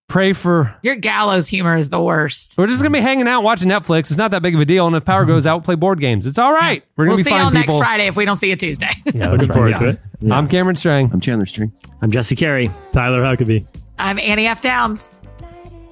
Pray 0.08 0.34
for. 0.34 0.76
Your 0.84 0.96
gallows 0.96 1.48
humor 1.48 1.76
is 1.76 1.90
the 1.90 2.00
worst. 2.02 2.56
We're 2.58 2.68
just 2.68 2.82
gonna 2.84 2.92
be 2.94 3.00
hanging 3.00 3.28
out 3.28 3.42
watching 3.42 3.70
Netflix. 3.72 4.02
It's 4.12 4.18
not 4.18 4.30
that 4.32 4.44
big 4.44 4.54
of 4.54 4.60
a 4.62 4.66
deal. 4.66 4.86
And 4.86 4.96
if 4.96 5.04
power 5.06 5.26
goes 5.26 5.48
out, 5.48 5.56
we'll 5.56 5.62
play 5.64 5.76
board 5.76 6.00
games. 6.00 6.28
It's 6.28 6.38
all 6.38 6.54
right. 6.54 6.84
We're 6.96 7.06
gonna 7.06 7.14
We'll 7.14 7.18
be 7.18 7.24
see 7.24 7.30
fine, 7.32 7.40
y'all 7.42 7.52
people. 7.52 7.76
next 7.80 7.84
Friday 7.88 8.06
if 8.08 8.16
we 8.16 8.26
don't 8.26 8.36
see 8.36 8.50
you 8.50 8.56
Tuesday. 8.56 8.90
Yeah, 9.06 9.30
that's 9.30 9.32
Looking 9.32 9.48
right. 9.48 9.54
forward 9.56 9.70
Yeah. 9.72 9.78
to 9.78 9.90
it. 10.26 10.32
I'm 10.32 10.48
Cameron 10.48 10.76
Strang. 10.76 11.10
I'm 11.12 11.22
Chandler 11.22 11.48
Strang. 11.48 11.72
I'm 12.04 12.12
Jesse 12.12 12.36
Carey. 12.36 12.70
Tyler 12.92 13.22
Huckabee. 13.24 13.66
I'm 13.98 14.20
Annie 14.20 14.46
F. 14.46 14.62
Downs. 14.62 15.12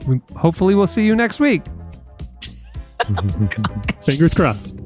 We, 0.07 0.22
hopefully, 0.36 0.76
we'll 0.76 0.86
see 0.88 1.05
you 1.05 1.16
next 1.16 1.39
week. 1.39 1.64
Fingers 4.04 4.34
crossed. 4.34 4.80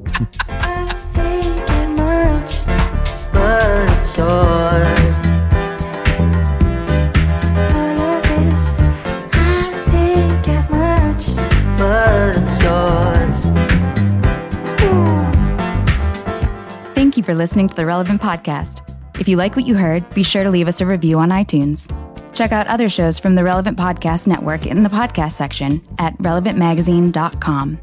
Thank 16.94 17.16
you 17.16 17.22
for 17.22 17.34
listening 17.34 17.68
to 17.68 17.74
the 17.74 17.86
Relevant 17.86 18.20
Podcast. 18.20 18.80
If 19.20 19.28
you 19.28 19.36
like 19.36 19.56
what 19.56 19.66
you 19.66 19.74
heard, 19.74 20.08
be 20.14 20.22
sure 20.22 20.44
to 20.44 20.50
leave 20.50 20.68
us 20.68 20.80
a 20.80 20.86
review 20.86 21.18
on 21.18 21.30
iTunes. 21.30 21.88
Check 22.34 22.52
out 22.52 22.68
other 22.68 22.88
shows 22.88 23.18
from 23.18 23.34
the 23.34 23.42
Relevant 23.42 23.76
Podcast 23.76 24.26
Network 24.26 24.66
in 24.66 24.82
the 24.82 24.88
podcast 24.88 25.32
section 25.32 25.80
at 25.98 26.16
relevantmagazine.com. 26.18 27.78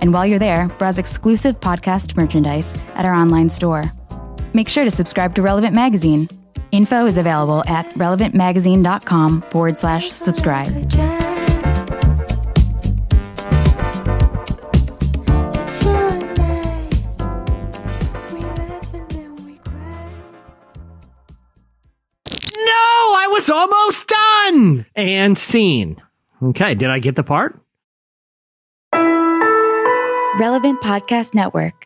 And 0.00 0.12
while 0.12 0.26
you're 0.26 0.38
there, 0.38 0.68
browse 0.78 0.98
exclusive 0.98 1.60
podcast 1.60 2.16
merchandise 2.16 2.74
at 2.94 3.04
our 3.04 3.14
online 3.14 3.48
store. 3.48 3.84
Make 4.54 4.68
sure 4.68 4.84
to 4.84 4.90
subscribe 4.90 5.34
to 5.34 5.42
Relevant 5.42 5.74
Magazine. 5.74 6.28
Info 6.72 7.06
is 7.06 7.16
available 7.16 7.62
at 7.66 7.86
relevantmagazine.com 7.94 9.42
forward 9.42 9.76
slash 9.76 10.10
subscribe. 10.10 10.72
And 10.72 10.94
I. 16.40 16.88
We 18.32 18.40
laugh 18.40 18.94
and 18.94 19.10
then 19.10 19.36
we 19.46 19.56
cry. 19.58 20.10
No, 22.54 22.72
I 23.14 23.28
was 23.30 23.48
almost 23.48 24.06
done. 24.08 24.86
And 24.94 25.38
scene. 25.38 26.02
Okay, 26.42 26.74
did 26.74 26.90
I 26.90 26.98
get 26.98 27.16
the 27.16 27.22
part? 27.22 27.60
Relevant 30.38 30.82
Podcast 30.82 31.34
Network. 31.34 31.85